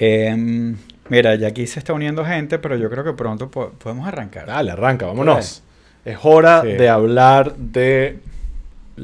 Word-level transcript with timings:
Em, 0.00 0.76
mira, 1.08 1.34
ya 1.34 1.48
aquí 1.48 1.66
se 1.66 1.78
está 1.78 1.92
uniendo 1.92 2.24
gente, 2.24 2.58
pero 2.58 2.76
yo 2.76 2.88
creo 2.90 3.04
que 3.04 3.12
pronto 3.12 3.50
po- 3.50 3.70
podemos 3.72 4.08
arrancar. 4.08 4.46
Dale, 4.46 4.70
arranca, 4.72 5.06
vámonos. 5.06 5.62
Es 6.04 6.18
hora 6.22 6.62
Sí. 6.62 6.68
de 6.68 6.88
hablar 6.88 7.54
de 7.56 8.18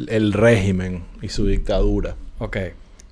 el 0.08 0.32
régimen 0.32 1.04
y 1.22 1.28
su 1.28 1.46
dictadura. 1.46 2.14
Ok. 2.38 2.56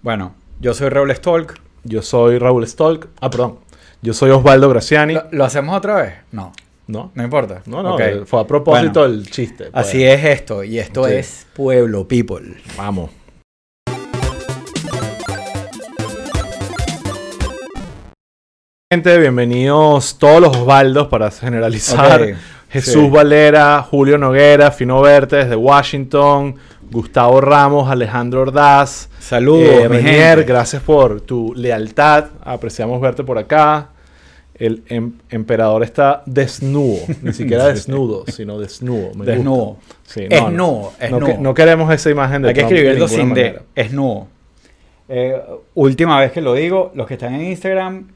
Bueno, 0.02 0.34
yo 0.60 0.72
soy 0.74 0.88
Raúl 0.88 1.14
Stolk. 1.14 1.60
Yo 1.84 2.00
soy 2.02 2.38
Raúl 2.38 2.66
Stolk. 2.66 3.08
Ah, 3.20 3.28
perdón. 3.30 3.58
Yo 4.00 4.14
soy 4.14 4.30
Osvaldo 4.30 4.68
Graciani. 4.70 5.14
¿Lo, 5.14 5.24
lo 5.30 5.44
hacemos 5.44 5.76
otra 5.76 5.96
vez? 5.96 6.14
No, 6.32 6.52
¿No? 6.86 7.10
no 7.14 7.22
importa. 7.24 7.62
No, 7.66 7.82
no, 7.82 7.98
eh, 8.00 8.22
fue 8.26 8.40
a 8.40 8.46
propósito 8.46 9.00
Bueno, 9.00 9.14
del 9.16 9.30
chiste. 9.30 9.64
pues. 9.70 9.86
Así 9.86 10.02
es 10.04 10.24
esto, 10.24 10.64
y 10.64 10.78
esto 10.78 11.06
Sí. 11.06 11.14
es 11.14 11.46
Pueblo 11.54 12.06
People. 12.08 12.54
Vamos. 12.76 13.10
Gente, 18.94 19.18
bienvenidos 19.18 20.18
todos 20.20 20.40
los 20.40 20.56
Osvaldos 20.56 21.08
para 21.08 21.28
generalizar. 21.28 22.36
Jesús 22.70 23.02
sí. 23.06 23.10
Valera, 23.10 23.82
Julio 23.82 24.18
Noguera, 24.18 24.70
Fino 24.70 25.00
Verte 25.02 25.34
desde 25.34 25.56
Washington, 25.56 26.54
Gustavo 26.92 27.40
Ramos, 27.40 27.90
Alejandro 27.90 28.42
Ordaz, 28.42 29.08
Saludos, 29.18 29.68
eh, 29.68 29.88
mi 29.88 29.96
Renier, 29.96 30.36
gente. 30.38 30.44
gracias 30.44 30.80
por 30.84 31.20
tu 31.22 31.52
lealtad. 31.56 32.26
Apreciamos 32.44 33.00
verte 33.00 33.24
por 33.24 33.36
acá. 33.36 33.88
El 34.54 34.84
em- 34.86 35.14
emperador 35.28 35.82
está 35.82 36.22
desnudo, 36.24 37.00
ni 37.20 37.32
siquiera 37.32 37.66
desnudo, 37.74 38.22
sino 38.28 38.60
desnudo. 38.60 39.12
Me 39.16 39.24
Desnudo. 39.24 39.78
Sí, 40.04 40.28
Es 40.30 40.40
no, 40.52 40.92
no. 41.10 41.52
que- 41.52 41.54
queremos 41.62 41.92
esa 41.92 42.10
imagen 42.10 42.42
de 42.42 42.48
Hay 42.50 42.54
que 42.54 42.60
Trump 42.60 42.72
escribirlo 42.74 43.08
sin 43.08 43.34
D. 43.34 43.42
manera. 43.42 43.62
Es 43.74 43.92
nudo. 43.92 44.28
Eh, 45.08 45.36
última 45.74 46.20
vez 46.20 46.30
que 46.30 46.40
lo 46.40 46.54
digo, 46.54 46.92
los 46.94 47.08
que 47.08 47.14
están 47.14 47.34
en 47.34 47.46
Instagram, 47.46 48.13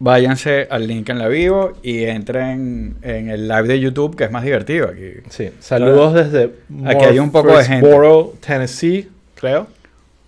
váyanse 0.00 0.66
al 0.70 0.86
link 0.88 1.08
en 1.10 1.18
la 1.18 1.28
bio 1.28 1.74
y 1.82 2.04
entren 2.04 2.96
en 3.02 3.28
el 3.28 3.46
live 3.46 3.64
de 3.68 3.78
YouTube, 3.78 4.16
que 4.16 4.24
es 4.24 4.30
más 4.32 4.42
divertido 4.42 4.88
aquí. 4.88 5.12
Sí, 5.28 5.50
saludos 5.60 6.14
desde 6.14 6.50
Aquí 6.86 7.04
hay 7.04 7.18
un 7.20 7.30
poco 7.30 7.56
de 7.56 7.64
gente. 7.64 7.88
Tennessee, 8.40 9.08
creo. 9.36 9.68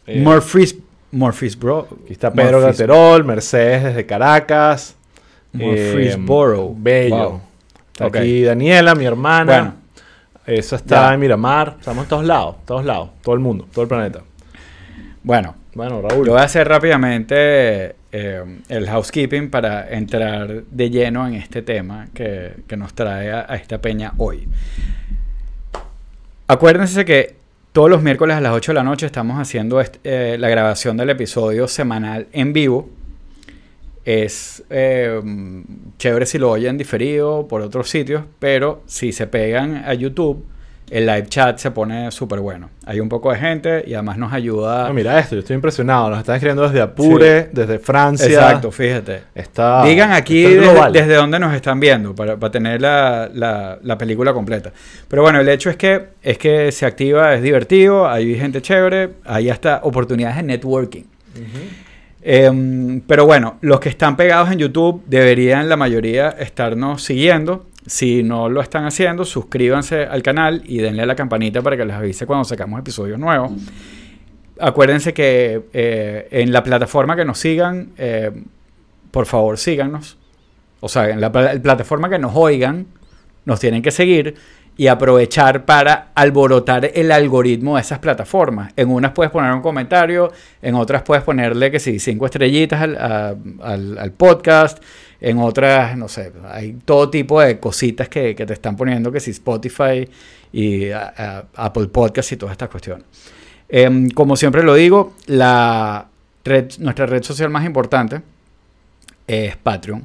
Eh, 0.07 0.21
Murphys, 0.21 0.77
Murphysboro. 1.11 1.89
Aquí 2.05 2.13
está 2.13 2.33
Pedro 2.33 2.61
Murphys- 2.61 2.67
Gaterol, 2.79 3.25
Mercedes 3.25 3.83
desde 3.85 4.07
Caracas. 4.07 4.95
Murfreesboro. 5.53 6.69
Eh, 6.71 6.75
bello. 6.77 7.17
Wow. 7.31 7.41
Está 7.93 8.07
Ok. 8.07 8.17
aquí 8.17 8.43
Daniela, 8.43 8.95
mi 8.95 9.05
hermana. 9.05 9.45
Bueno. 9.45 9.75
Eso 10.47 10.77
está 10.77 11.09
Ya. 11.09 11.15
en 11.15 11.21
Miramar. 11.21 11.77
Estamos 11.79 12.05
en 12.05 12.09
todos 12.09 12.25
lados, 12.25 12.57
todos 12.65 12.85
lados. 12.85 13.11
Todo 13.23 13.35
el 13.35 13.41
mundo, 13.41 13.67
todo 13.73 13.83
el 13.83 13.89
planeta. 13.89 14.21
Bueno, 15.23 15.55
Bueno, 15.75 16.03
Raúl. 16.03 16.27
yo 16.27 16.33
voy 16.33 16.41
a 16.41 16.45
hacer 16.45 16.69
rápidamente 16.69 17.95
eh, 18.13 18.45
el 18.69 18.87
housekeeping 18.91 19.49
para 19.49 19.89
entrar 19.89 20.65
de 20.65 20.91
lleno 20.91 21.27
en 21.27 21.35
este 21.35 21.63
tema 21.63 22.09
que, 22.13 22.57
que 22.67 22.77
nos 22.77 22.93
trae 22.93 23.33
a, 23.33 23.43
esta 23.55 23.81
peña 23.81 24.13
hoy. 24.19 24.47
Acuérdense 26.47 27.07
que 27.07 27.37
todos 27.73 27.89
los 27.89 28.03
miércoles 28.03 28.37
a 28.37 28.43
las 28.43 28.53
8 28.53 28.73
de 28.73 28.75
la 28.75 28.85
noche 28.85 29.07
estamos 29.07 29.39
haciendo 29.39 29.83
eh, 30.05 30.37
la 30.39 30.49
grabación 30.51 30.99
del 30.99 31.09
episodio 31.09 31.67
semanal 31.67 32.27
en 32.33 32.53
vivo. 32.53 32.91
Es 34.05 34.63
eh, 34.69 35.23
chévere 35.97 36.27
si 36.27 36.37
lo 36.37 36.51
oyen 36.51 36.77
diferido 36.77 37.49
por 37.49 37.63
otros 37.63 37.89
sitios, 37.89 38.25
pero 38.39 38.83
si 38.85 39.13
se 39.13 39.27
pegan 39.27 39.77
a 39.87 39.95
YouTube, 39.95 40.45
el 40.93 41.07
live 41.07 41.27
chat 41.27 41.59
se 41.59 41.71
pone 41.71 42.11
súper 42.11 42.41
bueno. 42.41 42.69
Hay 42.85 43.01
un 43.01 43.09
poco 43.09 43.33
de 43.33 43.39
gente 43.39 43.83
y 43.87 43.95
además 43.95 44.19
nos 44.19 44.33
ayuda. 44.33 44.93
Mira 44.93 45.19
esto, 45.19 45.35
yo 45.35 45.41
estoy 45.41 45.55
impresionado. 45.57 46.11
Nos 46.11 46.19
están 46.19 46.35
escribiendo 46.37 46.63
desde 46.65 46.81
Apure, 46.83 47.49
desde 47.53 47.79
Francia. 47.79 48.27
Exacto, 48.27 48.71
fíjate. 48.71 49.23
Está, 49.35 49.85
Digan 49.85 50.13
aquí 50.13 50.45
está 50.45 50.91
desde, 50.91 51.15
dónde 51.15 51.39
nos 51.39 51.55
están 51.55 51.81
viendo 51.81 52.15
para, 52.15 52.37
para 52.37 52.51
tener 52.51 52.81
la, 52.83 53.31
la- 53.33 53.79
la 53.83 53.97
película 53.99 54.33
completa. 54.35 54.73
Pero 55.09 55.23
bueno, 55.23 55.41
el 55.41 55.49
hecho 55.49 55.71
es 55.71 55.77
que, 55.77 56.09
es 56.23 56.37
que 56.39 56.71
se 56.73 56.85
activa, 56.87 57.35
es 57.35 57.43
divertido, 57.43 58.09
hay 58.09 58.35
gente 58.39 58.61
chévere, 58.61 59.11
hay 59.25 59.49
hasta 59.51 59.81
oportunidades 59.85 60.37
de 60.37 60.43
networking. 60.43 61.05
Em, 62.25 63.01
pero 63.01 63.27
bueno, 63.27 63.57
los 63.63 63.81
que 63.81 63.89
están 63.89 64.17
pegados 64.17 64.51
en 64.53 64.59
YouTube 64.59 65.03
deberían 65.07 65.69
la 65.69 65.77
mayoría 65.77 66.29
estarnos 66.31 67.03
siguiendo. 67.03 67.67
Si 67.87 68.23
no 68.23 68.49
lo 68.49 68.61
están 68.61 68.85
haciendo, 68.85 69.25
suscríbanse 69.25 70.05
al 70.05 70.23
canal 70.23 70.63
y 70.65 70.79
denle 70.79 71.03
a 71.03 71.07
la 71.07 71.17
campanita 71.17 71.63
para 71.63 71.77
que 71.77 71.85
les 71.85 71.97
avise 71.97 72.27
cuando 72.27 72.45
sacamos 72.45 72.79
episodios 72.81 73.19
nuevos. 73.19 73.53
Acuérdense 74.61 75.13
que 75.13 75.63
eh, 75.73 76.29
en 76.31 76.53
la 76.53 76.63
plataforma 76.63 77.17
que 77.17 77.25
nos 77.25 77.39
sigan, 77.39 77.91
eh, 77.99 78.31
por 79.11 79.27
favor 79.27 79.59
síganos. 79.59 80.19
O 80.81 80.89
sea, 80.89 81.09
en 81.09 81.21
la 81.21 81.33
pla- 81.33 81.55
plataforma 81.61 82.09
que 82.09 82.19
nos 82.19 82.33
oigan, 82.35 82.87
nos 83.45 83.59
tienen 83.61 83.83
que 83.83 83.91
seguir 83.91 84.35
y 84.77 84.87
aprovechar 84.87 85.65
para 85.65 86.09
alborotar 86.15 86.91
el 86.95 87.11
algoritmo 87.13 87.75
de 87.77 87.83
esas 87.83 87.99
plataformas. 87.99 88.73
En 88.77 88.89
unas 88.91 89.13
puedes 89.13 89.31
poner 89.33 89.53
un 89.53 89.61
comentario, 89.63 90.33
en 90.61 90.75
otras 90.77 91.03
puedes 91.03 91.25
ponerle 91.25 91.71
que 91.71 91.81
sí, 91.81 91.99
cinco 91.99 92.27
estrellitas 92.27 92.81
al, 92.81 92.97
a- 92.97 93.35
al- 93.63 93.99
al 93.99 94.13
podcast, 94.13 94.83
en 95.25 95.39
otras, 95.39 95.97
no 95.97 96.09
sé, 96.09 96.33
hay 96.51 96.73
todo 96.85 97.09
tipo 97.09 97.41
de 97.41 97.59
cositas 97.61 98.09
que, 98.09 98.35
que 98.35 98.45
te 98.45 98.53
están 98.53 98.77
poniendo, 98.77 99.11
que 99.13 99.21
si 99.21 99.31
Spotify 99.31 100.07
y 100.53 100.91
a- 100.91 101.15
a- 101.17 101.45
Apple 101.67 101.87
Podcast 101.87 102.33
y 102.33 102.37
todas 102.37 102.53
estas 102.53 102.69
cuestiones. 102.69 103.05
Em, 103.69 104.11
como 104.11 104.37
siempre 104.37 104.63
lo 104.63 104.75
digo, 104.75 105.15
la 105.27 106.09
red, 106.45 106.73
nuestra 106.81 107.07
red 107.07 107.23
social 107.23 107.49
más 107.51 107.65
importante 107.65 108.21
es 109.27 109.57
Patreon, 109.57 110.05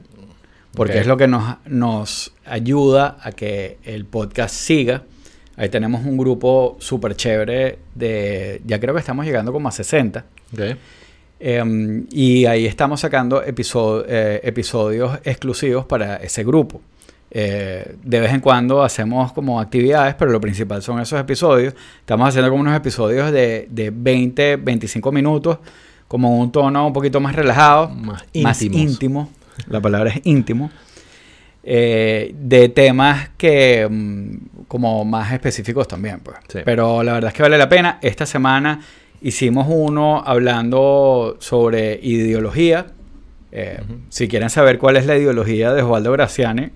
porque 0.73 0.99
es 0.99 1.07
lo 1.07 1.17
que 1.17 1.27
nos, 1.27 1.57
nos 1.65 2.31
ayuda 2.45 3.17
a 3.21 3.31
que 3.31 3.77
el 3.83 4.05
podcast 4.05 4.53
siga. 4.55 5.03
Ahí 5.55 5.69
tenemos 5.69 6.05
un 6.05 6.17
grupo 6.17 6.77
súper 6.79 7.15
chévere 7.15 7.79
de, 7.95 8.61
ya 8.65 8.79
creo 8.79 8.93
que 8.93 8.99
estamos 8.99 9.25
llegando 9.25 9.51
como 9.51 9.67
a 9.67 9.71
60. 9.71 10.23
Ok. 10.53 10.77
Em, 11.39 12.07
y 12.11 12.45
ahí 12.45 12.65
estamos 12.65 13.01
sacando 13.01 13.43
eh, 13.43 14.41
episodios 14.43 15.19
exclusivos 15.23 15.85
para 15.85 16.17
ese 16.17 16.43
grupo. 16.43 16.81
Eh, 17.29 17.95
de 18.03 18.19
vez 18.19 18.33
en 18.33 18.39
cuando 18.39 18.81
hacemos 18.81 19.33
como 19.33 19.59
actividades, 19.59 20.15
pero 20.15 20.31
lo 20.31 20.41
principal 20.41 20.81
son 20.81 20.99
esos 20.99 21.19
episodios. 21.19 21.75
Estamos 21.99 22.29
haciendo 22.29 22.49
como 22.49 22.61
unos 22.61 22.75
episodios 22.75 23.31
de, 23.31 23.67
de 23.69 23.91
20, 23.91 24.55
25 24.57 25.11
minutos, 25.11 25.59
como 26.07 26.39
un 26.39 26.51
tono 26.51 26.87
un 26.87 26.93
poquito 26.93 27.19
más 27.19 27.35
relajado, 27.35 27.89
Más 27.89 28.23
más 28.35 28.61
íntimo. 28.61 29.29
La 29.67 29.81
palabra 29.81 30.11
es 30.11 30.21
íntimo. 30.23 30.71
Eh, 31.69 32.33
de 32.39 32.69
temas 32.69 33.31
que 33.35 33.85
mm, 33.89 34.65
como 34.69 35.03
más 35.03 35.33
específicos 35.33 35.85
también, 35.87 36.21
pues. 36.21 36.37
Sí. 36.47 36.59
Pero 36.63 37.03
la 37.03 37.13
verdad 37.13 37.29
es 37.29 37.33
que 37.33 37.43
vale 37.43 37.57
la 37.57 37.67
pena. 37.67 37.99
Esta 38.01 38.25
semana 38.25 38.79
hicimos 39.21 39.67
uno 39.69 40.23
hablando 40.25 41.37
sobre 41.39 41.99
ideología. 42.01 42.87
Eh. 43.51 43.79
Si 44.09 44.27
quieren 44.27 44.49
saber 44.49 44.77
cuál 44.77 44.97
es 44.97 45.05
la 45.05 45.15
ideología 45.17 45.73
de 45.73 45.81
Osvaldo 45.81 46.11
Graciani, 46.11 46.69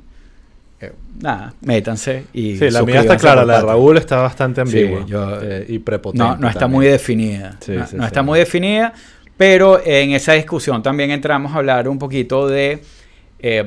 eh, 0.80 0.92
nada, 1.22 1.54
métanse 1.62 2.24
y 2.34 2.58
Sí, 2.58 2.70
la 2.72 2.82
mía 2.84 3.02
está 3.02 3.18
clara, 3.18 3.46
la 3.46 3.58
de. 3.60 3.66
Raúl 3.68 3.98
está 3.98 4.18
bastante 4.18 4.66
Sí, 4.66 4.80
ambigua 4.80 5.06
yo- 5.06 5.40
eh, 5.42 5.66
y 5.68 5.80
prepotente. 5.80 6.24
No, 6.24 6.38
no 6.38 6.48
está 6.48 6.62
también. 6.62 6.78
muy 6.80 6.88
definida. 6.88 7.58
Sí, 7.60 7.74
no 7.74 7.86
sí, 7.86 7.96
no 7.98 8.04
sí. 8.04 8.08
está 8.08 8.24
muy 8.24 8.40
definida, 8.40 8.94
pero 9.38 9.82
en 9.86 10.12
esa 10.12 10.34
discusión 10.34 10.82
también 10.82 11.12
entramos 11.12 11.52
a 11.54 11.58
hablar 11.58 11.88
un 11.88 12.00
poquito 12.00 12.48
de 12.48 12.82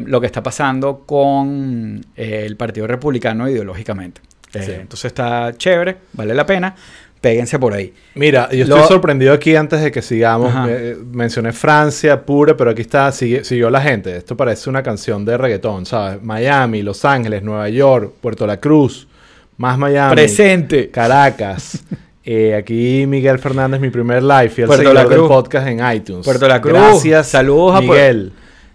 lo 0.06 0.20
que 0.20 0.26
está 0.26 0.40
pasando 0.40 1.00
con 1.04 2.00
el 2.14 2.56
Partido 2.56 2.86
Republicano 2.86 3.48
ideológicamente. 3.48 4.20
Entonces 4.54 5.06
está 5.06 5.52
chévere, 5.56 5.96
vale 6.12 6.32
la 6.32 6.46
pena. 6.46 6.76
Péguense 7.24 7.58
por 7.58 7.72
ahí. 7.72 7.90
Mira, 8.16 8.50
yo 8.50 8.66
Lo- 8.66 8.76
estoy 8.76 8.88
sorprendido 8.96 9.32
aquí 9.32 9.56
antes 9.56 9.80
de 9.80 9.90
que 9.90 10.02
sigamos. 10.02 10.52
Eh, 10.68 10.94
mencioné 11.10 11.52
Francia, 11.54 12.20
Pure, 12.26 12.54
pero 12.54 12.68
aquí 12.68 12.82
está, 12.82 13.10
sigue- 13.12 13.44
siguió 13.44 13.70
la 13.70 13.81
gente. 13.81 14.14
Esto 14.14 14.37
parece 14.37 14.69
una 14.69 14.82
canción 14.82 15.25
de 15.25 15.38
reggaetón, 15.38 15.87
¿sabes? 15.87 16.22
Miami, 16.22 16.82
Los 16.82 17.02
Ángeles, 17.06 17.43
Nueva 17.43 17.70
York, 17.70 18.12
Puerto 18.20 18.46
La 18.46 18.58
Cruz, 18.60 19.08
más 19.56 19.78
Miami, 19.78 20.14
Presente. 20.14 20.90
Caracas. 20.90 21.82
Eh, 22.26 22.54
aquí 22.54 23.04
Miguel 23.06 23.38
Fernández, 23.38 23.78
mi 23.82 23.90
primer 23.90 24.22
live, 24.22 24.50
y 24.56 24.60
el 24.62 24.66
Puerto 24.66 24.76
seguidor 24.76 24.94
La 24.94 25.04
del 25.04 25.20
podcast 25.28 25.66
en 25.69 25.94
iTunes. 25.94 26.25
Puerto 26.25 26.49
La 26.49 26.58
Cruz. 26.58 26.72
Gracias, 26.72 27.26
Saludos 27.28 27.76
a 27.76 27.81
Miguel. 27.82 28.32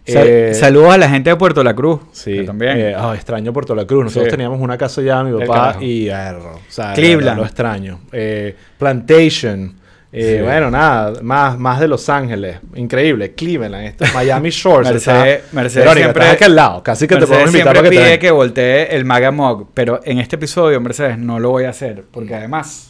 Sal- 0.10 0.28
Eh, 0.28 0.54
saludos 0.54 0.94
a 0.94 0.98
la 0.98 1.10
gente 1.10 1.30
de 1.30 1.36
Puerto 1.36 1.64
La 1.64 1.74
Cruz. 1.76 2.02
Sí, 2.12 2.44
también. 2.46 2.78
eh, 2.78 2.96
ah, 2.98 3.14
extraño 3.16 3.52
Puerto 3.54 3.74
La 3.76 3.86
Cruz. 3.86 4.06
Nosotros 4.06 4.26
Sí. 4.26 4.32
teníamos 4.32 4.60
una 4.60 4.78
casa 4.78 5.02
allá, 5.02 5.24
mi 5.24 5.38
papá, 5.46 5.78
y 5.82 6.08
erro, 6.08 6.56
o 6.56 6.60
sea, 6.72 6.94
Cleveland. 6.94 7.38
Lo 7.40 7.46
extraño. 7.46 8.00
Eh, 8.12 8.56
Plantation. 8.78 9.76
eh, 10.12 10.38
Sí. 10.40 10.44
Bueno, 10.44 10.72
nada, 10.72 11.14
más, 11.22 11.60
más 11.60 11.80
de 11.80 11.88
Los 11.88 12.10
Ángeles. 12.10 12.58
Increíble. 12.76 13.34
Cleveland, 13.34 13.86
esto, 13.86 14.06
Miami 14.16 14.50
Shores. 14.50 14.90
Mercedes- 14.90 15.38
está- 15.44 15.56
Mercedes 15.56 15.86
Verónica, 15.86 16.06
siempre- 16.08 16.24
estás 16.24 16.36
aquí 16.36 16.44
al 16.46 16.56
lado. 16.56 16.82
Casi 16.84 17.06
que 17.06 17.14
te 17.16 17.20
Mercedes 17.20 17.30
podemos 17.38 17.54
invitar 17.54 17.74
siempre 17.76 17.80
para 17.82 17.90
que 17.92 17.96
te 17.96 18.10
pide 18.10 18.20
que 18.20 18.32
voltee 18.32 18.96
el 18.96 19.06
Maga 19.06 19.30
Mog, 19.32 19.68
pero 19.76 20.00
en 20.04 20.18
este 20.18 20.36
episodio, 20.38 20.82
Mercedes, 20.82 21.20
no 21.20 21.40
lo 21.40 21.52
voy 21.52 21.66
a 21.66 21.70
hacer, 21.70 22.04
porque 22.12 22.34
además 22.34 22.88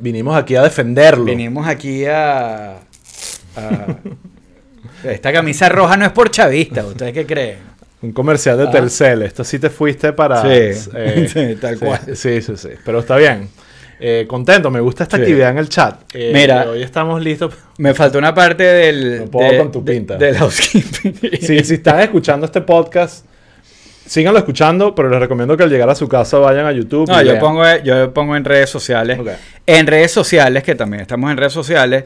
Vinimos 0.00 0.36
aquí 0.36 0.56
a 0.56 0.62
defenderlo. 0.62 1.24
vinimos 1.24 1.66
aquí 1.68 2.04
a... 2.06 2.72
a- 2.74 2.78
Esta 5.10 5.32
camisa 5.32 5.68
roja 5.68 5.96
no 5.96 6.04
es 6.06 6.12
por 6.12 6.30
chavista, 6.30 6.84
¿ustedes 6.84 7.12
qué 7.12 7.26
creen? 7.26 7.58
Un 8.02 8.12
comercial 8.12 8.58
de 8.58 8.64
Ah. 8.64 8.70
Telcel. 8.70 9.22
Esto 9.22 9.42
sí 9.44 9.58
te 9.58 9.70
fuiste 9.70 10.12
para... 10.12 10.42
Sí, 10.42 10.48
eh, 10.94 11.28
sí, 11.32 11.56
tal 11.60 11.78
cual. 11.78 12.00
Sí, 12.14 12.40
sí, 12.42 12.56
sí. 12.56 12.68
Pero 12.84 12.98
está 13.00 13.16
bien. 13.16 13.48
Eh, 13.98 14.26
contento, 14.28 14.70
me 14.70 14.80
gusta 14.80 15.04
esta 15.04 15.16
Sí. 15.16 15.22
actividad 15.22 15.50
en 15.50 15.58
el 15.58 15.68
chat. 15.70 16.00
Eh, 16.12 16.30
Mira. 16.34 16.68
Hoy 16.68 16.82
estamos 16.82 17.22
listos. 17.22 17.54
Me 17.78 17.94
faltó 17.94 18.18
una 18.18 18.34
parte 18.34 18.62
del. 18.62 19.20
No 19.20 19.30
puedo 19.30 19.50
de- 19.50 19.58
con 19.58 19.72
tu 19.72 19.82
de- 19.82 19.92
pinta. 19.94 20.16
del 20.16 20.36
housekeeping. 20.36 21.14
Sí, 21.40 21.64
si 21.64 21.74
están 21.74 22.00
escuchando 22.00 22.44
este 22.44 22.60
podcast, 22.60 23.24
síganlo 24.04 24.38
escuchando, 24.38 24.94
pero 24.94 25.08
les 25.08 25.18
recomiendo 25.18 25.56
que 25.56 25.62
al 25.62 25.70
llegar 25.70 25.88
a 25.88 25.94
su 25.94 26.08
casa 26.08 26.36
vayan 26.38 26.66
a 26.66 26.72
YouTube. 26.72 27.08
No, 27.08 27.20
y 27.22 27.24
yo 27.24 27.32
vean. 27.32 27.40
pongo, 27.40 27.64
yo 27.82 28.12
pongo 28.12 28.36
en 28.36 28.44
redes 28.44 28.68
sociales. 28.68 29.18
En 29.64 29.86
redes 29.86 30.12
sociales, 30.12 30.62
que 30.62 30.74
también 30.74 31.00
estamos 31.00 31.30
en 31.30 31.38
redes 31.38 31.54
sociales. 31.54 32.04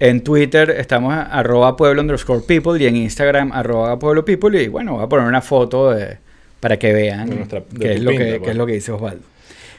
En 0.00 0.22
Twitter 0.22 0.70
estamos 0.70 1.14
arroba 1.14 1.76
pueblo 1.76 2.00
underscore 2.02 2.42
people 2.46 2.82
y 2.82 2.86
en 2.86 2.96
Instagram 2.96 3.52
arroba 3.52 3.98
pueblo 3.98 4.24
people. 4.24 4.60
Y 4.62 4.68
bueno, 4.68 4.94
voy 4.94 5.04
a 5.04 5.08
poner 5.08 5.26
una 5.26 5.40
foto 5.40 5.92
de, 5.92 6.18
para 6.60 6.78
que 6.78 6.92
vean 6.92 7.28
nuestra- 7.30 7.62
qué, 7.80 7.92
es 7.94 8.02
lo 8.02 8.10
pinta, 8.10 8.24
que, 8.24 8.30
pues. 8.32 8.42
qué 8.42 8.50
es 8.50 8.56
lo 8.56 8.66
que 8.66 8.72
dice 8.72 8.92
Osvaldo. 8.92 9.22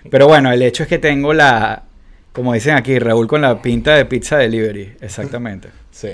Pero 0.10 0.28
bueno, 0.28 0.52
el 0.52 0.62
hecho 0.62 0.84
es 0.84 0.90
que 0.90 1.00
tengo 1.00 1.34
la, 1.34 1.84
como 2.32 2.54
dicen 2.54 2.76
aquí, 2.76 2.98
Raúl 3.00 3.28
con 3.28 3.42
la 3.42 3.62
pinta 3.62 3.96
de 3.96 4.06
pizza 4.06 4.38
delivery. 4.38 4.94
Exactamente. 5.02 5.70
Sí. 5.92 6.10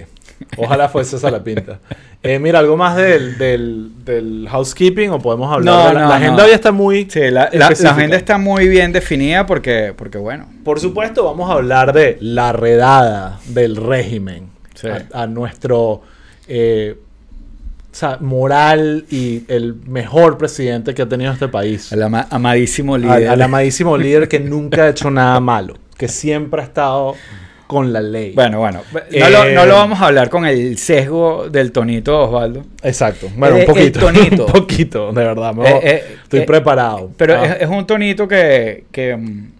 Ojalá 0.58 0.90
fuese 0.90 1.16
esa 1.16 1.32
la 1.32 1.44
pinta. 1.44 1.80
Eh, 2.24 2.38
mira, 2.40 2.60
algo 2.60 2.78
más 2.78 2.96
del, 2.98 3.38
del, 3.38 3.92
del 4.06 4.48
housekeeping 4.50 5.10
o 5.10 5.20
podemos 5.20 5.52
hablar 5.52 5.74
No, 5.76 5.88
de 5.88 5.94
la, 5.96 6.00
no, 6.02 6.10
la 6.10 6.20
no. 6.20 6.24
agenda 6.24 6.46
hoy 6.46 6.52
está 6.52 6.72
muy 6.72 7.08
Sí, 7.10 7.20
la, 7.32 7.50
la- 7.54 7.70
la 7.72 7.90
agenda 7.92 8.16
está 8.16 8.38
muy 8.38 8.68
bien 8.68 8.92
definida 8.92 9.46
porque, 9.46 9.94
porque 9.98 10.18
bueno. 10.18 10.46
Por 10.64 10.80
supuesto, 10.80 11.24
vamos 11.26 11.50
a 11.50 11.54
hablar 11.54 11.94
de 11.94 12.18
la 12.22 12.54
redada 12.54 13.40
del 13.48 13.76
régimen 13.76 14.50
Sí. 14.76 14.88
a, 14.88 15.24
a 15.24 15.28
nuestro 15.28 16.02
eh, 16.48 16.96
o 17.92 17.96
sea, 17.96 18.18
moral 18.22 19.06
y 19.12 19.44
el 19.50 19.76
mejor 19.86 20.38
presidente 20.38 20.94
que 20.94 21.02
ha 21.02 21.10
tenido 21.10 21.34
este 21.34 21.48
país. 21.50 21.92
Al 21.92 22.04
ama- 22.04 22.28
amadísimo 22.30 22.96
Al, 22.96 23.02
líder. 23.02 23.28
al 23.30 23.42
amadísimo 23.42 23.98
líder 23.98 24.28
que 24.28 24.40
nunca 24.40 24.84
ha 24.84 24.90
hecho 24.90 25.12
nada 25.12 25.40
malo, 25.40 25.76
que 25.98 26.08
siempre 26.08 26.62
ha 26.62 26.64
estado 26.64 27.16
con 27.72 27.94
la 27.94 28.02
ley. 28.02 28.34
Bueno, 28.34 28.60
bueno. 28.60 28.82
No, 28.94 29.30
lo, 29.30 29.46
Eh, 29.46 29.54
no 29.56 29.66
lo 29.66 29.76
vamos 29.76 30.02
a 30.02 30.08
hablar 30.08 30.30
con 30.30 30.46
el 30.46 30.78
sesgo 30.78 31.48
del 31.50 31.72
tonito 31.72 32.20
Osvaldo. 32.24 32.66
Exacto. 32.84 33.30
Bueno, 33.38 33.56
Eh, 33.56 33.60
un 33.62 33.66
poquito. 33.66 34.00
el 34.10 34.14
tonito. 34.16 34.46
un 34.48 34.52
poquito, 34.52 35.12
de 35.14 35.24
verdad. 35.24 35.54
me- 35.54 35.70
Eh, 35.70 35.80
eh, 35.82 36.04
estoy 36.24 36.40
eh, 36.42 36.46
preparado. 36.46 37.12
Pero 37.16 37.36
Ah. 37.36 37.46
es, 37.46 37.62
es 37.62 37.68
un 37.70 37.88
tonito 37.88 38.28
que... 38.28 38.84
que, 38.92 39.16
mm, 39.16 39.52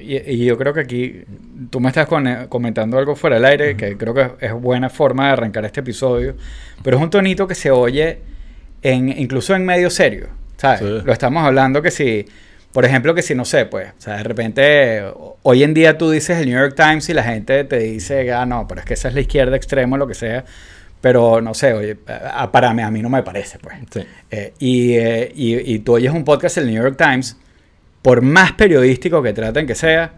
y, 0.00 0.16
y 0.16 0.44
yo 0.46 0.56
creo 0.56 0.72
que 0.72 0.80
aquí 0.80 1.20
tú 1.68 1.78
me 1.80 1.88
estás 1.88 2.06
con- 2.06 2.46
comentando 2.48 2.96
algo 2.96 3.14
fuera 3.14 3.36
del 3.36 3.44
aire, 3.44 3.76
que 3.76 3.98
creo 3.98 4.14
que 4.14 4.30
es 4.40 4.52
buena 4.54 4.88
forma 4.88 5.26
de 5.26 5.32
arrancar 5.34 5.66
este 5.66 5.80
episodio. 5.80 6.34
Pero 6.82 6.96
es 6.96 7.02
un 7.02 7.10
tonito 7.10 7.46
que 7.46 7.54
se 7.54 7.70
oye 7.70 8.18
en, 8.80 9.10
incluso 9.18 9.54
en 9.54 9.66
medio 9.66 9.90
serio. 9.90 10.28
¿Sabes? 10.56 10.80
Sí. 10.80 10.86
Lo 11.04 11.12
estamos 11.12 11.44
hablando 11.44 11.82
que 11.82 11.90
si... 11.90 12.24
Por 12.72 12.84
ejemplo, 12.84 13.14
que 13.14 13.22
si 13.22 13.34
no 13.34 13.44
sé, 13.44 13.64
pues, 13.66 13.88
o 13.98 14.00
sea, 14.00 14.18
de 14.18 14.22
repente, 14.24 15.02
hoy 15.42 15.62
en 15.62 15.72
día 15.74 15.96
tú 15.98 16.10
dices 16.10 16.38
el 16.38 16.46
New 16.50 16.58
York 16.58 16.74
Times 16.76 17.08
y 17.08 17.14
la 17.14 17.22
gente 17.24 17.64
te 17.64 17.78
dice, 17.78 18.30
ah, 18.32 18.44
no, 18.46 18.68
pero 18.68 18.80
es 18.80 18.86
que 18.86 18.94
esa 18.94 19.08
es 19.08 19.14
la 19.14 19.20
izquierda 19.20 19.56
extrema 19.56 19.96
o 19.96 19.98
lo 19.98 20.06
que 20.06 20.14
sea. 20.14 20.44
Pero 21.00 21.40
no 21.40 21.54
sé, 21.54 21.72
oye, 21.72 21.96
a- 22.32 22.50
para 22.52 22.74
mí, 22.74 22.82
a 22.82 22.90
mí 22.90 23.00
no 23.02 23.08
me 23.08 23.22
parece, 23.22 23.58
pues. 23.58 23.76
Sí. 23.90 24.00
Eh, 24.30 24.52
y, 24.58 24.94
eh, 24.96 25.32
y, 25.34 25.74
y 25.74 25.78
tú 25.78 25.94
oyes 25.94 26.12
un 26.12 26.24
podcast 26.24 26.56
del 26.56 26.66
New 26.66 26.82
York 26.82 26.96
Times, 26.98 27.36
por 28.02 28.20
más 28.20 28.52
periodístico 28.52 29.22
que 29.22 29.32
traten 29.32 29.66
que 29.66 29.74
sea, 29.74 30.12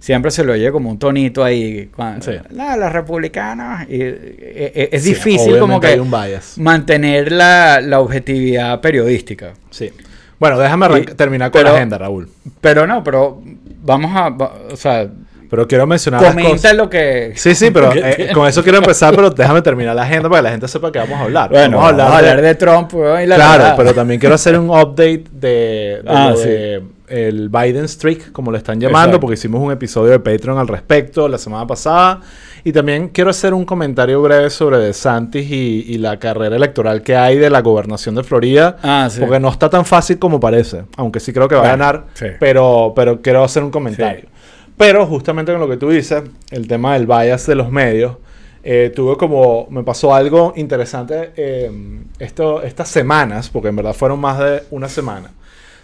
siempre 0.00 0.30
se 0.30 0.42
lo 0.42 0.54
oye 0.54 0.72
como 0.72 0.90
un 0.90 0.98
tonito 0.98 1.44
ahí. 1.44 1.88
Cuando, 1.94 2.24
Sí. 2.24 2.32
"No, 2.50 2.76
los 2.78 2.92
republicanos. 2.92 3.82
y, 3.88 4.00
eh, 4.00 4.72
eh, 4.74 4.88
es 4.92 5.02
Sí, 5.04 5.10
difícil 5.10 5.58
como 5.58 5.80
que 5.80 5.86
hay 5.88 5.98
un 6.00 6.10
bias. 6.10 6.56
mantener 6.58 7.30
la, 7.30 7.80
la 7.80 8.00
objetividad 8.00 8.80
periodística. 8.80 9.52
Sí. 9.70 9.92
Bueno, 10.42 10.58
déjame 10.58 10.88
Y- 10.98 11.04
terminar 11.04 11.52
con 11.52 11.60
pero- 11.60 11.70
la 11.70 11.76
agenda, 11.76 11.98
Raúl. 11.98 12.28
Pero 12.60 12.84
no, 12.84 13.04
pero 13.04 13.40
vamos 13.80 14.10
a. 14.16 14.26
O 14.72 14.76
sea, 14.76 15.06
Pero 15.48 15.68
quiero 15.68 15.86
mencionar 15.86 16.20
las 16.20 16.32
comenta 16.32 16.50
cosas. 16.50 16.74
lo 16.74 16.90
que. 16.90 17.32
Sí, 17.36 17.54
sí, 17.54 17.70
pero 17.70 17.92
eh, 17.94 18.30
con 18.34 18.48
eso 18.48 18.60
quiero 18.64 18.78
empezar, 18.78 19.14
pero 19.14 19.30
déjame 19.30 19.62
terminar 19.62 19.94
la 19.94 20.02
agenda 20.02 20.28
para 20.28 20.40
que 20.40 20.42
la 20.42 20.50
gente 20.50 20.66
sepa 20.66 20.90
que 20.90 20.98
vamos 20.98 21.16
a 21.20 21.22
hablar. 21.22 21.48
Bueno, 21.50 21.76
vamos 21.78 22.00
a 22.00 22.16
hablar, 22.18 22.42
de, 22.42 22.54
Trump. 22.56 22.92
weón, 22.92 23.22
y 23.22 23.26
la 23.26 23.36
Claro, 23.36 23.52
verdad. 23.62 23.74
pero 23.76 23.94
también 23.94 24.18
quiero 24.18 24.34
hacer 24.34 24.58
un 24.58 24.68
update 24.70 25.26
de, 25.30 26.00
de 26.02 26.02
Ah, 26.08 26.30
lo 26.30 26.36
sí. 26.36 26.48
de 26.48 26.82
el 27.12 27.50
Biden 27.50 27.86
streak, 27.86 28.32
como 28.32 28.50
le 28.50 28.58
están 28.58 28.80
llamando, 28.80 29.08
Exacto. 29.08 29.20
porque 29.20 29.34
hicimos 29.34 29.60
un 29.60 29.70
episodio 29.70 30.12
de 30.12 30.18
Patreon 30.18 30.58
al 30.58 30.66
respecto 30.66 31.28
la 31.28 31.36
semana 31.36 31.66
pasada. 31.66 32.20
Y 32.64 32.72
también 32.72 33.08
quiero 33.08 33.30
hacer 33.30 33.52
un 33.52 33.64
comentario 33.64 34.22
breve 34.22 34.48
sobre 34.48 34.78
DeSantis 34.78 35.50
y, 35.50 35.84
y 35.88 35.98
la 35.98 36.18
carrera 36.18 36.56
electoral 36.56 37.02
que 37.02 37.14
hay 37.14 37.36
de 37.36 37.50
la 37.50 37.60
gobernación 37.60 38.14
de 38.14 38.22
Florida. 38.22 38.78
Ah, 38.82 39.08
sí. 39.10 39.20
Porque 39.20 39.38
no 39.38 39.50
está 39.50 39.68
tan 39.68 39.84
fácil 39.84 40.18
como 40.18 40.40
parece, 40.40 40.84
aunque 40.96 41.20
sí 41.20 41.32
creo 41.32 41.48
que 41.48 41.54
va 41.54 41.64
a 41.64 41.68
ganar, 41.68 42.06
sí. 42.14 42.26
pero, 42.40 42.92
pero 42.96 43.20
quiero 43.20 43.44
hacer 43.44 43.62
un 43.62 43.70
comentario. 43.70 44.28
Pero 44.76 45.06
justamente 45.06 45.52
con 45.52 45.60
lo 45.60 45.68
que 45.68 45.76
tú 45.76 45.90
dices, 45.90 46.22
el 46.50 46.66
tema 46.66 46.94
del 46.94 47.06
bias 47.06 47.46
de 47.46 47.54
los 47.56 47.70
medios, 47.70 48.16
eh, 48.64 48.92
tuve 48.94 49.16
como, 49.16 49.66
me 49.70 49.82
pasó 49.82 50.14
algo 50.14 50.54
interesante 50.56 51.32
eh, 51.36 51.70
esto, 52.18 52.62
estas 52.62 52.88
semanas, 52.88 53.50
porque 53.50 53.68
en 53.68 53.76
verdad 53.76 53.92
fueron 53.92 54.20
más 54.20 54.38
de 54.38 54.62
una 54.70 54.88
semana, 54.88 55.32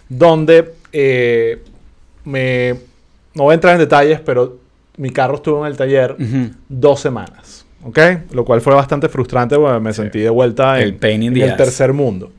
donde 0.08 0.77
eh, 0.92 1.62
me, 2.24 2.74
no 3.34 3.44
voy 3.44 3.52
a 3.52 3.54
entrar 3.54 3.74
en 3.74 3.80
detalles, 3.80 4.20
pero 4.20 4.58
mi 4.96 5.10
carro 5.10 5.36
estuvo 5.36 5.64
en 5.64 5.70
el 5.70 5.76
taller 5.76 6.12
Ujú. 6.18 6.50
dos 6.68 7.00
semanas, 7.00 7.64
¿ok? 7.84 7.98
Lo 8.32 8.44
cual 8.44 8.60
fue 8.60 8.74
bastante 8.74 9.08
frustrante 9.08 9.56
porque 9.56 9.80
me 9.80 9.92
Sí. 9.92 10.02
sentí 10.02 10.20
de 10.20 10.30
vuelta 10.30 10.80
El 10.80 10.90
en, 10.90 10.98
pain 10.98 11.22
in 11.22 11.28
en 11.28 11.34
the 11.34 11.44
el 11.50 11.56
tercer 11.56 11.92
mundo. 11.92 12.30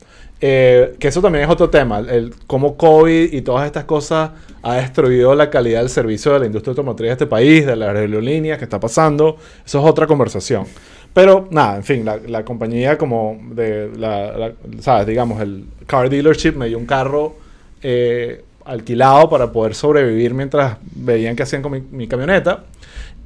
Eh, 0.42 0.94
que 0.98 1.08
eso 1.08 1.20
también 1.20 1.44
es 1.44 1.50
otro 1.50 1.68
tema, 1.68 1.98
el 1.98 2.32
cómo 2.46 2.76
COVID 2.78 3.30
y 3.32 3.42
todas 3.42 3.66
estas 3.66 3.84
cosas 3.84 4.30
ha 4.62 4.74
destruido 4.76 5.34
la 5.34 5.50
calidad 5.50 5.80
del 5.80 5.90
servicio 5.90 6.32
de 6.32 6.38
la 6.40 6.46
industria 6.46 6.70
automotriz 6.70 7.08
de 7.08 7.12
este 7.12 7.26
país, 7.26 7.66
de 7.66 7.76
las 7.76 7.94
aerolíneas, 7.94 8.56
que 8.58 8.64
está 8.64 8.80
pasando. 8.80 9.36
Eso 9.66 9.80
es 9.80 9.84
otra 9.86 10.06
conversación. 10.06 10.64
Pero 11.12 11.46
nada, 11.50 11.76
en 11.76 11.84
fin, 11.84 12.04
la, 12.06 12.18
la 12.26 12.44
compañía 12.44 12.96
como 12.96 13.38
de, 13.52 13.90
la, 13.98 14.32
la- 14.38 14.52
¿sabes? 14.80 15.06
Digamos, 15.06 15.42
el 15.42 15.64
car 15.86 16.08
dealership 16.08 16.52
me 16.52 16.68
dio 16.68 16.78
un 16.78 16.86
carro 16.86 17.34
eh, 17.82 18.44
alquilado 18.64 19.28
para 19.28 19.50
poder 19.50 19.74
sobrevivir 19.74 20.34
mientras 20.34 20.76
veían 20.94 21.34
qué 21.36 21.42
hacían 21.42 21.62
con 21.62 21.72
mi, 21.72 21.80
mi 21.80 22.06
camioneta. 22.06 22.64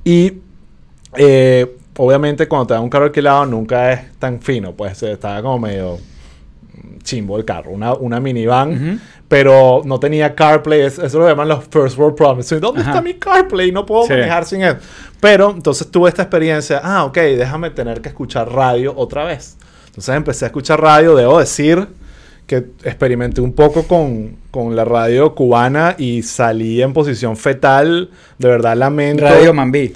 Y 0.04 0.34
eh, 1.16 1.76
obviamente 1.96 2.46
cuando 2.48 2.66
te 2.68 2.74
dan 2.74 2.82
un 2.82 2.90
carro 2.90 3.04
alquilado 3.06 3.46
nunca 3.46 3.92
es 3.92 4.12
tan 4.18 4.40
fino, 4.40 4.72
pues 4.72 5.02
estaba 5.02 5.42
como 5.42 5.58
medio 5.58 5.98
chimbo 7.02 7.36
el 7.36 7.44
carro, 7.44 7.70
una, 7.70 7.92
una 7.94 8.18
minivan, 8.18 8.72
Ujú. 8.72 8.98
pero 9.28 9.82
no 9.84 10.00
tenía 10.00 10.34
CarPlay, 10.34 10.80
es- 10.80 10.98
eso 10.98 11.18
lo 11.18 11.28
llaman 11.28 11.48
los 11.48 11.64
First 11.64 11.98
World 11.98 12.16
Problems. 12.16 12.48
¿Dónde 12.60 12.80
Ajá. 12.80 12.90
está 12.90 13.02
mi 13.02 13.14
CarPlay? 13.14 13.70
No 13.72 13.84
puedo 13.84 14.04
Sí. 14.04 14.14
manejar 14.14 14.46
sin 14.46 14.62
él. 14.62 14.76
Pero 15.20 15.50
entonces 15.50 15.90
tuve 15.90 16.08
esta 16.08 16.22
experiencia, 16.22 16.80
ah, 16.82 17.04
ok, 17.04 17.14
déjame 17.16 17.70
tener 17.70 18.00
que 18.00 18.08
escuchar 18.08 18.50
radio 18.50 18.94
otra 18.96 19.24
vez. 19.24 19.56
Entonces 19.88 20.14
empecé 20.16 20.46
a 20.46 20.48
escuchar 20.48 20.80
radio, 20.80 21.14
debo 21.14 21.38
decir 21.38 21.86
que 22.46 22.56
experimenté 22.84 23.40
un 23.40 23.52
poco 23.54 23.84
con, 23.84 24.36
con 24.50 24.76
la 24.76 24.84
radio 24.84 25.34
cubana 25.34 25.94
y 25.98 26.22
salí 26.22 26.82
en 26.82 26.92
posición 26.92 27.36
fetal, 27.36 28.10
de 28.38 28.48
verdad 28.48 28.76
lamento. 28.76 29.24
Radio 29.24 29.54
Mambí. 29.54 29.92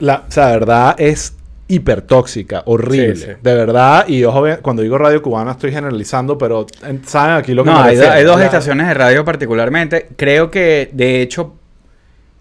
La, 0.00 0.24
o 0.28 0.30
sea, 0.32 0.46
de 0.48 0.52
verdad 0.54 0.94
es 0.98 1.34
hipertóxica, 1.68 2.62
horrible. 2.66 3.14
Sí, 3.16 3.22
sí. 3.26 3.30
De 3.42 3.54
verdad, 3.54 4.08
y 4.08 4.24
ojo, 4.24 4.44
cuando 4.62 4.82
digo 4.82 4.96
radio 4.98 5.20
cubana 5.22 5.52
estoy 5.52 5.70
generalizando, 5.70 6.36
pero 6.38 6.66
en- 6.86 7.04
saben 7.06 7.36
aquí 7.36 7.52
lo 7.54 7.62
que 7.62 7.70
No, 7.70 7.82
me 7.82 7.90
hay, 7.90 7.96
do- 7.96 8.02
refiero. 8.02 8.12
hay 8.18 8.24
dos 8.24 8.40
estaciones 8.40 8.88
de 8.88 8.94
radio 8.94 9.24
particularmente. 9.24 10.08
Creo 10.16 10.50
que, 10.50 10.88
de 10.92 11.20
hecho, 11.22 11.54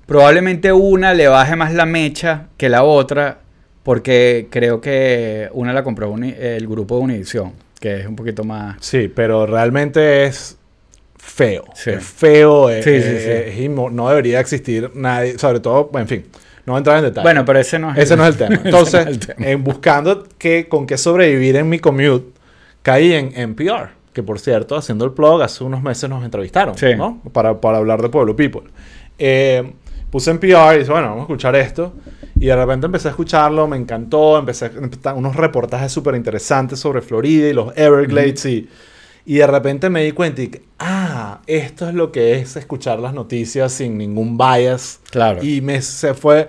probablemente 0.06 0.72
una 0.72 1.14
le 1.14 1.28
baje 1.28 1.56
más 1.56 1.74
la 1.74 1.86
mecha 1.86 2.48
que 2.58 2.70
la 2.70 2.84
otra, 2.84 3.40
porque 3.84 4.48
creo 4.50 4.80
que 4.82 5.50
una 5.54 5.74
la 5.74 5.84
compró 5.84 6.16
el 6.18 6.68
grupo 6.68 6.96
de 6.98 7.02
Univision, 7.04 7.52
que 7.80 8.00
es 8.02 8.08
un 8.08 8.16
poquito 8.16 8.44
más... 8.44 8.78
Sí, 8.80 9.12
pero 9.14 9.46
realmente 9.46 10.26
es 10.26 10.58
feo. 11.18 11.66
Sí. 11.76 11.92
Es 11.92 12.04
feo, 12.04 12.70
es, 12.70 12.84
Sí, 12.84 12.92
sí, 13.02 13.08
es- 13.10 13.24
sí. 13.24 13.30
es 13.30 13.58
inmo- 13.60 13.92
no 13.92 14.10
debería 14.10 14.40
existir 14.40 14.92
nadie, 14.96 15.38
sobre 15.38 15.60
todo, 15.60 15.90
en 15.96 16.08
fin, 16.08 16.26
no 16.66 16.74
voy 16.74 16.78
a 16.78 16.80
entrar 16.80 16.98
en 16.98 17.04
detalle. 17.06 17.24
Bueno, 17.24 17.46
pero 17.46 17.60
ese 17.60 17.78
no 17.80 17.92
es 17.92 17.98
Ese 18.00 18.16
no 18.18 18.26
es 18.26 18.30
el 18.30 18.38
tema. 18.48 18.62
Entonces, 18.64 18.94
no 19.06 19.12
es 19.12 19.18
el 19.18 19.20
tema. 19.20 19.48
en 19.48 19.64
buscando 19.64 20.28
qué, 20.38 20.68
con 20.68 20.88
qué 20.88 20.98
sobrevivir 20.98 21.56
en 21.58 21.70
mi 21.70 21.80
commute, 21.80 22.32
caí 22.82 23.14
en 23.14 23.32
NPR, 23.36 23.90
que 24.14 24.24
por 24.24 24.40
cierto, 24.40 24.76
haciendo 24.76 25.06
el 25.06 25.12
blog, 25.12 25.42
hace 25.44 25.64
unos 25.64 25.82
meses 25.84 26.10
nos 26.10 26.24
entrevistaron. 26.24 26.76
¿no? 26.98 27.22
Para, 27.32 27.60
para 27.62 27.78
hablar 27.78 28.02
de 28.02 28.10
Pueblo 28.10 28.36
People. 28.36 28.62
Eh, 29.20 29.74
puse 30.10 30.32
NPR 30.32 30.76
y 30.76 30.80
dije, 30.80 30.92
bueno, 30.92 31.10
vamos 31.10 31.20
a 31.20 31.24
escuchar 31.24 31.56
esto. 31.56 31.94
Y 32.40 32.48
de 32.48 32.56
repente 32.56 32.86
empecé 32.86 33.08
a 33.08 33.12
escucharlo, 33.12 33.68
me 33.68 33.78
encantó, 33.78 34.38
empecé 34.38 34.72
a 35.04 35.14
unos 35.14 35.36
reportajes 35.36 35.92
súper 35.92 36.16
interesantes 36.16 36.80
sobre 36.80 37.02
Florida 37.02 37.48
y 37.48 37.54
los 37.54 37.76
Everglades 37.78 38.46
y... 38.46 38.70
Y 39.30 39.40
de 39.40 39.48
repente 39.48 39.90
me 39.90 40.06
di 40.06 40.14
cuenta 40.14 40.42
y 40.42 40.50
ah, 40.80 41.42
esto 41.48 41.90
es 41.90 41.94
lo 41.94 42.14
que 42.14 42.40
es 42.40 42.56
escuchar 42.56 43.00
las 43.00 43.14
noticias 43.14 43.74
sin 43.74 43.98
ningún 43.98 44.38
bias. 44.38 45.02
Claro. 45.12 45.44
Y 45.44 45.60
me 45.60 45.82
se 45.82 46.14
fue, 46.14 46.48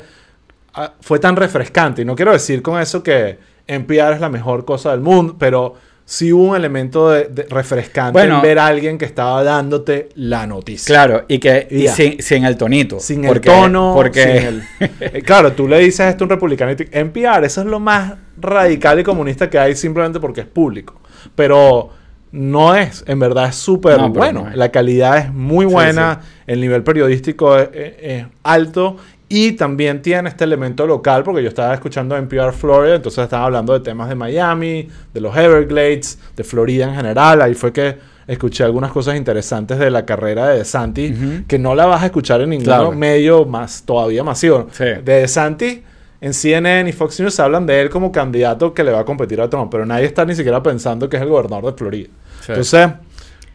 ah, 0.74 0.94
fue 1.00 1.18
tan 1.18 1.34
refrescante. 1.34 2.02
Y 2.02 2.04
no 2.04 2.14
quiero 2.14 2.30
decir 2.30 2.62
con 2.62 2.80
eso 2.80 3.02
que 3.02 3.36
NPR 3.66 4.12
es 4.12 4.20
la 4.20 4.28
mejor 4.28 4.64
cosa 4.64 4.92
del 4.92 5.00
mundo, 5.00 5.34
pero 5.36 5.74
sí 6.10 6.32
hubo 6.32 6.44
un 6.44 6.56
elemento 6.56 7.10
de, 7.10 7.24
de 7.26 7.42
refrescante 7.50 8.12
Bueno. 8.12 8.36
en 8.36 8.42
ver 8.42 8.58
a 8.58 8.66
alguien 8.66 8.96
que 8.96 9.04
estaba 9.04 9.44
dándote 9.44 10.08
la 10.14 10.46
noticia. 10.46 10.86
Claro, 10.86 11.26
y 11.28 11.38
que 11.38 11.68
Y 11.70 11.86
sin, 11.88 12.22
sin 12.22 12.46
el 12.46 12.56
tonito. 12.56 12.98
Sin 12.98 13.26
Porque- 13.26 13.50
el 13.50 13.54
tono, 13.54 13.92
Porque 13.94 14.22
sin 14.22 14.30
el- 14.30 14.62
Eh, 15.00 15.22
claro, 15.22 15.52
tú 15.52 15.68
le 15.68 15.78
dices 15.80 16.06
esto 16.08 16.24
a 16.24 16.26
un 16.26 16.30
republicano 16.30 16.72
y 16.72 16.76
te- 16.76 16.98
NPR, 16.98 17.44
eso 17.44 17.60
es 17.60 17.66
lo 17.66 17.78
más 17.78 18.14
radical 18.40 18.98
y 18.98 19.02
comunista 19.04 19.50
que 19.50 19.58
hay 19.58 19.76
simplemente 19.76 20.18
porque 20.18 20.40
es 20.40 20.46
público. 20.46 20.98
Pero 21.34 21.90
no 22.32 22.74
es, 22.74 23.04
en 23.06 23.18
verdad 23.18 23.50
es 23.50 23.56
súper 23.56 23.98
No, 23.98 24.08
bueno. 24.08 24.44
no 24.44 24.50
es. 24.50 24.56
La 24.56 24.70
calidad 24.70 25.18
es 25.18 25.32
muy 25.32 25.66
Sí, 25.66 25.72
buena, 25.72 26.20
el 26.46 26.60
nivel 26.62 26.82
periodístico 26.84 27.58
es, 27.58 27.68
es- 27.74 27.94
es 28.00 28.26
alto 28.44 28.96
y 29.28 29.52
también 29.52 30.00
tiene 30.00 30.28
este 30.30 30.44
elemento 30.44 30.86
local 30.86 31.22
porque 31.22 31.42
yo 31.42 31.48
estaba 31.48 31.74
escuchando 31.74 32.16
NPR 32.16 32.52
Florida, 32.52 32.94
entonces 32.96 33.24
estaban 33.24 33.46
hablando 33.46 33.74
de 33.74 33.80
temas 33.80 34.08
de 34.08 34.14
Miami, 34.14 34.88
de 35.12 35.20
los 35.20 35.36
Everglades, 35.36 36.18
de 36.36 36.44
Florida 36.44 36.86
en 36.88 36.94
general. 36.94 37.42
Ahí 37.42 37.54
fue 37.54 37.72
que 37.72 37.96
escuché 38.26 38.64
algunas 38.64 38.90
cosas 38.92 39.16
interesantes 39.16 39.78
de 39.78 39.90
la 39.90 40.04
carrera 40.06 40.48
de 40.48 40.60
Ujú. 40.62 41.44
que 41.46 41.58
no 41.58 41.74
la 41.74 41.86
vas 41.86 42.02
a 42.02 42.06
escuchar 42.06 42.40
en 42.42 42.50
ningún 42.50 42.64
Claro. 42.64 42.92
medio 42.92 43.44
más 43.44 43.82
todavía 43.84 44.22
masivo. 44.24 44.68
Sí. 44.72 44.84
De 44.84 45.02
DeSantis 45.20 45.80
en 46.20 46.34
CNN 46.34 46.88
y 46.88 46.92
Fox 46.92 47.20
News 47.20 47.38
hablan 47.40 47.64
de 47.66 47.80
él 47.82 47.90
como 47.90 48.10
candidato 48.12 48.72
que 48.74 48.82
le 48.84 48.92
va 48.92 49.00
a 49.00 49.04
competir 49.04 49.40
a 49.40 49.48
Trump, 49.48 49.70
pero 49.70 49.84
nadie 49.86 50.04
está 50.06 50.24
ni 50.24 50.34
siquiera 50.34 50.62
pensando 50.62 51.08
que 51.08 51.16
es 51.16 51.22
el 51.22 51.28
gobernador 51.28 51.72
de 51.72 51.78
Florida. 51.78 52.08
Sí. 52.40 52.46
Entonces, 52.52 52.88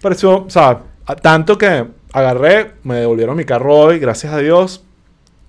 pareció, 0.02 0.44
o 0.46 0.50
sea, 0.50 0.80
tanto 1.22 1.58
que 1.58 1.86
agarré, 2.12 2.72
me 2.84 2.96
devolvieron 2.96 3.36
mi 3.36 3.44
carro 3.46 3.76
hoy, 3.76 4.00
gracias 4.00 4.34
a 4.34 4.38
Dios, 4.38 4.84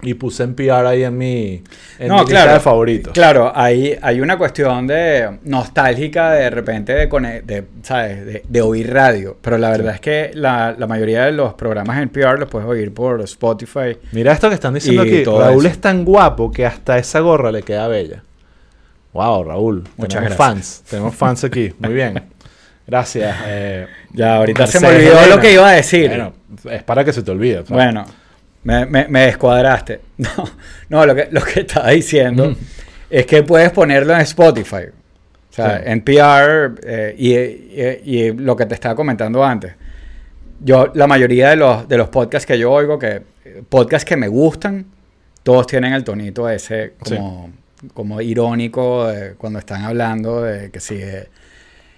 y 0.03 0.15
puse 0.15 0.43
NPR 0.45 0.87
ahí 0.87 1.03
en 1.05 1.17
mi, 1.17 1.63
en 1.99 2.13
mi 2.13 2.19
lista 2.21 2.53
de 2.53 2.61
favoritos. 2.61 3.13
Claro, 3.15 3.51
hay, 3.55 3.97
hay 4.03 4.21
una 4.21 4.37
cuestión 4.37 4.87
de 4.87 5.39
nostálgica 5.45 6.33
de 6.33 6.51
repente 6.51 6.93
de, 6.93 7.07
de, 7.43 7.65
¿sabes? 7.83 8.27
de, 8.27 8.43
de 8.47 8.61
oír 8.63 8.93
radio. 8.93 9.39
Pero 9.41 9.57
la 9.57 9.71
verdad 9.71 9.95
es 9.95 10.01
que 10.01 10.31
la, 10.35 10.75
la 10.77 10.87
mayoría 10.87 11.25
de 11.25 11.33
los 11.33 11.55
programas 11.55 12.03
en 12.03 12.11
PR 12.11 12.39
los 12.39 12.51
puedes 12.51 12.69
oír 12.69 12.93
por 12.93 13.21
Spotify. 13.23 13.97
Mira 14.13 14.33
esto 14.33 14.49
que 14.49 14.55
están 14.57 14.75
diciendo 14.75 15.03
aquí. 15.03 15.25
Raúl 15.25 15.65
eso. 15.65 15.69
es 15.75 15.81
tan 15.81 16.05
guapo 16.05 16.51
que 16.53 16.67
hasta 16.67 16.99
esa 16.99 17.21
gorra 17.21 17.51
le 17.51 17.63
queda 17.63 17.89
bella. 17.89 18.23
Wow, 19.15 19.45
Raúl. 19.45 19.85
Muchas 19.97 20.21
tenemos 20.21 20.37
gracias. 20.37 20.37
fans. 20.37 20.83
Tenemos 20.91 21.15
fans 21.15 21.45
aquí. 21.45 21.73
Muy 21.79 21.95
bien. 21.95 22.21
Gracias. 22.87 23.37
eh, 23.47 23.87
Ya, 24.13 24.37
ahorita 24.37 24.67
se 24.67 24.81
me 24.81 24.89
olvidó 24.89 25.13
Elena. 25.21 25.37
lo 25.37 25.41
que 25.41 25.53
iba 25.53 25.69
a 25.69 25.73
decir. 25.73 26.09
Bueno, 26.09 26.33
es 26.71 26.83
para 26.83 27.05
que 27.05 27.13
se 27.13 27.23
te 27.23 27.31
olvide. 27.31 27.63
Bueno, 27.69 28.05
me, 28.65 28.87
me- 28.87 29.09
me 29.09 29.21
descuadraste. 29.27 30.01
No, 30.19 30.29
no 30.89 31.07
lo, 31.07 31.15
que, 31.15 31.29
lo 31.31 31.43
que 31.43 31.61
estaba 31.61 31.91
diciendo 31.91 32.51
Mm. 32.51 32.57
es 33.11 33.27
que 33.27 33.43
puedes 33.43 33.71
ponerlo 33.71 34.15
en 34.15 34.21
Spotify. 34.21 34.87
O 35.51 35.53
sea, 35.55 35.79
Sí. 35.79 35.85
NPR 35.91 36.75
eh, 36.85 37.15
y, 37.17 37.35
y- 37.35 38.19
y 38.29 38.33
lo 38.33 38.57
que 38.57 38.67
te 38.67 38.75
estaba 38.75 38.95
comentando 38.95 39.45
antes. 39.45 39.73
Yo, 40.61 40.91
la 40.95 41.07
mayoría 41.07 41.51
de 41.51 41.57
los, 41.57 41.87
de 41.89 41.97
los 41.99 42.09
podcasts 42.09 42.47
que 42.47 42.59
yo 42.59 42.73
oigo, 42.73 42.99
que 42.99 43.23
podcasts 43.69 44.05
que 44.09 44.17
me 44.17 44.29
gustan, 44.29 44.87
todos 45.43 45.67
tienen 45.67 45.93
el 45.93 46.03
tonito 46.05 46.49
ese 46.49 46.95
como, 46.99 47.51
como 47.93 48.21
irónico 48.21 49.09
de 49.09 49.35
cuando 49.35 49.59
están 49.59 49.83
hablando 49.85 50.43
de 50.43 50.71
que 50.71 50.81
sí, 50.81 50.97
de- 50.97 51.29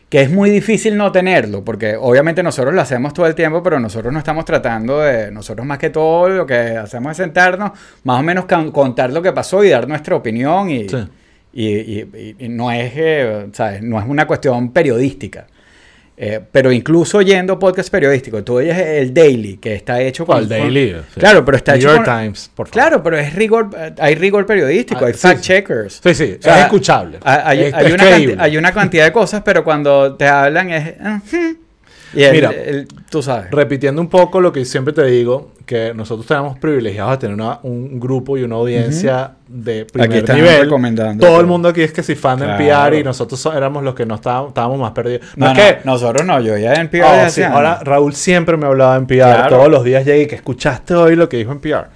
que 0.09 0.21
es 0.23 0.31
muy 0.31 0.51
difícil 0.51 0.97
no 0.97 1.11
tenerlo, 1.11 1.65
porque 1.65 1.97
obviamente 1.97 2.43
nosotros 2.43 2.73
lo 2.75 2.81
hacemos 2.81 3.13
todo 3.13 3.27
el 3.27 3.35
tiempo, 3.35 3.63
pero 3.63 3.81
nosotros 3.81 4.13
no 4.13 4.19
estamos 4.21 4.45
tratando 4.45 5.01
de, 5.01 5.31
nosotros 5.33 5.67
más 5.67 5.79
que 5.79 5.91
todo 5.91 6.29
lo 6.29 6.47
que 6.47 6.55
hacemos 6.55 7.11
es 7.11 7.17
sentarnos, 7.17 7.73
más 8.05 8.21
o 8.21 8.23
menos 8.23 8.45
contar 8.73 9.13
lo 9.13 9.21
que 9.21 9.33
pasó 9.33 9.65
y 9.65 9.71
dar 9.71 9.89
nuestra 9.89 10.15
opinión 10.15 10.71
y, 10.71 10.89
Sí. 10.89 10.97
y, 11.53 11.67
y- 11.67 12.09
y- 12.39 12.45
y 12.47 12.49
no, 12.49 12.71
es, 12.71 12.93
eh, 12.95 13.47
¿sabes? 13.53 13.83
no 13.83 13.99
es 13.99 14.07
una 14.07 14.27
cuestión 14.27 14.71
periodística. 14.73 15.47
Eh, 16.19 16.41
pero 16.51 16.73
incluso 16.73 17.19
oyendo 17.19 17.59
podcast 17.59 17.91
periodísticos, 17.91 18.43
tú 18.43 18.55
oyes 18.55 18.77
el 18.79 19.13
Daily, 19.13 19.59
que 19.59 19.75
está 19.75 20.01
hecho 20.01 20.25
con... 20.25 20.37
¿Cuál 20.37 20.49
Daily? 20.49 20.93
con- 20.93 21.03
Sí. 21.15 21.21
Claro, 21.21 21.45
pero 21.45 21.57
está 21.59 21.73
New 21.73 21.81
hecho 21.81 21.89
York 21.95 22.05
con- 22.07 22.19
Times, 22.23 22.51
por 22.55 22.69
favor. 22.69 22.73
Claro, 22.73 23.03
pero 23.03 23.19
es 23.19 23.35
rigor, 23.35 23.69
hay 23.99 24.15
rigor 24.15 24.47
periodístico, 24.47 25.05
Ah, 25.05 25.09
hay 25.09 25.13
sí, 25.13 25.19
fact 25.19 25.41
checkers. 25.43 26.01
Sí, 26.03 26.15
sí. 26.15 26.37
O 26.39 26.43
sea, 26.43 26.57
es 26.59 26.65
escuchable. 26.65 27.19
Hay, 27.23 27.65
Es- 27.65 27.75
hay 27.75 27.87
es 27.87 27.93
una 27.93 28.05
creíble. 28.07 28.35
canti- 28.37 28.43
hay 28.45 28.57
una 28.57 28.73
cantidad 28.73 29.05
de 29.05 29.13
cosas, 29.13 29.43
pero 29.45 29.63
cuando 29.63 30.15
te 30.15 30.27
hablan 30.27 30.71
es... 30.71 30.95
Y 32.15 32.23
el- 32.23 32.33
Mira, 32.33 32.51
el- 32.51 32.89
tú 33.11 33.23
sabes. 33.23 33.51
Repitiendo 33.51 34.01
un 34.01 34.09
poco 34.09 34.41
lo 34.41 34.53
que 34.53 34.65
siempre 34.65 34.95
te 34.95 35.05
digo, 35.05 35.53
que 35.67 35.93
nosotros 35.95 36.25
tenemos 36.27 36.57
privilegiados 36.59 37.11
de 37.13 37.17
tener 37.19 37.35
una- 37.35 37.59
un 37.65 37.99
grupo 37.99 38.39
y 38.39 38.45
una 38.45 38.55
audiencia 38.55 39.33
de 39.49 39.85
primer 39.85 40.13
están 40.19 40.37
nivel. 40.37 40.61
recomendando 40.63 41.27
Todo 41.27 41.41
el 41.41 41.47
mundo 41.47 41.69
aquí 41.69 41.83
es 41.83 41.93
que 41.93 42.05
si 42.05 42.15
fan 42.15 42.39
de 42.39 42.45
Claro. 42.47 42.63
NPR 42.63 42.99
y 43.01 43.03
nosotros 43.03 43.41
so- 43.41 43.53
éramos 43.53 43.83
los 43.83 43.95
que 43.97 44.07
no 44.07 44.15
estábamos, 44.15 44.51
estábamos 44.51 44.79
más 44.79 44.93
perdidos. 44.93 45.27
No, 45.35 45.49
No, 45.49 45.55
que... 45.55 45.79
nosotros 45.85 46.25
no, 46.25 46.41
yo 46.41 46.57
ya 46.57 46.75
en 46.75 46.89
PR 46.89 47.03
desde 47.17 47.31
sí, 47.31 47.43
hace 47.43 47.45
ahora. 47.47 47.81
Raúl 47.83 48.15
siempre 48.15 48.57
me 48.57 48.67
hablaba 48.67 48.93
de 48.95 48.99
NPR. 49.01 49.35
Claro. 49.35 49.57
Todos 49.57 49.69
los 49.69 49.83
días 49.85 50.05
llegué 50.07 50.23
y 50.23 50.27
que 50.29 50.37
escuchaste 50.37 50.95
hoy 50.95 51.17
lo 51.17 51.29
que 51.29 51.37
dijo 51.39 51.51
NPR. 51.51 51.89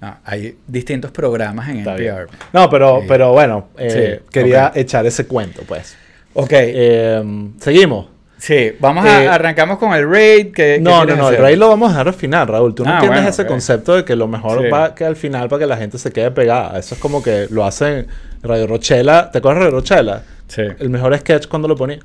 No, 0.00 0.16
hay 0.24 0.56
distintos 0.66 1.10
programas 1.10 1.68
en 1.68 1.78
Está 1.78 1.96
NPR. 1.96 2.00
bien. 2.26 2.38
No, 2.52 2.68
pero, 2.70 3.00
Sí. 3.00 3.06
pero 3.08 3.32
bueno, 3.32 3.68
eh, 3.78 4.20
Sí, 4.22 4.28
quería 4.30 4.72
echar 4.74 5.04
ese 5.06 5.26
cuento, 5.26 5.62
pues. 5.66 5.96
Ok, 6.34 6.50
Eh, 6.52 7.22
Seguimos. 7.60 8.06
Sí, 8.46 8.72
vamos 8.80 9.04
eh, 9.06 9.26
a 9.28 9.34
arrancamos 9.34 9.78
con 9.78 9.92
el 9.94 10.08
raid. 10.10 10.52
que 10.52 10.78
No, 10.80 11.04
no, 11.04 11.16
no, 11.16 11.30
el 11.30 11.36
rey 11.38 11.56
lo 11.56 11.68
vamos 11.68 11.88
a 11.88 11.92
dejar 11.92 12.08
al 12.08 12.14
final, 12.14 12.46
Raúl. 12.48 12.74
Tú 12.74 12.84
no 12.84 12.90
Ah, 12.90 12.94
entiendes 12.94 13.18
bueno, 13.20 13.30
ese 13.30 13.46
concepto 13.46 13.94
de 13.96 14.04
que 14.04 14.14
lo 14.16 14.28
mejor 14.28 14.62
Sí. 14.62 14.68
va 14.68 14.94
que 14.94 15.04
al 15.04 15.16
final 15.16 15.48
para 15.48 15.60
que 15.60 15.66
la 15.66 15.76
gente 15.76 15.98
se 15.98 16.10
quede 16.12 16.30
pegada. 16.30 16.78
Eso 16.78 16.94
es 16.94 17.00
como 17.00 17.22
que 17.22 17.46
lo 17.50 17.64
hacen 17.64 18.06
Radio 18.42 18.66
Rochela. 18.66 19.30
¿Te 19.30 19.38
acuerdas 19.38 19.60
de 19.60 19.64
Radio 19.66 19.80
Rochela? 19.80 20.22
Sí, 20.48 20.62
El 20.78 20.90
mejor 20.90 21.16
sketch 21.18 21.48
cuando 21.48 21.66
lo 21.68 21.76
ponía. 21.76 21.98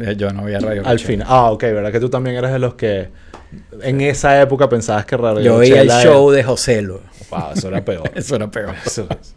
eh, 0.00 0.14
yo 0.16 0.30
no 0.32 0.44
vi 0.44 0.54
a 0.54 0.58
Radio 0.60 0.82
Al 0.84 0.92
Rochela. 0.92 1.06
final. 1.06 1.26
Ah, 1.30 1.50
ok, 1.52 1.62
¿verdad? 1.62 1.92
Que 1.92 2.00
tú 2.00 2.08
también 2.08 2.36
eres 2.36 2.52
de 2.52 2.58
los 2.58 2.74
que 2.74 3.08
en 3.82 4.00
esa 4.00 4.40
época 4.40 4.68
pensabas 4.68 5.06
que 5.06 5.16
Radio 5.16 5.40
Yo 5.40 5.58
veía 5.58 5.82
el 5.82 5.88
Rochela 5.88 6.02
show 6.02 6.30
de 6.30 6.42
Joselo. 6.44 7.00
Wow, 7.30 7.52
eso 7.54 7.68
era 7.68 7.84
peor. 7.84 8.10
Eso 8.14 8.36
era 8.36 8.50
peor. 8.50 8.74
Eso 8.84 9.06
es- 9.10 9.34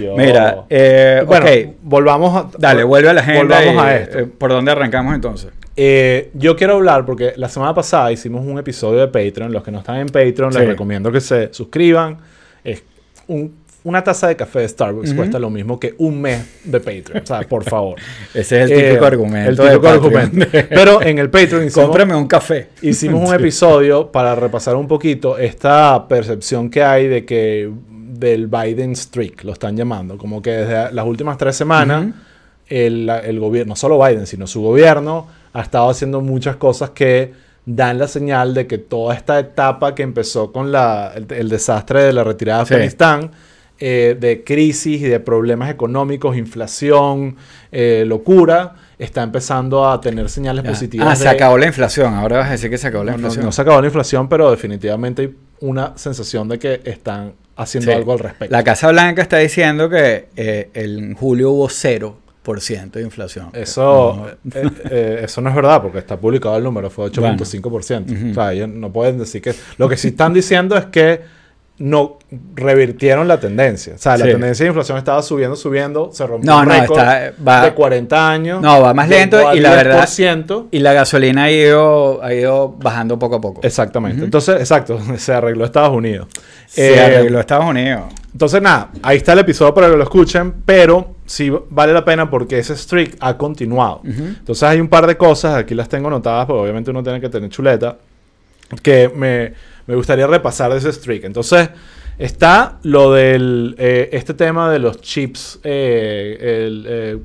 Yo- 0.00 0.16
Mira, 0.16 0.64
eh, 0.68 1.22
bueno, 1.26 1.46
ok. 1.46 1.74
volvamos 1.82 2.36
a... 2.36 2.50
Dale, 2.58 2.84
vuelve 2.84 3.08
a 3.08 3.14
la 3.14 3.22
agenda. 3.22 3.56
Volvamos 3.58 3.84
y, 3.84 3.86
a 3.86 3.96
esto. 3.96 4.18
eh, 4.18 4.26
¿Por 4.26 4.50
dónde 4.50 4.70
arrancamos 4.72 5.14
entonces? 5.14 5.50
Eh, 5.76 6.30
yo 6.34 6.56
quiero 6.56 6.74
hablar 6.74 7.06
porque 7.06 7.32
la 7.36 7.48
semana 7.48 7.74
pasada 7.74 8.12
hicimos 8.12 8.44
un 8.44 8.58
episodio 8.58 9.00
de 9.00 9.08
Patreon. 9.08 9.52
Los 9.52 9.62
que 9.62 9.70
no 9.70 9.78
están 9.78 9.96
en 9.96 10.08
Patreon, 10.08 10.52
Sí. 10.52 10.58
les 10.58 10.68
recomiendo 10.68 11.10
que 11.10 11.20
se 11.20 11.52
suscriban. 11.54 12.18
Es 12.62 12.82
un- 13.28 13.54
una 13.86 14.02
taza 14.04 14.28
de 14.28 14.36
café 14.36 14.60
de 14.60 14.68
Starbucks 14.68 15.14
cuesta 15.14 15.38
lo 15.38 15.48
mismo 15.48 15.78
que 15.80 15.94
un 15.98 16.20
mes 16.20 16.44
de 16.64 16.80
Patreon. 16.80 17.22
O 17.22 17.26
sea, 17.26 17.40
por 17.42 17.64
favor. 17.68 17.96
Ese 18.34 18.62
es 18.62 18.70
el 18.70 18.78
Eh, 18.78 18.88
típico 18.88 19.06
argumento. 19.06 19.50
El 19.64 19.70
típico 19.70 19.88
argumento. 19.88 20.46
Pero 20.68 21.02
en 21.02 21.18
el 21.18 21.30
Patreon 21.30 21.64
hicimos, 21.66 21.86
Cómprame 21.86 22.14
un 22.14 22.26
café. 22.26 22.68
hicimos 22.82 23.28
un 23.28 23.34
episodio 23.40 24.10
para 24.12 24.34
repasar 24.34 24.76
un 24.76 24.88
poquito 24.88 25.38
esta 25.38 26.06
percepción 26.08 26.68
que 26.70 26.82
hay 26.82 27.06
de 27.08 27.24
que 27.24 27.70
del 28.18 28.46
Biden 28.46 28.96
streak, 28.96 29.44
lo 29.44 29.52
están 29.52 29.76
llamando. 29.76 30.16
Como 30.18 30.40
que 30.42 30.50
desde 30.50 30.92
las 30.92 31.04
últimas 31.06 31.36
tres 31.38 31.54
semanas 31.56 32.06
el, 32.68 33.08
el 33.08 33.38
gobierno, 33.38 33.70
no 33.72 33.76
solo 33.76 33.98
Biden, 34.04 34.26
sino 34.26 34.46
su 34.46 34.62
gobierno, 34.62 35.28
ha 35.52 35.62
estado 35.62 35.88
haciendo 35.90 36.20
muchas 36.20 36.56
cosas 36.56 36.90
que 36.90 37.32
dan 37.64 37.98
la 37.98 38.06
señal 38.08 38.54
de 38.54 38.66
que 38.66 38.78
toda 38.78 39.14
esta 39.14 39.38
etapa 39.38 39.94
que 39.94 40.02
empezó 40.02 40.52
con 40.52 40.70
la, 40.72 41.12
el, 41.14 41.26
el 41.32 41.48
desastre 41.48 42.02
de 42.04 42.12
la 42.12 42.22
retirada 42.24 42.60
de 42.60 42.66
Sí. 42.66 42.74
Afganistán, 42.74 43.30
eh, 43.78 44.16
de 44.18 44.42
crisis 44.44 45.00
y 45.02 45.04
de 45.06 45.20
problemas 45.20 45.70
económicos, 45.70 46.36
inflación, 46.36 47.36
eh, 47.72 48.04
locura, 48.06 48.74
está 48.98 49.22
empezando 49.22 49.88
a 49.88 50.00
tener 50.00 50.28
señales 50.30 50.64
Ya. 50.64 50.70
positivas. 50.70 51.08
Ah, 51.08 51.16
se 51.16 51.28
acabó 51.28 51.58
la 51.58 51.66
inflación. 51.66 52.14
Ahora 52.14 52.38
vas 52.38 52.48
a 52.48 52.52
decir 52.52 52.70
que 52.70 52.78
se 52.78 52.86
acabó 52.88 53.04
la 53.04 53.12
no, 53.12 53.18
inflación. 53.18 53.44
no 53.44 53.52
se 53.52 53.62
acabó 53.62 53.80
la 53.80 53.86
inflación, 53.88 54.28
pero 54.28 54.50
definitivamente 54.50 55.22
hay 55.22 55.34
una 55.60 55.92
sensación 55.96 56.48
de 56.48 56.58
que 56.58 56.80
están 56.84 57.34
haciendo 57.56 57.90
Sí. 57.90 57.96
algo 57.96 58.12
al 58.12 58.18
respecto. 58.18 58.52
La 58.54 58.64
Casa 58.64 58.88
Blanca 58.90 59.22
está 59.22 59.38
diciendo 59.38 59.88
que 59.90 60.28
eh, 60.36 60.70
en 60.74 61.14
julio 61.14 61.50
hubo 61.52 61.68
0% 61.68 62.98
de 62.98 63.02
inflación. 63.04 63.48
Eso, 63.54 64.28
No, 64.44 64.58
eh, 64.60 64.70
eh, 64.90 65.20
eso 65.24 65.40
no 65.40 65.50
es 65.50 65.56
verdad 65.56 65.82
porque 65.82 65.98
está 65.98 66.16
publicado 66.18 66.56
el 66.56 66.64
número, 66.64 66.90
fue 66.90 67.06
8.5%. 67.10 68.12
Ujú. 68.12 68.30
O 68.30 68.34
sea, 68.34 68.52
ellos 68.52 68.68
no 68.68 68.92
pueden 68.92 69.18
decir 69.18 69.42
que... 69.42 69.54
Lo 69.78 69.88
que 69.88 69.96
sí 69.96 70.08
están 70.08 70.32
diciendo 70.32 70.76
es 70.76 70.86
que 70.86 71.20
no 71.78 72.18
revirtieron 72.54 73.28
la 73.28 73.38
tendencia. 73.38 73.94
O 73.96 73.98
sea, 73.98 74.16
la 74.16 74.24
Sí. 74.24 74.30
tendencia 74.32 74.64
de 74.64 74.68
inflación 74.68 74.96
estaba 74.96 75.22
subiendo, 75.22 75.56
subiendo, 75.56 76.10
se 76.12 76.26
rompió 76.26 76.50
No, 76.50 76.60
un 76.60 76.68
no, 76.68 76.72
récord 76.74 76.98
está- 76.98 77.32
va- 77.46 77.62
de 77.62 77.74
40 77.74 78.30
años. 78.30 78.62
No, 78.62 78.80
va 78.80 78.94
más 78.94 79.08
lento 79.08 79.52
y 79.54 79.60
la 79.60 79.70
verdad- 79.72 79.98
10%. 80.06 80.68
Y 80.70 80.78
la 80.78 80.94
gasolina 80.94 81.44
ha 81.44 81.50
ido, 81.50 82.22
ha 82.22 82.32
ido 82.32 82.70
bajando 82.70 83.18
poco 83.18 83.36
a 83.36 83.40
poco. 83.42 83.60
Exactamente. 83.62 84.16
Ujú. 84.16 84.24
Entonces, 84.24 84.56
exacto, 84.58 84.98
se 85.18 85.34
arregló 85.34 85.64
Estados 85.66 85.94
Unidos. 85.94 86.28
Se 86.66 86.94
Eh, 86.94 87.00
arregló 87.00 87.40
Estados 87.40 87.66
Unidos. 87.66 88.04
Entonces, 88.32 88.60
nada, 88.62 88.90
ahí 89.02 89.18
está 89.18 89.34
el 89.34 89.38
episodio 89.40 89.72
para 89.74 89.90
que 89.90 89.96
lo 89.96 90.02
escuchen, 90.02 90.54
pero 90.64 91.14
sí 91.26 91.52
vale 91.70 91.92
la 91.92 92.04
pena 92.04 92.28
porque 92.30 92.58
ese 92.58 92.74
streak 92.76 93.16
ha 93.20 93.36
continuado. 93.36 94.00
Ujú. 94.02 94.22
Entonces, 94.38 94.62
hay 94.62 94.80
un 94.80 94.88
par 94.88 95.06
de 95.06 95.16
cosas, 95.16 95.54
aquí 95.56 95.74
las 95.74 95.88
tengo 95.88 96.08
anotadas, 96.08 96.46
porque 96.46 96.60
obviamente 96.62 96.90
uno 96.90 97.02
tiene 97.02 97.20
que 97.20 97.28
tener 97.28 97.48
chuleta, 97.50 97.96
que 98.82 99.08
me, 99.14 99.52
me 99.86 99.94
gustaría 99.94 100.26
repasar 100.26 100.72
de 100.72 100.78
ese 100.78 100.92
streak. 100.92 101.24
Entonces, 101.24 101.70
Está 102.18 102.78
lo 102.82 103.12
del 103.12 103.74
eh, 103.78 104.08
este 104.12 104.32
tema 104.32 104.70
de 104.70 104.78
los 104.78 105.02
chips, 105.02 105.60
eh, 105.62 106.38
eh, 106.40 107.18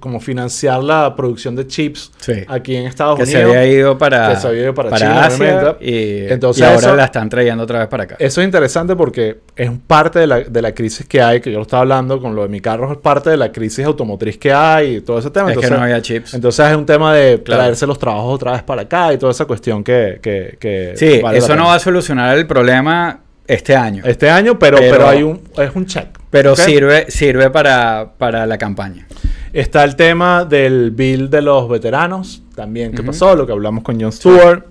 como 0.00 0.20
financiar 0.20 0.82
la 0.82 1.14
producción 1.16 1.54
de 1.56 1.66
chips 1.66 2.12
Sí. 2.18 2.32
aquí 2.48 2.76
en 2.76 2.86
Estados 2.86 3.16
que 3.16 3.24
Unidos. 3.24 3.42
se 3.52 3.58
había 3.58 3.66
ido 3.66 3.98
para, 3.98 4.30
que 4.30 4.36
se 4.36 4.48
había 4.48 4.62
ido 4.62 4.74
para 4.74 4.90
para 4.90 5.06
China, 5.06 5.24
Asia 5.26 5.76
y, 5.80 6.26
Entonces 6.28 6.60
y 6.62 6.64
ahora 6.64 6.78
eso- 6.78 6.96
la 6.96 7.04
están 7.06 7.28
trayendo 7.28 7.64
otra 7.64 7.80
vez 7.80 7.88
para 7.88 8.04
acá. 8.04 8.16
Eso 8.18 8.40
es 8.40 8.44
interesante 8.44 8.96
porque 8.96 9.40
es 9.56 9.70
parte 9.86 10.18
de 10.18 10.26
la, 10.26 10.40
de 10.40 10.62
la 10.62 10.72
crisis 10.74 11.06
que 11.06 11.20
hay, 11.20 11.40
que 11.40 11.50
yo 11.50 11.58
lo 11.58 11.62
estaba 11.62 11.82
hablando 11.82 12.20
con 12.20 12.34
lo 12.34 12.42
de 12.42 12.48
mi 12.48 12.60
carro, 12.60 12.90
es 12.92 12.98
parte 12.98 13.30
de 13.30 13.36
la 13.36 13.52
crisis 13.52 13.84
automotriz 13.84 14.38
que 14.38 14.52
hay 14.52 14.96
y 14.96 15.00
todo 15.00 15.18
ese 15.18 15.30
tema. 15.30 15.50
Es 15.50 15.58
que 15.58 15.64
Entonces, 15.64 15.78
no 15.78 15.84
había 15.84 16.00
chips. 16.02 16.34
entonces 16.34 16.66
es 16.70 16.76
un 16.76 16.86
tema 16.86 17.14
de 17.14 17.42
Claro. 17.42 17.62
traerse 17.62 17.86
los 17.86 17.98
trabajos 17.98 18.34
otra 18.34 18.52
vez 18.52 18.62
para 18.62 18.82
acá 18.82 19.12
y 19.12 19.18
toda 19.18 19.32
esa 19.32 19.44
cuestión 19.44 19.82
que... 19.84 20.18
que, 20.22 20.56
que 20.58 20.92
sí, 20.96 21.20
vale 21.22 21.38
eso 21.38 21.54
no 21.56 21.66
va 21.66 21.74
a 21.74 21.78
solucionar 21.78 22.36
el 22.36 22.46
problema 22.46 23.20
este 23.46 23.74
año. 23.74 24.02
Este 24.06 24.30
año, 24.30 24.58
pero, 24.58 24.78
pero, 24.78 24.92
Pero- 24.96 25.08
hay 25.08 25.22
un, 25.22 25.40
es 25.58 25.70
un 25.74 25.84
check. 25.84 26.06
pero 26.30 26.52
¿ok? 26.52 26.58
sirve, 26.60 27.10
sirve 27.10 27.50
para, 27.50 28.12
para 28.16 28.46
la 28.46 28.56
campaña. 28.56 29.06
Está 29.52 29.84
el 29.84 29.96
tema 29.96 30.46
del 30.46 30.92
bill 30.92 31.28
de 31.28 31.42
los 31.42 31.68
veteranos, 31.68 32.42
también 32.54 32.92
que 32.92 33.02
pasó, 33.02 33.34
lo 33.36 33.46
que 33.46 33.52
hablamos 33.52 33.84
con 33.84 34.00
Jon 34.00 34.10
Stewart. 34.10 34.64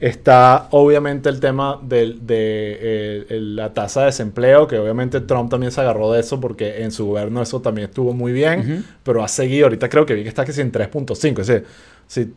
Está 0.00 0.68
obviamente 0.70 1.28
el 1.28 1.38
tema 1.38 1.78
del- 1.82 2.26
de, 2.26 2.78
eh, 2.80 3.26
la 3.40 3.74
tasa 3.74 4.00
de 4.00 4.06
desempleo, 4.06 4.66
que 4.66 4.78
obviamente 4.78 5.20
Trump 5.20 5.50
también 5.50 5.70
se 5.70 5.80
agarró 5.82 6.10
de 6.12 6.20
eso 6.20 6.40
porque 6.40 6.82
en 6.82 6.92
su 6.92 7.06
gobierno 7.06 7.42
eso 7.42 7.60
también 7.60 7.88
estuvo 7.88 8.14
muy 8.14 8.32
bien, 8.32 8.84
pero 9.02 9.22
ha 9.22 9.28
seguido, 9.28 9.66
ahorita 9.66 9.88
creo 9.90 10.06
que 10.06 10.14
vi 10.14 10.22
que 10.22 10.28
está 10.30 10.44
que 10.46 10.52
sí 10.52 10.60
en 10.62 10.72
3.5. 10.72 11.42
Es 11.42 11.46
decir, 11.48 11.64
si, 12.06 12.32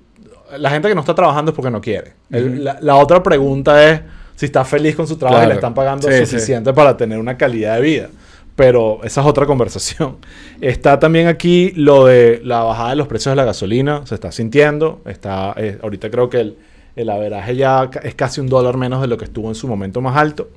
la 0.58 0.70
gente 0.70 0.90
que 0.90 0.96
no 0.96 1.02
está 1.02 1.16
trabajando 1.16 1.52
es 1.52 1.56
porque 1.56 1.72
no 1.72 1.80
quiere. 1.82 2.12
El- 2.30 2.64
la, 2.64 2.78
la 2.82 2.96
otra 2.98 3.24
pregunta 3.24 3.90
es 3.90 4.02
si 4.36 4.48
está 4.48 4.66
feliz 4.66 4.96
con 4.98 5.08
su 5.08 5.16
trabajo 5.16 5.44
y 5.46 5.48
le 5.48 5.54
están 5.54 5.74
pagando 5.74 6.10
Sí, 6.10 6.14
sí. 6.20 6.26
suficiente 6.26 6.74
para 6.74 6.98
tener 6.98 7.20
una 7.20 7.38
calidad 7.38 7.76
de 7.76 7.82
vida. 7.82 8.10
Pero 8.56 9.02
esa 9.04 9.22
es 9.22 9.28
otra 9.28 9.46
conversación. 9.46 10.18
Está 10.62 10.98
también 11.00 11.28
aquí 11.28 11.72
lo 11.76 12.06
de 12.06 12.40
la 12.44 12.64
bajada 12.64 12.92
de 12.92 12.96
los 12.96 13.08
precios 13.08 13.32
de 13.34 13.36
la 13.36 13.44
gasolina. 13.46 14.02
Se 14.06 14.16
está 14.16 14.32
sintiendo. 14.32 15.02
Está, 15.06 15.54
eh, 15.58 15.78
ahorita 15.84 16.10
creo 16.10 16.30
que 16.30 16.40
el, 16.40 16.58
el 16.96 17.10
averaje 17.10 17.56
ya 17.58 17.90
es 18.04 18.16
casi 18.16 18.40
un 18.40 18.48
dólar 18.48 18.78
menos 18.78 19.02
de 19.02 19.08
lo 19.08 19.18
que 19.18 19.26
estuvo 19.26 19.50
en 19.50 19.56
su 19.56 19.68
momento 19.68 20.00
más 20.00 20.16
alto. 20.16 20.50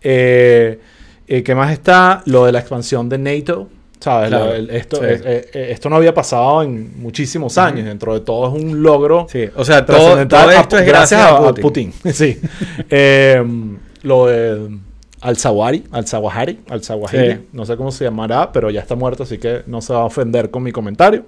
Eh, 0.00 0.78
eh, 1.26 1.42
¿Qué 1.42 1.54
más 1.54 1.72
está? 1.72 2.22
Lo 2.26 2.44
de 2.46 2.52
la 2.52 2.60
expansión 2.60 3.08
de 3.08 3.18
NATO. 3.18 3.68
¿Sabes? 3.98 4.28
Claro, 4.30 4.54
el- 4.54 4.70
esto, 4.70 4.96
sí. 4.96 5.02
eh, 5.04 5.50
eh, 5.52 5.68
esto 5.72 5.90
no 5.90 5.96
había 5.96 6.14
pasado 6.14 6.62
en 6.62 7.02
muchísimos 7.02 7.58
años. 7.58 7.84
Dentro 7.84 8.14
de 8.14 8.20
todo 8.20 8.56
es 8.56 8.62
un 8.62 8.82
logro 8.82 9.26
Sí, 9.28 9.44
o 9.54 9.62
sea, 9.64 9.84
todo, 9.84 10.26
todo 10.26 10.40
a- 10.48 10.54
esto 10.54 10.78
es 10.78 10.86
gracias 10.86 11.20
a 11.20 11.52
Putin. 11.52 11.92
sí. 12.12 12.40
Eh, 12.88 13.44
lo 14.02 14.26
de 14.26 14.78
Al-Zawahiri, 15.20 15.84
Al-Zawahiri, 15.92 16.60
Al-Zawahiri, 16.68 17.32
Sí. 17.32 17.48
no 17.52 17.64
sé 17.66 17.76
cómo 17.76 17.90
se 17.92 18.04
llamará, 18.04 18.50
pero 18.52 18.70
ya 18.70 18.80
está 18.80 18.94
muerto, 18.94 19.22
así 19.24 19.38
que 19.38 19.62
no 19.66 19.80
se 19.82 19.92
va 19.92 20.00
a 20.00 20.04
ofender 20.04 20.50
con 20.50 20.62
mi 20.62 20.72
comentario. 20.72 21.24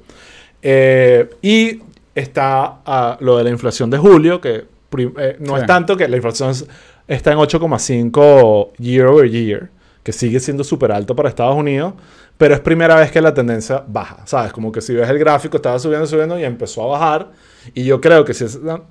Eh, 0.62 1.28
y 1.42 1.80
está 2.14 2.78
ah, 2.87 3.16
lo 3.20 3.37
de 3.38 3.44
la 3.44 3.50
inflación 3.50 3.90
de 3.90 3.99
julio, 3.99 4.40
que 4.40 4.64
eh, 4.99 5.37
no 5.40 5.54
Sí. 5.56 5.61
es 5.62 5.66
tanto 5.66 5.96
que 5.96 6.06
la 6.08 6.16
inflación 6.16 6.50
es- 6.50 6.66
está 7.08 7.32
en 7.32 7.38
8,5 7.38 8.72
year 8.78 9.06
over 9.06 9.28
year, 9.30 9.70
que 10.02 10.12
sigue 10.12 10.40
siendo 10.40 10.64
súper 10.64 10.92
alto 10.92 11.14
para 11.16 11.28
Estados 11.28 11.56
Unidos, 11.56 11.94
pero 12.38 12.54
es 12.54 12.61
primera 12.61 12.96
vez 12.96 13.11
que 13.11 13.20
la 13.20 13.32
tendencia 13.34 13.82
baja, 13.87 14.18
¿sabes? 14.26 14.52
Como 14.52 14.72
que 14.72 14.80
si 14.80 14.94
ves 14.94 15.08
el 15.08 15.18
gráfico, 15.18 15.56
estaba 15.56 15.78
subiendo, 15.78 16.06
subiendo 16.06 16.38
y 16.38 16.44
empezó 16.44 16.82
a 16.84 16.99
bajar. 16.99 17.30
Y 17.75 17.84
yo 17.84 18.00
creo 18.00 18.25
que 18.25 18.34
si 18.34 18.44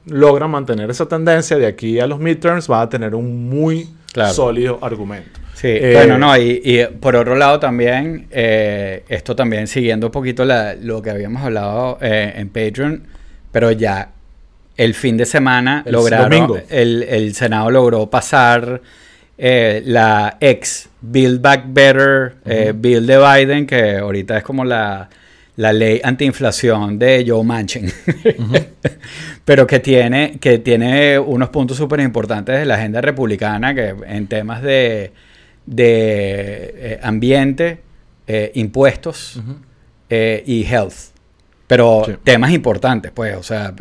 logran 0.05 0.49
mantener 0.51 0.89
esa 0.89 1.05
tendencia 1.07 1.57
de 1.57 1.65
aquí 1.67 1.99
a 1.99 2.07
los 2.07 2.19
midterms, 2.19 2.69
va 2.71 2.81
a 2.81 2.89
tener 2.89 3.13
un 3.13 3.49
muy 3.49 3.89
Claro. 4.13 4.33
sólido 4.33 4.79
argumento. 4.81 5.39
Sí, 5.53 5.67
Eh, 5.69 5.93
bueno, 5.95 6.17
no, 6.17 6.35
y, 6.37 6.61
y 6.63 6.85
por 6.99 7.15
otro 7.15 7.35
lado 7.35 7.59
también, 7.59 8.27
eh, 8.31 9.03
esto 9.09 9.35
también 9.35 9.67
siguiendo 9.67 10.07
un 10.07 10.11
poquito 10.11 10.43
la- 10.43 10.73
lo 10.75 11.01
que 11.01 11.11
habíamos 11.11 11.43
hablado 11.43 11.97
eh, 12.01 12.33
en 12.35 12.49
Patreon, 12.49 13.03
pero 13.51 13.71
ya 13.71 14.09
el 14.77 14.93
fin 14.95 15.17
de 15.17 15.25
semana 15.25 15.83
El 15.85 15.93
lograron, 15.93 16.63
el, 16.69 17.03
el 17.03 17.35
Senado 17.35 17.69
logró 17.69 18.09
pasar 18.09 18.81
eh, 19.37 19.81
la 19.85 20.37
ex 20.39 20.89
Build 21.01 21.41
Back 21.41 21.63
Better 21.67 22.35
eh, 22.45 22.73
Bill 22.75 23.05
de 23.05 23.17
Biden, 23.17 23.65
que 23.67 23.97
ahorita 23.97 24.37
es 24.37 24.43
como 24.43 24.65
la, 24.65 25.09
la 25.57 25.73
ley 25.73 25.99
antiinflación 26.03 26.97
de 26.97 27.23
Joe 27.27 27.43
Manchin, 27.43 27.91
pero 29.45 29.67
que 29.67 29.79
tiene, 29.79 30.37
que 30.39 30.59
tiene 30.59 31.19
unos 31.19 31.49
puntos 31.49 31.77
súper 31.77 31.99
importantes 31.99 32.57
de 32.59 32.65
la 32.65 32.75
agenda 32.75 33.01
republicana, 33.01 33.73
que 33.75 33.93
en 34.07 34.27
temas 34.27 34.61
de, 34.61 35.11
de 35.65 36.73
eh, 36.75 36.99
ambiente, 37.03 37.79
eh, 38.27 38.51
impuestos 38.55 39.41
eh, 40.09 40.43
y 40.45 40.63
health. 40.65 40.93
Pero 41.67 42.03
Sí. 42.05 42.13
temas 42.23 42.51
importantes, 42.51 43.11
pues, 43.13 43.35
o 43.35 43.43
sea, 43.43 43.73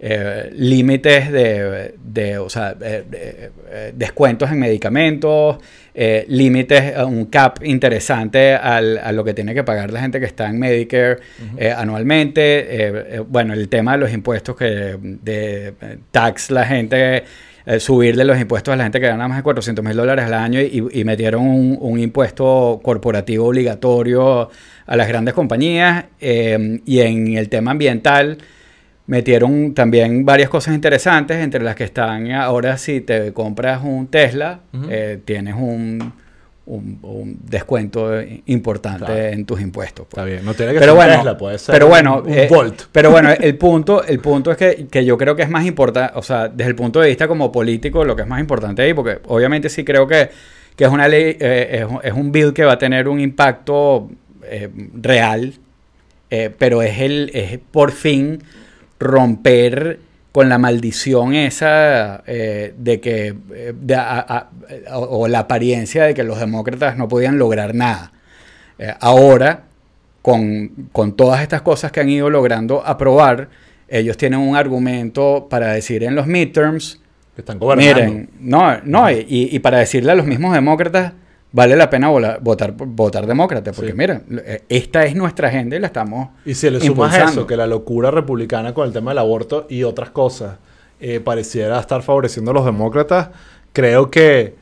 eh, 0.00 0.48
eh, 0.48 0.50
límites 0.54 1.30
de, 1.32 1.94
de, 2.02 2.38
o 2.38 2.48
sea, 2.48 2.74
eh, 2.80 3.04
eh, 3.12 3.50
eh, 3.70 3.92
descuentos 3.96 4.50
en 4.50 4.58
medicamentos, 4.58 5.56
eh, 5.94 6.24
límites, 6.28 6.96
a 6.96 7.06
un 7.06 7.26
cap 7.26 7.58
interesante 7.64 8.54
al- 8.54 8.98
a 8.98 9.12
lo 9.12 9.22
que 9.24 9.32
tiene 9.34 9.54
que 9.54 9.62
pagar 9.64 9.92
la 9.92 10.00
gente 10.00 10.18
que 10.20 10.26
está 10.26 10.48
en 10.50 10.58
Medicare 10.58 11.18
eh, 11.56 11.72
anualmente. 11.76 12.40
eh, 12.60 13.04
eh, 13.16 13.22
bueno, 13.26 13.54
el 13.54 13.68
tema 13.68 13.92
de 13.92 13.98
los 13.98 14.12
impuestos 14.12 14.56
que 14.56 14.96
de 15.00 15.68
eh, 15.80 15.98
tax 16.10 16.50
la 16.50 16.64
gente, 16.66 17.22
eh, 17.66 17.80
subirle 17.80 18.24
los 18.24 18.38
impuestos 18.38 18.74
a 18.74 18.76
la 18.76 18.82
gente 18.84 19.00
que 19.00 19.06
gana 19.06 19.26
más 19.28 19.38
de 19.38 19.42
400 19.42 19.84
mil 19.84 19.96
dólares 19.96 20.24
al 20.26 20.34
año 20.34 20.60
y, 20.60 20.84
y 20.92 21.04
metieron 21.04 21.46
un, 21.46 21.78
un 21.80 21.98
impuesto 21.98 22.80
corporativo 22.82 23.46
obligatorio 23.46 24.50
a 24.86 24.96
las 24.96 25.08
grandes 25.08 25.32
compañías. 25.34 26.04
eh, 26.20 26.80
y 26.84 27.00
en 27.00 27.36
el 27.38 27.48
tema 27.48 27.70
ambiental 27.70 28.38
metieron 29.06 29.74
también 29.74 30.24
varias 30.24 30.48
cosas 30.48 30.74
interesantes, 30.74 31.36
entre 31.38 31.62
las 31.62 31.74
que 31.74 31.84
están 31.84 32.30
ahora 32.32 32.78
si 32.78 33.00
te 33.00 33.32
compras 33.32 33.82
un 33.84 34.06
Tesla, 34.06 34.60
eh, 34.88 35.18
tienes 35.24 35.54
un, 35.54 36.12
un- 36.66 36.98
un 37.02 37.38
descuento 37.46 38.10
importante 38.46 39.04
Claro. 39.04 39.20
en 39.26 39.44
tus 39.44 39.60
impuestos. 39.60 40.06
pues. 40.08 40.12
Está 40.12 40.24
bien, 40.24 40.44
no 40.44 40.54
tiene 40.54 40.72
que 40.72 40.78
Pero 40.78 40.92
ser 40.92 40.98
un 40.98 41.04
bueno, 41.06 41.14
Tesla, 41.16 41.36
puede 41.36 41.58
ser 41.58 41.72
pero 41.74 41.84
un- 41.86 41.90
bueno, 41.90 42.22
un, 42.24 42.32
eh, 42.32 42.46
Volt. 42.48 42.82
pero 42.90 43.10
bueno, 43.10 43.28
el 43.38 43.58
punto, 43.58 44.02
el 44.04 44.20
punto 44.20 44.50
es 44.50 44.56
que, 44.56 44.86
que 44.90 45.04
yo 45.04 45.18
creo 45.18 45.36
que 45.36 45.42
es 45.42 45.50
más 45.50 45.66
importante, 45.66 46.12
o 46.16 46.22
sea, 46.22 46.48
desde 46.48 46.70
el 46.70 46.74
punto 46.76 47.00
de 47.00 47.08
vista 47.08 47.28
como 47.28 47.52
político, 47.52 48.04
lo 48.06 48.16
que 48.16 48.22
es 48.22 48.28
más 48.28 48.40
importante 48.40 48.80
ahí, 48.80 48.94
porque 48.94 49.18
obviamente 49.26 49.68
sí 49.68 49.84
creo 49.84 50.06
que, 50.06 50.30
que 50.76 50.84
es 50.84 50.90
una 50.90 51.06
ley, 51.08 51.36
eh, 51.38 51.80
es, 51.80 51.84
un- 51.84 52.00
es 52.02 52.12
un 52.14 52.32
bill 52.32 52.54
que 52.54 52.64
va 52.64 52.72
a 52.72 52.78
tener 52.78 53.06
un 53.08 53.20
impacto 53.20 54.08
real, 55.00 55.54
pero 56.58 56.82
es 56.82 56.98
el, 57.00 57.30
es 57.32 57.58
por 57.70 57.92
fin 57.92 58.42
romper 58.98 59.98
con 60.32 60.48
la 60.48 60.58
maldición 60.58 61.34
esa 61.34 62.22
eh, 62.26 62.74
de 62.76 63.00
que 63.00 63.34
eh, 63.54 63.72
de 63.78 63.94
a- 63.94 64.18
a- 64.18 64.50
o, 64.96 65.20
o 65.20 65.28
la 65.28 65.40
apariencia 65.40 66.04
de 66.04 66.14
que 66.14 66.24
los 66.24 66.40
demócratas 66.40 66.96
no 66.96 67.06
podían 67.08 67.38
lograr 67.38 67.74
nada. 67.74 68.12
Eh, 68.78 68.92
ahora, 69.00 69.62
con, 70.22 70.88
con 70.90 71.14
todas 71.16 71.42
estas 71.42 71.62
cosas 71.62 71.92
que 71.92 72.00
han 72.00 72.08
ido 72.08 72.30
logrando 72.30 72.84
aprobar, 72.84 73.48
ellos 73.88 74.16
tienen 74.16 74.40
un 74.40 74.56
argumento 74.56 75.46
para 75.48 75.72
decir 75.72 76.02
en 76.02 76.14
los 76.16 76.26
midterms, 76.26 77.00
que 77.36 77.42
están 77.42 77.58
gobernando. 77.58 77.94
miren, 78.12 78.30
no, 78.40 78.78
no, 78.84 79.10
y, 79.10 79.24
y 79.28 79.58
para 79.60 79.78
decirle 79.78 80.12
a 80.12 80.14
los 80.14 80.26
mismos 80.26 80.52
demócratas, 80.54 81.12
vale 81.56 81.76
la 81.76 81.88
pena 81.88 82.08
vola- 82.08 82.38
votar, 82.42 82.72
votar 82.76 83.26
demócrata, 83.26 83.72
porque 83.72 83.92
Sí. 83.92 83.96
mira, 83.96 84.20
eh, 84.44 84.62
esta 84.68 85.04
es 85.06 85.14
nuestra 85.14 85.48
agenda 85.48 85.76
y 85.76 85.78
la 85.78 85.86
estamos 85.86 86.30
Y 86.44 86.54
si 86.54 86.68
le 86.68 86.80
sumas 86.80 87.16
eso, 87.16 87.46
que 87.46 87.56
la 87.56 87.66
locura 87.68 88.10
republicana 88.10 88.74
con 88.74 88.86
el 88.86 88.92
tema 88.92 89.12
del 89.12 89.18
aborto 89.18 89.66
y 89.70 89.84
otras 89.84 90.10
cosas 90.10 90.56
eh, 91.00 91.20
pareciera 91.20 91.78
estar 91.78 92.02
favoreciendo 92.02 92.50
a 92.50 92.54
los 92.54 92.64
demócratas, 92.64 93.28
creo 93.72 94.10
que 94.10 94.54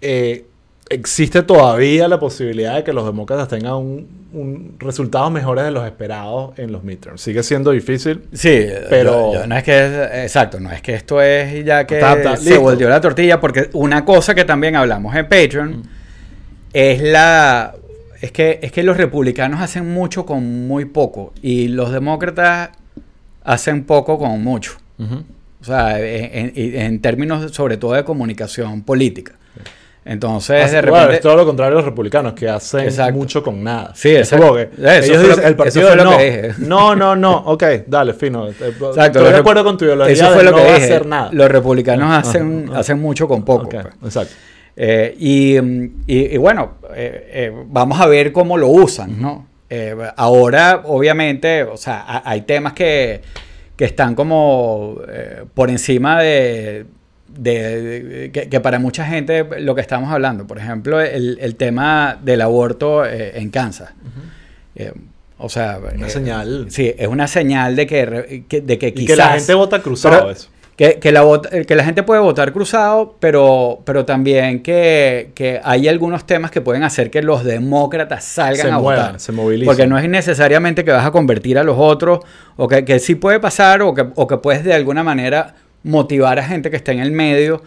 eh, 0.00 0.44
existe 0.88 1.42
todavía 1.42 2.06
la 2.08 2.20
posibilidad 2.20 2.76
de 2.76 2.84
que 2.84 2.92
los 2.92 3.04
demócratas 3.06 3.48
tengan 3.48 3.74
un, 3.74 4.08
un 4.32 4.76
resultados 4.78 5.32
mejores 5.32 5.64
de 5.64 5.70
los 5.72 5.84
esperados 5.86 6.56
en 6.58 6.70
los 6.70 6.84
midterms. 6.84 7.20
Sigue 7.20 7.42
siendo 7.42 7.70
difícil. 7.72 8.22
Sí, 8.32 8.66
Pero- 8.90 9.32
yo- 9.32 9.40
yo- 9.40 9.46
no 9.46 9.56
es 9.56 9.64
que 9.64 9.84
es- 9.86 10.24
exacto, 10.24 10.60
no 10.60 10.70
es 10.70 10.82
que 10.82 10.94
esto 10.94 11.20
es 11.22 11.64
ya 11.64 11.84
que 11.86 12.00
se 12.38 12.58
volteó 12.58 12.88
la 12.88 13.00
tortilla, 13.00 13.40
porque 13.40 13.70
una 13.72 14.04
cosa 14.04 14.34
que 14.34 14.44
también 14.44 14.76
hablamos 14.76 15.14
en 15.16 15.24
Patreon 15.28 15.95
es 16.78 17.00
la 17.02 17.74
es 18.20 18.32
que 18.32 18.58
es 18.62 18.70
que 18.72 18.82
los 18.82 18.96
republicanos 18.96 19.60
hacen 19.60 19.92
mucho 19.92 20.26
con 20.26 20.66
muy 20.66 20.84
poco 20.84 21.32
y 21.42 21.68
los 21.68 21.90
demócratas 21.92 22.70
hacen 23.44 23.84
poco 23.84 24.18
con 24.18 24.42
mucho. 24.42 24.72
O 24.98 25.64
sea, 25.64 25.98
en, 26.00 26.52
en- 26.54 26.80
en 26.80 27.00
términos 27.00 27.50
sobre 27.52 27.76
todo 27.76 27.92
de 27.94 28.04
comunicación 28.04 28.82
política. 28.82 29.32
Entonces, 30.04 30.64
Así- 30.64 30.74
de 30.76 30.82
bueno, 30.82 30.96
repente 30.98 31.14
es 31.16 31.20
todo 31.22 31.34
lo 31.36 31.44
contrario 31.44 31.72
a 31.72 31.76
los 31.80 31.84
republicanos, 31.84 32.34
que 32.34 32.48
hacen 32.48 32.80
Exacto. 32.82 33.14
mucho 33.14 33.42
con 33.42 33.64
nada. 33.64 33.92
Sí, 33.96 34.10
Es 34.10 34.20
exacto. 34.32 34.46
como 34.46 34.56
que 34.58 34.62
Eso 34.62 35.12
ellos 35.12 35.16
lo 35.16 35.22
dicen, 35.28 35.40
que- 35.40 35.46
el 35.48 35.56
partido 35.56 35.80
eso 35.88 35.88
fue 35.88 36.04
lo 36.04 36.10
no. 36.10 36.16
que 36.18 36.24
dije. 36.24 36.54
No, 36.58 36.94
no, 36.94 37.16
no. 37.16 37.36
Ok, 37.38 37.64
dale, 37.88 38.14
fino. 38.14 38.46
Exacto, 38.48 38.90
Estoy 39.00 39.32
de 39.32 39.36
acuerdo 39.38 39.64
con 39.64 39.76
tu 39.76 39.84
ideología 39.84 40.12
Eso 40.14 40.28
de 40.28 40.34
fue 40.34 40.44
lo 40.44 40.50
no 40.52 40.56
que 40.58 40.62
dije. 40.64 40.84
hacer 40.84 41.06
nada. 41.06 41.30
Los 41.32 41.50
republicanos 41.50 42.08
Ah, 42.10 42.18
hacen, 42.18 42.70
ah. 42.72 42.78
hacen 42.78 43.00
mucho 43.00 43.26
con 43.26 43.44
poco. 43.44 43.64
Ok, 43.66 43.74
pues. 43.82 43.94
exacto. 44.04 44.34
Eh, 44.76 45.14
y, 45.18 45.58
mm, 45.60 45.84
y- 46.06 46.34
y 46.34 46.36
bueno, 46.36 46.74
eh, 46.94 47.30
eh, 47.32 47.52
vamos 47.68 47.98
a 48.00 48.06
ver 48.06 48.30
cómo 48.32 48.58
lo 48.58 48.68
usan, 48.68 49.20
¿no? 49.20 49.46
Ahora, 50.16 50.82
obviamente, 50.84 51.62
o 51.64 51.76
sea, 51.76 52.04
ha- 52.06 52.22
hay 52.30 52.42
temas 52.42 52.72
que, 52.74 53.20
que 53.76 53.84
están 53.84 54.14
como 54.14 55.00
por 55.54 55.70
encima 55.70 56.20
de, 56.20 56.86
de- 57.28 57.82
de- 57.82 58.30
que, 58.30 58.48
que 58.48 58.60
para 58.60 58.78
mucha 58.78 59.04
gente 59.06 59.44
lo 59.60 59.74
que 59.74 59.80
estamos 59.80 60.12
hablando, 60.12 60.46
por 60.46 60.58
ejemplo, 60.58 61.00
el, 61.00 61.38
el 61.40 61.56
tema 61.56 62.18
del 62.22 62.42
aborto 62.42 63.04
en 63.06 63.50
Kansas. 63.50 63.90
O 65.38 65.48
sea, 65.50 65.78
Una 65.94 66.08
señal. 66.08 66.66
Sí, 66.70 66.94
es 66.96 67.08
una 67.08 67.26
señal 67.28 67.76
de 67.76 67.86
que, 67.86 68.06
de 68.06 68.78
que 68.78 68.88
Y 68.88 68.92
quizás... 68.92 69.06
que 69.06 69.16
la 69.16 69.28
gente 69.32 69.54
vota 69.54 69.82
cruzado 69.82 70.16
Pero- 70.18 70.30
eso. 70.30 70.48
Que, 70.76 70.98
que 70.98 71.10
la, 71.10 71.22
que 71.66 71.74
la 71.74 71.84
gente 71.84 72.02
puede 72.02 72.20
votar 72.20 72.52
cruzado, 72.52 73.16
pero, 73.18 73.80
pero 73.86 74.04
también 74.04 74.62
que, 74.62 75.30
que 75.34 75.58
hay 75.64 75.88
algunos 75.88 76.26
temas 76.26 76.50
que 76.50 76.60
pueden 76.60 76.82
hacer 76.82 77.10
que 77.10 77.22
los 77.22 77.44
demócratas 77.44 78.24
salgan 78.24 78.66
Se 78.66 78.72
a 78.72 78.78
muevan, 78.78 79.06
votar. 79.06 79.20
se 79.20 79.32
movilicen. 79.32 79.66
Porque 79.66 79.86
no 79.86 79.98
es 79.98 80.06
necesariamente 80.06 80.84
que 80.84 80.90
vas 80.90 81.06
a 81.06 81.10
convertir 81.12 81.58
a 81.58 81.64
los 81.64 81.76
otros, 81.78 82.20
o 82.56 82.68
que, 82.68 82.84
que 82.84 82.98
sí 82.98 83.14
puede 83.14 83.40
pasar, 83.40 83.80
o 83.80 83.94
que, 83.94 84.06
o 84.16 84.26
que 84.26 84.36
puedes 84.36 84.64
de 84.64 84.74
alguna 84.74 85.02
manera 85.02 85.54
motivar 85.82 86.38
a 86.38 86.42
gente 86.42 86.68
que 86.68 86.76
está 86.76 86.92
en 86.92 87.00
el 87.00 87.10
medio 87.10 87.62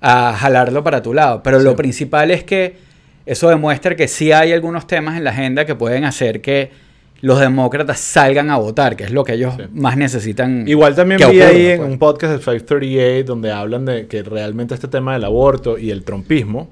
a 0.00 0.32
jalarlo 0.34 0.82
para 0.82 1.02
tu 1.02 1.12
lado. 1.12 1.42
Pero 1.42 1.58
lo 1.58 1.76
principal 1.76 2.30
es 2.30 2.42
que 2.42 2.78
eso 3.26 3.50
demuestra 3.50 3.96
que 3.96 4.08
sí 4.08 4.32
hay 4.32 4.52
algunos 4.54 4.86
temas 4.86 5.18
en 5.18 5.24
la 5.24 5.30
agenda 5.30 5.66
que 5.66 5.74
pueden 5.74 6.04
hacer 6.04 6.40
que 6.40 6.70
los 7.22 7.40
demócratas 7.40 7.98
salgan 8.00 8.50
a 8.50 8.56
votar, 8.58 8.96
que 8.96 9.04
es 9.04 9.10
lo 9.10 9.24
que 9.24 9.34
ellos 9.34 9.54
Sí. 9.56 9.62
más 9.72 9.96
necesitan. 9.96 10.66
Igual 10.68 10.94
también 10.94 11.20
vi 11.30 11.40
ahí 11.40 11.66
en 11.66 11.78
pues. 11.78 11.90
un 11.90 11.98
podcast 11.98 12.32
de 12.34 12.38
538 12.40 13.24
donde 13.26 13.50
hablan 13.52 13.84
de 13.84 14.06
que 14.06 14.22
realmente 14.22 14.74
este 14.74 14.88
tema 14.88 15.14
del 15.14 15.24
aborto 15.24 15.78
y 15.78 15.90
el 15.90 16.04
trompismo 16.04 16.68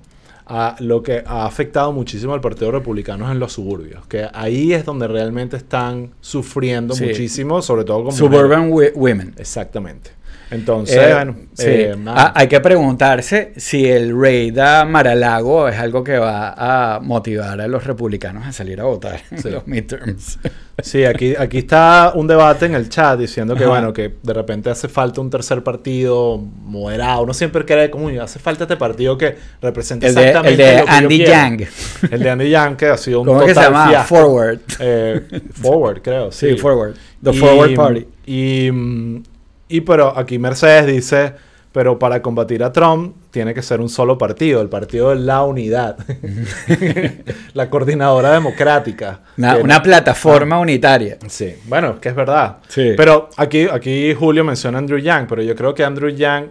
a 0.46 0.76
lo 0.80 1.02
que 1.02 1.22
ha 1.26 1.46
afectado 1.46 1.90
muchísimo 1.92 2.34
al 2.34 2.42
Partido 2.42 2.70
Republicano 2.70 3.32
en 3.32 3.38
los 3.38 3.54
suburbios. 3.54 4.06
Que 4.06 4.28
ahí 4.34 4.74
es 4.74 4.84
donde 4.84 5.08
realmente 5.08 5.56
están 5.56 6.10
sufriendo 6.20 6.94
Sí. 6.94 7.06
muchísimo, 7.06 7.62
sobre 7.62 7.84
todo 7.84 8.04
con. 8.04 8.12
Suburban 8.12 8.70
Women. 8.70 9.34
Exactamente. 9.38 10.10
Entonces, 10.54 10.96
Eh, 10.96 11.12
bueno, 11.14 11.36
sí. 11.54 11.64
eh. 11.66 11.96
Ah, 12.06 12.32
hay 12.36 12.46
que 12.48 12.60
preguntarse 12.60 13.52
si 13.56 13.86
el 13.86 14.18
raid 14.18 14.58
a 14.58 14.84
Maralago 14.84 15.68
es 15.68 15.76
algo 15.78 16.04
que 16.04 16.18
va 16.18 16.54
a 16.96 17.00
motivar 17.00 17.60
a 17.60 17.66
los 17.68 17.84
republicanos 17.84 18.46
a 18.46 18.52
salir 18.52 18.80
a 18.80 18.84
votar 18.84 19.20
Sí. 19.36 19.48
en 19.48 19.54
los 19.54 19.66
midterms. 19.66 20.38
Sí, 20.82 21.04
aquí, 21.04 21.34
aquí 21.38 21.58
está 21.58 22.10
un 22.16 22.26
debate 22.26 22.66
en 22.66 22.74
el 22.74 22.88
chat 22.88 23.16
diciendo 23.16 23.54
que, 23.54 23.62
Ajá. 23.62 23.70
bueno, 23.74 23.92
que 23.92 24.12
de 24.20 24.32
repente 24.32 24.70
hace 24.70 24.88
falta 24.88 25.20
un 25.20 25.30
tercer 25.30 25.62
partido 25.62 26.36
moderado. 26.36 27.22
Uno 27.22 27.32
siempre 27.32 27.64
cree 27.64 27.90
como, 27.90 28.06
"Uy, 28.06 28.18
hace 28.18 28.40
falta 28.40 28.64
este 28.64 28.76
partido 28.76 29.16
que 29.16 29.36
represente 29.62 30.08
El 30.08 30.16
de, 30.16 30.20
el 30.22 30.26
exactamente 30.30 30.62
de 30.64 30.72
lo 30.78 30.84
que 30.84 30.90
yo 30.90 30.96
Andy 30.96 31.16
quiero". 31.18 31.30
Yang. 31.32 31.66
El 32.10 32.20
de 32.24 32.30
Andy 32.30 32.50
Yang, 32.50 32.76
que 32.76 32.86
ha 32.86 32.96
sido 32.96 33.20
un 33.20 33.26
¿Cómo 33.28 33.40
que 33.42 33.48
se 33.50 33.54
total 33.54 33.72
llama? 33.72 33.88
fiasco. 33.88 34.16
Forward. 34.16 34.58
Eh, 34.80 35.20
forward, 35.52 36.02
creo. 36.02 36.32
Sí, 36.32 36.50
Sí, 36.50 36.58
Forward. 36.58 36.94
The 37.22 37.30
Y- 37.30 37.38
Forward 37.38 37.74
Party. 37.76 38.06
Y, 38.26 38.70
mm, 38.72 39.22
y 39.68 39.80
pero 39.82 40.16
aquí 40.16 40.38
Mercedes 40.38 40.86
dice, 40.86 41.32
pero 41.72 41.98
para 41.98 42.22
combatir 42.22 42.62
a 42.62 42.72
Trump 42.72 43.16
tiene 43.30 43.52
que 43.52 43.60
ser 43.60 43.80
un 43.80 43.88
solo 43.88 44.16
partido, 44.16 44.60
el 44.60 44.68
partido 44.68 45.10
de 45.10 45.16
la 45.16 45.42
unidad. 45.42 45.96
la 47.52 47.68
coordinadora 47.68 48.32
democrática. 48.32 49.22
Una, 49.36 49.82
plataforma 49.82 50.60
unitaria. 50.60 51.18
Sí, 51.26 51.54
bueno, 51.64 52.00
que 52.00 52.10
es 52.10 52.14
verdad. 52.14 52.58
Sí. 52.68 52.92
Pero 52.96 53.30
aquí, 53.36 53.66
aquí 53.70 54.14
Julio 54.14 54.44
menciona 54.44 54.78
a 54.78 54.80
Andrew 54.80 54.98
Yang, 54.98 55.26
pero 55.26 55.42
yo 55.42 55.56
creo 55.56 55.74
que 55.74 55.82
Andrew 55.82 56.10
Yang 56.10 56.50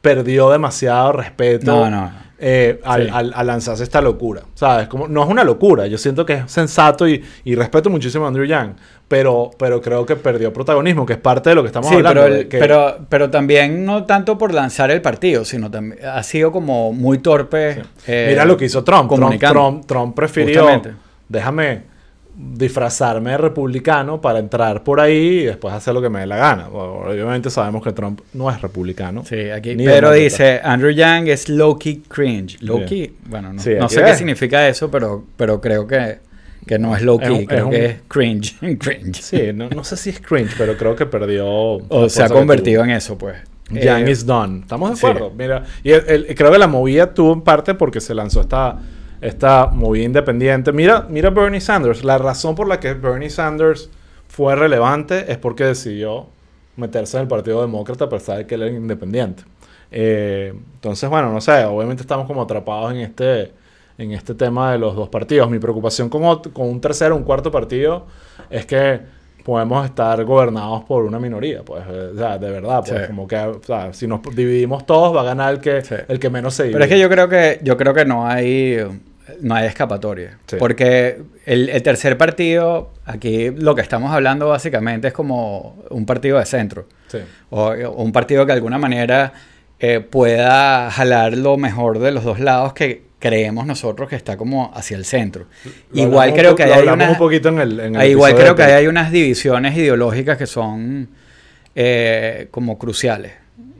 perdió 0.00 0.50
demasiado 0.50 1.12
respeto 1.12 1.66
No, 1.72 1.90
no. 1.90 2.10
eh, 2.38 2.80
al, 2.84 3.04
Sí. 3.04 3.10
al- 3.12 3.32
al 3.34 3.46
lanzarse 3.46 3.82
esta 3.82 4.00
locura. 4.00 4.42
¿Sabes? 4.54 4.88
Como, 4.88 5.06
no 5.08 5.22
es 5.22 5.28
una 5.28 5.44
locura. 5.44 5.86
Yo 5.86 5.98
siento 5.98 6.24
que 6.24 6.34
es 6.34 6.50
sensato 6.50 7.06
y, 7.06 7.22
y 7.44 7.54
respeto 7.54 7.90
muchísimo 7.90 8.24
a 8.24 8.28
Andrew 8.28 8.46
Yang, 8.46 8.76
pero, 9.08 9.50
pero 9.58 9.80
creo 9.82 10.06
que 10.06 10.16
perdió 10.16 10.52
protagonismo, 10.52 11.04
que 11.04 11.14
es 11.14 11.18
parte 11.18 11.50
de 11.50 11.56
lo 11.56 11.62
que 11.62 11.66
estamos 11.66 11.88
Sí, 11.90 11.96
hablando. 11.96 12.22
pero, 12.22 12.34
de 12.34 12.40
el- 12.42 12.48
que- 12.48 12.58
pero, 12.58 12.98
pero 13.08 13.28
también 13.30 13.84
no 13.84 14.04
tanto 14.04 14.38
por 14.38 14.54
lanzar 14.54 14.90
el 14.90 15.02
partido, 15.02 15.44
sino 15.44 15.70
también 15.70 16.02
ha 16.06 16.22
sido 16.22 16.50
como 16.50 16.92
muy 16.94 17.18
torpe. 17.18 17.82
eh, 18.06 18.26
Mira 18.30 18.44
lo 18.46 18.56
que 18.56 18.64
hizo 18.64 18.82
Trump. 18.84 19.12
Trump. 19.12 19.38
Trump, 19.40 19.86
Trump 19.86 20.14
prefirió, 20.16 20.62
Justamente. 20.62 20.92
déjame 21.28 21.82
disfrazarme 22.36 23.32
de 23.32 23.38
republicano 23.38 24.20
para 24.20 24.38
entrar 24.38 24.82
por 24.82 25.00
ahí 25.00 25.40
y 25.40 25.44
después 25.44 25.74
hacer 25.74 25.94
lo 25.94 26.00
que 26.02 26.08
me 26.08 26.20
dé 26.20 26.26
la 26.26 26.36
gana. 26.36 26.68
Obviamente 26.68 27.50
sabemos 27.50 27.82
que 27.82 27.92
Trump 27.92 28.20
no 28.34 28.50
es 28.50 28.60
republicano. 28.60 29.24
Sí, 29.24 29.50
aquí. 29.50 29.74
Pero 29.76 30.12
dice, 30.12 30.60
Andrew 30.62 30.90
Yang 30.90 31.28
es 31.28 31.48
low-key 31.48 32.02
cringe. 32.08 32.58
Low-key, 32.62 33.14
bueno, 33.26 33.52
no, 33.52 33.60
Sí, 33.62 33.70
no 33.78 33.84
aquí 33.86 33.94
sé 33.94 34.04
qué 34.04 34.14
significa 34.14 34.68
eso, 34.68 34.90
pero, 34.90 35.24
pero 35.36 35.60
creo 35.60 35.86
que, 35.86 36.18
que 36.66 36.78
no 36.78 36.94
es 36.96 37.02
low-key, 37.02 37.46
creo 37.46 37.58
es 37.58 37.64
un- 37.64 37.70
que 37.70 37.84
es 37.86 37.96
cringe. 38.08 38.56
cringe. 38.78 39.20
Sí, 39.22 39.50
no, 39.54 39.68
no 39.70 39.84
sé 39.84 39.96
si 39.96 40.10
es 40.10 40.20
cringe, 40.20 40.54
pero 40.56 40.76
creo 40.76 40.94
que 40.96 41.06
perdió. 41.06 41.46
O 41.46 42.08
se 42.08 42.22
ha 42.22 42.28
convertido 42.28 42.84
en 42.84 42.90
eso, 42.90 43.16
pues. 43.18 43.36
Yang 43.70 44.08
Eh, 44.08 44.10
is 44.10 44.26
done. 44.26 44.60
¿Estamos 44.62 44.90
de 44.90 44.96
sí. 44.96 45.06
acuerdo? 45.06 45.30
Mira, 45.36 45.62
y 45.84 45.92
el- 45.92 46.04
el- 46.08 46.34
creo 46.34 46.50
que 46.50 46.58
la 46.58 46.66
movida 46.66 47.14
tuvo 47.14 47.32
en 47.34 47.42
parte 47.42 47.74
porque 47.74 48.00
se 48.00 48.14
lanzó 48.14 48.40
esta, 48.40 48.76
esta 49.20 49.66
movida 49.66 50.04
independiente. 50.04 50.72
Mira, 50.72 51.06
mira 51.08 51.30
Bernie 51.30 51.60
Sanders. 51.60 52.04
La 52.04 52.18
razón 52.18 52.54
por 52.54 52.66
la 52.68 52.80
que 52.80 52.94
Bernie 52.94 53.30
Sanders 53.30 53.90
fue 54.28 54.54
relevante 54.56 55.30
es 55.30 55.38
porque 55.38 55.64
decidió 55.64 56.26
meterse 56.76 57.16
en 57.18 57.22
el 57.22 57.28
Partido 57.28 57.60
Demócrata 57.60 58.06
a 58.06 58.08
pesar 58.08 58.38
de 58.38 58.46
que 58.46 58.54
él 58.54 58.62
era 58.62 58.76
independiente. 58.76 59.42
Eh, 59.90 60.54
entonces, 60.74 61.10
bueno, 61.10 61.32
no 61.32 61.40
sé, 61.40 61.64
obviamente 61.64 62.02
estamos 62.02 62.26
como 62.26 62.42
atrapados 62.42 62.92
en 62.92 62.98
este, 62.98 63.52
en 63.98 64.12
este 64.12 64.34
tema 64.34 64.72
de 64.72 64.78
los 64.78 64.94
dos 64.94 65.08
partidos. 65.08 65.50
Mi 65.50 65.58
preocupación 65.58 66.08
con, 66.08 66.22
con 66.52 66.68
un 66.68 66.80
tercero, 66.80 67.16
un 67.16 67.24
cuarto 67.24 67.50
partido 67.50 68.06
es 68.48 68.64
que 68.66 69.00
podemos 69.44 69.84
estar 69.84 70.22
gobernados 70.24 70.84
por 70.84 71.04
una 71.04 71.18
minoría, 71.18 71.62
pues, 71.64 71.82
eh, 71.90 72.10
o 72.14 72.16
sea, 72.18 72.38
de 72.38 72.50
verdad, 72.50 72.84
pues, 72.86 73.00
Sí. 73.00 73.06
como 73.08 73.26
que, 73.26 73.36
o 73.36 73.60
sea, 73.62 73.92
si 73.92 74.06
nos 74.06 74.20
dividimos 74.34 74.86
todos 74.86 75.14
va 75.16 75.22
a 75.22 75.24
ganar 75.24 75.54
el 75.54 75.60
que, 75.60 75.82
Sí. 75.82 75.94
el 76.08 76.18
que 76.20 76.30
menos 76.30 76.54
se 76.54 76.64
divide. 76.64 76.74
Pero 76.74 76.84
es 76.84 76.90
que 76.90 76.98
yo 77.00 77.08
creo 77.08 77.28
que, 77.28 77.58
yo 77.62 77.76
creo 77.76 77.92
que 77.94 78.04
no 78.04 78.26
hay, 78.26 78.78
no 79.40 79.54
hay 79.54 79.66
escapatoria. 79.66 80.38
Sí. 80.46 80.56
Porque 80.58 81.20
el, 81.46 81.68
el 81.68 81.82
tercer 81.82 82.16
partido, 82.18 82.90
aquí 83.04 83.50
lo 83.50 83.74
que 83.74 83.80
estamos 83.82 84.12
hablando 84.12 84.48
básicamente 84.48 85.08
es 85.08 85.12
como 85.14 85.82
un 85.90 86.06
partido 86.06 86.38
de 86.38 86.46
centro. 86.46 86.86
Sí. 87.08 87.18
O, 87.50 87.70
o 87.70 88.02
un 88.02 88.12
partido 88.12 88.44
que 88.46 88.52
de 88.52 88.56
alguna 88.56 88.78
manera 88.78 89.32
eh, 89.78 90.00
pueda 90.00 90.90
jalar 90.90 91.36
lo 91.36 91.56
mejor 91.56 91.98
de 91.98 92.12
los 92.12 92.24
dos 92.24 92.38
lados 92.40 92.72
que 92.74 93.08
creemos 93.18 93.66
nosotros 93.66 94.08
que 94.08 94.16
está 94.16 94.36
como 94.36 94.72
hacia 94.74 94.96
el 94.96 95.04
centro. 95.04 95.46
Lo 95.92 96.02
igual 96.02 96.32
creo 96.32 96.54
que 96.56 96.64
hay 96.64 96.88
unas, 96.88 97.10
un 97.10 97.18
poquito 97.18 97.50
en 97.50 97.58
el, 97.60 97.80
en 97.80 97.94
el 97.94 98.00
ah, 98.00 98.06
igual 98.06 98.34
creo 98.34 98.54
que 98.54 98.62
hay 98.62 98.86
unas 98.86 99.12
divisiones 99.12 99.76
ideológicas 99.76 100.38
que 100.38 100.46
son 100.46 101.08
eh, 101.74 102.48
como 102.50 102.78
cruciales 102.78 103.32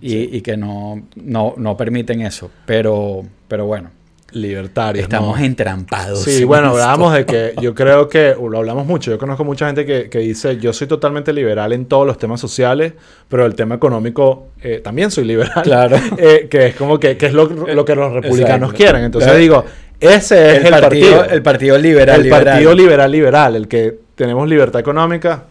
y, 0.03 0.11
Sí. 0.11 0.29
y 0.33 0.41
que 0.43 0.57
no, 0.57 1.03
no, 1.17 1.55
no 1.57 1.77
permiten 1.77 2.21
eso. 2.21 2.51
Pero, 2.67 3.23
pero 3.49 3.65
bueno, 3.67 3.91
libertarios. 4.33 5.03
estamos 5.03 5.39
¿no? 5.39 5.45
entrampados. 5.45 6.23
Sí, 6.23 6.43
en 6.43 6.49
bueno, 6.49 6.69
hablábamos 6.69 7.13
de 7.15 7.27
que 7.27 7.55
yo 7.61 7.75
creo 7.75 8.09
que 8.09 8.35
lo 8.41 8.59
hablamos 8.59 8.87
mucho. 8.87 9.11
Yo 9.11 9.19
conozco 9.19 9.45
mucha 9.45 9.67
gente 9.67 9.85
que, 9.85 10.09
que 10.09 10.19
dice 10.19 10.59
yo 10.59 10.73
soy 10.73 10.87
totalmente 10.87 11.33
liberal 11.33 11.73
en 11.73 11.87
todos 11.87 12.07
los 12.07 12.19
temas 12.19 12.41
sociales, 12.41 12.93
pero 13.29 13.47
el 13.47 13.55
tema 13.55 13.75
económico 13.75 14.49
eh, 14.63 14.81
también 14.83 15.11
soy 15.11 15.25
liberal. 15.25 15.63
Claro. 15.63 15.97
Eh, 16.19 16.49
que 16.51 16.67
es 16.69 16.75
como 16.75 16.99
que, 16.99 17.17
que 17.17 17.27
es 17.27 17.33
lo, 17.33 17.47
lo 17.47 17.85
que 17.85 17.95
los 17.95 18.13
republicanos 18.13 18.71
Exacto. 18.71 18.77
quieren. 18.77 19.05
Entonces 19.05 19.29
Claro. 19.29 19.41
digo, 19.41 19.65
ese 19.99 20.57
es 20.57 20.65
el, 20.65 20.75
el, 20.75 20.81
partido, 20.81 21.17
partido. 21.17 21.35
el 21.37 21.43
partido 21.43 21.79
liberal. 21.79 22.17
el 22.17 22.23
liberal. 22.25 22.45
partido 22.45 22.75
liberal 22.75 23.13
liberal, 23.13 23.57
el 23.57 23.69
que 23.69 23.99
tenemos 24.15 24.49
libertad 24.49 24.81
económica. 24.81 25.45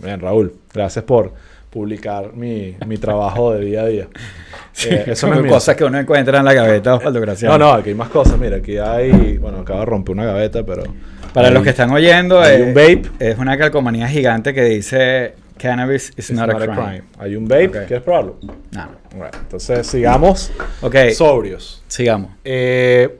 Bien, 0.00 0.20
Raúl, 0.20 0.52
gracias 0.72 1.04
por 1.04 1.32
publicar 1.70 2.32
mi, 2.34 2.76
mi 2.86 2.96
trabajo 2.98 3.52
de 3.54 3.64
día 3.64 3.82
a 3.82 3.86
día. 3.86 4.08
Sí, 4.72 4.88
Eh, 4.90 5.04
eso 5.08 5.32
es 5.32 5.40
mío. 5.42 5.50
cosas 5.50 5.76
que 5.76 5.84
uno 5.84 5.98
encuentra 5.98 6.38
en 6.38 6.44
la 6.44 6.52
gaveta 6.54 6.94
Osvaldo 6.94 7.20
Graciano. 7.20 7.58
No, 7.58 7.66
no, 7.66 7.72
aquí 7.74 7.90
hay 7.90 7.94
más 7.94 8.08
cosas. 8.08 8.38
Mira, 8.38 8.56
aquí 8.58 8.78
hay. 8.78 9.38
Bueno, 9.38 9.58
acabo 9.60 9.80
de 9.80 9.86
romper 9.86 10.14
una 10.14 10.24
gaveta, 10.24 10.64
pero. 10.64 10.84
Para 11.34 11.48
hay- 11.48 11.54
los 11.54 11.62
que 11.62 11.70
están 11.70 11.90
oyendo, 11.90 12.40
hay 12.40 12.60
eh, 12.60 12.64
un 12.64 12.74
vape. 12.74 13.02
es 13.18 13.38
una 13.38 13.58
calcomanía 13.58 14.08
gigante 14.08 14.54
que 14.54 14.64
dice 14.64 15.34
Cannabis 15.58 16.12
is 16.16 16.30
not, 16.30 16.48
a 16.50 16.54
crime. 16.56 17.02
Hay 17.18 17.36
un 17.36 17.46
vape. 17.46 17.70
¿Quieres 17.70 18.02
probarlo? 18.02 18.38
No. 18.70 18.88
Bueno, 19.16 19.30
entonces 19.40 19.86
sigamos 19.86 20.52
Ok, 20.80 20.94
sobrios. 21.14 21.82
sigamos. 21.88 22.30
Eh, 22.44 23.16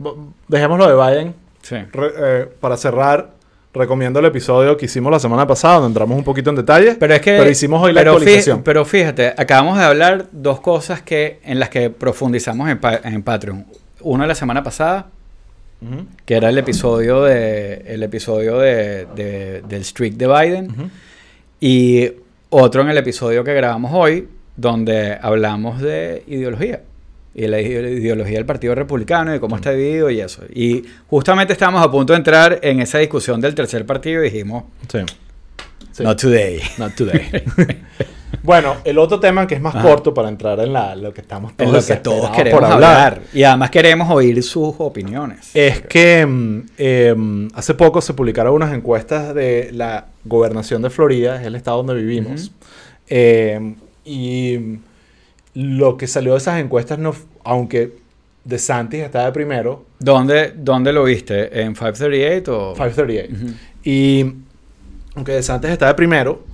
dejémoslo 0.47 0.87
de 0.89 0.95
Biden. 1.17 1.35
Sí. 1.63 1.77
Re- 1.93 2.13
eh, 2.19 2.49
para 2.61 2.77
cerrar, 2.77 3.31
recomiendo 3.79 4.19
el 4.21 4.27
episodio 4.27 4.77
que 4.77 4.85
hicimos 4.87 5.11
la 5.11 5.19
semana 5.19 5.47
pasada, 5.47 5.75
donde 5.77 5.89
entramos 5.89 6.19
un 6.19 6.25
poquito 6.25 6.51
en 6.51 6.57
detalle. 6.57 6.97
Pero 6.99 7.15
es 7.15 7.21
que. 7.21 7.37
Pero 7.39 7.49
hicimos 7.51 7.83
hoy 7.83 7.93
la 7.93 8.01
pero 8.03 8.13
actualización. 8.13 8.63
pero 8.63 8.85
fíjate, 8.85 9.29
acabamos 9.37 9.79
de 9.79 9.85
hablar 9.85 10.27
dos 10.33 10.61
cosas 10.61 11.01
que 11.03 11.41
en 11.45 11.59
las 11.59 11.69
que 11.71 11.89
profundizamos 11.91 12.69
en, 12.69 12.79
en 13.05 13.23
Patreon. 13.23 13.65
Uno 14.01 14.27
la 14.27 14.35
semana 14.35 14.63
pasada, 14.63 15.07
que 16.27 16.35
era 16.35 16.49
el 16.49 16.59
episodio 16.59 17.23
de 17.23 17.85
el 17.87 18.03
episodio 18.03 18.59
de, 18.59 19.07
de- 19.15 19.63
del 19.69 19.85
streak 19.85 20.15
de 20.15 20.27
Biden. 20.27 20.91
Y 21.61 22.11
otro 22.51 22.83
en 22.83 22.89
el 22.91 22.99
episodio 22.99 23.45
que 23.45 23.55
grabamos 23.55 23.93
hoy, 23.95 24.29
donde 24.57 25.17
hablamos 25.21 25.81
de 25.81 26.23
ideología. 26.27 26.81
Y 27.35 27.47
la 27.47 27.61
ide- 27.61 27.93
ideología 27.99 28.37
del 28.39 28.47
Partido 28.47 28.75
Republicano 28.75 29.35
y 29.35 29.39
cómo 29.41 29.57
está 29.57 29.71
dividido 29.73 30.11
y 30.11 30.21
eso. 30.21 30.43
Y 30.53 30.85
justamente 31.09 31.53
estábamos 31.53 31.85
a 31.85 31.91
punto 31.91 32.13
de 32.13 32.19
entrar 32.19 32.59
en 32.63 32.81
esa 32.81 32.99
discusión 32.99 33.41
del 33.41 33.55
tercer 33.55 33.85
partido 33.87 34.23
y 34.25 34.31
dijimos, 34.31 34.65
Sí. 34.91 34.99
Sí. 35.93 36.03
not 36.05 36.21
today. 36.21 36.61
Not 36.79 36.95
today. 36.95 37.29
bueno, 38.43 38.77
el 38.85 38.99
otro 38.99 39.19
tema 39.21 39.47
que 39.47 39.55
es 39.57 39.61
más 39.61 39.75
Ajá. 39.75 39.87
corto 39.89 40.15
para 40.15 40.29
entrar 40.29 40.59
en 40.61 40.73
la, 40.73 40.95
lo 40.97 41.13
que 41.13 41.21
estamos 41.21 41.57
todos 41.57 41.69
En 41.69 41.75
lo 41.77 41.85
que 41.85 41.97
todos 42.03 42.31
queremos 42.31 42.61
por 42.61 42.71
hablar. 42.73 43.21
Y 43.33 43.43
además 43.43 43.71
queremos 43.71 44.09
oír 44.11 44.43
sus 44.43 44.75
opiniones. 44.79 45.51
Es 45.55 45.81
que 45.83 46.21
em, 46.21 47.49
hace 47.55 47.75
poco 47.75 48.01
se 48.01 48.15
publicaron 48.15 48.55
unas 48.55 48.73
encuestas 48.75 49.35
de 49.35 49.71
la 49.73 50.07
gobernación 50.25 50.83
de 50.83 50.91
Florida, 50.91 51.41
es 51.41 51.47
el 51.47 51.55
estado 51.57 51.79
donde 51.79 51.95
vivimos. 51.95 52.47
Ujú. 52.47 52.53
Em, 53.09 53.75
y 54.05 54.59
lo 55.61 55.97
que 55.97 56.07
salió 56.07 56.33
de 56.33 56.39
esas 56.39 56.61
encuestas, 56.61 56.99
no, 56.99 57.15
aunque 57.45 57.97
DeSantis 58.45 59.01
está 59.03 59.25
de 59.27 59.33
primero, 59.33 59.85
¿Dónde, 59.99 60.53
¿Dónde 60.57 60.93
lo 60.93 61.03
viste? 61.05 61.61
¿En 61.63 61.75
538 61.75 62.71
o...? 62.71 62.75
538. 62.75 63.35
Ujú. 63.35 63.55
Y 63.83 64.33
aunque 65.17 65.33
DeSantis 65.33 65.71
está 65.71 65.89
de 65.89 65.95
primero, 65.95 66.45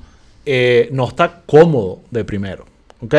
eh, 0.47 0.89
no 0.93 1.07
está 1.09 1.43
cómodo 1.45 2.01
de 2.11 2.25
primero. 2.25 2.65
¿Ok? 3.03 3.15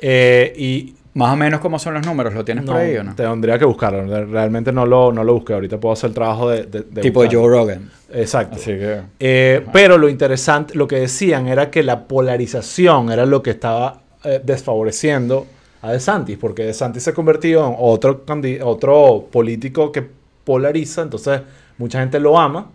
Eh, 0.00 0.54
y 0.56 0.94
Más 1.14 1.32
o 1.32 1.36
menos 1.36 1.60
cómo 1.60 1.78
son 1.78 1.94
los 1.94 2.06
números, 2.06 2.32
¿lo 2.32 2.44
tienes 2.44 2.64
por 2.64 2.76
ahí 2.76 2.96
o 2.96 3.04
no? 3.04 3.14
Tendría 3.14 3.58
que 3.58 3.64
buscarlo. 3.66 4.06
Realmente 4.26 4.72
no 4.72 4.86
lo, 4.86 5.12
no 5.12 5.22
lo 5.24 5.34
busqué. 5.34 5.52
Ahorita 5.52 5.78
puedo 5.78 5.92
hacer 5.92 6.08
el 6.08 6.14
trabajo 6.14 6.48
de. 6.48 6.62
de- 6.64 6.82
de 6.82 7.00
tipo 7.02 7.20
buscarlo. 7.20 7.40
Joe 7.42 7.50
Rogan. 7.50 7.90
Exacto. 8.12 8.56
Así 8.56 8.70
que... 8.72 9.00
Eh, 9.20 9.66
pero 9.72 9.98
lo 9.98 10.08
interesante, 10.08 10.74
lo 10.76 10.88
que 10.88 10.96
decían 11.00 11.46
era 11.48 11.70
que 11.70 11.82
la 11.82 12.06
polarización 12.08 13.10
era 13.12 13.26
lo 13.26 13.42
que 13.42 13.50
estaba 13.50 14.00
eh, 14.24 14.40
desfavoreciendo 14.42 15.46
a 15.82 15.92
DeSantis, 15.92 16.36
porque 16.38 16.64
DeSantis 16.64 17.02
se 17.02 17.12
convirtió 17.14 17.66
en 17.68 17.74
otro, 17.78 18.24
otro 18.64 19.28
político 19.30 19.92
que 19.92 20.04
polariza, 20.44 21.02
entonces 21.02 21.40
mucha 21.78 22.00
gente 22.00 22.18
lo 22.18 22.38
ama 22.38 22.70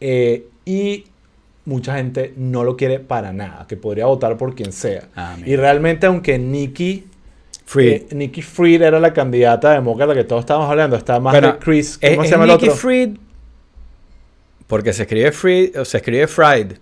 eh, 0.00 0.46
y 0.64 1.04
mucha 1.64 1.96
gente 1.96 2.32
no 2.36 2.64
lo 2.64 2.76
quiere 2.76 2.98
para 3.00 3.32
nada, 3.32 3.66
que 3.68 3.76
podría 3.76 4.06
votar 4.06 4.36
por 4.36 4.54
quien 4.54 4.72
sea. 4.72 5.08
Ah, 5.14 5.36
y 5.44 5.54
realmente, 5.56 6.06
aunque 6.06 6.38
Nikki 6.38 7.04
Free. 7.66 7.88
eh, 7.88 8.06
Nikki 8.12 8.42
Fried 8.42 8.82
era 8.82 8.98
la 8.98 9.12
candidata 9.12 9.70
demócrata 9.72 10.14
que 10.14 10.24
todos 10.24 10.40
estábamos 10.40 10.68
hablando, 10.70 10.96
está 10.96 11.20
más 11.20 11.32
Bueno, 11.34 11.52
de 11.52 11.58
Chris, 11.58 11.98
¿es- 12.00 12.10
¿cómo 12.10 12.22
es 12.22 12.28
se 12.28 12.34
llama 12.34 12.44
el 12.44 12.50
Nikki 12.52 12.66
otro? 12.68 12.76
Fried? 12.78 13.10
Porque 14.66 14.92
se 14.92 15.02
escribe 15.02 15.32
Fried 15.32 15.78
o 15.80 15.84
se 15.84 15.98
escribe 15.98 16.26
Fried. 16.26 16.72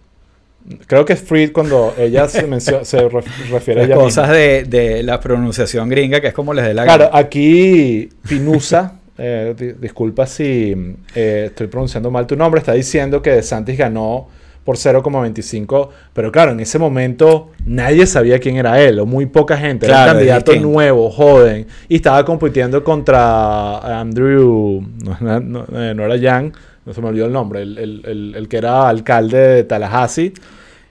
Creo 0.86 1.04
que 1.04 1.14
es 1.14 1.20
Fried 1.20 1.52
cuando 1.52 1.94
ella 1.98 2.28
se, 2.28 2.46
mencio- 2.46 2.84
se 2.84 2.98
ref- 3.08 3.24
refiere 3.50 3.80
a 3.80 3.84
ella 3.84 3.94
cosas 3.96 4.28
misma. 4.28 4.36
de, 4.38 4.64
de 4.64 5.02
la 5.02 5.18
pronunciación 5.18 5.88
gringa, 5.88 6.20
que 6.20 6.28
es 6.28 6.34
como 6.34 6.54
les 6.54 6.64
dé 6.64 6.74
la 6.74 6.84
Claro, 6.84 7.06
gana. 7.06 7.18
aquí 7.18 8.08
Pinusa, 8.28 8.98
eh, 9.18 9.54
di- 9.58 9.72
disculpa 9.72 10.26
si 10.26 10.74
eh, 11.14 11.44
estoy 11.46 11.66
pronunciando 11.66 12.10
mal 12.10 12.26
tu 12.26 12.36
nombre, 12.36 12.58
está 12.60 12.72
diciendo 12.74 13.20
que 13.22 13.30
DeSantis 13.30 13.76
ganó 13.78 14.28
por 14.62 14.76
0,25, 14.76 15.88
pero 16.12 16.30
claro, 16.30 16.52
en 16.52 16.60
ese 16.60 16.78
momento 16.78 17.50
nadie 17.64 18.06
sabía 18.06 18.38
quién 18.38 18.56
era 18.56 18.80
él, 18.80 18.98
o 19.00 19.06
muy 19.06 19.26
poca 19.26 19.56
gente, 19.56 19.86
era 19.86 19.94
Claro, 20.04 20.10
un 20.18 20.24
es 20.24 20.30
candidato 20.32 20.54
nuevo, 20.60 21.10
joven, 21.10 21.66
y 21.88 21.96
estaba 21.96 22.24
compitiendo 22.24 22.84
contra 22.84 24.00
Andrew, 24.00 24.82
no, 25.02 25.16
no- 25.20 25.40
no- 25.40 25.66
eh, 25.72 25.94
no 25.94 26.04
era 26.04 26.16
Yang, 26.16 26.52
no 26.90 26.94
se 26.94 27.00
me 27.00 27.08
olvidó 27.08 27.26
el 27.26 27.32
nombre, 27.32 27.62
el, 27.62 27.78
el- 27.78 28.02
el- 28.04 28.34
el 28.36 28.48
que 28.48 28.56
era 28.56 28.88
alcalde 28.88 29.38
de 29.38 29.64
Tallahassee, 29.64 30.32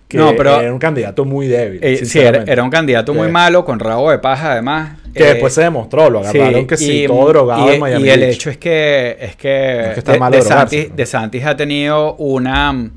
que 0.07 0.17
No, 0.17 0.33
pero- 0.35 0.61
era 0.61 0.71
un 0.73 0.79
candidato 0.79 1.25
muy 1.25 1.47
débil. 1.47 1.79
Eh, 1.83 2.05
sí, 2.05 2.19
era, 2.19 2.43
era 2.47 2.63
un 2.63 2.69
candidato 2.69 3.13
muy 3.13 3.27
malo, 3.29 3.65
con 3.65 3.79
rabo 3.79 4.09
de 4.09 4.17
paja 4.19 4.53
además. 4.53 4.97
Que 5.13 5.23
Eh, 5.23 5.27
después 5.33 5.53
se 5.53 5.61
demostró, 5.63 6.09
lo 6.09 6.19
agarraron 6.19 6.65
que 6.65 6.77
sí, 6.77 7.03
todo 7.05 7.27
drogado 7.27 7.69
y, 7.69 7.73
en 7.75 7.79
Miami 7.81 8.05
y 8.05 8.09
el 8.09 8.19
Beach. 8.21 8.35
hecho 8.35 8.49
es 8.49 8.57
que 8.57 9.17
es 9.19 9.35
que, 9.35 9.79
es 9.81 9.93
que 9.93 9.99
está 9.99 10.13
De- 10.13 10.19
malo 10.19 10.35
De 10.37 10.41
drogarse, 10.43 10.75
Santis, 10.77 10.89
¿no? 10.91 10.95
De 10.95 11.05
Santis 11.05 11.45
ha 11.45 11.57
tenido 11.57 12.15
una 12.15 12.89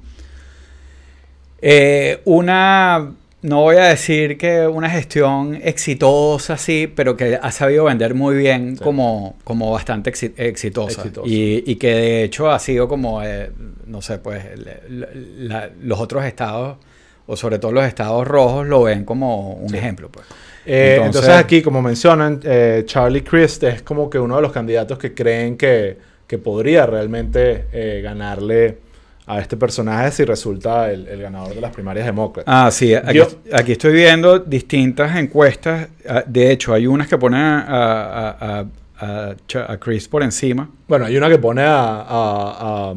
eh, 1.61 2.21
una 2.25 3.13
no 3.43 3.63
voy 3.63 3.77
a 3.77 3.85
decir 3.87 4.39
que 4.39 4.67
una 4.67 4.89
gestión 4.89 5.59
exitosa 5.63 6.57
sí, 6.57 6.87
pero 6.95 7.17
que 7.17 7.39
ha 7.41 7.51
sabido 7.51 7.85
vender 7.85 8.15
muy 8.15 8.37
bien 8.37 8.77
Sí. 8.77 8.85
como, 8.85 9.37
como 9.45 9.71
bastante 9.73 10.13
exi- 10.13 10.33
exitosa. 10.37 11.01
Exitosa. 11.03 11.29
Y, 11.29 11.65
y 11.67 11.77
que 11.77 11.89
de 11.95 12.23
hecho 12.25 12.51
ha 12.51 12.59
sido 12.59 12.87
como 12.89 13.23
eh, 13.23 13.51
no 13.87 14.01
sé, 14.01 14.19
pues 14.19 14.45
la- 14.89 15.09
la- 15.39 15.71
los 15.83 15.99
otros 16.01 16.25
estados 16.25 16.79
o 17.27 17.37
sobre 17.37 17.59
todo 17.59 17.73
los 17.73 17.85
estados 17.85 18.27
rojos 18.27 18.67
lo 18.67 18.83
ven 18.85 19.05
como 19.05 19.55
un 19.55 19.69
Sí. 19.71 19.77
ejemplo, 19.77 20.09
pues. 20.11 20.27
Eh, 20.65 20.95
entonces, 20.99 21.23
Entonces- 21.23 21.45
aquí, 21.45 21.63
como 21.63 21.83
mencionan, 21.83 22.41
eh, 22.45 22.83
Charlie 22.87 23.23
Crist 23.25 23.65
es 23.65 23.83
como 23.83 24.09
que 24.09 24.19
uno 24.19 24.37
de 24.37 24.43
los 24.43 24.53
candidatos 24.53 24.99
que 24.99 25.13
creen 25.15 25.57
que, 25.57 25.97
que 26.27 26.39
podría 26.39 26.87
realmente 26.87 28.01
ganarle 28.03 28.79
a 29.27 29.39
este 29.41 29.57
personaje 29.57 30.11
si 30.11 30.25
resulta 30.25 30.91
el, 30.91 31.07
el 31.07 31.23
ganador 31.23 31.55
de 31.55 31.61
las 31.61 31.71
primarias 31.73 32.05
demócratas. 32.07 32.53
Ah, 32.55 32.71
sí, 32.73 32.95
aquí, 32.95 33.19
Yo- 33.19 33.29
aquí 33.53 33.73
estoy 33.73 33.93
viendo 33.93 34.39
distintas 34.41 35.17
encuestas. 35.17 35.89
ah, 36.09 36.25
De 36.27 36.51
hecho, 36.51 36.75
hay 36.75 36.87
unas 36.87 37.07
que 37.09 37.17
ponen 37.19 37.41
a, 37.41 37.61
a, 37.63 38.29
a- 38.31 38.61
a- 38.61 39.35
Ch- 39.49 39.65
a 39.69 39.77
Chris 39.79 40.09
por 40.09 40.23
encima. 40.23 40.69
Bueno, 40.89 41.07
hay 41.07 41.17
una 41.17 41.29
que 41.29 41.39
pone 41.39 41.63
a, 41.63 41.75
a, 42.01 42.93
a, 42.93 42.95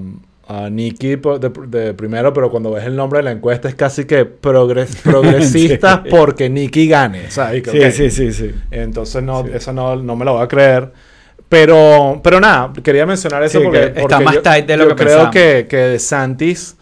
a 0.66 0.70
Nikki 0.70 1.18
por- 1.18 1.40
de, 1.40 1.50
de 1.80 1.94
primero, 1.94 2.32
pero 2.34 2.50
cuando 2.52 2.72
ves 2.72 2.86
el 2.86 2.96
nombre 2.96 3.20
de 3.20 3.24
la 3.24 3.32
encuesta 3.32 3.68
es 3.70 3.76
casi 3.76 4.06
que 4.06 4.26
progres, 4.26 4.96
progresista 4.98 6.02
Sí. 6.06 6.10
porque 6.12 6.50
Nikki 6.50 6.88
gane. 6.88 7.30
¿sabes? 7.32 7.64
Que, 7.64 7.70
ok. 7.88 7.92
sí, 7.92 8.32
sí. 8.32 8.52
Entonces, 8.72 9.22
no, 9.24 9.44
Sí. 9.44 9.52
eso 9.54 9.74
no, 9.74 9.96
no 9.96 10.16
me 10.16 10.26
lo 10.26 10.34
voy 10.34 10.44
a 10.44 10.48
creer. 10.48 10.92
Pero, 11.50 12.20
pero 12.24 12.40
nada, 12.40 12.74
quería 12.84 13.06
mencionar 13.06 13.44
eso 13.44 13.60
Sí, 13.60 13.64
porque, 13.66 13.94
que 13.94 14.00
está 14.02 14.20
más 14.20 14.36
yo, 14.36 14.42
tight 14.42 14.66
de 14.66 14.78
lo 14.78 14.84
yo 14.86 14.90
que 14.90 14.96
creo 14.96 15.08
pensábamos. 15.08 15.34
que, 15.34 15.68
que 15.70 15.78
DeSantis 15.78 16.76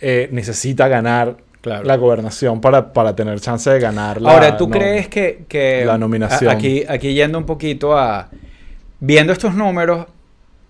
eh, 0.00 0.28
necesita 0.32 0.88
ganar 0.88 1.36
Claro. 1.60 1.84
la 1.84 1.96
gobernación 1.96 2.60
para, 2.60 2.92
para 2.92 3.16
tener 3.16 3.40
chance 3.40 3.68
de 3.68 3.80
ganar 3.80 4.22
la 4.22 4.30
Ahora, 4.30 4.56
¿tú 4.56 4.68
no- 4.68 4.78
crees 4.78 5.08
que, 5.08 5.44
que- 5.48 5.84
la 5.84 5.98
nominación. 5.98 6.48
a- 6.48 6.52
Aquí, 6.54 6.84
aquí 6.88 7.14
yendo 7.14 7.36
un 7.36 7.44
poquito 7.46 7.98
a... 7.98 8.28
Viendo 9.00 9.32
estos 9.32 9.54
números, 9.54 10.06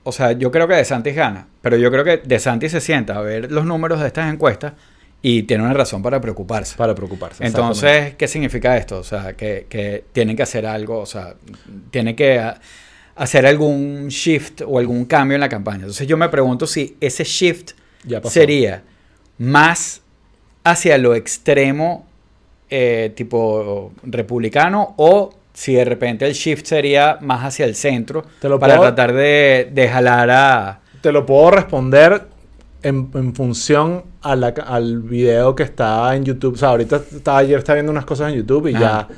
o 0.02 0.12
sea, 0.12 0.32
yo 0.32 0.50
creo 0.50 0.66
que 0.66 0.74
DeSantis 0.74 1.14
gana, 1.14 1.46
pero 1.60 1.76
yo 1.76 1.90
creo 1.90 2.04
que 2.04 2.16
DeSantis 2.24 2.72
se 2.72 2.80
sienta 2.80 3.16
a 3.16 3.20
ver 3.20 3.52
los 3.52 3.66
números 3.66 4.00
de 4.00 4.06
estas 4.06 4.32
encuestas 4.32 4.72
y 5.20 5.42
tiene 5.42 5.62
una 5.64 5.74
razón 5.74 6.02
para 6.02 6.20
preocuparse. 6.22 6.76
Para 6.78 6.94
preocuparse. 6.94 7.44
Entonces, 7.46 8.14
¿qué 8.16 8.26
significa 8.26 8.76
esto? 8.78 8.98
O 8.98 9.04
sea, 9.04 9.34
que, 9.34 9.66
que 9.68 10.04
tienen 10.12 10.36
que 10.36 10.42
hacer 10.42 10.64
algo, 10.66 11.00
o 11.00 11.06
sea, 11.06 11.34
tienen 11.90 12.16
que 12.16 12.38
ah, 12.38 12.58
hacer 13.18 13.46
algún 13.46 14.08
shift 14.08 14.62
o 14.66 14.78
algún 14.78 15.04
cambio 15.04 15.34
en 15.34 15.40
la 15.40 15.48
campaña. 15.48 15.80
Entonces 15.80 16.06
yo 16.06 16.16
me 16.16 16.28
pregunto 16.28 16.66
si 16.66 16.96
ese 17.00 17.24
shift 17.24 17.72
Ya 18.04 18.22
sería 18.22 18.82
más 19.38 20.00
hacia 20.64 20.98
lo 20.98 21.14
extremo, 21.14 22.06
eh, 22.70 23.12
tipo 23.16 23.92
republicano, 24.04 24.94
o 24.98 25.34
si 25.52 25.74
de 25.74 25.84
repente 25.84 26.26
el 26.26 26.34
shift 26.34 26.66
sería 26.66 27.18
más 27.20 27.44
hacia 27.44 27.64
el 27.64 27.74
centro 27.74 28.24
Te 28.40 28.48
lo 28.48 28.58
para 28.58 28.76
puedo- 28.76 28.88
tratar 28.94 29.12
de, 29.14 29.68
de 29.72 29.88
jalar 29.88 30.30
a... 30.30 30.80
Te 31.00 31.10
lo 31.12 31.24
puedo 31.26 31.50
responder 31.50 32.26
en, 32.82 33.10
en 33.14 33.34
función 33.34 34.04
a 34.22 34.36
la 34.36 34.48
al 34.48 35.00
video 35.02 35.54
que 35.54 35.62
está 35.64 36.14
en 36.14 36.24
YouTube. 36.24 36.54
O 36.54 36.56
sea, 36.56 36.68
ahorita 36.70 37.02
ayer 37.36 37.58
estaba 37.58 37.74
viendo 37.74 37.90
unas 37.92 38.04
cosas 38.04 38.30
en 38.32 38.38
YouTube 38.38 38.68
y 38.68 38.74
Ajá. 38.74 39.08
ya 39.08 39.14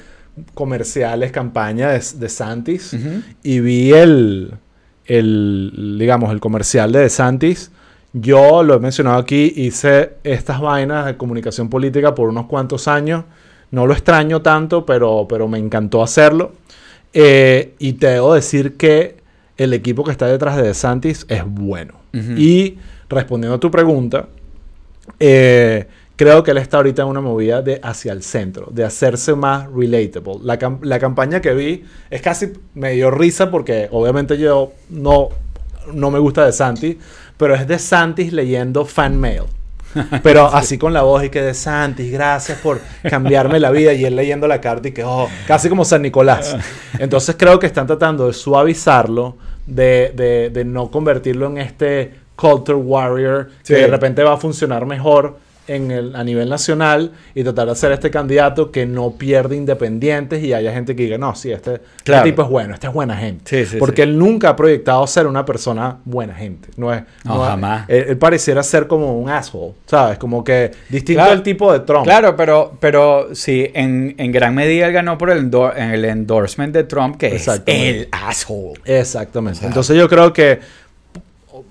comerciales, 0.55 1.33
campaña 1.33 1.90
de, 1.90 2.03
de 2.16 2.29
Santis. 2.29 2.96
Y 3.42 3.61
vi 3.61 3.92
el, 3.92 4.55
el, 5.07 5.96
digamos, 5.98 6.33
el 6.33 6.40
comercial 6.40 6.92
de 6.92 7.00
DeSantis. 7.00 7.70
Yo 8.12 8.62
lo 8.62 8.74
he 8.74 8.79
mencionado 8.81 9.18
aquí, 9.18 9.53
hice 9.57 10.14
estas 10.24 10.61
vainas 10.61 11.07
de 11.07 11.16
comunicación 11.16 11.68
política 11.68 12.14
por 12.14 12.29
unos 12.29 12.46
cuantos 12.46 12.88
años. 12.88 13.24
No 13.70 13.87
lo 13.87 13.92
extraño 13.92 14.42
tanto, 14.42 14.85
pero, 14.85 15.26
pero 15.29 15.46
me 15.48 15.59
encantó 15.59 16.03
hacerlo. 16.03 16.53
Eh, 17.12 17.74
y 17.79 17.94
te 17.94 18.09
debo 18.09 18.35
decir 18.35 18.76
que 18.76 19.16
el 19.57 19.72
equipo 19.74 20.05
que 20.05 20.11
está 20.11 20.26
detrás 20.26 20.57
de 20.57 20.62
DeSantis 20.62 21.26
es 21.29 21.44
bueno. 21.44 21.94
Y 22.12 22.79
respondiendo 23.09 23.55
a 23.57 23.61
tu 23.61 23.70
pregunta, 23.70 24.26
eh, 25.20 25.87
creo 26.20 26.42
que 26.42 26.50
él 26.50 26.59
está 26.59 26.76
ahorita 26.76 27.00
en 27.00 27.09
una 27.09 27.22
movida 27.22 27.62
de 27.62 27.80
hacia 27.83 28.12
el 28.12 28.22
centro, 28.22 28.68
de 28.70 28.85
hacerse 28.85 29.35
más 29.35 29.66
relatable. 29.72 30.35
La, 30.42 30.59
cam- 30.59 30.80
la 30.83 30.98
campaña 30.98 31.40
que 31.40 31.54
vi 31.54 31.85
es 32.11 32.20
casi 32.20 32.52
me 32.74 32.90
dio 32.92 33.11
risa 33.11 33.50
porque 33.50 33.88
obviamente 33.90 34.37
yo 34.37 34.72
no, 34.90 35.30
no 35.94 36.11
me 36.11 36.18
gusta 36.18 36.44
de 36.44 36.52
Santis, 36.52 36.96
pero 37.38 37.54
es 37.54 37.66
de 37.66 37.78
Santis 37.78 38.35
leyendo 38.35 38.85
fan 38.85 39.18
mail. 39.18 39.44
Pero 40.22 40.46
así 40.46 40.78
con 40.78 40.92
la 40.92 41.02
voz 41.02 41.24
y 41.24 41.30
que 41.30 41.42
de 41.42 41.52
Santis, 41.52 42.12
gracias 42.12 42.59
por 42.59 42.80
cambiarme 43.09 43.59
la 43.59 43.72
vida. 43.72 43.92
Y 43.92 44.04
él 44.04 44.14
leyendo 44.14 44.46
la 44.46 44.61
carta 44.61 44.87
y 44.87 44.92
que, 44.92 45.02
oh, 45.02 45.26
casi 45.48 45.68
como 45.68 45.85
San 45.85 46.02
Nicolás. 46.02 46.56
Entonces 47.00 47.35
creo 47.37 47.59
que 47.59 47.66
están 47.66 47.88
tratando 47.88 48.28
de 48.28 48.33
suavizarlo, 48.33 49.37
de, 49.66 50.12
de- 50.14 50.50
de 50.50 50.64
no 50.64 50.92
convertirlo 50.92 51.46
en 51.48 51.59
este 51.59 52.12
culture 52.37 52.78
warrior 52.78 53.48
Sí. 53.62 53.74
que 53.74 53.80
de 53.80 53.87
repente 53.88 54.22
va 54.22 54.35
a 54.35 54.37
funcionar 54.37 54.87
mejor 54.87 55.38
en 55.74 55.90
el, 55.90 56.16
a 56.16 56.24
nivel 56.24 56.48
nacional 56.48 57.12
y 57.35 57.42
tratar 57.42 57.66
de 57.66 57.72
hacer 57.72 57.92
este 57.92 58.11
candidato 58.11 58.70
que 58.70 58.87
no 58.87 59.12
pierde 59.12 59.56
independientes 59.56 60.42
y 60.42 60.52
haya 60.52 60.72
gente 60.72 60.96
que 60.96 61.04
diga, 61.04 61.18
no, 61.18 61.35
sí, 61.35 61.52
este, 61.52 61.74
este 61.74 61.85
Claro. 62.04 62.24
tipo 62.24 62.42
es 62.42 62.48
bueno, 62.48 62.74
este 62.74 62.87
es 62.88 62.92
buena 62.92 63.16
gente. 63.16 63.42
Sí, 63.64 63.70
sí, 63.72 63.76
Porque 63.78 64.02
sí. 64.02 64.09
él 64.09 64.18
nunca 64.18 64.50
ha 64.50 64.56
proyectado 64.56 65.06
ser 65.06 65.26
una 65.26 65.44
persona 65.44 65.98
buena 66.04 66.35
gente. 66.35 66.68
No 66.76 66.92
es. 66.92 67.02
No, 67.24 67.42
es- 67.44 67.50
jamás. 67.50 67.85
Él, 67.88 68.04
él 68.09 68.18
pareciera 68.18 68.62
ser 68.62 68.87
como 68.87 69.18
un 69.18 69.28
asshole, 69.30 69.74
¿sabes? 69.87 70.18
Como 70.18 70.42
que 70.44 70.72
distinto 70.88 71.20
Claro. 71.20 71.33
al 71.33 71.42
tipo 71.42 71.72
de 71.72 71.80
Trump. 71.80 72.04
Claro, 72.04 72.37
pero, 72.37 72.76
pero 72.80 73.28
sí, 73.35 73.70
en, 73.74 74.14
en 74.18 74.33
gran 74.33 74.54
medida 74.54 74.87
él 74.87 74.92
ganó 74.92 75.16
por 75.18 75.30
el, 75.30 75.50
endor- 75.50 75.74
en 75.76 75.90
el 75.90 76.04
endorsement 76.04 76.74
de 76.74 76.85
Trump, 76.85 77.16
que 77.16 77.28
es 77.37 77.48
el 77.66 78.09
asshole. 78.11 78.80
Exactamente. 78.85 79.59
O 79.59 79.61
sea- 79.61 79.68
Entonces 79.68 79.96
yo 79.96 80.09
creo 80.09 80.33
que 80.33 80.59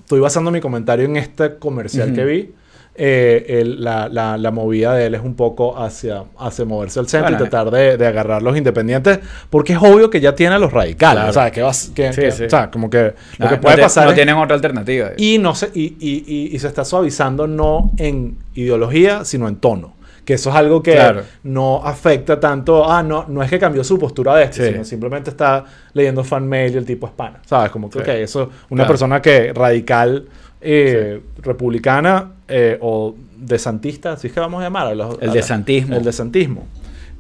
estoy 0.01 0.19
basando 0.19 0.51
mi 0.51 0.59
comentario 0.62 1.05
en 1.05 1.17
este 1.17 1.55
comercial 1.57 2.07
Ujú. 2.09 2.15
que 2.15 2.25
vi. 2.25 2.51
Eh, 2.95 3.45
el- 3.62 3.82
la, 3.84 4.10
la- 4.10 4.38
la 4.38 4.52
movida 4.52 4.93
de 4.93 5.06
él 5.06 5.15
es 5.15 5.21
un 5.21 5.36
poco 5.36 5.78
hacia, 5.82 6.23
hacia 6.38 6.65
moverse 6.65 6.99
al 6.99 7.08
centro 7.08 7.30
Bueno, 7.32 7.45
y 7.45 7.49
tratar 7.49 7.71
de, 7.71 7.95
de 7.97 8.08
agarrar 8.08 8.41
los 8.43 8.58
independientes, 8.58 9.19
porque 9.49 9.73
es 9.73 9.80
obvio 9.80 10.10
que 10.10 10.19
ya 10.19 10.36
tiene 10.36 10.56
a 10.56 10.60
los 10.60 10.73
radicales. 10.73 11.15
Claro. 11.23 11.30
O 11.30 11.34
sea, 11.34 11.49
que 11.52 11.62
vas, 11.62 11.91
que, 11.95 12.12
Sí, 12.12 12.21
que- 12.21 12.32
sí. 12.32 12.43
o 12.43 12.49
sea, 12.49 12.69
como 12.69 12.89
que 12.89 13.13
lo 13.38 13.45
Ah, 13.45 13.49
que 13.49 13.56
no 13.56 13.62
puede 13.62 13.75
te- 13.78 13.82
pasar 13.84 14.04
No 14.06 14.10
es- 14.12 14.15
tienen 14.15 14.36
otra 14.36 14.56
alternativa. 14.56 15.12
y 15.17 15.38
no 15.38 15.56
se, 15.56 15.67
y, 15.73 15.95
y- 15.99 16.23
y- 16.28 16.56
y 16.56 16.60
se 16.60 16.67
está 16.67 16.84
suavizando 16.84 17.47
no 17.47 17.91
en 17.97 18.38
ideología, 18.56 19.23
sino 19.25 19.47
en 19.47 19.56
tono. 19.58 19.93
Que 20.25 20.36
eso 20.36 20.52
es 20.52 20.56
algo 20.58 20.84
que 20.84 20.91
Claro. 20.93 21.23
no 21.41 21.82
afecta 21.84 22.39
tanto. 22.39 22.88
Ah, 22.88 23.02
no, 23.02 23.25
no 23.30 23.41
es 23.41 23.49
que 23.49 23.58
cambió 23.58 23.84
su 23.84 23.97
postura 23.97 24.36
de 24.36 24.43
este, 24.43 24.65
Sí. 24.67 24.71
sino 24.73 24.84
simplemente 24.84 25.32
está 25.32 25.63
leyendo 25.93 26.23
fan 26.23 26.47
mail 26.47 26.71
y 26.73 26.78
el 26.78 26.86
tipo 26.86 27.08
es 27.08 27.13
pana. 27.13 27.39
¿Sabes? 27.47 27.71
Como 27.71 27.89
que, 27.89 27.97
Sí. 27.97 28.04
ok, 28.04 28.08
eso, 28.10 28.41
una 28.69 28.82
Claro. 28.84 28.88
persona 28.89 29.21
que 29.23 29.54
radical, 29.54 30.25
eh, 30.61 31.21
republicana 31.41 32.33
eh, 32.47 32.77
o 32.81 33.15
desantista, 33.37 34.13
así 34.13 34.27
es 34.27 34.33
que 34.33 34.39
vamos 34.39 34.59
a 34.61 34.63
llamar. 34.65 34.87
a 34.87 34.95
los- 34.95 35.15
El 35.19 35.23
a 35.23 35.27
la- 35.27 35.33
desantismo. 35.33 35.95
El 35.95 36.03
desantismo. 36.03 36.67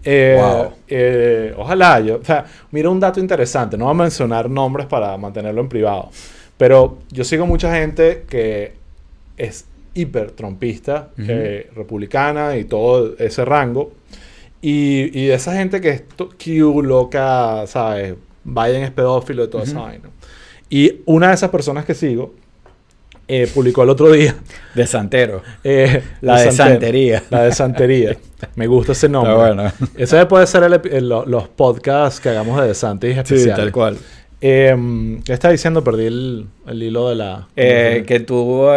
Eh, 0.03 0.37
Wow. 0.39 0.71
eh, 0.87 1.53
ojalá 1.57 1.99
yo. 1.99 2.17
O 2.17 2.25
sea, 2.25 2.45
mira 2.71 2.89
un 2.89 2.99
dato 2.99 3.19
interesante. 3.19 3.77
No 3.77 3.85
voy 3.85 3.91
a 3.91 3.97
mencionar 3.97 4.49
nombres 4.49 4.87
para 4.87 5.15
mantenerlo 5.17 5.61
en 5.61 5.69
privado. 5.69 6.09
Pero 6.57 6.99
yo 7.11 7.23
sigo 7.23 7.45
mucha 7.45 7.73
gente 7.75 8.23
que 8.29 8.73
es 9.37 9.65
hiper 9.93 10.31
trompista, 10.31 11.09
eh, 11.17 11.69
republicana 11.75 12.55
y 12.57 12.63
todo 12.65 13.15
ese 13.17 13.43
rango. 13.45 13.91
Y, 14.61 15.17
y 15.17 15.29
esa 15.31 15.53
gente 15.55 15.79
que 15.79 15.89
es 15.89 16.03
Q, 16.17 16.81
loca, 16.83 17.65
¿sabes? 17.67 18.15
Biden 18.43 18.83
es 18.83 18.91
pedófilo 18.91 19.45
y 19.45 19.47
toda 19.49 19.63
esa 19.63 19.77
Ujú. 19.77 19.83
vaina. 19.85 20.09
Y 20.69 21.01
una 21.05 21.29
de 21.29 21.33
esas 21.35 21.49
personas 21.49 21.85
que 21.85 21.93
sigo 21.93 22.33
eh, 23.29 23.47
publicó 23.53 23.83
el 23.83 23.89
otro 23.91 24.11
día. 24.11 24.35
De 24.75 24.85
Santero. 24.85 25.41
eh, 25.63 26.01
La 26.21 26.39
de 26.41 26.51
Santero. 26.51 26.69
santería. 26.71 27.23
La 27.29 27.43
de 27.43 27.51
santería. 27.53 28.17
Me 28.55 28.67
gusta 28.67 28.91
ese 28.91 29.07
nombre. 29.07 29.33
Bueno. 29.35 29.71
Ese 29.97 30.25
puede 30.25 30.45
ser 30.47 30.63
el 30.63 31.07
los 31.09 31.47
podcasts 31.49 32.19
que 32.19 32.29
hagamos 32.29 32.61
de 32.61 32.73
Santis 32.73 33.13
Sí, 33.13 33.19
especiales. 33.19 33.55
tal 33.55 33.71
cual. 33.71 33.97
Eh, 34.41 35.19
¿Qué 35.25 35.33
estaba 35.33 35.51
diciendo? 35.51 35.83
Perdí 35.83 36.05
el, 36.05 36.45
el 36.67 36.83
hilo 36.83 37.09
de 37.09 37.15
la... 37.15 37.47
Eh, 37.55 38.03
que 38.07 38.21
tú 38.21 38.67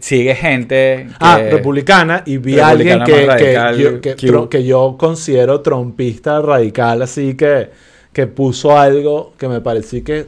sigues 0.00 0.38
gente. 0.38 1.06
Que, 1.08 1.14
Ah, 1.20 1.38
republicana 1.50 2.22
y 2.26 2.36
vi 2.38 2.58
a 2.58 2.68
alguien 2.68 3.02
que, 3.04 3.26
más 3.26 3.36
que 3.36 3.54
radical, 3.56 3.78
yo, 3.78 4.00
que, 4.00 4.14
Q. 4.14 4.26
tro- 4.26 4.48
que 4.48 4.64
yo 4.64 4.96
considero 4.98 5.60
trompista 5.62 6.40
radical, 6.42 7.02
así 7.02 7.34
que, 7.34 7.70
que 8.12 8.26
puso 8.26 8.76
algo 8.78 9.32
que 9.38 9.48
me 9.48 9.60
pareció 9.60 10.02
que 10.04 10.26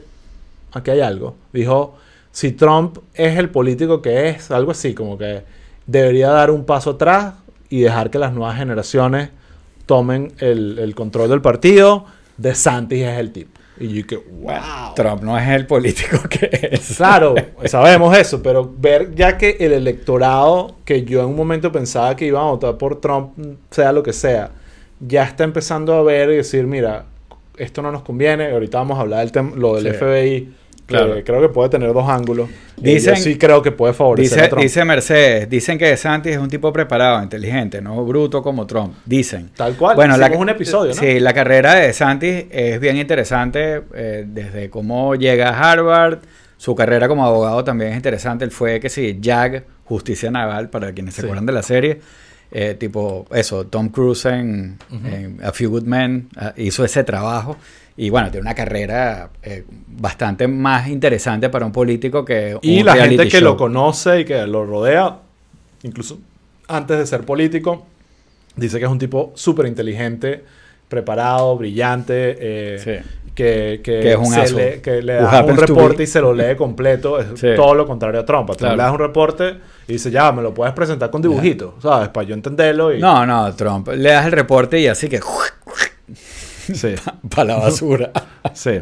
aquí 0.71 0.91
hay 0.91 1.01
algo. 1.01 1.35
Dijo, 1.53 1.97
si 2.39 2.53
Trump 2.53 2.99
es 3.15 3.37
el 3.37 3.49
político 3.49 4.01
que 4.01 4.29
es, 4.29 4.49
algo 4.49 4.71
así, 4.71 4.93
como 4.93 5.17
que 5.17 5.43
debería 5.85 6.29
dar 6.29 6.51
un 6.51 6.63
paso 6.63 6.91
atrás 6.91 7.33
y 7.69 7.81
dejar 7.81 8.09
que 8.11 8.17
las 8.17 8.31
nuevas 8.31 8.57
generaciones 8.57 9.31
tomen 9.85 10.31
el, 10.39 10.79
el 10.79 10.95
control 10.95 11.29
del 11.31 11.41
partido. 11.41 12.05
De 12.37 12.55
Santis 12.55 13.03
es 13.03 13.19
el 13.19 13.33
tipo. 13.33 13.59
Y 13.77 13.89
yo 13.89 14.07
que, 14.07 14.15
wow. 14.15 14.95
Trump 14.95 15.21
no 15.21 15.37
es 15.37 15.49
el 15.49 15.67
político 15.67 16.17
que 16.29 16.69
es. 16.71 16.95
Claro, 16.95 17.35
sabemos 17.65 18.17
eso, 18.17 18.41
pero 18.41 18.73
ver 18.73 19.13
ya 19.15 19.37
que 19.37 19.57
el 19.59 19.73
electorado 19.73 20.77
que 20.85 21.03
yo 21.03 21.19
en 21.19 21.25
un 21.25 21.35
momento 21.35 21.73
pensaba 21.73 22.15
que 22.15 22.25
iba 22.25 22.39
a 22.39 22.45
votar 22.51 22.77
por 22.77 23.01
Trump, 23.01 23.33
sea 23.69 23.91
lo 23.91 24.01
que 24.01 24.13
sea, 24.13 24.51
ya 25.01 25.25
está 25.25 25.43
empezando 25.43 25.93
a 25.93 26.03
ver 26.03 26.29
y 26.29 26.37
decir, 26.37 26.65
mira, 26.65 27.03
esto 27.57 27.81
no 27.81 27.91
nos 27.91 28.03
conviene. 28.03 28.49
Ahorita 28.49 28.77
vamos 28.77 28.97
a 28.97 29.01
hablar 29.01 29.19
del 29.19 29.33
tema, 29.33 29.51
lo 29.57 29.75
del 29.75 29.91
Sí. 29.91 29.97
FBI, 29.99 30.58
que 30.89 31.05
Claro. 31.05 31.23
creo 31.23 31.41
que 31.41 31.49
puede 31.49 31.69
tener 31.69 31.93
dos 31.93 32.09
ángulos. 32.09 32.49
Dicen- 32.77 33.13
Dicen, 33.13 33.15
sí 33.17 33.37
creo 33.37 33.61
que 33.61 33.71
puede 33.71 33.93
favorecer 33.93 34.29
Dice, 34.35 34.45
a 34.45 34.49
Trump. 34.49 34.63
dice 34.63 34.85
Mercedes, 34.85 35.49
dicen 35.49 35.77
que 35.77 35.85
DeSantis 35.85 36.31
es 36.33 36.37
un 36.37 36.49
tipo 36.49 36.71
preparado, 36.73 37.21
inteligente, 37.23 37.81
no 37.81 38.03
bruto 38.05 38.41
como 38.41 38.65
Trump. 38.67 38.93
Dicen. 39.05 39.49
Tal 39.55 39.75
cual. 39.75 39.95
Bueno, 39.95 40.17
la, 40.17 40.27
un 40.31 40.49
episodio, 40.49 40.93
¿no? 40.93 40.99
Sí, 40.99 41.19
la 41.19 41.33
carrera 41.33 41.75
de 41.75 41.87
DeSantis 41.87 42.45
es 42.51 42.79
bien 42.79 42.97
interesante, 42.97 43.81
eh, 43.93 44.25
desde 44.27 44.69
cómo 44.69 45.15
llega 45.15 45.49
a 45.49 45.71
Harvard, 45.71 46.19
su 46.57 46.75
carrera 46.75 47.07
como 47.07 47.25
abogado 47.25 47.63
también 47.63 47.91
es 47.91 47.95
interesante. 47.95 48.43
Él 48.45 48.51
fue, 48.51 48.79
que 48.79 48.89
sí, 48.89 49.19
JAG, 49.23 49.63
Justicia 49.85 50.29
Naval, 50.31 50.69
para 50.69 50.91
quienes 50.93 51.13
se 51.15 51.21
Sí. 51.21 51.27
acuerdan 51.27 51.45
de 51.45 51.53
la 51.53 51.63
serie. 51.63 51.99
Eh, 52.51 52.75
tipo, 52.79 53.27
eso, 53.31 53.67
Tom 53.67 53.89
Cruise 53.89 54.25
en, 54.25 54.77
en 55.05 55.39
A 55.43 55.51
Few 55.51 55.69
Good 55.69 55.83
Men 55.83 56.29
ah, 56.35 56.53
hizo 56.57 56.83
ese 56.83 57.03
trabajo. 57.03 57.57
Y 58.01 58.09
bueno, 58.09 58.31
tiene 58.31 58.43
una 58.43 58.55
carrera 58.55 59.29
eh, 59.43 59.65
bastante 59.87 60.47
más 60.47 60.87
interesante 60.87 61.49
para 61.49 61.65
un 61.65 61.73
político 61.73 62.23
que 62.23 62.57
Y 62.61 62.79
un 62.79 62.85
la 62.85 62.95
gente 62.95 63.27
que 63.27 63.41
lo 63.41 63.49
show. 63.51 63.57
conoce 63.57 64.21
y 64.21 64.25
que 64.25 64.47
lo 64.47 64.65
rodea, 64.65 65.17
incluso 65.83 66.17
antes 66.69 66.97
de 66.97 67.05
ser 67.05 67.25
político, 67.25 67.85
dice 68.55 68.79
que 68.79 68.85
es 68.85 68.91
un 68.91 68.99
tipo 68.99 69.33
súper 69.35 69.65
inteligente, 69.65 70.41
preparado, 70.87 71.57
brillante, 71.57 72.37
eh, 72.39 72.79
Sí. 72.79 73.09
que, 73.35 73.81
que, 73.83 73.99
Que 73.99 74.11
es 74.13 74.17
un 74.17 74.55
le, 74.55 74.81
que 74.81 75.01
le 75.01 75.13
das 75.15 75.43
un 75.45 75.57
reporte 75.57 76.03
y 76.03 76.07
se 76.07 76.21
lo 76.21 76.33
lee 76.33 76.55
completo. 76.55 77.19
Es 77.19 77.37
Sí. 77.37 77.47
todo 77.55 77.75
lo 77.75 77.85
contrario 77.85 78.21
a 78.21 78.25
Trump. 78.25 78.49
A 78.49 78.53
Trump 78.53 78.59
Claro. 78.59 78.75
le 78.77 78.83
das 78.83 78.91
un 78.93 78.99
reporte 78.99 79.55
y 79.89 79.93
dice, 79.93 80.09
ya, 80.09 80.31
me 80.31 80.41
lo 80.41 80.53
puedes 80.53 80.73
presentar 80.73 81.09
con 81.11 81.21
dibujitos, 81.21 81.73
¿sabes? 81.81 82.07
Para 82.09 82.25
yo 82.27 82.33
entenderlo. 82.33 82.93
Y, 82.95 82.99
No, 82.99 83.25
no, 83.25 83.53
Trump. 83.55 83.89
Le 83.89 84.09
das 84.09 84.25
el 84.25 84.31
reporte 84.31 84.79
y 84.79 84.87
así 84.87 85.09
que 85.09 85.19
Sí, 86.73 86.95
para 87.35 87.45
la 87.45 87.55
basura. 87.57 88.11
sí. 88.53 88.79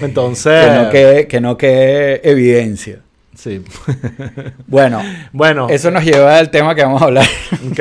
Entonces, 0.00 0.64
que, 0.66 0.74
no 0.74 0.90
quede, 0.90 1.26
que 1.28 1.40
no 1.40 1.56
quede 1.58 2.28
evidencia. 2.30 3.00
sí. 3.34 3.62
Bueno, 4.66 5.02
bueno, 5.32 5.68
eso 5.68 5.90
nos 5.90 6.04
lleva 6.04 6.36
al 6.38 6.50
tema 6.50 6.74
que 6.74 6.82
vamos 6.82 7.02
a 7.02 7.06
hablar. 7.06 7.26
Ok. 7.70 7.80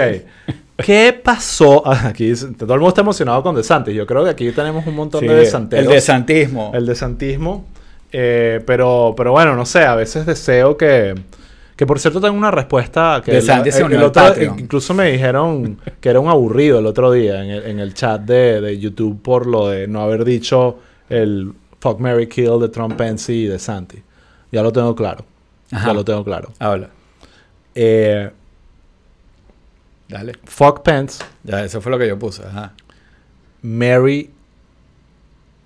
¿Qué 0.83 1.19
pasó? 1.23 1.83
Ah, 1.85 2.07
Aquí 2.07 2.33
todo 2.57 2.73
el 2.73 2.79
mundo 2.79 2.89
está 2.89 3.01
emocionado 3.01 3.41
con 3.43 3.55
DeSantis. 3.55 3.93
Yo 3.95 4.05
creo 4.05 4.23
que 4.23 4.31
aquí 4.31 4.51
tenemos 4.51 4.85
un 4.87 4.95
montón 4.95 5.21
Sí, 5.21 5.27
de 5.27 5.35
desanteros. 5.35 5.85
el 5.85 5.91
desantismo. 5.93 6.71
El 6.73 6.85
desantismo. 6.85 7.65
Eh, 8.11 8.59
pero, 8.65 9.13
pero 9.15 9.31
bueno, 9.31 9.55
no 9.55 9.65
sé. 9.65 9.83
A 9.83 9.95
veces 9.95 10.25
deseo 10.25 10.75
que... 10.75 11.13
Que 11.75 11.85
por 11.87 11.99
cierto 11.99 12.21
tengo 12.21 12.37
una 12.37 12.51
respuesta 12.51 13.21
que... 13.25 13.41
Se 13.41 13.51
el- 13.51 13.83
unió 13.85 13.97
el 13.97 14.03
al 14.03 14.03
otro-. 14.03 14.43
Incluso 14.59 14.93
me 14.93 15.11
dijeron 15.11 15.79
que 15.99 16.09
era 16.09 16.19
un 16.19 16.29
aburrido 16.29 16.79
el 16.79 16.85
otro 16.85 17.11
día 17.11 17.43
en 17.43 17.49
el, 17.49 17.63
en 17.65 17.79
el 17.79 17.93
chat 17.93 18.21
de, 18.21 18.61
de 18.61 18.79
YouTube 18.79 19.21
por 19.21 19.47
lo 19.47 19.67
de 19.69 19.87
no 19.87 20.01
haber 20.01 20.23
dicho 20.23 20.79
el 21.09 21.53
fuck, 21.79 21.99
Mary 21.99 22.27
kill 22.27 22.59
de 22.59 22.69
Trump, 22.69 22.95
Pence 22.95 23.33
y 23.33 23.45
DeSantis. 23.47 24.01
Ya 24.51 24.61
lo 24.61 24.71
tengo 24.71 24.95
claro. 24.95 25.25
Ajá. 25.71 25.87
Ya 25.87 25.93
lo 25.93 26.05
tengo 26.05 26.23
claro. 26.23 26.51
Habla. 26.59 26.89
Eh, 27.73 28.29
Dale. 30.07 30.33
fuck 30.45 30.81
Pence. 30.83 31.23
Ya, 31.43 31.63
eso 31.65 31.81
fue 31.81 31.91
lo 31.91 31.97
que 31.97 32.07
yo 32.07 32.19
puse. 32.19 32.43
Ajá. 32.45 32.73
Mary 33.63 34.29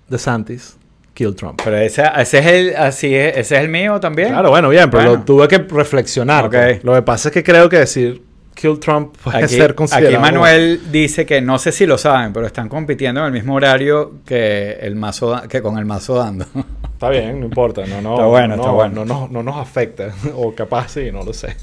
DeSantis 0.08 0.76
kill 1.18 1.34
Trump. 1.34 1.60
Pero 1.64 1.76
ese, 1.78 2.04
ese 2.16 2.38
es 2.38 2.46
el, 2.46 2.76
así 2.76 3.12
es, 3.12 3.36
ese 3.36 3.56
es 3.56 3.62
el 3.62 3.68
mío 3.68 3.98
también. 3.98 4.28
Claro, 4.28 4.50
bueno, 4.50 4.68
bien, 4.68 4.88
pero 4.88 5.02
Bueno. 5.02 5.18
lo 5.18 5.24
tuve 5.24 5.48
que 5.48 5.58
reflexionar. 5.58 6.48
Pues. 6.48 6.84
Lo 6.84 6.94
que 6.94 7.02
pasa 7.02 7.28
es 7.30 7.32
que 7.34 7.42
creo 7.42 7.68
que 7.68 7.78
decir 7.78 8.22
kill 8.54 8.78
Trump 8.78 9.16
puede 9.22 9.38
Aquí, 9.44 9.56
ser 9.56 9.74
considerado. 9.74 10.16
aquí 10.16 10.22
Manuel 10.22 10.80
dice 10.92 11.26
que 11.26 11.40
no 11.40 11.58
sé 11.58 11.72
si 11.72 11.86
lo 11.86 11.98
saben, 11.98 12.32
pero 12.32 12.46
están 12.46 12.68
compitiendo 12.68 13.18
en 13.20 13.26
el 13.26 13.32
mismo 13.32 13.54
horario 13.56 14.14
que 14.24 14.78
el 14.80 14.94
mazo 14.94 15.42
que 15.48 15.60
con 15.60 15.76
el 15.76 15.84
mazo 15.86 16.14
dando. 16.14 16.46
Está 16.92 17.10
bien, 17.10 17.40
no 17.40 17.46
importa. 17.46 17.84
No, 17.86 18.00
no, 18.00 18.14
Está 18.14 18.26
bueno, 18.26 18.56
no, 18.56 18.62
está 18.62 18.72
bueno. 18.72 19.04
No, 19.04 19.20
no, 19.20 19.28
no 19.28 19.42
nos 19.42 19.56
afecta. 19.56 20.12
o 20.36 20.54
capaz 20.54 20.88
sí, 20.92 21.10
no 21.12 21.24
lo 21.24 21.32
sé. 21.32 21.56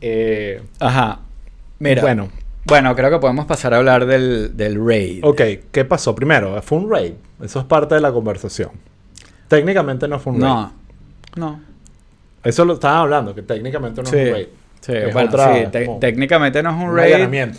Eh, 0.00 0.60
Ajá. 0.78 1.20
Mira. 1.80 2.02
Bueno, 2.02 2.28
Bueno, 2.66 2.94
creo 2.96 3.10
que 3.10 3.18
podemos 3.18 3.44
pasar 3.46 3.74
a 3.74 3.78
hablar 3.78 4.06
del, 4.06 4.56
del 4.56 4.84
raid. 4.84 5.20
ok, 5.24 5.40
¿qué 5.70 5.84
pasó? 5.84 6.14
Primero, 6.14 6.60
fue 6.62 6.78
un 6.78 6.90
raid. 6.90 7.12
Eso 7.42 7.58
es 7.60 7.64
parte 7.66 7.94
de 7.94 8.00
la 8.00 8.10
conversación. 8.12 8.70
Técnicamente 9.48 10.08
no 10.08 10.18
fue 10.18 10.32
un 10.32 10.40
raid. 10.40 10.50
No. 10.52 10.72
No. 11.36 11.60
Eso 12.42 12.64
lo 12.64 12.74
estaban 12.74 12.98
hablando, 13.00 13.34
que 13.34 13.42
técnicamente 13.42 14.02
no 14.02 14.08
Sí. 14.08 14.16
es 14.16 14.26
un 14.28 14.32
raid. 14.34 14.46
Sí, 14.80 14.92
Es 14.92 15.12
bueno, 15.14 15.28
otra- 15.30 15.54
sí, 15.72 15.78
técnicamente 16.00 16.62
no 16.62 16.70
es 16.70 16.76
un 16.76 16.82
Un 16.90 16.96
raid. 16.96 17.54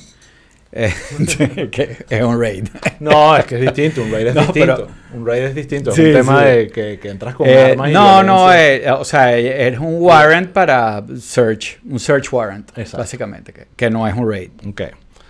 Eh, 0.76 0.94
que 1.72 1.98
es 2.10 2.22
un 2.24 2.40
raid. 2.40 2.68
No, 3.00 3.36
es 3.38 3.46
que 3.46 3.56
es 3.56 3.62
distinto. 3.62 4.04
Un 4.04 4.12
raid 4.12 4.28
es 4.28 4.36
No, 4.36 4.42
distinto. 4.42 4.76
pero- 4.76 4.88
un 5.20 5.26
raid 5.26 5.44
es 5.44 5.56
distinto. 5.56 5.90
Es 5.92 5.96
Sí, 5.96 6.04
un 6.06 6.14
tema 6.14 6.40
sí. 6.42 6.46
de 6.50 6.68
que, 6.70 7.00
que 7.00 7.10
entras 7.10 7.36
con 7.36 7.48
Eh, 7.48 7.72
armas 7.72 7.90
y 7.90 7.94
no, 7.94 8.22
no, 8.24 8.36
violencia. 8.48 8.90
eh, 8.90 8.92
o 8.92 9.06
sea, 9.06 9.38
es 9.38 9.80
un 9.80 9.96
warrant 10.02 10.52
para 10.52 11.04
search, 11.20 11.80
un 11.90 12.00
search 12.00 12.32
warrant, 12.34 12.70
Exacto. 12.78 12.98
básicamente, 12.98 13.54
que, 13.54 13.68
que 13.76 13.90
no 13.90 14.08
es 14.08 14.14
un 14.14 14.30
raid. 14.30 14.50
Ok. 14.68 14.82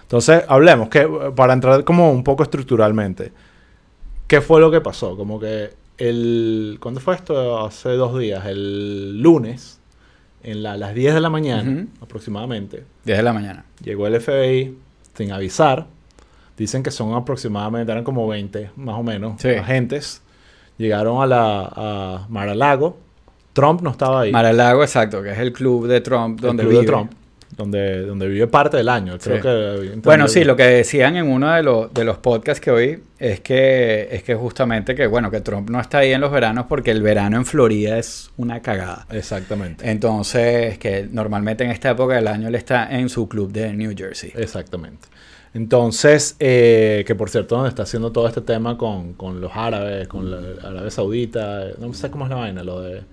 Entonces, 0.02 0.44
hablemos, 0.48 0.90
que 0.90 1.08
para 1.36 1.54
entrar 1.54 1.84
como 1.84 2.12
un 2.12 2.24
poco 2.24 2.44
estructuralmente, 2.44 3.32
¿qué 4.28 4.42
fue 4.42 4.60
lo 4.62 4.70
que 4.72 4.82
pasó? 4.82 5.16
Como 5.18 5.40
que 5.40 5.70
el... 5.98 6.78
¿Cuándo 6.82 7.00
fue 7.00 7.16
esto? 7.16 7.66
Hace 7.66 7.90
dos 7.90 8.18
días. 8.20 8.46
El 8.46 9.22
lunes, 9.22 9.80
en 10.44 10.62
la- 10.64 10.78
las 10.78 10.94
10 10.94 11.14
de 11.16 11.22
la 11.22 11.30
mañana, 11.30 11.88
aproximadamente, 12.02 12.84
10 13.04 13.18
de 13.18 13.24
la 13.24 13.34
mañana. 13.34 13.66
llegó 13.84 14.06
el 14.08 14.20
FBI 14.22 14.78
sin 15.16 15.32
avisar. 15.32 15.88
Dicen 16.58 16.84
que 16.84 16.92
son 16.92 17.14
aproximadamente, 17.14 17.92
eran 17.92 18.04
como 18.04 18.28
20, 18.28 18.72
más 18.76 18.96
o 18.98 19.04
menos, 19.04 19.42
Sí. 19.42 19.50
agentes. 19.50 20.22
Llegaron 20.78 21.22
a 21.22 21.26
la 21.26 21.72
a 21.76 22.26
Mar-a-Lago. 22.30 22.98
Trump 23.54 23.82
no 23.82 23.90
estaba 23.92 24.22
ahí. 24.22 24.32
Mar-a-Lago, 24.32 24.82
exacto, 24.84 25.22
que 25.24 25.32
es 25.32 25.38
el 25.40 25.54
club 25.54 25.88
de 25.88 26.02
Trump 26.02 26.40
el 26.40 26.48
donde 26.48 26.64
de 26.64 26.70
vive. 26.70 26.86
Trump. 26.86 27.12
Donde, 27.56 28.02
donde 28.02 28.28
vive 28.28 28.48
parte 28.48 28.76
del 28.78 28.90
año. 28.90 29.18
Creo 29.18 29.38
Sí. 29.38 29.42
que... 29.42 30.00
Bueno, 30.04 30.28
sí, 30.28 30.44
lo 30.44 30.56
que 30.58 30.64
decían 30.64 31.16
en 31.16 31.28
uno 31.28 31.54
de, 31.54 31.64
los 31.64 31.94
de 31.94 32.04
los 32.04 32.18
podcasts 32.18 32.60
que 32.60 32.72
oí 32.72 33.00
es 33.18 33.40
que, 33.40 34.10
es 34.12 34.24
que 34.24 34.36
justamente 34.36 34.94
que, 34.94 35.08
bueno, 35.08 35.32
que 35.32 35.40
Trump 35.40 35.70
no 35.70 35.80
está 35.80 36.00
ahí 36.00 36.12
en 36.12 36.20
los 36.20 36.32
veranos 36.32 36.66
porque 36.68 36.92
el 36.92 37.02
verano 37.02 37.38
en 37.38 37.46
Florida 37.46 37.98
es 37.98 38.32
una 38.36 38.62
cagada. 38.62 39.06
Exactamente. 39.10 39.90
Entonces, 39.90 40.78
que 40.80 41.08
normalmente 41.10 41.64
en 41.64 41.72
esta 41.72 41.92
época 41.92 42.16
del 42.16 42.28
año 42.28 42.48
él 42.50 42.56
está 42.56 42.90
en 42.92 43.08
su 43.08 43.30
club 43.30 43.52
de 43.54 43.72
New 43.74 43.94
Jersey. 43.96 44.34
Exactamente. 44.36 45.08
Entonces, 45.54 46.36
eh, 46.40 47.06
que 47.08 47.16
por 47.16 47.30
cierto, 47.30 47.56
donde 47.56 47.70
está 47.70 47.84
haciendo 47.84 48.12
todo 48.12 48.28
este 48.28 48.42
tema 48.42 48.78
con, 48.78 49.14
con 49.14 49.40
los 49.40 49.52
árabes, 49.56 50.10
con 50.10 50.30
la 50.30 50.40
Arabia 50.68 50.92
Saudita, 50.92 51.68
eh, 51.70 51.76
no 51.80 51.94
sé 51.94 52.12
cómo 52.12 52.26
es 52.26 52.30
la 52.30 52.36
vaina, 52.36 52.64
lo 52.64 52.82
de 52.82 53.04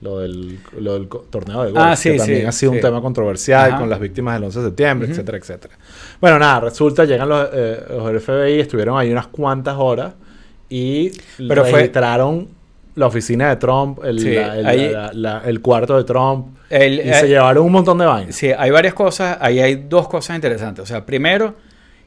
lo 0.00 0.18
del, 0.20 0.60
lo 0.78 0.94
del 0.94 1.08
co- 1.08 1.26
torneo 1.28 1.64
de 1.64 1.72
golf, 1.72 1.84
Ah, 1.84 1.96
sí, 1.96 2.12
que 2.12 2.18
también 2.18 2.40
sí, 2.42 2.46
ha 2.46 2.52
sido 2.52 2.72
sí. 2.72 2.76
un 2.76 2.82
tema 2.82 3.00
controversial 3.02 3.70
Ajá. 3.70 3.78
con 3.80 3.90
las 3.90 3.98
víctimas 3.98 4.34
del 4.34 4.44
11 4.44 4.58
de 4.60 4.64
septiembre, 4.66 5.08
etcétera, 5.10 5.38
etcétera. 5.38 5.74
Bueno, 6.20 6.38
nada, 6.38 6.60
resulta, 6.60 7.04
llegan 7.04 7.28
los, 7.28 7.48
eh, 7.52 7.80
los 7.90 8.06
del 8.06 8.20
FBI, 8.20 8.60
estuvieron 8.60 8.96
ahí 8.98 9.10
unas 9.10 9.26
cuantas 9.26 9.74
horas 9.76 10.14
y 10.68 11.10
Pero 11.36 11.64
fue- 11.64 11.80
registraron 11.80 12.48
la 12.94 13.06
oficina 13.06 13.48
de 13.48 13.56
Trump, 13.56 14.00
el, 14.04 14.34
la- 14.34 14.56
el- 14.58 14.66
ahí- 14.66 14.88
la- 14.92 15.12
la- 15.12 15.42
el 15.44 15.60
cuarto 15.60 15.96
de 15.96 16.04
Trump, 16.04 16.56
El- 16.70 17.00
y 17.00 17.12
se 17.14 17.26
eh, 17.26 17.28
llevaron 17.28 17.64
un 17.64 17.72
montón 17.72 17.98
de 17.98 18.06
vainas. 18.06 18.34
Sí, 18.34 18.50
hay 18.56 18.70
varias 18.70 18.94
cosas, 18.94 19.38
ahí 19.40 19.58
hay 19.60 19.74
dos 19.88 20.08
cosas 20.08 20.36
interesantes. 20.36 20.82
O 20.82 20.86
sea, 20.86 21.04
primero, 21.06 21.54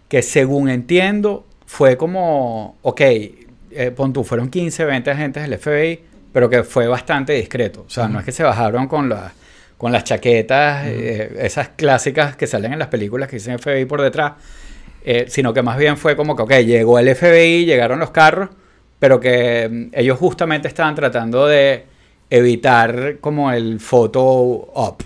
que 0.08 0.22
según 0.22 0.70
entiendo, 0.70 1.46
fue 1.66 1.96
como, 1.98 2.78
ok, 2.82 3.02
eh, 3.02 3.92
pon 3.96 4.12
tú, 4.14 4.24
fueron 4.26 4.50
15, 4.50 4.84
20 4.86 5.10
agentes 5.12 5.44
del 5.44 5.54
FBI, 5.58 6.02
pero 6.32 6.50
que 6.50 6.64
fue 6.64 6.88
bastante 6.88 7.34
discreto. 7.34 7.84
O 7.88 7.90
sea, 7.90 8.08
no 8.08 8.20
es 8.20 8.26
que 8.26 8.32
se 8.32 8.44
bajaron 8.44 8.88
con 8.88 9.10
las 9.10 9.34
con 9.82 9.92
las 9.92 10.04
chaquetas, 10.04 10.86
eh, 10.86 11.38
esas 11.40 11.70
clásicas 11.70 12.36
que 12.36 12.46
salen 12.46 12.74
en 12.74 12.78
las 12.78 12.90
películas 12.90 13.28
que 13.28 13.38
dicen 13.38 13.58
FBI 13.58 13.86
por 13.86 14.00
detrás, 14.00 14.34
eh, 15.04 15.26
sino 15.28 15.56
que 15.56 15.64
más 15.64 15.76
bien 15.76 15.98
fue 15.98 16.16
como 16.16 16.36
que, 16.36 16.44
ok, 16.44 16.52
llegó 16.58 17.00
el 17.00 17.16
FBI, 17.16 17.66
llegaron 17.66 17.98
los 17.98 18.12
carros, 18.12 18.50
pero 19.00 19.20
que 19.20 19.68
mm, 19.68 19.86
ellos 19.94 20.20
justamente 20.20 20.68
estaban 20.68 20.94
tratando 20.94 21.48
de 21.48 21.86
evitar 22.30 23.18
como 23.22 23.52
el 23.52 23.80
photo 23.80 24.22
op. 24.22 25.02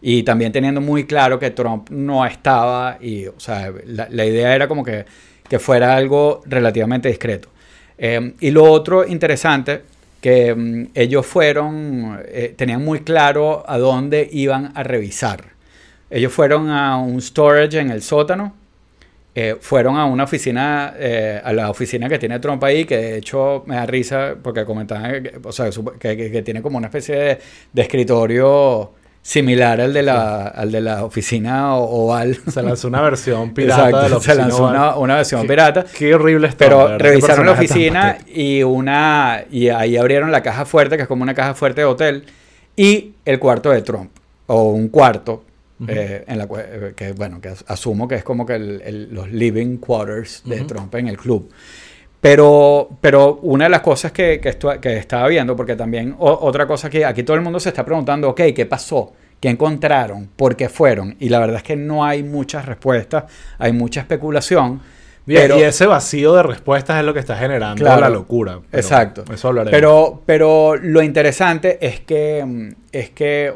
Y 0.00 0.22
también 0.22 0.52
teniendo 0.52 0.80
muy 0.80 1.04
claro 1.04 1.38
que 1.38 1.50
Trump 1.50 1.90
no 1.90 2.24
estaba 2.24 2.96
y, 3.02 3.26
o 3.26 3.38
sea, 3.38 3.70
la, 3.84 4.08
la 4.10 4.24
idea 4.24 4.54
era 4.54 4.68
como 4.68 4.82
que, 4.82 5.04
que 5.46 5.58
fuera 5.58 5.94
algo 5.94 6.40
relativamente 6.46 7.10
discreto. 7.10 7.50
Eh, 7.98 8.34
y 8.40 8.50
lo 8.52 8.64
otro 8.64 9.06
interesante, 9.06 9.82
que 10.20 10.54
mm, 10.54 10.88
ellos 10.94 11.26
fueron, 11.26 12.20
eh, 12.26 12.54
tenían 12.56 12.84
muy 12.84 13.00
claro 13.00 13.64
a 13.68 13.78
dónde 13.78 14.28
iban 14.32 14.72
a 14.74 14.82
revisar. 14.82 15.44
Ellos 16.10 16.32
fueron 16.32 16.70
a 16.70 16.96
un 16.98 17.20
storage 17.20 17.78
en 17.80 17.90
el 17.90 18.02
sótano, 18.02 18.54
eh, 19.34 19.56
fueron 19.60 19.96
a 19.96 20.04
una 20.06 20.24
oficina, 20.24 20.94
eh, 20.98 21.40
a 21.44 21.52
la 21.52 21.70
oficina 21.70 22.08
que 22.08 22.18
tiene 22.18 22.40
Trump 22.40 22.62
ahí, 22.64 22.84
que 22.84 22.96
de 22.96 23.18
hecho 23.18 23.62
me 23.66 23.76
da 23.76 23.86
risa 23.86 24.34
porque 24.42 24.64
comentaban 24.64 25.22
que, 25.22 25.32
o 25.44 25.52
sea, 25.52 25.70
que, 26.00 26.16
que- 26.16 26.30
que 26.30 26.42
tiene 26.42 26.62
como 26.62 26.78
una 26.78 26.88
especie 26.88 27.14
de, 27.16 27.38
de 27.72 27.82
escritorio 27.82 28.92
similar 29.22 29.80
al 29.80 29.92
de 29.92 30.02
la, 30.02 30.46
al 30.48 30.72
de 30.72 30.80
la 30.80 31.04
oficina 31.04 31.74
oval. 31.74 32.38
Se 32.52 32.62
lanzó 32.62 32.88
una 32.88 33.00
versión 33.02 33.52
pirata 33.54 33.88
Exacto, 33.88 34.02
de 34.02 34.08
la 34.10 34.20
se 34.20 34.34
lanzó 34.34 34.62
oval. 34.64 34.74
una, 34.76 34.96
una 34.96 35.14
versión 35.16 35.42
Qué- 35.42 35.48
pirata. 35.48 35.84
Qué 35.84 36.14
horrible 36.14 36.48
está. 36.48 36.64
Pero 36.64 36.78
verdad, 36.84 36.98
revisaron 36.98 37.46
la 37.46 37.52
oficina 37.52 38.18
y 38.32 38.62
una 38.62 39.44
y 39.50 39.68
ahí 39.68 39.96
abrieron 39.96 40.30
la 40.32 40.42
caja 40.42 40.64
fuerte, 40.64 40.96
que 40.96 41.02
es 41.02 41.08
como 41.08 41.22
una 41.22 41.34
caja 41.34 41.54
fuerte 41.54 41.82
de 41.82 41.86
hotel, 41.86 42.24
y 42.76 43.12
el 43.24 43.38
cuarto 43.38 43.70
de 43.70 43.82
Trump, 43.82 44.10
o 44.46 44.70
un 44.70 44.88
cuarto, 44.88 45.44
eh, 45.86 46.24
en 46.26 46.38
la, 46.38 46.48
eh, 46.58 46.92
que 46.96 47.12
bueno, 47.12 47.40
que 47.40 47.48
as- 47.48 47.64
asumo 47.68 48.08
que 48.08 48.16
es 48.16 48.24
como 48.24 48.46
que 48.46 48.54
el- 48.56 48.82
el- 48.84 49.08
los 49.14 49.30
living 49.30 49.76
quarters 49.76 50.42
de. 50.44 50.62
Trump 50.62 50.94
en 50.94 51.08
el 51.08 51.16
club. 51.16 51.50
Pero, 52.20 52.88
pero 53.00 53.38
una 53.42 53.64
de 53.64 53.70
las 53.70 53.80
cosas 53.80 54.10
que, 54.12 54.40
que, 54.40 54.58
estu- 54.58 54.80
que 54.80 54.96
estaba 54.96 55.28
viendo, 55.28 55.54
porque 55.54 55.76
también 55.76 56.14
o- 56.18 56.38
otra 56.42 56.66
cosa 56.66 56.90
que 56.90 57.04
aquí 57.04 57.22
todo 57.22 57.36
el 57.36 57.42
mundo 57.42 57.60
se 57.60 57.68
está 57.68 57.84
preguntando, 57.84 58.28
ok, 58.30 58.40
¿qué 58.54 58.66
pasó? 58.66 59.12
¿Qué 59.40 59.48
encontraron? 59.48 60.28
¿Por 60.34 60.56
qué 60.56 60.68
fueron? 60.68 61.14
Y 61.20 61.28
la 61.28 61.38
verdad 61.38 61.58
es 61.58 61.62
que 61.62 61.76
no 61.76 62.04
hay 62.04 62.24
muchas 62.24 62.66
respuestas, 62.66 63.24
hay 63.58 63.72
mucha 63.72 64.00
especulación. 64.00 64.80
Pero- 65.26 65.58
y 65.58 65.62
ese 65.62 65.86
vacío 65.86 66.34
de 66.34 66.42
respuestas 66.42 66.98
es 66.98 67.04
lo 67.04 67.12
que 67.14 67.20
está 67.20 67.36
generando 67.36 67.84
Claro. 67.84 68.00
la 68.00 68.08
locura. 68.08 68.58
Pero 68.68 68.80
Exacto. 68.82 69.24
Eso 69.32 69.48
hablaremos. 69.48 69.70
Pero, 69.76 70.22
pero 70.26 70.74
lo 70.74 71.02
interesante 71.02 71.78
es 71.86 72.00
que, 72.00 72.72
es 72.90 73.10
que 73.10 73.54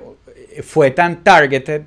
fue 0.63 0.91
tan 0.93 1.25
targeted 1.25 1.83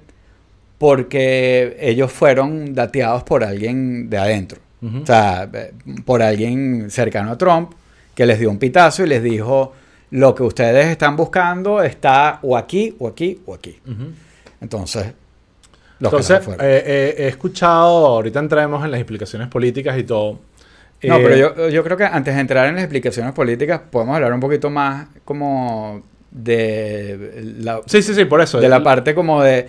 porque 0.77 1.77
ellos 1.79 2.11
fueron 2.11 2.73
dateados 2.73 3.23
por 3.23 3.43
alguien 3.43 4.09
de 4.09 4.17
adentro. 4.17 4.59
O 4.85 5.05
sea, 5.05 5.49
eh, 5.51 5.73
por 6.05 6.21
alguien 6.21 6.89
cercano 6.91 7.31
a 7.31 7.37
Trump 7.37 7.71
que 8.13 8.25
les 8.25 8.39
dio 8.39 8.49
un 8.49 8.59
pitazo 8.59 9.03
y 9.03 9.07
les 9.07 9.23
dijo, 9.23 9.73
lo 10.11 10.33
que 10.35 10.43
ustedes 10.43 10.87
están 10.87 11.15
buscando 11.15 11.81
está 11.81 12.39
o 12.43 12.55
aquí, 12.55 12.95
o 12.99 13.07
aquí, 13.07 13.41
o 13.45 13.53
aquí. 13.53 13.79
Entonces, 14.61 15.13
los 15.99 16.11
Entonces, 16.11 16.39
que 16.39 16.51
eh, 16.53 16.83
eh, 16.85 17.15
he 17.19 17.27
escuchado, 17.27 18.07
ahorita 18.07 18.39
entremos 18.39 18.83
en 18.83 18.91
las 18.91 18.99
explicaciones 18.99 19.47
políticas 19.47 19.97
y 19.97 20.03
todo. 20.03 20.39
No, 21.03 21.17
Eh, 21.17 21.21
pero 21.21 21.35
yo, 21.35 21.69
yo 21.69 21.83
creo 21.83 21.97
que 21.97 22.03
antes 22.03 22.33
de 22.33 22.41
entrar 22.41 22.67
en 22.67 22.75
las 22.75 22.83
explicaciones 22.83 23.33
políticas, 23.33 23.81
podemos 23.91 24.15
hablar 24.15 24.33
un 24.33 24.39
poquito 24.39 24.69
más 24.69 25.07
como 25.23 26.03
de 26.31 27.55
la, 27.59 27.81
Sí, 27.85 28.01
sí, 28.01 28.13
sí, 28.13 28.25
por 28.25 28.41
eso. 28.41 28.59
de 28.59 28.67
la 28.67 28.83
parte 28.83 29.15
como 29.15 29.41
de, 29.41 29.67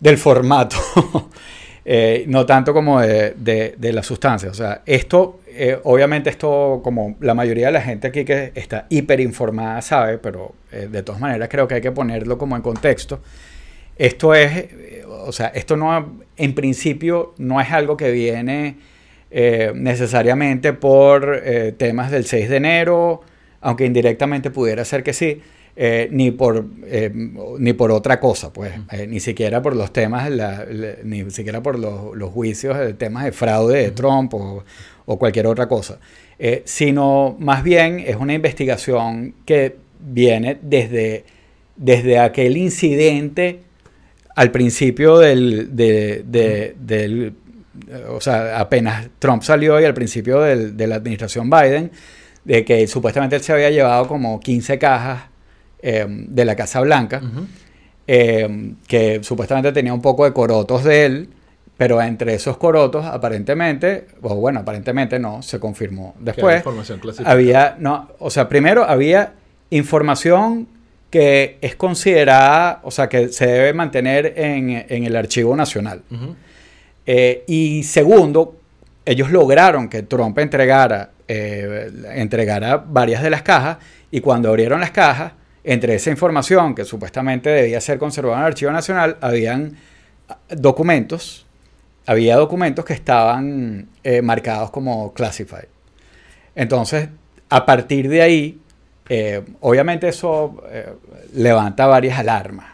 del 0.00 0.16
formato, 0.18 0.76
Eh, 1.84 2.24
no 2.26 2.44
tanto 2.44 2.74
como 2.74 3.00
de, 3.00 3.32
de- 3.36 3.74
de 3.78 3.92
la 3.92 4.02
sustancia. 4.02 4.50
O 4.50 4.54
sea, 4.54 4.82
esto, 4.84 5.40
eh, 5.46 5.78
obviamente 5.84 6.28
esto, 6.28 6.80
como 6.84 7.16
la 7.20 7.32
mayoría 7.34 7.66
de 7.66 7.72
la 7.72 7.80
gente 7.80 8.08
aquí 8.08 8.24
que 8.24 8.52
está 8.54 8.86
hiper 8.90 9.20
informada 9.20 9.80
sabe, 9.80 10.18
pero 10.18 10.52
eh, 10.70 10.88
de 10.90 11.02
todas 11.02 11.20
maneras 11.20 11.48
creo 11.50 11.66
que 11.66 11.76
hay 11.76 11.80
que 11.80 11.92
ponerlo 11.92 12.36
como 12.36 12.56
en 12.56 12.62
contexto. 12.62 13.20
Esto 13.96 14.34
es, 14.34 14.66
o 15.08 15.32
sea, 15.32 15.48
esto 15.48 15.76
no, 15.76 16.20
en 16.36 16.54
principio 16.54 17.34
no 17.38 17.60
es 17.60 17.70
algo 17.72 17.96
que 17.96 18.10
viene 18.12 18.76
necesariamente 19.74 20.72
por 20.72 21.42
temas 21.76 22.10
del 22.10 22.24
6 22.24 22.48
de 22.48 22.56
enero, 22.56 23.20
aunque 23.60 23.84
indirectamente 23.86 24.50
pudiera 24.50 24.84
ser 24.84 25.02
que 25.02 25.12
sí, 25.12 25.42
eh, 25.80 26.08
ni, 26.10 26.32
por, 26.32 26.64
eh, 26.86 27.08
ni 27.58 27.72
por 27.72 27.92
otra 27.92 28.18
cosa, 28.18 28.52
pues, 28.52 28.72
eh, 28.90 29.06
ni 29.06 29.20
siquiera 29.20 29.62
por 29.62 29.76
los 29.76 29.92
temas, 29.92 30.28
la- 30.28 30.64
la- 30.68 30.94
ni 31.04 31.30
siquiera 31.30 31.62
por 31.62 31.78
los, 31.78 32.16
los 32.16 32.30
juicios 32.32 32.76
de 32.76 32.94
temas 32.94 33.24
de 33.24 33.30
fraude 33.32 33.82
de 33.84 33.90
Trump 33.92 34.34
o, 34.34 34.64
o 35.06 35.18
cualquier 35.18 35.46
otra 35.46 35.68
cosa, 35.68 36.00
sino 36.64 37.36
más 37.38 37.62
bien 37.62 38.00
es 38.00 38.16
una 38.16 38.34
investigación 38.34 39.34
que 39.46 39.76
viene 40.00 40.58
desde, 40.62 41.24
desde 41.76 42.18
aquel 42.18 42.56
incidente 42.56 43.60
al 44.34 44.50
principio 44.50 45.18
del, 45.18 45.76
de- 45.76 46.24
de- 46.26 46.74
del, 46.80 47.34
o 48.10 48.20
sea, 48.20 48.58
apenas 48.60 49.08
Trump 49.20 49.42
salió 49.42 49.80
y 49.80 49.84
al 49.84 49.94
principio 49.94 50.40
del- 50.40 50.76
de 50.76 50.86
la 50.88 50.96
administración 50.96 51.48
Biden, 51.50 51.90
de 52.44 52.64
que 52.64 52.86
supuestamente 52.88 53.36
él 53.36 53.42
se 53.42 53.52
había 53.52 53.70
llevado 53.70 54.06
como 54.08 54.38
15 54.40 54.78
cajas 54.78 55.22
eh, 55.80 56.06
de 56.08 56.44
la 56.44 56.56
Casa 56.56 56.80
Blanca, 56.80 57.20
eh, 58.06 58.74
que 58.86 59.20
supuestamente 59.22 59.72
tenía 59.72 59.92
un 59.92 60.02
poco 60.02 60.24
de 60.24 60.32
corotos 60.32 60.84
de 60.84 61.06
él, 61.06 61.28
pero 61.76 62.02
entre 62.02 62.34
esos 62.34 62.56
corotos 62.56 63.04
aparentemente, 63.04 64.06
o 64.22 64.34
bueno, 64.34 64.60
aparentemente 64.60 65.18
no, 65.18 65.42
se 65.42 65.60
confirmó 65.60 66.14
después, 66.18 66.56
información 66.56 66.98
clasificada. 66.98 67.32
había, 67.32 67.76
no, 67.78 68.08
o 68.18 68.30
sea, 68.30 68.48
primero 68.48 68.84
había 68.84 69.34
información 69.70 70.66
que 71.10 71.58
es 71.60 71.76
considerada, 71.76 72.80
o 72.82 72.90
sea, 72.90 73.08
que 73.08 73.28
se 73.28 73.46
debe 73.46 73.72
mantener 73.72 74.34
en, 74.36 74.84
en 74.88 75.04
el 75.04 75.16
archivo 75.16 75.56
nacional. 75.56 76.02
Eh, 77.06 77.44
y 77.46 77.84
segundo, 77.84 78.56
ellos 79.06 79.30
lograron 79.30 79.88
que 79.88 80.02
Trump 80.02 80.38
entregara, 80.38 81.12
eh, 81.26 81.90
entregara 82.14 82.76
varias 82.76 83.22
de 83.22 83.30
las 83.30 83.40
cajas 83.40 83.78
y 84.10 84.20
cuando 84.20 84.50
abrieron 84.50 84.80
las 84.80 84.90
cajas, 84.90 85.32
entre 85.68 85.94
esa 85.96 86.08
información 86.08 86.74
que 86.74 86.86
supuestamente 86.86 87.50
debía 87.50 87.78
ser 87.82 87.98
conservada 87.98 88.38
en 88.38 88.40
el 88.40 88.46
Archivo 88.46 88.72
Nacional, 88.72 89.18
habían 89.20 89.76
documentos, 90.48 91.44
había 92.06 92.36
documentos 92.36 92.86
que 92.86 92.94
estaban 92.94 93.86
eh, 94.02 94.22
marcados 94.22 94.70
como 94.70 95.12
classified. 95.12 95.66
Entonces, 96.54 97.10
a 97.50 97.66
partir 97.66 98.08
de 98.08 98.22
ahí, 98.22 98.58
eh, 99.10 99.42
obviamente 99.60 100.08
eso 100.08 100.64
eh, 100.70 100.94
levanta 101.34 101.86
varias 101.86 102.18
alarmas. 102.18 102.68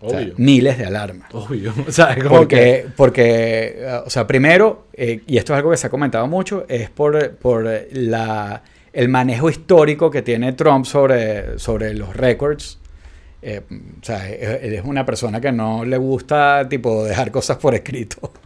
O 0.00 0.10
sea, 0.10 0.18
Obvio. 0.18 0.34
miles 0.38 0.78
de 0.78 0.86
alarmas. 0.86 1.32
Obvio. 1.32 1.72
O 1.86 1.92
sea, 1.92 2.16
Porque, 2.28 2.56
que... 2.56 2.86
porque 2.96 3.86
o 4.04 4.10
sea, 4.10 4.26
primero, 4.26 4.88
y 4.96 5.36
esto 5.36 5.52
es 5.52 5.56
algo 5.56 5.70
que 5.70 5.76
se 5.76 5.86
ha 5.86 5.90
comentado 5.90 6.26
mucho, 6.26 6.66
es 6.68 6.90
por, 6.90 7.36
por 7.36 7.64
la, 7.92 8.60
el 8.92 9.08
manejo 9.08 9.48
histórico 9.50 10.10
que 10.10 10.22
tiene 10.22 10.52
Trump 10.52 10.84
sobre, 10.86 11.58
sobre 11.58 11.94
los 11.94 12.14
récords. 12.16 12.78
Eh, 13.44 13.60
o 14.00 14.04
sea, 14.04 14.28
él 14.30 14.72
es 14.74 14.84
una 14.84 15.04
persona 15.04 15.40
que 15.40 15.50
no 15.50 15.84
le 15.84 15.96
gusta, 15.96 16.68
tipo, 16.68 17.04
dejar 17.04 17.30
cosas 17.32 17.56
por 17.56 17.74
escrito. 17.74 18.30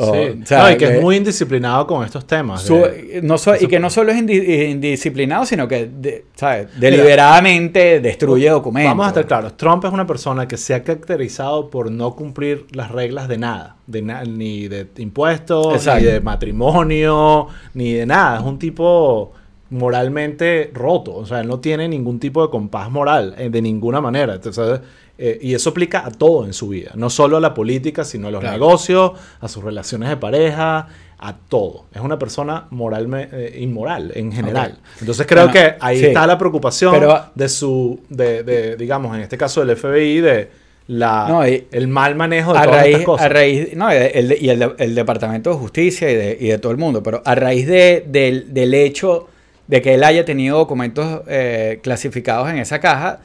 O, 0.00 0.14
Sí. 0.14 0.40
o 0.44 0.46
sea, 0.46 0.58
no, 0.62 0.70
y 0.70 0.76
que 0.76 0.84
es 0.84 1.02
muy 1.02 1.16
indisciplinado 1.16 1.84
con 1.84 2.04
estos 2.04 2.24
temas. 2.24 2.62
su- 2.62 2.76
de- 2.76 3.18
no 3.24 3.36
so- 3.36 3.56
y 3.60 3.66
que 3.66 3.80
no 3.80 3.90
solo 3.90 4.12
es 4.12 4.18
indi- 4.22 4.70
indisciplinado, 4.70 5.44
sino 5.44 5.66
que, 5.66 5.86
de- 5.92 6.24
¿sabes? 6.36 6.68
Deliberadamente 6.78 7.98
destruye 7.98 8.48
documentos. 8.48 8.90
Vamos 8.92 9.06
a 9.06 9.08
estar 9.08 9.26
claros. 9.26 9.56
Trump 9.56 9.84
es 9.84 9.90
una 9.92 10.06
persona 10.06 10.46
que 10.46 10.56
se 10.56 10.72
ha 10.74 10.84
caracterizado 10.84 11.68
por 11.68 11.90
no 11.90 12.14
cumplir 12.14 12.66
las 12.70 12.92
reglas 12.92 13.26
de 13.26 13.38
nada. 13.38 13.74
De 13.88 14.00
na- 14.02 14.22
ni 14.22 14.68
de 14.68 14.86
impuestos, 14.98 15.74
Exacto. 15.74 16.04
ni 16.04 16.12
de 16.12 16.20
matrimonio, 16.20 17.48
ni 17.74 17.92
de 17.94 18.06
nada. 18.06 18.38
Es 18.38 18.44
un 18.44 18.58
tipo 18.60 19.32
moralmente 19.70 20.70
roto. 20.74 21.14
O 21.14 21.26
sea, 21.26 21.40
él 21.40 21.48
no 21.48 21.60
tiene 21.60 21.88
ningún 21.88 22.18
tipo 22.18 22.42
de 22.42 22.50
compás 22.50 22.90
moral 22.90 23.34
eh, 23.38 23.50
de 23.50 23.62
ninguna 23.62 24.00
manera. 24.00 24.34
Entonces, 24.34 24.80
eh, 25.18 25.38
y 25.42 25.54
eso 25.54 25.70
aplica 25.70 26.04
a 26.06 26.10
todo 26.10 26.44
en 26.44 26.52
su 26.52 26.68
vida. 26.68 26.92
No 26.94 27.10
solo 27.10 27.36
a 27.36 27.40
la 27.40 27.54
política, 27.54 28.04
sino 28.04 28.28
a 28.28 28.30
los 28.30 28.40
Claro. 28.40 28.54
negocios, 28.56 29.12
a 29.40 29.48
sus 29.48 29.64
relaciones 29.64 30.08
de 30.08 30.16
pareja, 30.16 30.86
a 31.18 31.36
todo. 31.36 31.86
Es 31.92 32.00
una 32.00 32.18
persona 32.18 32.66
moralmente 32.70 33.58
inmoral 33.60 34.12
en 34.14 34.30
general. 34.32 34.78
Entonces 35.00 35.26
creo 35.26 35.48
Bueno, 35.48 35.52
que 35.60 35.74
ahí 35.80 35.98
sí. 35.98 36.06
está 36.06 36.26
la 36.26 36.38
preocupación 36.38 36.92
Pero- 36.94 37.24
de 37.34 37.48
su, 37.48 38.00
de, 38.08 38.44
de, 38.44 38.76
digamos, 38.76 39.16
en 39.16 39.22
este 39.22 39.36
caso 39.36 39.64
del 39.64 39.76
FBI, 39.76 40.20
de 40.20 40.48
la, 40.86 41.26
No, 41.28 41.46
y- 41.46 41.66
el 41.72 41.88
mal 41.88 42.14
manejo 42.14 42.52
de 42.52 42.60
a 42.60 42.62
todas 42.62 42.76
raíz, 42.80 42.92
estas 42.94 43.04
cosas. 43.06 43.26
a 43.26 43.28
raíz, 43.28 43.74
no, 43.76 43.90
el, 43.90 44.36
y 44.40 44.48
el, 44.48 44.72
el 44.78 44.94
Departamento 44.94 45.50
de 45.50 45.56
Justicia 45.56 46.08
y 46.10 46.14
de, 46.14 46.38
y 46.40 46.46
de 46.48 46.58
todo 46.58 46.70
el 46.70 46.78
mundo, 46.78 47.02
pero 47.02 47.20
a 47.24 47.34
raíz 47.34 47.66
de, 47.66 48.04
del, 48.06 48.54
del 48.54 48.72
hecho 48.72 49.26
de 49.68 49.80
que 49.80 49.94
él 49.94 50.02
haya 50.02 50.24
tenido 50.24 50.58
documentos 50.58 51.22
eh, 51.28 51.78
clasificados 51.82 52.50
en 52.50 52.58
esa 52.58 52.80
caja, 52.80 53.20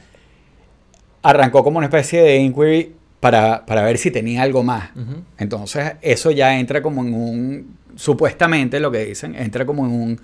arrancó 1.22 1.64
como 1.64 1.78
una 1.78 1.86
especie 1.86 2.22
de 2.22 2.36
inquiry 2.36 2.92
para, 3.18 3.64
para 3.66 3.82
ver 3.82 3.98
si 3.98 4.10
tenía 4.10 4.42
algo 4.42 4.62
más. 4.62 4.90
Entonces, 5.38 5.94
eso 6.02 6.30
ya 6.30 6.58
entra 6.58 6.82
como 6.82 7.02
en 7.02 7.14
un, 7.14 7.76
supuestamente 7.96 8.78
lo 8.78 8.92
que 8.92 9.06
dicen, 9.06 9.34
entra 9.34 9.64
como 9.64 9.86
en 9.86 9.92
un 9.92 10.20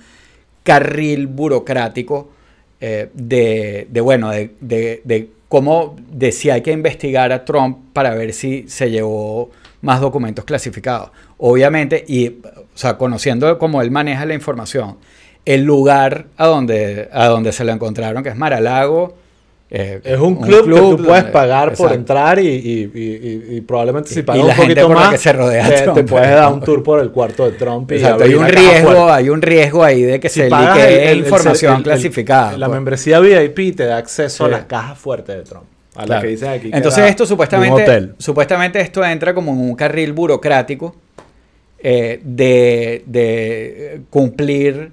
carril 0.62 1.26
burocrático 1.26 2.30
eh, 2.80 3.08
de, 3.14 3.88
de, 3.90 4.00
bueno, 4.02 4.30
de, 4.30 4.54
de, 4.60 5.00
de 5.04 5.30
cómo, 5.48 5.96
de 6.12 6.32
si 6.32 6.50
hay 6.50 6.60
que 6.60 6.72
investigar 6.72 7.32
a 7.32 7.44
Trump 7.46 7.78
para 7.94 8.14
ver 8.14 8.34
si 8.34 8.66
se 8.68 8.90
llevó 8.90 9.50
más 9.80 10.00
documentos 10.00 10.44
clasificados. 10.44 11.10
Obviamente, 11.38 12.04
y, 12.06 12.28
o 12.28 12.66
sea, 12.74 12.98
conociendo 12.98 13.58
cómo 13.58 13.80
él 13.80 13.90
maneja 13.90 14.26
la 14.26 14.34
información, 14.34 14.98
el 15.44 15.62
lugar 15.64 16.26
a 16.36 16.46
donde, 16.46 17.08
a 17.12 17.26
donde 17.26 17.52
se 17.52 17.64
lo 17.64 17.72
encontraron, 17.72 18.22
que 18.22 18.28
es 18.30 18.36
Maralago, 18.36 19.14
eh, 19.72 20.00
Es 20.02 20.18
un 20.18 20.34
club, 20.34 20.64
que 20.64 20.70
tú 20.80 20.96
puedes 21.04 21.22
donde- 21.22 21.30
pagar 21.32 21.74
por 21.74 21.92
entrar 21.92 22.40
y, 22.40 22.48
y- 22.48 22.90
y- 22.92 23.56
y- 23.56 23.60
probablemente 23.60 24.10
si 24.10 24.22
pagas 24.22 24.44
la 24.44 24.50
un 24.50 24.56
gente 24.56 24.74
poquito 24.74 24.88
la 24.88 24.94
más, 24.96 25.10
que 25.12 25.18
se 25.18 25.32
rodea 25.32 25.68
te, 25.68 25.82
Trump, 25.82 25.96
te 25.96 26.02
puedes 26.04 26.28
dar 26.30 26.52
un 26.52 26.60
tour 26.60 26.82
por 26.82 26.98
el 26.98 27.10
cuarto 27.12 27.44
de 27.48 27.52
Trump. 27.52 27.90
Y 27.92 28.02
hay 28.04 28.34
un 28.34 28.40
caja 28.40 28.48
riesgo, 28.50 28.90
fuerte. 28.90 29.12
hay 29.12 29.28
un 29.28 29.42
riesgo 29.42 29.84
ahí 29.84 30.02
de 30.02 30.18
que 30.18 30.28
Si 30.28 30.40
se 30.40 30.50
liquee 30.50 31.10
el- 31.12 31.18
información 31.18 31.76
el- 31.76 31.82
clasificada. 31.84 32.56
La 32.58 32.66
pues. 32.66 32.76
membresía 32.76 33.20
VIP 33.20 33.76
te 33.76 33.84
da 33.84 33.98
acceso 33.98 34.44
Sí. 34.44 34.52
a 34.52 34.56
las 34.56 34.64
cajas 34.64 34.98
fuertes 34.98 35.36
de 35.36 35.42
Trump. 35.44 35.64
A 35.94 36.00
la 36.00 36.06
Claro. 36.06 36.22
que 36.22 36.28
dices 36.28 36.48
aquí. 36.48 36.70
Entonces 36.72 37.04
esto 37.08 37.24
supuestamente, 37.24 38.10
supuestamente 38.18 38.80
esto 38.80 39.04
entra 39.04 39.34
como 39.34 39.52
en 39.52 39.60
un 39.60 39.74
carril 39.76 40.12
burocrático 40.12 40.96
eh, 41.82 42.20
de, 42.24 43.04
de, 43.06 43.94
eh, 43.94 44.00
cumplir 44.10 44.92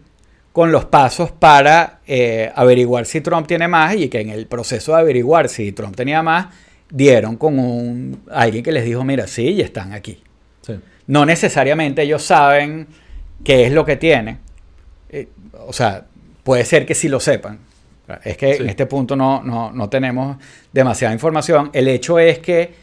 con 0.58 0.72
los 0.72 0.86
pasos 0.86 1.32
para 1.32 1.99
eh, 2.08 2.51
averiguar 2.55 3.05
si 3.05 3.22
Trump 3.22 3.45
tiene 3.45 3.68
más 3.68 3.93
y 3.95 4.10
que 4.10 4.22
en 4.22 4.32
el 4.32 4.47
proceso 4.47 4.93
de 4.95 5.01
averiguar 5.01 5.49
si 5.49 5.72
Trump 5.72 5.95
tenía 5.95 6.24
más, 6.24 6.47
dieron 6.89 7.38
con 7.38 7.60
un, 7.60 8.24
alguien 8.32 8.64
que 8.64 8.72
les 8.72 8.84
dijo, 8.84 9.03
mira, 9.03 9.28
sí, 9.28 9.49
y 9.49 9.62
están 9.62 9.93
aquí. 9.93 10.24
Sí. 10.66 10.74
No 11.05 11.28
necesariamente 11.28 12.01
ellos 12.01 12.24
saben 12.24 12.88
qué 13.43 13.68
es 13.68 13.72
lo 13.72 13.86
que 13.86 13.97
tiene. 13.97 14.39
Eh, 15.12 15.28
o 15.68 15.74
sea, 15.74 16.08
puede 16.43 16.66
ser 16.66 16.88
que 16.88 16.95
sí 16.95 17.08
lo 17.08 17.20
sepan. 17.20 17.60
Es 18.24 18.36
que 18.36 18.55
Sí. 18.55 18.64
en 18.64 18.70
este 18.70 18.88
punto 18.88 19.16
no, 19.16 19.43
no, 19.43 19.72
no 19.72 19.89
tenemos 19.89 20.38
demasiada 20.74 21.14
información. 21.14 21.70
El 21.72 21.88
hecho 21.88 22.18
es 22.18 22.39
que 22.39 22.74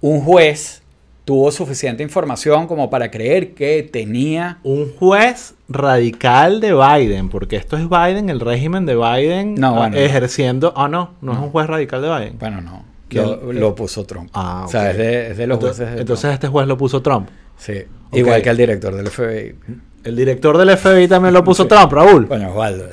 un 0.00 0.20
juez 0.22 0.82
tuvo 1.24 1.50
suficiente 1.52 2.02
información 2.02 2.66
como 2.66 2.90
para 2.90 3.10
creer 3.10 3.54
que 3.54 3.82
tenía... 3.82 4.58
un 4.62 4.92
juez 4.98 5.54
radical 5.68 6.60
de 6.60 6.72
Biden, 6.74 7.28
porque 7.28 7.56
esto 7.56 7.76
es 7.76 7.88
Biden, 7.88 8.28
el 8.30 8.40
régimen 8.40 8.86
de 8.86 8.96
Biden 8.96 9.54
No, 9.54 9.68
ah, 9.68 9.78
bueno, 9.78 9.96
no. 9.96 10.02
ejerciendo. 10.02 10.72
Ah, 10.76 10.88
no, 10.88 11.12
no, 11.20 11.32
es 11.32 11.38
un 11.38 11.50
juez 11.50 11.66
radical 11.66 12.02
de 12.02 12.08
Biden. 12.08 12.38
Bueno, 12.38 12.60
no. 12.60 12.84
Lo, 13.10 13.52
lo 13.52 13.74
puso 13.74 14.04
Trump. 14.04 14.30
Ah, 14.34 14.64
O 14.66 14.70
sea, 14.70 14.90
es 14.92 14.96
de, 14.98 15.30
es 15.32 15.36
de 15.36 15.46
los 15.46 15.56
entonces, 15.56 15.78
jueces. 15.78 15.94
de 15.96 16.00
entonces 16.00 16.22
Trump. 16.22 16.34
este 16.34 16.48
juez 16.48 16.66
lo 16.68 16.76
puso 16.76 17.02
Trump. 17.02 17.28
Sí. 17.58 17.74
Igual 18.12 18.40
que 18.42 18.50
el 18.50 18.56
director 18.56 18.94
del 18.94 19.08
FBI. 19.08 19.54
El 20.04 20.16
director 20.16 20.56
del 20.56 20.76
FBI 20.76 21.08
también 21.08 21.34
lo 21.34 21.44
puso 21.44 21.64
Sí. 21.64 21.68
Trump, 21.68 21.92
Raúl. 21.92 22.26
Coño, 22.28 22.50
Osvaldo. 22.50 22.88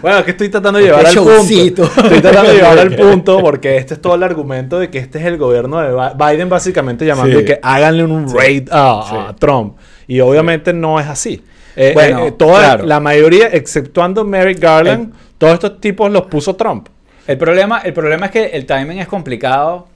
Bueno, 0.00 0.18
es 0.18 0.24
que 0.24 0.30
estoy 0.32 0.48
tratando 0.48 0.78
de 0.78 0.86
llevar 0.86 1.06
al 1.06 1.14
punto. 1.14 1.82
Estoy 1.84 2.20
tratando 2.20 2.50
de 2.50 2.56
llevar 2.56 2.78
al 2.78 2.94
punto 2.96 3.40
porque 3.40 3.76
este 3.76 3.94
es 3.94 4.00
todo 4.00 4.14
el 4.14 4.22
argumento 4.22 4.78
de 4.78 4.90
que 4.90 4.98
este 4.98 5.18
es 5.18 5.24
el 5.24 5.36
gobierno 5.38 5.80
de 5.80 6.12
Biden 6.16 6.48
básicamente 6.48 7.04
llamando 7.04 7.38
Sí. 7.40 7.44
que 7.44 7.58
háganle 7.62 8.04
un 8.04 8.28
Sí. 8.28 8.36
raid 8.36 8.68
a, 8.70 9.04
Sí. 9.08 9.16
a 9.16 9.36
Trump. 9.36 9.76
Y 10.06 10.20
obviamente 10.20 10.72
no 10.72 10.98
es 11.00 11.06
así. 11.06 11.42
Eh, 11.76 11.92
Bueno, 11.94 12.24
eh, 12.24 12.28
eh, 12.28 12.32
toda, 12.32 12.58
claro. 12.60 12.86
La 12.86 13.00
mayoría, 13.00 13.46
exceptuando 13.48 14.24
Merrick 14.24 14.58
Garland, 14.58 15.12
todos 15.38 15.54
estos 15.54 15.80
tipos 15.80 16.10
los 16.10 16.22
puso 16.26 16.56
Trump. 16.56 16.88
El 17.26 17.38
problema, 17.38 17.78
el 17.80 17.92
problema 17.92 18.26
es 18.26 18.32
que 18.32 18.46
el 18.46 18.66
timing 18.66 18.98
es 18.98 19.06
complicado 19.08 19.86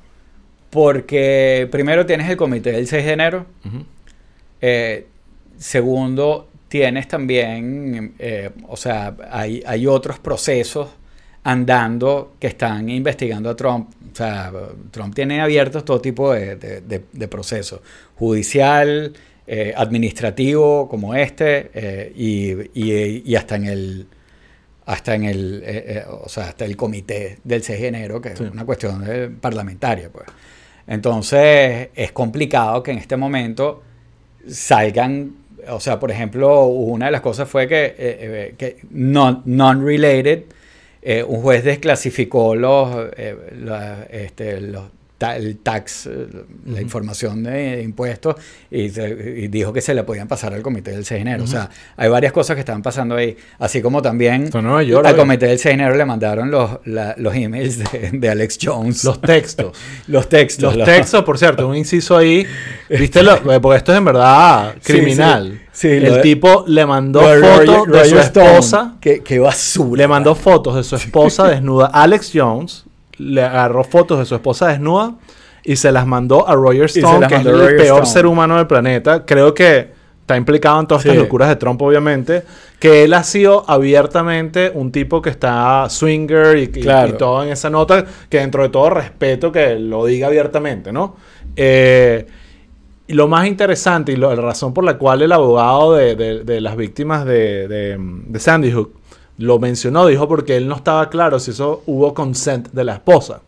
porque 0.71 1.69
primero 1.71 2.07
tienes 2.07 2.29
el 2.31 2.37
comité 2.37 2.73
del 2.73 2.87
6 2.87 3.05
de 3.05 3.13
enero, 3.13 3.47
eh, 4.61 5.07
segundo 5.59 6.49
tienes 6.75 7.07
también, 7.07 8.15
eh, 8.19 8.51
o 8.67 8.77
sea, 8.77 9.15
hay, 9.31 9.63
hay 9.65 9.87
otros 9.87 10.19
procesos 10.19 10.89
andando 11.45 12.35
que 12.41 12.49
están 12.49 12.89
investigando 12.89 13.49
a 13.51 13.55
Trump. 13.55 13.91
O 14.13 14.17
sea, 14.17 14.51
Trump 14.91 15.15
tiene 15.15 15.41
abiertos 15.41 15.85
todo 15.85 16.01
tipo 16.01 16.33
de, 16.33 16.57
de- 16.57 16.81
de- 16.81 17.05
de 17.13 17.29
procesos, 17.29 17.81
judicial, 18.17 19.13
eh, 19.47 19.73
administrativo 19.77 20.89
como 20.89 21.15
este, 21.15 21.71
eh, 21.75 22.13
y, 22.17 22.51
y- 22.75 23.23
y 23.25 23.37
hasta 23.37 23.55
en 23.55 23.67
el 23.67 24.07
hasta 24.87 25.15
en 25.15 25.25
el 25.25 25.63
eh, 25.65 26.05
o 26.25 26.29
sea, 26.29 26.49
hasta 26.49 26.65
el 26.65 26.77
comité 26.77 27.39
del 27.45 27.63
6 27.63 27.81
de 27.83 27.87
enero, 27.89 28.21
que 28.21 28.37
Sí. 28.37 28.43
es 28.45 28.51
una 28.51 28.65
cuestión 28.67 29.39
parlamentaria, 29.41 30.11
pues. 30.11 30.27
Entonces, 30.89 31.89
es 31.95 32.11
complicado 32.13 32.83
que 32.83 32.91
en 32.91 32.99
este 32.99 33.17
momento 33.17 33.83
salgan, 34.49 35.33
o 35.69 35.81
sea, 35.81 35.99
por 36.01 36.11
ejemplo, 36.11 36.67
una 36.67 37.07
de 37.07 37.13
las 37.13 37.21
cosas 37.21 37.49
fue 37.49 37.67
que, 37.69 37.85
eh, 37.87 37.95
eh, 37.99 38.55
que 38.57 38.77
non- 38.93 39.43
non-related, 39.45 40.43
eh, 41.03 41.23
un 41.23 41.43
juez 41.43 41.65
desclasificó 41.65 42.55
los, 42.55 43.09
eh, 43.17 43.37
este, 44.11 44.61
los 44.61 44.85
ta- 45.25 45.37
el 45.37 45.57
tax, 45.59 46.07
eh, 46.07 46.27
la 46.67 46.81
información 46.81 47.43
de 47.43 47.83
impuestos 47.83 48.37
y, 48.71 48.83
y 48.85 49.49
dijo 49.49 49.73
que 49.73 49.81
se 49.81 49.95
le 49.95 50.03
podían 50.05 50.29
pasar 50.29 50.53
al 50.55 50.63
comité 50.63 50.91
del 50.93 51.05
6 51.05 51.17
de 51.25 51.31
enero. 51.31 51.45
O 51.45 51.47
sea, 51.47 51.71
hay 51.97 52.09
varias 52.09 52.33
cosas 52.33 52.55
que 52.55 52.61
están 52.61 52.83
pasando 52.83 53.17
ahí, 53.17 53.37
así 53.59 53.81
como 53.83 54.03
también 54.03 54.51
York, 54.51 55.07
al 55.07 55.17
comité 55.17 55.47
del 55.47 55.59
6 55.59 55.65
de 55.77 55.83
enero 55.83 55.97
le 55.97 56.05
mandaron 56.05 56.51
los, 56.51 56.79
la- 56.85 57.15
los 57.19 57.35
emails 57.35 57.79
de, 57.79 58.11
de 58.13 58.29
Alex 58.29 58.59
Jones. 58.63 59.05
Los 59.05 59.21
textos. 59.21 59.77
Los 60.09 60.29
textos. 60.29 60.77
Los 60.77 60.85
textos, 60.87 61.25
por 61.25 61.39
cierto, 61.39 61.67
un 61.69 61.77
inciso 61.77 62.17
ahí. 62.17 62.47
¿Viste? 62.89 63.23
Lo, 63.23 63.41
porque 63.61 63.79
esto 63.79 63.93
es 63.93 63.99
en 63.99 64.05
verdad 64.05 64.75
Sí, 64.81 64.93
criminal. 64.93 65.53
sí. 65.53 65.61
Sí, 65.75 65.89
el 65.89 66.05
lo 66.05 66.15
de- 66.17 66.23
tipo 66.23 66.65
le 66.69 66.87
mandó 66.87 67.21
fotos 67.21 67.67
de 67.67 68.05
su 68.05 68.15
Roger 68.15 68.19
Stone. 68.19 68.47
esposa. 68.47 68.97
Qué, 69.01 69.23
qué 69.25 69.39
basura. 69.41 69.99
Le 70.03 70.09
mandó 70.09 70.35
fotos 70.37 70.77
de 70.77 70.85
su 70.85 70.95
esposa 71.05 71.49
desnuda. 71.49 71.87
Alex 71.87 72.31
Jones 72.33 72.85
le 73.19 73.43
agarró 73.43 73.85
fotos 73.85 74.19
de 74.19 74.25
su 74.25 74.35
esposa 74.35 74.69
desnuda 74.69 75.15
y 75.63 75.77
se 75.77 75.91
las 75.93 76.07
mandó 76.07 76.47
a 76.49 76.55
Roger 76.55 76.85
Stone, 76.87 77.27
que 77.27 77.35
es 77.37 77.41
el 77.47 77.53
Roger 77.59 77.77
peor 77.77 78.03
Stone. 78.03 78.07
ser 78.07 78.27
humano 78.27 78.57
del 78.57 78.67
planeta. 78.67 79.25
Creo 79.25 79.55
que 79.55 79.93
está 80.21 80.37
implicado 80.37 80.81
en 80.81 80.87
todas 80.87 81.03
Sí. 81.03 81.09
estas 81.09 81.23
locuras 81.23 81.49
de 81.49 81.57
Trump, 81.57 81.81
obviamente. 81.83 82.43
Que 82.79 83.05
él 83.05 83.15
ha 83.15 83.23
sido 83.25 83.65
abiertamente 83.69 84.71
un 84.75 84.91
tipo 84.93 85.23
que 85.23 85.31
está 85.31 85.87
swinger 85.89 86.59
y, 86.59 86.63
y- 86.65 86.67
Claro. 86.69 87.09
y 87.15 87.17
todo 87.17 87.43
en 87.43 87.51
esa 87.51 87.71
nota, 87.71 88.05
que 88.29 88.39
dentro 88.39 88.63
de 88.63 88.69
todo 88.69 88.91
respeto 88.91 89.51
que 89.53 89.79
lo 89.79 90.05
diga 90.05 90.27
abiertamente, 90.27 90.93
¿no? 90.93 91.17
Eh, 91.57 92.27
y 93.07 93.13
lo 93.15 93.29
más 93.29 93.47
interesante 93.47 94.13
y 94.13 94.17
lo- 94.17 94.35
la 94.35 94.41
razón 94.43 94.73
por 94.75 94.85
la 94.85 94.97
cual 94.99 95.23
el 95.23 95.33
abogado 95.33 95.95
de, 95.95 96.15
de- 96.17 96.45
de 96.45 96.61
las 96.61 96.77
víctimas 96.77 97.25
de 97.27 97.99
Sandy 98.39 98.73
Hook 98.73 98.93
lo 99.39 99.59
mencionó, 99.59 100.07
dijo 100.07 100.29
porque 100.29 100.57
él 100.57 100.69
no 100.69 100.77
estaba 100.77 101.09
claro 101.11 101.39
si 101.39 101.51
eso 101.51 101.83
hubo 101.87 102.15
consent 102.15 102.69
de 102.73 102.85
la 102.85 102.95
esposa. 102.95 103.41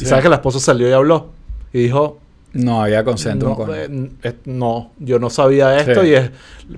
Y 0.00 0.04
sabes 0.04 0.22
que 0.22 0.28
la 0.28 0.36
esposa 0.36 0.60
salió 0.60 0.88
y 0.88 0.92
habló 0.92 1.26
y 1.72 1.82
dijo, 1.82 2.18
No 2.52 2.82
había 2.82 3.04
consento 3.04 3.48
no, 3.48 3.56
con 3.56 3.70
eh, 3.74 4.10
eh, 4.22 4.34
no, 4.46 4.92
yo 4.98 5.18
no 5.18 5.28
sabía 5.28 5.76
esto 5.76 6.02
Sí. 6.02 6.08
y 6.08 6.14
es, 6.14 6.30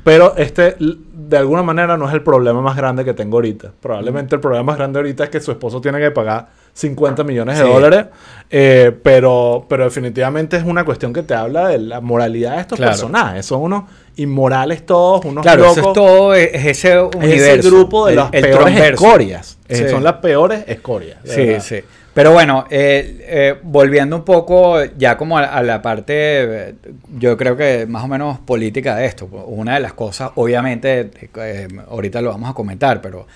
pero 0.02 0.34
este 0.36 0.76
de 0.78 1.36
alguna 1.36 1.62
manera 1.62 1.96
no 1.96 2.08
es 2.08 2.14
el 2.14 2.22
problema 2.22 2.60
más 2.60 2.76
grande 2.76 3.04
que 3.04 3.14
tengo 3.14 3.36
ahorita. 3.36 3.72
Probablemente 3.80 4.34
el 4.34 4.40
problema 4.40 4.64
más 4.64 4.76
grande 4.78 4.98
ahorita 4.98 5.24
es 5.24 5.30
que 5.30 5.40
su 5.40 5.52
esposo 5.52 5.80
tiene 5.80 6.00
que 6.00 6.10
pagar 6.10 6.48
50 6.72 7.24
millones 7.24 7.58
de 7.58 7.64
Sí. 7.64 7.70
dólares, 7.70 8.06
eh, 8.50 8.92
pero, 9.02 9.66
pero 9.68 9.84
definitivamente 9.84 10.56
es 10.56 10.64
una 10.64 10.84
cuestión 10.84 11.12
que 11.12 11.22
te 11.22 11.34
habla 11.34 11.68
de 11.68 11.78
la 11.78 12.00
moralidad 12.00 12.54
de 12.56 12.60
estos 12.62 12.76
Claro. 12.78 12.92
personajes. 12.92 13.46
Son 13.46 13.60
unos 13.62 13.84
inmorales 14.16 14.84
todos, 14.86 15.24
unos 15.24 15.42
Claro, 15.42 15.62
locos. 15.62 15.78
eso 15.78 15.88
es 15.88 15.94
todo, 15.94 16.34
es 16.34 16.50
es 16.54 16.64
ese 16.66 16.92
Es 16.94 17.14
universo. 17.16 17.52
ese 17.60 17.68
grupo 17.70 18.06
de 18.06 18.12
el- 18.12 18.16
las 18.16 18.30
el 18.32 18.42
peores 18.42 18.80
escorias. 18.80 19.58
Sí. 19.68 19.88
Son 19.88 20.02
las 20.04 20.14
peores 20.14 20.64
escorias. 20.66 21.18
Sí, 21.24 21.44
verdad. 21.46 21.62
sí. 21.62 21.80
Pero 22.12 22.32
bueno, 22.32 22.64
eh, 22.70 23.24
eh, 23.28 23.54
volviendo 23.62 24.16
un 24.16 24.24
poco 24.24 24.82
ya 24.98 25.16
como 25.16 25.38
a, 25.38 25.44
a 25.44 25.62
la 25.62 25.80
parte, 25.80 26.74
yo 27.16 27.36
creo 27.36 27.56
que 27.56 27.86
más 27.86 28.02
o 28.02 28.08
menos 28.08 28.40
política 28.40 28.96
de 28.96 29.06
esto. 29.06 29.26
Una 29.26 29.74
de 29.74 29.80
las 29.80 29.92
cosas, 29.92 30.32
obviamente, 30.34 31.08
eh, 31.36 31.68
ahorita 31.88 32.20
lo 32.20 32.30
vamos 32.30 32.50
a 32.50 32.52
comentar, 32.54 33.00
pero 33.00 33.26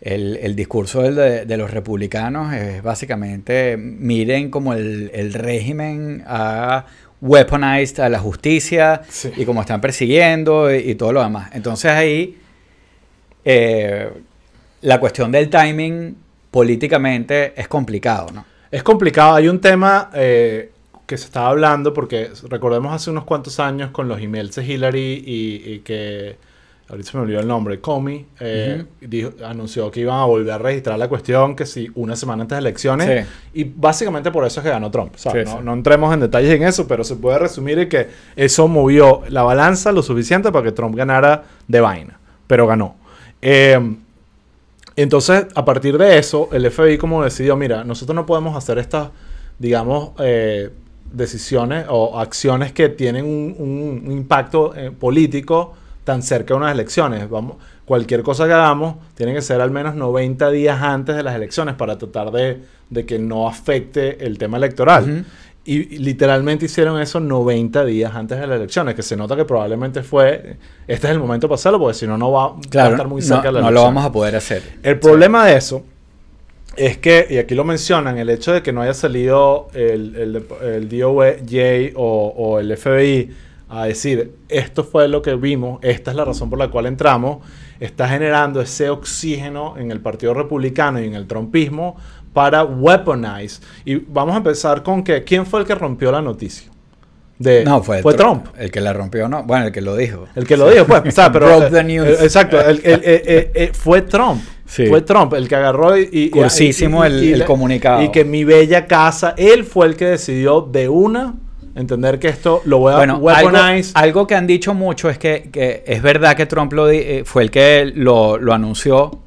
el, 0.00 0.36
el 0.38 0.56
discurso 0.56 1.02
del 1.02 1.14
de, 1.14 1.44
de 1.44 1.56
los 1.56 1.70
republicanos 1.70 2.52
es 2.54 2.82
básicamente, 2.82 3.76
miren 3.76 4.50
como 4.50 4.72
el, 4.72 5.10
el 5.14 5.32
régimen 5.34 6.22
ha 6.26 6.86
weaponized 7.20 8.00
a 8.00 8.08
la 8.08 8.18
justicia 8.18 9.02
Sí. 9.08 9.30
y 9.36 9.44
como 9.44 9.60
están 9.60 9.80
persiguiendo 9.80 10.74
y, 10.74 10.90
y 10.90 10.94
todo 10.94 11.12
lo 11.12 11.22
demás. 11.22 11.50
Entonces 11.52 11.90
ahí 11.90 12.38
eh, 13.44 14.10
la 14.82 14.98
cuestión 15.00 15.30
del 15.32 15.50
timing 15.50 16.16
políticamente 16.50 17.52
es 17.60 17.68
complicado, 17.68 18.28
¿no? 18.32 18.44
Es 18.70 18.82
complicado. 18.82 19.34
Hay 19.34 19.48
un 19.48 19.60
tema 19.60 20.10
eh, 20.14 20.70
que 21.06 21.16
se 21.18 21.26
estaba 21.26 21.48
hablando 21.48 21.92
porque 21.92 22.30
recordemos 22.48 22.94
hace 22.94 23.10
unos 23.10 23.24
cuantos 23.24 23.60
años 23.60 23.90
con 23.90 24.08
los 24.08 24.20
emails 24.20 24.54
de 24.54 24.64
Hillary 24.64 25.22
y, 25.26 25.62
y 25.72 25.78
que 25.80 26.36
ahorita 26.90 27.10
se 27.10 27.16
me 27.16 27.22
olvidó 27.22 27.40
el 27.40 27.46
nombre, 27.48 27.80
Comey 27.80 28.26
eh, 28.40 28.84
dijo- 29.00 29.30
anunció 29.44 29.90
que 29.90 30.00
iban 30.00 30.18
a 30.18 30.24
volver 30.24 30.52
a 30.52 30.58
registrar 30.58 30.98
la 30.98 31.08
cuestión 31.08 31.54
que 31.56 31.64
si 31.66 31.88
una 31.94 32.16
semana 32.16 32.42
antes 32.42 32.56
de 32.56 32.60
elecciones 32.60 33.26
Sí. 33.26 33.60
y 33.60 33.64
básicamente 33.64 34.30
por 34.30 34.44
eso 34.44 34.60
es 34.60 34.64
que 34.64 34.70
ganó 34.70 34.90
Trump. 34.90 35.14
no, 35.24 35.30
sí. 35.32 35.38
no 35.62 35.72
entremos 35.72 36.12
en 36.12 36.20
detalles 36.20 36.50
en 36.52 36.64
eso, 36.64 36.86
pero 36.88 37.04
se 37.04 37.16
puede 37.16 37.38
resumir 37.38 37.78
en 37.78 37.88
que 37.88 38.08
eso 38.36 38.68
movió 38.68 39.22
la 39.28 39.42
balanza 39.42 39.92
lo 39.92 40.02
suficiente 40.02 40.50
para 40.52 40.64
que 40.64 40.72
Trump 40.72 40.94
ganara 40.96 41.44
de 41.68 41.80
vaina, 41.80 42.18
pero 42.46 42.66
ganó. 42.66 42.96
Eh, 43.40 43.78
entonces, 44.96 45.46
a 45.54 45.64
partir 45.64 45.96
de 45.96 46.18
eso, 46.18 46.48
el 46.52 46.70
FBI 46.70 46.98
como 46.98 47.22
decidió, 47.24 47.56
mira, 47.56 47.84
nosotros 47.84 48.14
no 48.14 48.26
podemos 48.26 48.56
hacer 48.56 48.78
estas, 48.78 49.08
digamos, 49.58 50.10
eh, 50.18 50.70
decisiones 51.12 51.86
o 51.88 52.18
acciones 52.20 52.72
que 52.72 52.88
tienen 52.88 53.24
un, 53.24 53.54
un- 53.58 54.02
un 54.06 54.12
impacto 54.12 54.74
eh, 54.76 54.90
político 54.90 55.74
tan 56.10 56.22
cerca 56.24 56.54
de 56.54 56.58
unas 56.58 56.72
elecciones. 56.72 57.30
Vamos, 57.30 57.56
cualquier 57.84 58.24
cosa 58.24 58.48
que 58.48 58.52
hagamos 58.52 58.96
tiene 59.14 59.32
que 59.32 59.42
ser 59.42 59.60
al 59.60 59.70
menos 59.70 59.94
90 59.94 60.50
días 60.50 60.82
antes 60.82 61.14
de 61.14 61.22
las 61.22 61.36
elecciones 61.36 61.76
para 61.76 61.98
tratar 61.98 62.32
de, 62.32 62.62
de 62.88 63.06
que 63.06 63.20
no 63.20 63.46
afecte 63.46 64.26
el 64.26 64.36
tema 64.36 64.56
electoral. 64.56 65.24
Y, 65.64 65.94
y 65.94 65.98
literalmente 65.98 66.64
hicieron 66.64 67.00
eso 67.00 67.20
90 67.20 67.84
días 67.84 68.12
antes 68.16 68.40
de 68.40 68.46
las 68.48 68.56
elecciones, 68.56 68.96
que 68.96 69.02
se 69.04 69.16
nota 69.16 69.36
que 69.36 69.44
probablemente 69.44 70.02
fue, 70.02 70.56
este 70.88 71.06
es 71.06 71.12
el 71.12 71.20
momento 71.20 71.46
para 71.46 71.54
hacerlo, 71.54 71.78
porque 71.78 71.94
si 71.94 72.08
no, 72.08 72.18
no 72.18 72.32
va, 72.32 72.56
a 72.56 72.88
estar 72.88 73.06
muy 73.06 73.20
no, 73.20 73.26
cerca 73.28 73.42
de 73.42 73.52
la 73.52 73.60
no 73.60 73.70
lo 73.70 73.80
elección. 73.80 73.94
vamos 73.94 74.04
a 74.04 74.12
poder 74.12 74.34
hacer. 74.34 74.62
El 74.82 74.98
problema 74.98 75.46
de 75.46 75.56
eso 75.56 75.84
es 76.76 76.98
que, 76.98 77.28
y 77.30 77.36
aquí 77.38 77.54
lo 77.54 77.62
mencionan, 77.62 78.18
el 78.18 78.30
hecho 78.30 78.52
de 78.52 78.62
que 78.62 78.72
no 78.72 78.82
haya 78.82 78.94
salido 78.94 79.68
el, 79.74 80.16
el, 80.16 80.44
el 80.74 80.88
DOJ 80.88 81.94
o, 81.94 82.34
o 82.36 82.58
el 82.58 82.76
FBI 82.76 83.30
a 83.70 83.84
decir, 83.86 84.34
esto 84.48 84.82
fue 84.84 85.06
lo 85.08 85.22
que 85.22 85.34
vimos, 85.36 85.78
esta 85.82 86.10
es 86.10 86.16
la 86.16 86.24
razón 86.24 86.50
por 86.50 86.58
la 86.58 86.68
cual 86.68 86.86
entramos, 86.86 87.38
está 87.78 88.08
generando 88.08 88.60
ese 88.60 88.90
oxígeno 88.90 89.76
en 89.78 89.90
el 89.90 90.00
Partido 90.00 90.34
Republicano 90.34 91.00
y 91.00 91.06
en 91.06 91.14
el 91.14 91.26
trumpismo 91.26 91.96
para 92.32 92.64
weaponize. 92.64 93.62
Y 93.84 93.96
vamos 93.96 94.34
a 94.34 94.38
empezar 94.38 94.82
con 94.82 95.02
que, 95.04 95.22
¿quién 95.24 95.46
fue 95.46 95.60
el 95.60 95.66
que 95.66 95.74
rompió 95.74 96.10
la 96.12 96.20
noticia? 96.20 96.70
De, 97.38 97.64
No, 97.64 97.82
fue, 97.82 98.02
fue 98.02 98.12
Tr- 98.12 98.16
Trump. 98.18 98.46
El 98.58 98.70
que 98.70 98.80
la 98.82 98.92
rompió, 98.92 99.26
no. 99.28 99.44
Bueno, 99.44 99.66
el 99.66 99.72
que 99.72 99.80
lo 99.80 99.96
dijo. 99.96 100.26
El 100.36 100.46
que 100.46 100.58
lo 100.58 100.68
dijo, 100.68 100.84
pues. 100.84 101.02
O 101.06 101.10
sea, 101.10 101.32
pero, 101.32 101.46
Broke 101.46 101.70
the 101.70 101.78
eh, 101.80 101.84
news. 101.84 102.06
eh, 102.08 102.16
exacto. 102.20 102.60
el- 102.60 102.80
el- 102.84 103.00
eh, 103.02 103.70
fue 103.72 104.02
Trump. 104.02 104.42
Sí. 104.66 104.86
Fue 104.86 105.00
Trump 105.00 105.32
el 105.32 105.48
que 105.48 105.56
agarró 105.56 105.96
y... 105.98 106.08
y- 106.12 106.30
Cursísimo 106.30 107.02
el- 107.04 107.44
comunicado. 107.46 108.02
Y 108.02 108.10
que 108.10 108.24
mi 108.26 108.44
bella 108.44 108.86
casa, 108.86 109.34
él 109.38 109.64
fue 109.64 109.86
el 109.86 109.96
que 109.96 110.04
decidió 110.06 110.60
de 110.60 110.88
una 110.90 111.34
entender 111.74 112.18
que 112.18 112.28
esto 112.28 112.62
lo 112.64 112.78
voy 112.78 112.92
a 112.92 112.96
Bueno, 112.96 113.14
algo, 113.14 113.26
weaponize. 113.26 113.92
algo 113.94 114.26
que 114.26 114.34
han 114.34 114.46
dicho 114.46 114.74
mucho 114.74 115.08
es 115.10 115.18
que, 115.18 115.48
que 115.52 115.82
es 115.86 116.02
verdad 116.02 116.36
que 116.36 116.46
Trump 116.46 116.72
lo 116.72 116.86
di- 116.88 116.98
eh, 116.98 117.22
fue 117.24 117.42
el 117.44 117.50
que 117.50 117.92
lo, 117.94 118.38
lo 118.38 118.52
anunció. 118.52 119.20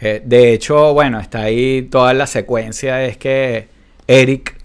Eh, 0.00 0.22
de 0.24 0.52
hecho, 0.52 0.92
bueno, 0.94 1.20
está 1.20 1.42
ahí 1.42 1.82
toda 1.82 2.12
la 2.14 2.26
secuencia. 2.26 3.04
Es 3.04 3.16
que 3.18 3.68
Eric 4.06 4.56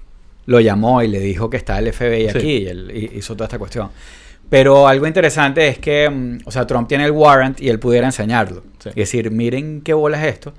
lo 0.45 0.59
llamó 0.59 1.03
y 1.03 1.07
le 1.09 1.19
dijo 1.19 1.49
que 1.49 1.57
está 1.57 1.78
el 1.80 1.91
FBI 1.93 2.30
Sí. 2.32 2.38
aquí 2.38 2.51
y 2.59 2.67
él 2.67 2.91
hi- 2.95 3.17
hizo 3.17 3.36
toda 3.36 3.45
esta 3.45 3.59
cuestión. 3.59 3.89
Pero 4.49 4.88
algo 4.88 5.05
interesante 5.05 5.67
es 5.67 5.78
que, 5.78 6.09
mm, 6.09 6.39
o 6.45 6.51
sea, 6.51 6.65
Trump 6.65 6.88
tiene 6.88 7.03
el 7.05 7.11
warrant 7.11 7.59
y 7.59 7.67
él 7.69 7.80
pudiera 7.80 8.07
enseñarlo. 8.07 8.63
Sí. 8.80 8.89
Es 8.89 8.95
decir, 8.95 9.30
miren 9.30 9.82
qué 9.82 9.93
bola 9.93 10.25
es 10.25 10.34
esto. 10.34 10.53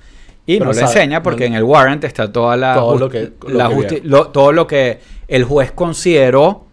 Y 0.49 0.55
Pero 0.55 0.65
no 0.65 0.71
lo 0.71 0.75
sabe, 0.75 0.87
enseña 0.93 1.23
porque 1.23 1.45
no- 1.45 1.47
en 1.49 1.55
el 1.59 1.63
warrant 1.65 2.03
está 2.05 2.33
toda 2.33 2.57
la, 2.57 2.73
Todo 2.75 2.99
lo 2.99 3.09
que- 3.11 3.33
lo 3.47 3.51
la 3.51 3.69
que 3.69 3.75
justi- 3.75 3.91
vieron. 4.01 4.11
lo- 4.11 4.29
todo 4.29 4.53
lo 4.53 4.67
que 4.67 4.99
el 5.29 5.45
juez 5.45 5.73
consideró 5.73 6.65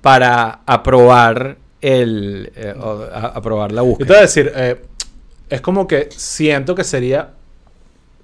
para 0.00 0.60
aprobar 0.66 1.58
el 1.82 2.50
eh, 2.56 2.74
a- 3.12 3.26
aprobar 3.34 3.72
la 3.72 3.82
Yo 3.82 3.84
te 3.84 3.88
búsqueda. 3.90 4.08
voy 4.08 4.16
a 4.16 4.20
decir, 4.22 4.52
eh, 4.56 4.82
es 5.50 5.60
como 5.60 5.86
que 5.86 6.08
siento 6.10 6.74
que 6.74 6.82
sería 6.82 7.28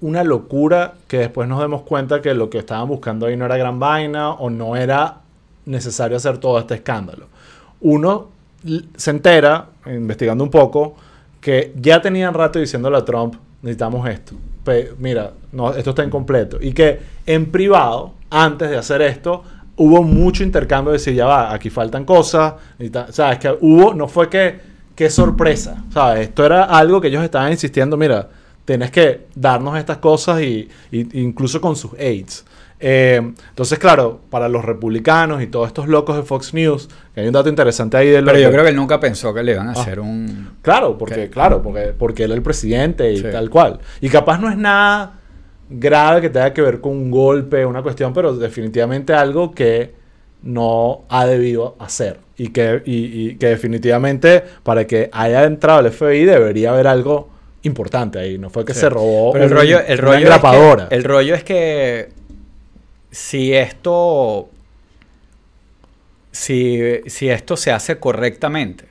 una 0.01 0.23
locura 0.23 0.95
que 1.07 1.19
después 1.19 1.47
nos 1.47 1.59
demos 1.61 1.83
cuenta 1.83 2.19
que 2.23 2.33
lo 2.33 2.49
que 2.49 2.57
estaban 2.57 2.87
buscando 2.87 3.27
ahí 3.27 3.37
no 3.37 3.45
era 3.45 3.57
gran 3.57 3.79
vaina 3.79 4.31
o 4.31 4.49
no 4.49 4.75
era 4.75 5.17
necesario 5.67 6.17
hacer 6.17 6.39
todo 6.39 6.57
este 6.57 6.73
escándalo. 6.73 7.27
Uno 7.81 8.29
se 8.97 9.11
entera, 9.11 9.67
investigando 9.85 10.43
un 10.43 10.49
poco, 10.49 10.95
que 11.39 11.71
ya 11.79 12.01
tenían 12.01 12.33
rato 12.33 12.57
diciéndole 12.57 12.97
a 12.97 13.05
Trump, 13.05 13.35
necesitamos 13.61 14.09
esto. 14.09 14.33
Pe- 14.63 14.93
mira, 14.99 15.31
no, 15.51 15.73
esto 15.73 15.89
está 15.91 16.03
incompleto. 16.03 16.57
Y 16.61 16.71
que 16.73 16.99
en 17.25 17.51
privado, 17.51 18.13
antes 18.29 18.69
de 18.69 18.77
hacer 18.77 19.01
esto, 19.01 19.43
hubo 19.77 20.03
mucho 20.03 20.43
intercambio 20.43 20.91
de 20.91 20.97
decir, 20.99 21.13
ya 21.15 21.25
va, 21.25 21.53
aquí 21.53 21.69
faltan 21.69 22.05
cosas. 22.05 22.53
necesita- 22.77 23.11
¿Sabes? 23.11 23.39
Que 23.39 23.55
hubo, 23.61 23.93
no 23.93 24.07
fue 24.07 24.29
que, 24.29 24.59
sorpresa, 25.09 25.83
¿sabes? 25.91 26.27
Esto 26.27 26.45
era 26.45 26.65
algo 26.65 27.01
que 27.01 27.07
ellos 27.07 27.23
estaban 27.23 27.51
insistiendo, 27.51 27.97
mira, 27.97 28.29
tienes 28.65 28.91
que 28.91 29.25
darnos 29.33 29.77
estas 29.77 29.97
cosas 29.97 30.41
y, 30.41 30.69
y- 30.91 31.19
incluso 31.21 31.59
con 31.59 31.75
sus 31.75 31.93
aides. 31.93 32.45
Eh, 32.83 33.21
entonces, 33.49 33.77
claro, 33.77 34.21
para 34.31 34.49
los 34.49 34.65
republicanos 34.65 35.41
y 35.43 35.47
todos 35.47 35.67
estos 35.67 35.87
locos 35.87 36.15
de 36.17 36.23
Fox 36.23 36.53
News, 36.53 36.89
que 37.13 37.21
hay 37.21 37.27
un 37.27 37.33
dato 37.33 37.47
interesante 37.47 37.95
ahí 37.97 38.07
de 38.09 38.23
Pero 38.23 38.37
yo 38.39 38.47
que- 38.47 38.51
creo 38.53 38.63
que 38.63 38.69
él 38.71 38.75
nunca 38.75 38.99
pensó 38.99 39.33
que 39.33 39.43
le 39.43 39.51
iban 39.53 39.67
a 39.67 39.73
Ah. 39.73 39.81
hacer 39.81 39.99
un 39.99 40.49
Claro, 40.63 40.97
porque, 40.97 41.29
claro, 41.29 41.61
porque, 41.61 41.93
porque 41.97 42.23
él 42.23 42.31
es 42.31 42.37
el 42.37 42.43
presidente 42.43 43.11
y 43.11 43.17
Sí. 43.17 43.25
tal 43.31 43.49
cual. 43.51 43.79
Y 44.01 44.09
capaz 44.09 44.39
no 44.39 44.49
es 44.49 44.57
nada 44.57 45.19
grave 45.69 46.21
que 46.21 46.29
tenga 46.29 46.51
que 46.53 46.61
ver 46.61 46.81
con 46.81 46.91
un 46.93 47.11
golpe, 47.11 47.65
una 47.65 47.81
cuestión, 47.83 48.13
pero 48.13 48.33
definitivamente 48.35 49.13
algo 49.13 49.51
que 49.51 49.93
no 50.43 51.03
ha 51.09 51.25
debido 51.27 51.75
hacer. 51.79 52.17
Y 52.35 52.47
que, 52.47 52.81
y, 52.85 53.29
y 53.29 53.35
que 53.35 53.45
definitivamente 53.47 54.43
para 54.63 54.87
que 54.87 55.09
haya 55.13 55.43
entrado 55.43 55.81
el 55.81 55.91
FBI 55.91 56.25
debería 56.25 56.71
haber 56.71 56.87
algo 56.87 57.29
importante 57.61 58.17
ahí. 58.17 58.39
No 58.39 58.49
fue 58.49 58.65
que 58.65 58.73
Sí. 58.73 58.79
se 58.79 58.89
robó 58.89 59.31
Pero 59.33 59.45
el 59.45 59.51
rollo, 59.51 59.79
el 59.79 59.93
una 59.99 60.01
rollo 60.01 60.17
es 60.17 60.21
engrapadora. 60.23 60.89
que, 60.89 60.95
el 60.95 61.03
rollo 61.03 61.35
es 61.35 61.43
que 61.43 62.09
si 63.11 63.53
esto 63.53 64.49
si, 66.31 66.79
si 67.07 67.29
esto 67.29 67.57
se 67.57 67.71
hace 67.71 67.97
correctamente, 67.99 68.85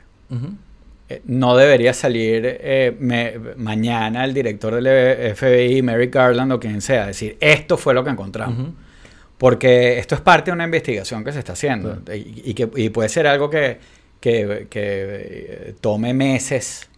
eh, 1.08 1.22
no 1.24 1.56
debería 1.56 1.92
salir 1.94 2.42
eh, 2.44 2.94
me- 2.98 3.38
mañana 3.56 4.24
el 4.24 4.34
director 4.34 4.74
del 4.74 4.86
FBI, 5.34 5.82
Merrick 5.82 6.14
Garland 6.14 6.52
o 6.52 6.60
quien 6.60 6.80
sea, 6.80 7.06
decir, 7.06 7.36
esto 7.40 7.76
fue 7.76 7.94
lo 7.94 8.04
que 8.04 8.10
encontramos. 8.10 8.68
Porque 9.38 9.98
esto 9.98 10.14
es 10.14 10.20
parte 10.20 10.50
de 10.50 10.54
una 10.54 10.64
investigación 10.64 11.24
que 11.24 11.32
se 11.32 11.38
está 11.38 11.54
haciendo 11.54 12.02
y, 12.14 12.42
y 12.50 12.54
que 12.54 12.68
y 12.76 12.90
puede 12.90 13.08
ser 13.08 13.26
algo 13.26 13.48
que, 13.48 13.78
que, 14.20 14.66
que, 14.68 14.78
eh, 15.70 15.74
tome 15.80 16.12
meses 16.12 16.88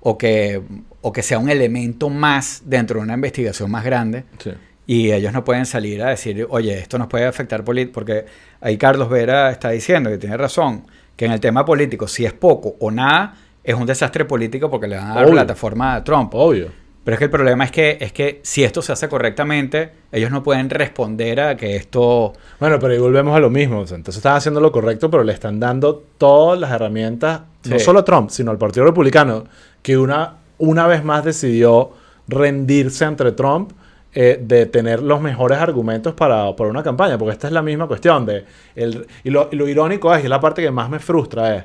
o 0.00 0.16
que, 0.16 0.62
o 1.00 1.12
que 1.12 1.22
sea 1.22 1.40
un 1.40 1.50
elemento 1.50 2.08
más 2.08 2.62
dentro 2.64 3.00
de 3.00 3.02
una 3.04 3.14
investigación 3.14 3.70
más 3.72 3.84
grande. 3.84 4.22
Sí. 4.38 4.52
Y 4.92 5.12
ellos 5.12 5.32
no 5.32 5.44
pueden 5.44 5.66
salir 5.66 6.02
a 6.02 6.08
decir, 6.08 6.48
oye, 6.50 6.76
esto 6.76 6.98
nos 6.98 7.06
puede 7.06 7.24
afectar 7.24 7.62
políticamente, 7.62 7.94
porque 7.94 8.32
ahí 8.60 8.76
Carlos 8.76 9.08
Vera 9.08 9.48
está 9.52 9.70
diciendo 9.70 10.10
que 10.10 10.18
tiene 10.18 10.36
razón, 10.36 10.82
que 11.14 11.26
en 11.26 11.30
el 11.32 11.38
tema 11.38 11.64
político, 11.64 12.08
si 12.08 12.24
es 12.24 12.32
poco 12.32 12.74
o 12.80 12.90
nada, 12.90 13.36
es 13.62 13.76
un 13.76 13.86
desastre 13.86 14.24
político 14.24 14.68
porque 14.68 14.88
le 14.88 14.96
van 14.96 15.12
a 15.12 15.14
dar 15.14 15.24
Obvio. 15.26 15.34
plataforma 15.34 15.94
a 15.94 16.02
Trump. 16.02 16.34
Obvio. 16.34 16.72
Pero 17.04 17.14
es 17.14 17.18
que 17.20 17.24
el 17.26 17.30
problema 17.30 17.62
es 17.62 17.70
que, 17.70 17.98
es 18.00 18.12
que 18.12 18.40
si 18.42 18.64
esto 18.64 18.82
se 18.82 18.90
hace 18.90 19.08
correctamente, 19.08 19.92
ellos 20.10 20.32
no 20.32 20.42
pueden 20.42 20.68
responder 20.68 21.40
a 21.40 21.56
que 21.56 21.76
esto... 21.76 22.32
Bueno, 22.58 22.80
pero 22.80 22.92
ahí 22.92 22.98
volvemos 22.98 23.36
a 23.36 23.38
lo 23.38 23.48
mismo. 23.48 23.82
Entonces 23.82 24.16
están 24.16 24.34
haciendo 24.34 24.60
lo 24.60 24.72
correcto, 24.72 25.08
pero 25.08 25.22
le 25.22 25.32
están 25.32 25.60
dando 25.60 26.02
todas 26.18 26.58
las 26.58 26.72
herramientas, 26.72 27.42
no 27.68 27.78
Sí. 27.78 27.84
solo 27.84 28.00
a 28.00 28.04
Trump, 28.04 28.30
sino 28.30 28.50
al 28.50 28.58
Partido 28.58 28.86
Republicano, 28.86 29.44
que 29.82 29.96
una, 29.96 30.38
una 30.58 30.88
vez 30.88 31.04
más 31.04 31.24
decidió 31.24 31.92
rendirse 32.26 33.04
ante 33.04 33.30
Trump 33.32 33.70
eh, 34.12 34.38
de 34.42 34.66
tener 34.66 35.02
los 35.02 35.20
mejores 35.20 35.58
argumentos 35.58 36.14
para, 36.14 36.54
para 36.56 36.70
una 36.70 36.82
campaña. 36.82 37.16
Porque 37.18 37.32
esta 37.32 37.46
es 37.46 37.52
la 37.52 37.62
misma 37.62 37.86
cuestión. 37.86 38.26
De 38.26 38.44
el, 38.74 39.06
y, 39.24 39.30
lo, 39.30 39.48
y 39.52 39.56
lo 39.56 39.68
irónico 39.68 40.14
es, 40.14 40.20
y 40.20 40.24
es 40.24 40.30
la 40.30 40.40
parte 40.40 40.62
que 40.62 40.70
más 40.70 40.90
me 40.90 40.98
frustra, 40.98 41.56
es, 41.56 41.64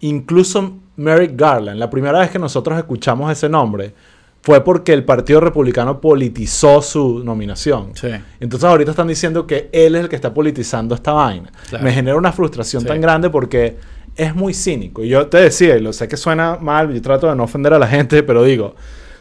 incluso 0.00 0.78
Merrick 0.96 1.32
Garland, 1.34 1.78
la 1.78 1.88
primera 1.90 2.18
vez 2.18 2.30
que 2.30 2.38
nosotros 2.38 2.76
escuchamos 2.78 3.30
ese 3.32 3.48
nombre, 3.48 3.94
fue 4.42 4.64
porque 4.64 4.92
el 4.92 5.04
Partido 5.04 5.40
Republicano 5.40 6.00
politizó 6.00 6.82
su 6.82 7.22
nominación. 7.24 7.92
Sí. 7.94 8.08
Entonces 8.40 8.68
ahorita 8.68 8.90
están 8.90 9.06
diciendo 9.06 9.46
que 9.46 9.68
él 9.72 9.94
es 9.94 10.02
el 10.02 10.08
que 10.08 10.16
está 10.16 10.34
politizando 10.34 10.96
esta 10.96 11.12
vaina. 11.12 11.52
Claro. 11.68 11.84
Me 11.84 11.92
genera 11.92 12.16
una 12.16 12.32
frustración 12.32 12.82
Sí. 12.82 12.88
tan 12.88 13.00
grande 13.00 13.30
porque 13.30 13.76
es 14.16 14.34
muy 14.34 14.52
cínico. 14.52 15.04
Y 15.04 15.08
yo 15.08 15.28
te 15.28 15.38
decía, 15.38 15.76
y 15.76 15.80
lo 15.80 15.92
sé 15.92 16.08
que 16.08 16.16
suena 16.16 16.58
mal, 16.60 16.92
yo 16.92 17.00
trato 17.00 17.28
de 17.28 17.36
no 17.36 17.44
ofender 17.44 17.72
a 17.72 17.78
la 17.78 17.86
gente, 17.86 18.24
pero 18.24 18.42
digo, 18.42 18.74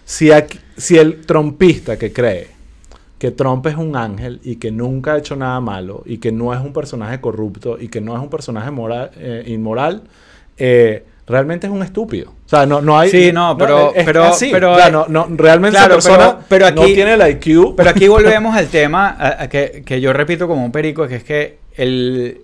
si, 0.05 0.31
aquí- 0.31 0.59
si 0.77 0.97
el 0.97 1.21
trompista 1.25 1.97
que 1.97 2.11
cree 2.11 2.47
que 3.17 3.31
Trump 3.31 3.65
es 3.67 3.75
un 3.75 3.95
ángel 3.95 4.39
y 4.43 4.55
que 4.55 4.71
nunca 4.71 5.13
ha 5.13 5.17
hecho 5.19 5.35
nada 5.35 5.59
malo 5.59 6.01
y 6.05 6.17
que 6.17 6.31
no 6.31 6.53
es 6.53 6.59
un 6.59 6.73
personaje 6.73 7.21
corrupto 7.21 7.77
y 7.79 7.87
que 7.87 8.01
no 8.01 8.15
es 8.15 8.21
un 8.21 8.29
personaje 8.29 8.71
moral, 8.71 9.11
eh, 9.17 9.43
inmoral, 9.45 10.01
eh, 10.57 11.05
realmente 11.27 11.67
es 11.67 11.71
un 11.73 11.83
estúpido. 11.83 12.31
O 12.45 12.49
sea, 12.49 12.65
no, 12.65 12.81
no 12.81 12.97
hay... 12.99 13.09
Sí, 13.11 13.31
no, 13.31 13.55
pero- 13.57 13.93
es 13.95 14.05
pero- 14.05 14.23
así. 14.25 14.49
pero, 14.51 14.73
O 14.73 14.75
sea, 14.75 14.89
no, 14.89 15.05
no, 15.07 15.27
realmente 15.29 15.77
claro, 15.77 15.97
esa 15.99 16.09
persona 16.09 16.39
pero- 16.49 16.65
pero 16.65 16.75
no 16.75 16.81
aquí- 16.81 16.93
tiene 16.95 17.13
el 17.13 17.21
IQ. 17.31 17.75
Pero 17.77 17.89
aquí 17.91 18.07
volvemos 18.09 18.55
al 18.55 18.67
tema 18.69 19.09
a- 19.09 19.43
a 19.43 19.47
que, 19.49 19.83
que 19.85 20.01
yo 20.01 20.11
repito 20.13 20.47
como 20.47 20.65
un 20.65 20.71
perico, 20.71 21.07
que 21.07 21.17
es 21.17 21.23
que 21.23 21.59
el, 21.75 22.41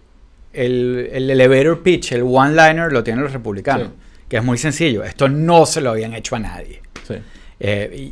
el, 0.54 1.10
el 1.12 1.30
elevator 1.32 1.82
pitch, 1.82 2.12
el 2.14 2.22
one-liner, 2.22 2.94
lo 2.94 3.04
tienen 3.04 3.24
los 3.24 3.34
republicanos. 3.34 3.88
Sí. 3.88 3.94
Que 4.30 4.38
es 4.38 4.44
muy 4.44 4.58
sencillo. 4.60 5.04
Esto 5.04 5.28
no 5.28 5.66
se 5.66 5.82
lo 5.82 5.90
habían 5.90 6.14
hecho 6.14 6.36
a 6.36 6.40
nadie. 6.40 6.82
Sí. 7.08 7.16
Eh, 7.60 8.10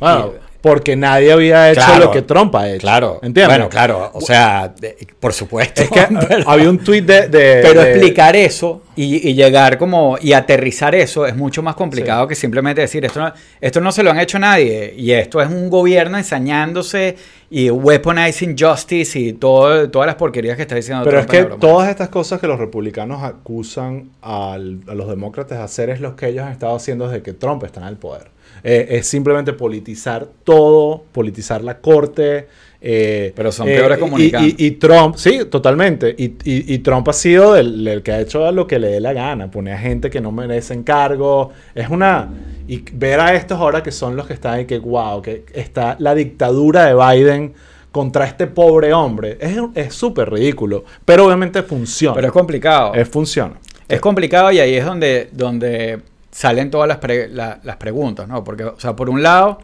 porque 0.62 0.96
nadie 0.96 1.30
había 1.30 1.70
hecho 1.70 1.80
Claro. 1.80 2.04
lo 2.06 2.10
que 2.10 2.22
Trump 2.22 2.52
ha 2.56 2.68
hecho. 2.68 2.80
claro. 2.80 3.20
¿Entiendes? 3.22 3.46
Bueno, 3.56 3.68
claro. 3.68 4.10
O 4.14 4.20
sea, 4.20 4.74
de- 4.80 4.96
por 5.20 5.32
supuesto. 5.32 5.80
Es 5.82 5.88
que 5.90 6.00
pero- 6.28 6.42
había 6.50 6.68
un 6.68 6.78
tweet 6.78 7.02
de... 7.02 7.28
de- 7.28 7.60
Pero 7.62 7.82
de- 7.82 7.90
explicar 7.92 8.34
eso 8.34 8.82
y, 8.96 9.28
y 9.30 9.34
llegar 9.34 9.78
como 9.78 10.18
y 10.20 10.32
aterrizar 10.32 10.96
eso 10.96 11.24
es 11.24 11.36
mucho 11.36 11.62
más 11.62 11.76
complicado 11.76 12.26
que 12.26 12.34
simplemente 12.34 12.80
decir 12.80 13.04
esto 13.04 13.20
no, 13.20 13.32
esto 13.60 13.80
no 13.80 13.92
se 13.92 14.02
lo 14.02 14.10
han 14.10 14.18
hecho 14.18 14.38
a 14.38 14.40
nadie 14.40 14.92
y 14.96 15.12
esto 15.12 15.40
es 15.40 15.48
un 15.48 15.70
gobierno 15.70 16.18
ensañándose 16.18 17.14
y 17.48 17.70
weaponizing 17.70 18.56
justice 18.58 19.16
y 19.20 19.32
todo, 19.34 19.88
todas 19.88 20.06
las 20.06 20.16
porquerías 20.16 20.56
que 20.56 20.62
está 20.62 20.74
diciendo 20.74 21.04
Pero 21.04 21.20
es 21.20 21.26
Trump 21.28 21.48
que 21.52 21.56
todas 21.58 21.88
estas 21.90 22.08
cosas 22.08 22.40
que 22.40 22.48
los 22.48 22.58
republicanos 22.58 23.22
acusan 23.22 24.10
al- 24.20 24.80
a 24.88 24.94
los 24.94 25.08
demócratas 25.08 25.58
de 25.58 25.64
hacer 25.64 25.90
es 25.90 26.00
lo 26.00 26.16
que 26.16 26.26
ellos 26.28 26.44
han 26.44 26.50
estado 26.52 26.74
haciendo 26.74 27.06
desde 27.06 27.22
que 27.22 27.34
Trump 27.34 27.62
está 27.62 27.82
en 27.82 27.86
el 27.86 27.96
poder. 27.98 28.34
Eh, 28.64 28.86
es 28.90 29.06
simplemente 29.06 29.52
politizar 29.52 30.26
todo, 30.44 31.04
politizar 31.12 31.62
la 31.62 31.78
corte. 31.78 32.48
eh, 32.80 33.32
Pero 33.34 33.50
son 33.52 33.68
eh, 33.68 33.76
peores 33.76 33.98
y- 33.98 34.00
comunicando. 34.00 34.48
Y, 34.48 34.54
y 34.58 34.70
Trump, 34.72 35.16
sí, 35.16 35.40
totalmente. 35.50 36.14
Y, 36.18 36.78
Trump 36.78 37.08
ha 37.08 37.12
sido 37.12 37.56
el, 37.56 37.86
el 37.86 38.02
que 38.02 38.12
ha 38.12 38.20
hecho 38.20 38.50
lo 38.52 38.66
que 38.66 38.78
le 38.78 38.88
dé 38.88 39.00
la 39.00 39.12
gana. 39.12 39.50
Pone 39.50 39.72
a 39.72 39.78
gente 39.78 40.10
que 40.10 40.20
no 40.20 40.30
merece 40.32 40.74
encargo. 40.74 41.50
Es 41.74 41.88
una... 41.88 42.28
Y 42.68 42.82
ver 42.92 43.20
a 43.20 43.34
estos 43.34 43.58
ahora 43.58 43.82
que 43.82 43.92
son 43.92 44.16
los 44.16 44.26
que 44.26 44.32
están 44.34 44.60
y 44.60 44.64
que, 44.66 44.78
wow, 44.78 45.22
que 45.22 45.44
está 45.54 45.96
la 46.00 46.14
dictadura 46.14 46.84
de 46.86 46.94
Biden 46.94 47.54
contra 47.92 48.26
este 48.26 48.46
pobre 48.46 48.92
hombre. 48.92 49.38
Es 49.40 49.56
es 49.74 49.94
súper 49.94 50.30
ridículo. 50.30 50.84
Pero 51.04 51.24
obviamente 51.26 51.62
funciona. 51.62 52.14
pero 52.14 52.26
es 52.26 52.32
complicado 52.32 52.92
Es 52.94 53.08
funciona. 53.08 53.54
es 53.88 54.00
complicado 54.00 54.50
y 54.52 54.58
ahí 54.58 54.74
es 54.74 54.84
donde 54.84 55.28
donde 55.32 56.00
salen 56.36 56.70
todas 56.70 56.86
las, 56.86 57.64
las 57.64 57.76
preguntas 57.76 58.28
no 58.28 58.44
porque 58.44 58.64
o 58.64 58.78
sea 58.78 58.94
por 58.94 59.08
un 59.08 59.22
lado 59.22 59.58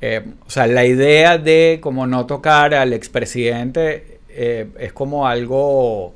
eh, 0.00 0.22
o 0.46 0.48
sea 0.50 0.68
la 0.68 0.84
idea 0.84 1.36
de 1.36 1.78
como 1.82 2.06
no 2.06 2.26
tocar 2.26 2.74
al 2.74 2.92
expresidente 2.92 4.20
eh, 4.28 4.68
es 4.78 4.92
como 4.92 5.26
algo 5.26 6.14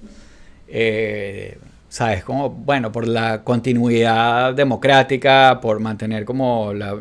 eh, 0.69 1.59
sabes 1.89 2.23
como 2.23 2.51
bueno 2.51 2.93
por 2.93 3.09
la 3.09 3.43
continuidad 3.43 4.55
democrática 4.55 5.59
por 5.61 5.81
mantener 5.81 6.25
como 6.25 6.73
la- 6.73 6.97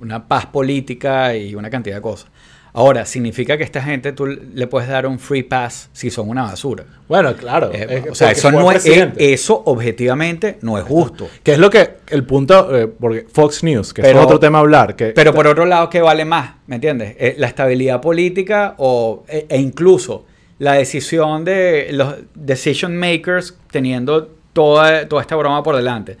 una 0.00 0.28
paz 0.28 0.46
política 0.46 1.34
y 1.34 1.56
una 1.56 1.70
cantidad 1.70 1.96
de 1.96 2.02
cosas 2.02 2.28
ahora 2.76 3.06
significa 3.06 3.56
que 3.56 3.64
esta 3.64 3.80
gente 3.82 4.12
tú 4.12 4.26
le 4.26 4.66
puedes 4.66 4.86
dar 4.86 5.06
un 5.06 5.18
free 5.18 5.42
pass 5.42 5.88
si 5.94 6.10
son 6.10 6.28
una 6.28 6.42
basura 6.42 6.84
Bueno, 7.08 7.34
claro. 7.34 7.70
eh, 7.72 8.02
es 8.04 8.10
o 8.10 8.14
sea, 8.14 8.30
eso 8.30 8.52
no 8.52 8.70
es, 8.70 8.84
eso 9.16 9.62
objetivamente 9.64 10.58
no 10.60 10.76
es 10.76 10.84
justo. 10.84 11.26
Que 11.42 11.52
es 11.52 11.58
lo 11.58 11.70
que... 11.70 11.96
El 12.08 12.24
punto... 12.24 12.76
eh, 12.76 12.86
porque 12.86 13.26
Fox 13.32 13.64
News, 13.64 13.94
que 13.94 14.02
Pero- 14.02 14.18
es 14.20 14.24
otro 14.26 14.38
tema 14.38 14.58
a 14.58 14.60
hablar. 14.60 14.94
Que, 14.94 15.06
Pero 15.06 15.32
por 15.32 15.46
otro 15.46 15.64
lado, 15.64 15.88
¿qué 15.88 16.02
vale 16.02 16.26
más? 16.26 16.56
¿Me 16.66 16.74
entiendes? 16.74 17.16
Eh, 17.18 17.34
la 17.38 17.46
estabilidad 17.46 18.02
política 18.02 18.74
o, 18.76 19.24
e, 19.26 19.46
e 19.48 19.58
incluso 19.58 20.26
la 20.58 20.74
decisión 20.74 21.44
de 21.46 21.88
los 21.92 22.14
decision 22.34 22.94
makers 22.94 23.56
teniendo 23.70 24.28
toda, 24.52 25.08
toda 25.08 25.22
esta 25.22 25.34
broma 25.34 25.62
por 25.62 25.76
delante. 25.76 26.18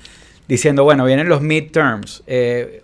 Diciendo, 0.48 0.84
bueno, 0.84 1.04
vienen 1.04 1.28
los 1.28 1.42
midterms. 1.42 2.22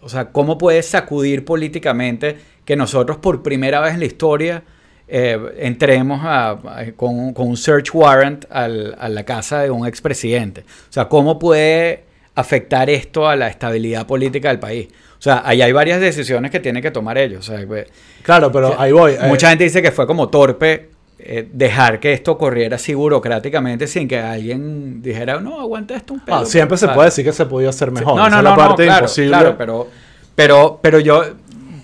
o 0.02 0.08
sea, 0.10 0.26
¿cómo 0.30 0.58
puedes 0.58 0.86
sacudir 0.86 1.44
políticamente 1.46 2.36
que 2.64 2.76
nosotros 2.76 3.16
por 3.18 3.42
primera 3.42 3.80
vez 3.80 3.94
en 3.94 4.00
la 4.00 4.06
historia 4.06 4.62
eh, 5.08 5.38
entremos 5.58 6.20
a- 6.24 6.50
a- 6.52 6.92
con, 6.96 7.18
un- 7.18 7.34
con 7.34 7.48
un 7.48 7.56
search 7.56 7.94
warrant 7.94 8.44
al- 8.50 8.96
a 8.98 9.08
la 9.08 9.24
casa 9.24 9.60
de 9.60 9.70
un 9.70 9.86
expresidente? 9.86 10.60
O 10.62 10.92
sea, 10.92 11.06
¿cómo 11.08 11.38
puede 11.38 12.04
afectar 12.34 12.88
esto 12.88 13.28
a 13.28 13.36
la 13.36 13.48
estabilidad 13.48 14.06
política 14.06 14.48
del 14.48 14.58
país? 14.58 14.88
O 15.18 15.22
sea, 15.22 15.42
ahí 15.44 15.60
hay 15.60 15.70
varias 15.72 16.00
decisiones 16.00 16.50
que 16.50 16.60
tienen 16.60 16.82
que 16.82 16.90
tomar 16.90 17.18
ellos. 17.18 17.46
O 17.48 17.52
sea, 17.56 17.66
que- 17.66 17.86
Claro, 18.22 18.50
pero 18.50 18.74
ahí 18.80 18.90
voy. 18.92 19.12
eh, 19.12 19.18
Mucha 19.26 19.50
gente 19.50 19.64
dice 19.64 19.82
que 19.82 19.90
fue 19.92 20.06
como 20.06 20.28
torpe 20.30 20.88
eh, 21.24 21.46
dejar 21.52 22.00
que 22.00 22.12
esto 22.14 22.36
corriera 22.38 22.76
así 22.76 22.94
burocráticamente 22.94 23.86
sin 23.86 24.08
que 24.08 24.18
alguien 24.18 25.02
dijera, 25.02 25.38
no, 25.40 25.60
aguanta 25.60 25.94
esto 25.94 26.14
un 26.14 26.22
ah, 26.26 26.44
siempre 26.44 26.76
se 26.76 26.86
¿sabes? 26.86 26.96
puede 26.96 27.08
decir 27.10 27.24
que 27.24 27.32
se 27.32 27.46
podía 27.46 27.68
hacer 27.68 27.92
mejor. 27.92 28.16
No, 28.16 28.26
Esa 28.26 28.30
no, 28.30 28.36
es 28.38 28.42
no, 28.42 28.50
la 28.50 28.56
no, 28.56 28.68
parte 28.68 28.84
claro, 28.84 28.98
imposible. 29.00 29.28
claro, 29.28 29.54
pero, 29.58 29.88
pero, 30.34 30.78
pero 30.82 30.98
yo, 30.98 31.22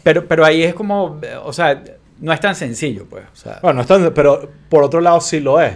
pero, 0.03 0.27
pero 0.27 0.45
ahí 0.45 0.63
es 0.63 0.75
como, 0.75 1.21
o 1.45 1.53
sea, 1.53 1.83
no 2.21 2.33
es 2.33 2.41
tan 2.41 2.55
sencillo, 2.55 3.07
pues. 3.09 3.25
O 3.33 3.37
sea, 3.37 3.59
Bueno, 3.63 3.81
está- 3.83 4.13
pero 4.15 4.49
por 4.69 4.83
otro 4.85 5.01
lado 5.01 5.21
sí 5.21 5.41
lo 5.41 5.61
es. 5.61 5.75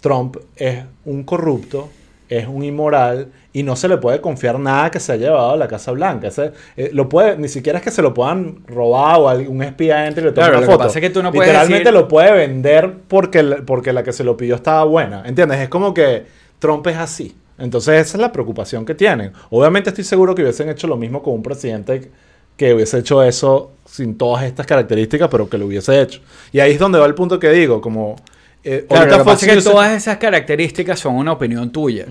Trump 0.00 0.36
es 0.56 0.84
un 1.04 1.24
corrupto, 1.24 1.88
es 2.28 2.46
un 2.48 2.64
inmoral 2.64 3.28
y 3.52 3.62
no 3.62 3.76
se 3.76 3.86
le 3.88 3.96
puede 3.98 4.20
confiar 4.20 4.58
nada 4.58 4.90
que 4.90 4.98
se 4.98 5.12
haya 5.12 5.26
llevado 5.28 5.52
a 5.52 5.56
la 5.56 5.68
Casa 5.68 5.92
Blanca. 5.92 6.28
Ese, 6.28 6.52
eh, 6.76 6.90
lo 6.92 7.08
puede, 7.08 7.36
ni 7.38 7.48
siquiera 7.48 7.78
es 7.78 7.84
que 7.84 7.90
se 7.90 8.02
lo 8.02 8.12
puedan 8.12 8.66
robar 8.66 9.20
o 9.20 9.28
algún 9.28 9.62
espía 9.62 10.06
entre 10.06 10.22
y 10.22 10.26
le 10.26 10.32
tome 10.32 10.46
Claro, 10.46 10.58
una 10.58 10.60
lo 10.60 10.66
que 10.66 10.72
foto. 10.72 10.84
pasa 10.86 10.98
es 10.98 11.02
que 11.02 11.10
tú 11.10 11.22
no 11.22 11.30
puedes 11.32 11.48
Literalmente 11.52 11.84
decir- 11.90 12.00
lo 12.00 12.08
puede 12.08 12.32
vender 12.32 12.92
porque, 13.08 13.42
porque 13.66 13.92
la 13.92 14.02
que 14.02 14.12
se 14.12 14.24
lo 14.24 14.36
pidió 14.36 14.56
estaba 14.56 14.84
buena. 14.84 15.22
¿Entiendes? 15.26 15.60
Es 15.60 15.68
como 15.68 15.94
que 15.94 16.24
Trump 16.58 16.86
es 16.88 16.96
así. 16.96 17.36
Entonces 17.56 18.00
esa 18.06 18.16
es 18.16 18.20
la 18.20 18.32
preocupación 18.32 18.84
que 18.84 18.94
tienen. 18.96 19.32
Obviamente 19.50 19.90
estoy 19.90 20.04
seguro 20.04 20.34
que 20.34 20.42
hubiesen 20.42 20.68
hecho 20.68 20.86
lo 20.88 20.96
mismo 20.96 21.22
con 21.22 21.34
un 21.34 21.42
presidente 21.42 22.10
que 22.56 22.74
hubiese 22.74 22.98
hecho 22.98 23.22
eso 23.22 23.72
sin 23.86 24.16
todas 24.16 24.44
estas 24.44 24.66
características, 24.66 25.28
pero 25.28 25.48
que 25.48 25.58
lo 25.58 25.66
hubiese 25.66 26.00
hecho. 26.00 26.20
Y 26.52 26.60
ahí 26.60 26.72
es 26.72 26.78
donde 26.78 26.98
va 26.98 27.06
el 27.06 27.14
punto 27.14 27.38
que 27.38 27.50
digo, 27.50 27.80
como... 27.80 28.16
eh, 28.62 28.86
Claro, 28.88 29.10
lo 29.10 29.18
que 29.18 29.24
pasa 29.24 29.46
es 29.46 29.56
que 29.64 29.70
todas 29.70 29.92
esas 29.92 30.16
características 30.18 30.98
son 30.98 31.14
una 31.16 31.32
opinión 31.32 31.70
tuya. 31.70 32.06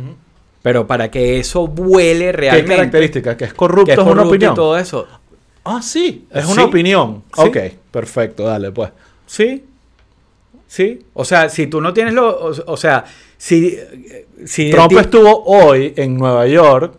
Pero 0.62 0.88
para 0.88 1.12
que 1.12 1.40
eso 1.40 1.68
vuele 1.68 2.26
¿Qué 2.28 2.32
realmente. 2.32 2.76
características? 2.76 3.36
Que 3.36 3.46
es 3.46 3.54
corrupto, 3.54 3.86
que 3.86 3.92
es, 3.94 3.98
una 3.98 4.08
corrupto 4.08 4.26
y 4.28 4.38
opinión. 4.38 4.56
todo 4.56 4.78
eso. 4.78 5.08
Ah, 5.66 5.82
sí, 5.82 6.26
es 6.32 6.46
Sí. 6.46 6.52
una 6.54 6.66
opinión. 6.66 7.24
Sí. 7.36 7.42
Ok, 7.42 7.58
perfecto, 7.92 8.44
dale 8.44 8.72
pues. 8.72 8.90
Sí. 9.26 9.64
Sí. 10.68 11.06
O 11.14 11.26
sea, 11.26 11.50
si 11.50 11.68
tú 11.68 11.82
no 11.82 11.94
tienes 11.94 12.14
lo. 12.14 12.30
O, 12.30 12.54
o 12.68 12.78
sea, 12.78 13.04
si. 13.38 13.78
si 14.46 14.72
Trump 14.72 14.92
estuvo 14.94 15.44
hoy 15.46 15.94
en 15.98 16.18
Nueva 16.18 16.48
York 16.48 16.96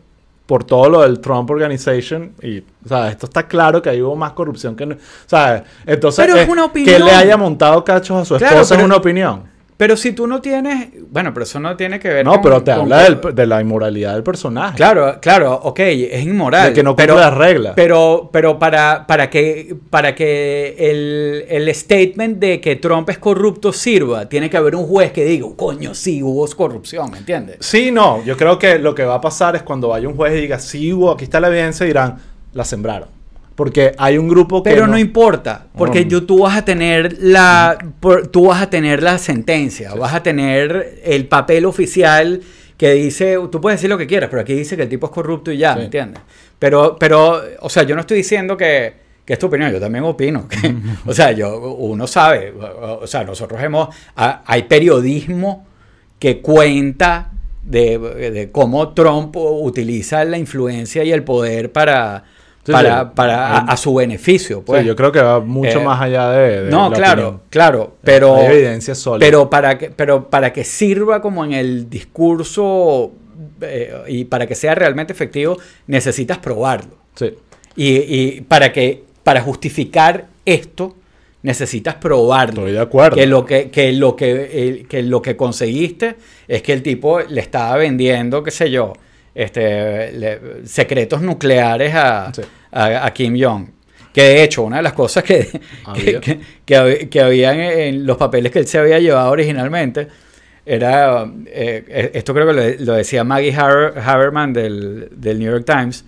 por 0.54 0.62
todo 0.62 0.88
lo 0.88 1.00
del 1.02 1.18
Trump 1.18 1.50
Organization. 1.50 2.32
Y, 2.40 2.60
o 2.60 2.88
sea, 2.88 3.08
esto 3.08 3.26
está 3.26 3.48
claro 3.48 3.82
que 3.82 3.90
ahí 3.90 4.00
hubo 4.00 4.14
más 4.14 4.34
corrupción 4.34 4.76
que... 4.76 4.86
no- 4.86 4.94
O 4.94 4.98
sea, 5.26 5.64
entonces... 5.84 6.24
Pero 6.24 6.38
es 6.38 6.48
una 6.48 6.72
Que 6.72 6.96
le 6.96 7.10
haya 7.10 7.36
montado 7.36 7.82
cachos 7.82 8.18
a 8.22 8.24
su 8.24 8.36
Claro, 8.36 8.54
esposa 8.54 8.76
es 8.76 8.84
una 8.84 8.94
opinión. 8.94 9.42
Pero 9.76 9.96
si 9.96 10.12
tú 10.12 10.26
no 10.28 10.40
tienes. 10.40 10.88
Bueno, 11.10 11.34
pero 11.34 11.42
eso 11.42 11.58
no 11.58 11.76
tiene 11.76 11.98
que 11.98 12.08
ver 12.08 12.24
No, 12.24 12.34
con- 12.34 12.42
pero 12.42 12.62
te 12.62 12.70
con- 12.72 12.82
habla 12.92 13.02
del- 13.02 13.34
de 13.34 13.46
la 13.46 13.60
inmoralidad 13.60 14.14
del 14.14 14.22
personaje. 14.22 14.76
Claro, 14.76 15.18
claro, 15.20 15.52
ok, 15.64 15.80
es 15.80 16.22
inmoral. 16.24 16.68
De 16.68 16.72
que 16.74 16.82
no 16.84 16.94
cumple 16.94 17.14
las 17.16 17.34
reglas. 17.34 17.72
Pero, 17.74 18.30
pero 18.32 18.56
para, 18.58 19.04
para 19.06 19.28
que, 19.28 19.74
para 19.90 20.14
que 20.14 20.76
el, 20.78 21.44
el 21.48 21.74
statement 21.74 22.38
de 22.38 22.60
que 22.60 22.76
Trump 22.76 23.10
es 23.10 23.18
corrupto 23.18 23.72
sirva, 23.72 24.28
tiene 24.28 24.48
que 24.48 24.56
haber 24.56 24.76
un 24.76 24.86
juez 24.86 25.10
que 25.10 25.24
diga, 25.24 25.46
coño, 25.56 25.92
sí, 25.94 26.22
hubo 26.22 26.46
corrupción, 26.54 27.10
¿me 27.10 27.18
entiendes? 27.18 27.56
Sí, 27.60 27.90
no. 27.90 28.22
Yo 28.24 28.36
creo 28.36 28.58
que 28.58 28.78
lo 28.78 28.94
que 28.94 29.04
va 29.04 29.16
a 29.16 29.20
pasar 29.20 29.56
es 29.56 29.62
cuando 29.64 29.88
vaya 29.88 30.06
un 30.08 30.14
juez 30.14 30.34
y 30.38 30.42
diga, 30.42 30.60
sí 30.60 30.92
hubo, 30.92 31.10
aquí 31.10 31.24
está 31.24 31.40
la 31.40 31.48
evidencia, 31.48 31.84
dirán, 31.84 32.18
la 32.52 32.64
sembraron. 32.64 33.08
Porque 33.54 33.92
hay 33.98 34.18
un 34.18 34.28
grupo 34.28 34.62
que... 34.62 34.70
Pero 34.70 34.86
no, 34.88 34.98
importa, 34.98 35.66
porque 35.78 36.06
yo, 36.06 36.24
tú 36.24 36.40
vas 36.40 36.56
a 36.56 36.64
tener 36.64 37.16
la, 37.20 37.78
por- 38.00 38.26
tú 38.26 38.46
vas 38.46 38.60
a 38.62 38.68
tener 38.68 39.02
la 39.02 39.16
sentencia, 39.18 39.94
vas 39.94 40.12
a 40.12 40.22
tener 40.24 41.00
el 41.04 41.28
papel 41.28 41.64
oficial 41.64 42.40
que 42.76 42.92
dice, 42.94 43.38
tú 43.52 43.60
puedes 43.60 43.78
decir 43.78 43.88
lo 43.90 43.96
que 43.96 44.08
quieras, 44.08 44.28
pero 44.28 44.42
aquí 44.42 44.54
dice 44.54 44.74
que 44.76 44.82
el 44.82 44.88
tipo 44.88 45.06
es 45.06 45.12
corrupto 45.12 45.52
y 45.52 45.58
ya, 45.58 45.74
Sí. 45.74 45.78
¿me 45.78 45.84
entiendes? 45.84 46.20
Pero, 46.58 46.96
pero, 46.98 47.40
o 47.60 47.68
sea, 47.68 47.84
yo 47.84 47.94
no 47.94 48.00
estoy 48.00 48.16
diciendo 48.16 48.56
que, 48.56 48.92
que 49.24 49.34
es 49.34 49.38
tu 49.38 49.46
opinión, 49.46 49.70
yo 49.70 49.78
también 49.78 50.02
opino. 50.02 50.48
que- 50.48 50.74
o 51.06 51.12
sea, 51.14 51.30
yo, 51.30 51.56
uno 51.74 52.08
sabe, 52.08 52.52
o 52.52 53.06
sea, 53.06 53.22
nosotros 53.22 53.62
hemos, 53.62 53.88
ha- 54.16 54.42
hay 54.46 54.64
periodismo 54.64 55.64
que 56.18 56.40
cuenta 56.40 57.30
de, 57.62 57.98
de 57.98 58.50
cómo 58.50 58.92
Trump 58.94 59.36
utiliza 59.36 60.24
la 60.24 60.38
influencia 60.38 61.04
y 61.04 61.12
el 61.12 61.22
poder 61.22 61.70
para, 61.70 62.24
Sí, 62.64 62.72
para, 62.72 63.02
sí. 63.04 63.08
para 63.14 63.46
a, 63.48 63.58
a 63.60 63.76
su 63.76 63.94
beneficio. 63.94 64.58
Sí, 64.58 64.62
Pues. 64.66 64.86
yo 64.86 64.96
creo 64.96 65.12
que 65.12 65.20
va 65.20 65.40
mucho 65.40 65.80
Eh, 65.80 65.84
más 65.84 66.00
allá 66.00 66.30
de... 66.30 66.64
de 66.64 66.70
no, 66.70 66.88
la 66.90 66.96
claro, 66.96 67.22
opinión. 67.22 67.42
claro, 67.50 67.96
pero, 68.02 68.36
Hay 68.36 68.46
evidencia 68.46 68.94
sólida. 68.94 69.26
pero 69.26 69.50
para 69.50 69.76
que, 69.76 69.90
pero 69.90 70.30
para 70.30 70.52
que 70.52 70.64
sirva 70.64 71.20
como 71.20 71.44
en 71.44 71.52
el 71.52 71.90
discurso 71.90 73.12
eh, 73.60 73.92
y 74.08 74.24
para 74.24 74.46
que 74.46 74.54
sea 74.54 74.74
realmente 74.74 75.12
efectivo, 75.12 75.58
necesitas 75.86 76.38
probarlo. 76.38 76.96
Sí. 77.14 77.34
Y, 77.76 77.96
y 77.98 78.40
para 78.42 78.72
que, 78.72 79.04
para 79.22 79.40
justificar 79.42 80.26
esto, 80.44 80.94
necesitas 81.42 81.96
probarlo. 81.96 82.60
Estoy 82.62 82.72
de 82.72 82.80
acuerdo. 82.80 83.16
Que 83.16 83.26
lo 83.26 83.44
que, 83.44 83.70
que 83.70 83.92
lo 83.92 84.16
que, 84.16 84.68
el- 84.68 84.88
que 84.88 85.02
lo 85.02 85.20
que 85.20 85.36
conseguiste 85.36 86.16
es 86.48 86.62
que 86.62 86.72
el 86.72 86.82
tipo 86.82 87.20
le 87.20 87.40
estaba 87.40 87.76
vendiendo, 87.76 88.42
qué 88.42 88.50
sé 88.50 88.70
yo, 88.70 88.94
este, 89.34 90.12
le- 90.12 90.66
secretos 90.66 91.20
nucleares 91.22 91.94
a, 91.94 92.32
Sí. 92.34 92.42
a, 92.72 93.06
a 93.06 93.12
Kim 93.12 93.36
Jong. 93.40 93.66
Que 94.12 94.22
de 94.22 94.42
hecho, 94.44 94.62
una 94.62 94.76
de 94.76 94.82
las 94.84 94.92
cosas 94.92 95.24
que, 95.24 95.46
que, 95.46 95.60
Había. 95.84 96.20
que, 96.20 96.40
que 96.64 96.76
hab- 96.76 97.08
que 97.08 97.20
habían 97.20 97.58
en 97.60 98.06
los 98.06 98.16
papeles 98.16 98.52
que 98.52 98.60
él 98.60 98.66
se 98.66 98.78
había 98.78 98.98
llevado 99.00 99.30
originalmente 99.30 100.06
era, 100.66 101.26
eh, 101.46 102.10
esto 102.14 102.32
creo 102.32 102.46
que 102.46 102.52
lo, 102.54 102.84
lo 102.86 102.92
decía 102.94 103.22
Maggie 103.24 103.52
Haber- 103.54 103.98
Haberman 103.98 104.52
del, 104.52 105.08
del 105.14 105.38
New 105.38 105.50
York 105.50 105.64
Times, 105.66 106.04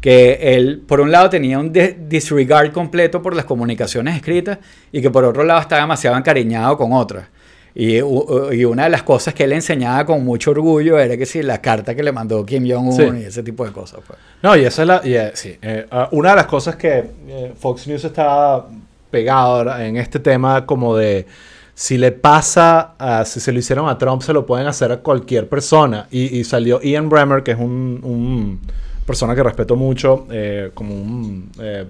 que 0.00 0.38
él, 0.56 0.82
por 0.86 1.00
un 1.00 1.12
lado, 1.12 1.28
tenía 1.30 1.58
un 1.58 1.72
disregard 1.72 2.72
completo 2.72 3.20
por 3.20 3.36
las 3.36 3.44
comunicaciones 3.44 4.16
escritas 4.16 4.58
y 4.90 5.02
que 5.02 5.10
por 5.10 5.24
otro 5.24 5.44
lado 5.44 5.60
estaba 5.60 5.82
demasiado 5.82 6.16
encariñado 6.16 6.76
con 6.78 6.92
otras. 6.92 7.26
Y, 7.74 7.96
y 7.98 8.64
una 8.64 8.84
de 8.84 8.90
las 8.90 9.02
cosas 9.04 9.32
que 9.34 9.44
él 9.44 9.52
enseñaba 9.52 10.04
con 10.04 10.24
mucho 10.24 10.50
orgullo 10.50 10.98
era 10.98 11.16
que 11.16 11.26
sí, 11.26 11.42
la 11.42 11.60
carta 11.60 11.94
que 11.94 12.02
le 12.02 12.12
mandó 12.12 12.44
Kim 12.44 12.68
Jong-un 12.68 12.92
Sí. 12.96 13.02
y 13.22 13.24
ese 13.26 13.42
tipo 13.42 13.64
de 13.64 13.72
cosas. 13.72 14.00
Pues. 14.06 14.18
No, 14.42 14.56
y 14.56 14.64
esa 14.64 14.82
es 14.82 14.88
la... 14.88 15.00
y, 15.04 15.14
eh, 15.14 15.30
sí, 15.34 15.56
eh, 15.62 15.86
ah, 15.90 16.08
una 16.12 16.30
de 16.30 16.36
las 16.36 16.46
cosas 16.46 16.76
que 16.76 17.04
eh, 17.28 17.52
Fox 17.58 17.86
News 17.86 18.04
está 18.04 18.64
pegado 19.10 19.56
ahora 19.56 19.86
en 19.86 19.96
este 19.96 20.18
tema 20.18 20.66
como 20.66 20.96
de... 20.96 21.26
Si 21.74 21.96
le 21.96 22.12
pasa, 22.12 22.92
a- 22.98 23.24
si 23.24 23.40
se 23.40 23.52
lo 23.52 23.58
hicieron 23.58 23.88
a 23.88 23.96
Trump, 23.96 24.20
se 24.20 24.34
lo 24.34 24.44
pueden 24.44 24.66
hacer 24.66 24.92
a 24.92 24.98
cualquier 24.98 25.48
persona. 25.48 26.08
Y, 26.10 26.38
y 26.38 26.44
salió 26.44 26.78
Ian 26.82 27.08
Bremmer, 27.08 27.42
que 27.42 27.52
es 27.52 27.58
un, 27.58 28.00
un 28.02 28.60
persona 29.06 29.34
que 29.34 29.42
respeto 29.42 29.76
mucho, 29.76 30.26
eh, 30.30 30.72
como 30.74 30.94
un 30.94 31.50
eh, 31.58 31.86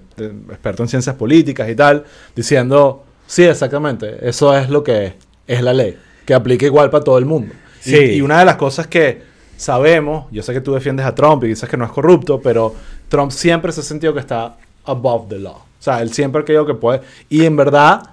experto 0.49 0.83
en 0.83 0.87
ciencias 0.89 1.15
políticas 1.17 1.67
y 1.69 1.75
tal, 1.75 2.05
diciendo, 2.35 3.03
sí, 3.27 3.43
exactamente, 3.43 4.17
eso 4.27 4.55
es 4.57 4.69
lo 4.69 4.81
que 4.83 5.05
es 5.07 5.13
la 5.61 5.73
ley, 5.73 5.97
que 6.25 6.33
aplica 6.33 6.65
igual 6.65 6.89
para 6.89 7.03
todo 7.03 7.17
el 7.17 7.25
mundo. 7.25 7.53
Sí. 7.81 7.95
y 7.97 8.21
una 8.21 8.37
de 8.39 8.45
las 8.45 8.57
cosas 8.57 8.85
que 8.87 9.23
sabemos, 9.57 10.25
yo 10.31 10.43
sé 10.43 10.53
que 10.53 10.61
tú 10.61 10.73
defiendes 10.73 11.05
a 11.05 11.15
Trump 11.15 11.43
y 11.43 11.47
dices 11.47 11.67
que 11.67 11.77
no 11.77 11.85
es 11.85 11.91
corrupto, 11.91 12.39
pero 12.41 12.75
Trump 13.09 13.31
siempre 13.31 13.71
se 13.71 13.81
ha 13.81 13.83
sentido 13.83 14.13
que 14.13 14.19
está 14.19 14.55
above 14.85 15.29
the 15.29 15.39
law. 15.39 15.55
O 15.57 15.83
sea, 15.83 16.01
él 16.01 16.13
siempre 16.13 16.41
ha 16.41 16.45
creído 16.45 16.65
que 16.65 16.75
puede. 16.75 17.01
Y 17.29 17.43
en 17.45 17.55
verdad, 17.55 18.03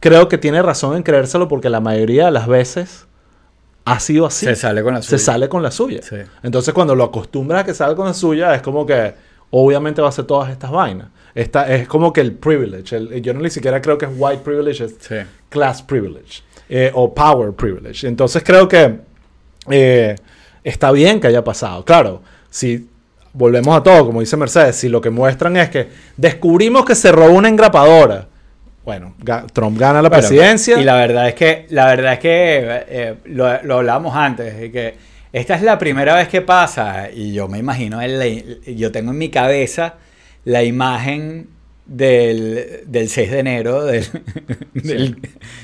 creo 0.00 0.28
que 0.28 0.36
tiene 0.36 0.60
razón 0.62 0.96
en 0.96 1.02
creérselo 1.04 1.46
porque 1.48 1.70
la 1.70 1.78
mayoría 1.80 2.26
de 2.26 2.30
las 2.32 2.48
veces 2.48 3.06
ha 3.84 4.00
sido 4.00 4.26
así. 4.26 4.46
Se 4.46 4.56
sale 4.56 4.82
con 4.82 4.94
la 4.94 5.02
Se 5.02 5.10
suya. 5.10 5.18
sale 5.32 5.48
con 5.48 5.62
la 5.62 5.70
suya. 5.70 6.00
Sí. 6.02 6.16
Entonces, 6.42 6.74
cuando 6.74 6.94
lo 6.96 7.04
acostumbras 7.04 7.62
a 7.62 7.64
que 7.64 7.74
salga 7.74 7.94
con 7.94 8.06
la 8.06 8.14
suya, 8.14 8.54
es 8.54 8.62
como 8.62 8.84
que 8.84 9.14
obviamente 9.50 10.00
va 10.00 10.08
a 10.08 10.10
hacer 10.10 10.24
todas 10.24 10.50
estas 10.50 10.70
vainas. 10.72 11.08
Esta, 11.34 11.72
es 11.72 11.86
como 11.86 12.12
que 12.12 12.20
el 12.20 12.32
privilege. 12.32 12.96
el- 12.96 13.22
yo 13.22 13.32
no 13.34 13.40
ni 13.40 13.50
siquiera 13.50 13.80
creo 13.80 13.96
que 13.98 14.06
es 14.06 14.10
white 14.16 14.42
privilege, 14.42 14.84
es 14.84 14.94
Sí. 15.00 15.16
class 15.48 15.82
privilege 15.82 16.42
eh, 16.68 16.90
o 16.94 17.12
power 17.14 17.52
privilege. 17.52 18.06
Entonces 18.06 18.42
creo 18.44 18.68
que 18.68 18.98
eh, 19.70 20.16
está 20.62 20.90
bien 20.92 21.20
que 21.20 21.26
haya 21.28 21.42
pasado. 21.44 21.84
Claro, 21.84 22.22
si 22.50 22.88
volvemos 23.32 23.76
a 23.76 23.82
todo, 23.82 24.06
como 24.06 24.20
dice 24.20 24.36
Mercedes, 24.36 24.76
si 24.76 24.88
lo 24.88 25.00
que 25.00 25.10
muestran 25.10 25.56
es 25.56 25.68
que 25.70 25.88
descubrimos 26.16 26.84
que 26.84 26.94
se 26.94 27.10
robó 27.12 27.34
una 27.34 27.48
engrapadora, 27.48 28.28
bueno, 28.84 29.14
Trump 29.52 29.78
gana 29.78 30.02
la 30.02 30.08
Bueno, 30.10 30.20
presidencia. 30.28 30.78
Y 30.78 30.84
la 30.84 30.94
verdad 30.96 31.28
es 31.28 31.34
que, 31.34 31.66
la 31.70 31.86
verdad 31.86 32.12
es 32.14 32.18
que 32.18 32.84
eh, 32.88 33.14
lo, 33.24 33.62
lo 33.62 33.76
hablábamos 33.78 34.14
antes, 34.14 34.58
de 34.58 34.70
que 34.70 34.94
esta 35.32 35.54
es 35.54 35.62
la 35.62 35.78
primera 35.78 36.14
vez 36.14 36.28
que 36.28 36.42
pasa, 36.42 37.08
y 37.10 37.32
yo 37.32 37.48
me 37.48 37.58
imagino, 37.58 38.00
el- 38.02 38.60
yo 38.76 38.92
tengo 38.92 39.10
en 39.12 39.18
mi 39.18 39.30
cabeza 39.30 39.94
la 40.44 40.62
imagen 40.62 41.48
del, 41.86 42.82
del 42.86 43.08
6 43.08 43.30
de 43.30 43.38
enero 43.38 43.84
del, 43.84 44.06
del, 44.74 45.18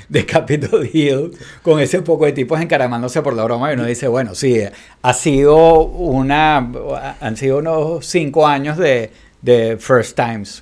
de 0.07 0.25
Capitol 0.25 0.87
Hill 0.91 1.31
con 1.63 1.79
ese 1.79 2.01
poco 2.01 2.25
de 2.25 2.31
tipos 2.31 2.61
encaramándose 2.61 3.21
por 3.21 3.33
la 3.33 3.43
broma 3.43 3.71
y 3.71 3.75
uno 3.75 3.85
dice, 3.85 4.07
bueno, 4.07 4.35
sí, 4.35 4.61
ha 5.01 5.13
sido 5.13 5.81
una, 5.83 6.71
han 7.19 7.37
sido 7.37 7.57
unos 7.57 8.05
cinco 8.05 8.47
años 8.47 8.77
de, 8.77 9.11
de 9.41 9.77
first 9.79 10.15
times. 10.15 10.61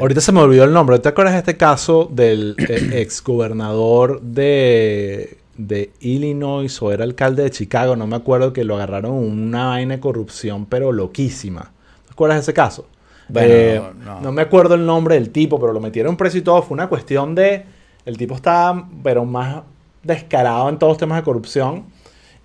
Ahorita 0.00 0.20
se 0.20 0.32
me 0.32 0.40
olvidó 0.40 0.64
el 0.64 0.72
nombre. 0.72 0.98
¿Te 0.98 1.08
acuerdas 1.08 1.34
de 1.34 1.40
este 1.40 1.56
caso 1.56 2.08
del 2.10 2.56
eh, 2.58 2.90
ex 3.00 3.22
gobernador 3.22 4.22
de, 4.22 5.38
de 5.58 5.90
Illinois 6.00 6.80
o 6.80 6.92
era 6.92 7.04
alcalde 7.04 7.42
de 7.42 7.50
Chicago? 7.50 7.96
No 7.96 8.06
me 8.06 8.16
acuerdo 8.16 8.52
que 8.52 8.64
lo 8.64 8.76
agarraron 8.76 9.12
una 9.12 9.66
vaina 9.66 9.96
de 9.96 10.00
corrupción, 10.00 10.64
pero 10.66 10.90
loquísima. 10.92 11.72
¿Te 12.06 12.12
acuerdas 12.12 12.38
de 12.38 12.42
ese 12.42 12.54
caso? 12.54 12.86
Bueno, 13.28 13.48
Eh, 13.54 13.82
no. 14.04 14.20
no 14.20 14.32
me 14.32 14.42
acuerdo 14.42 14.74
el 14.74 14.86
nombre 14.86 15.16
del 15.16 15.30
tipo, 15.30 15.58
pero 15.58 15.72
lo 15.72 15.80
metieron 15.80 16.16
preso 16.16 16.38
y 16.38 16.42
todo. 16.42 16.62
Fue 16.62 16.74
una 16.74 16.88
cuestión 16.88 17.34
de. 17.34 17.64
El 18.04 18.16
tipo 18.16 18.34
estaba, 18.36 18.88
pero 19.02 19.24
más 19.24 19.62
descarado 20.02 20.68
en 20.68 20.78
todos 20.78 20.92
los 20.92 20.98
temas 20.98 21.18
de 21.18 21.24
corrupción. 21.24 21.84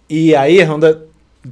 Y 0.08 0.34
ahí 0.34 0.60
es 0.60 0.68
donde 0.68 0.98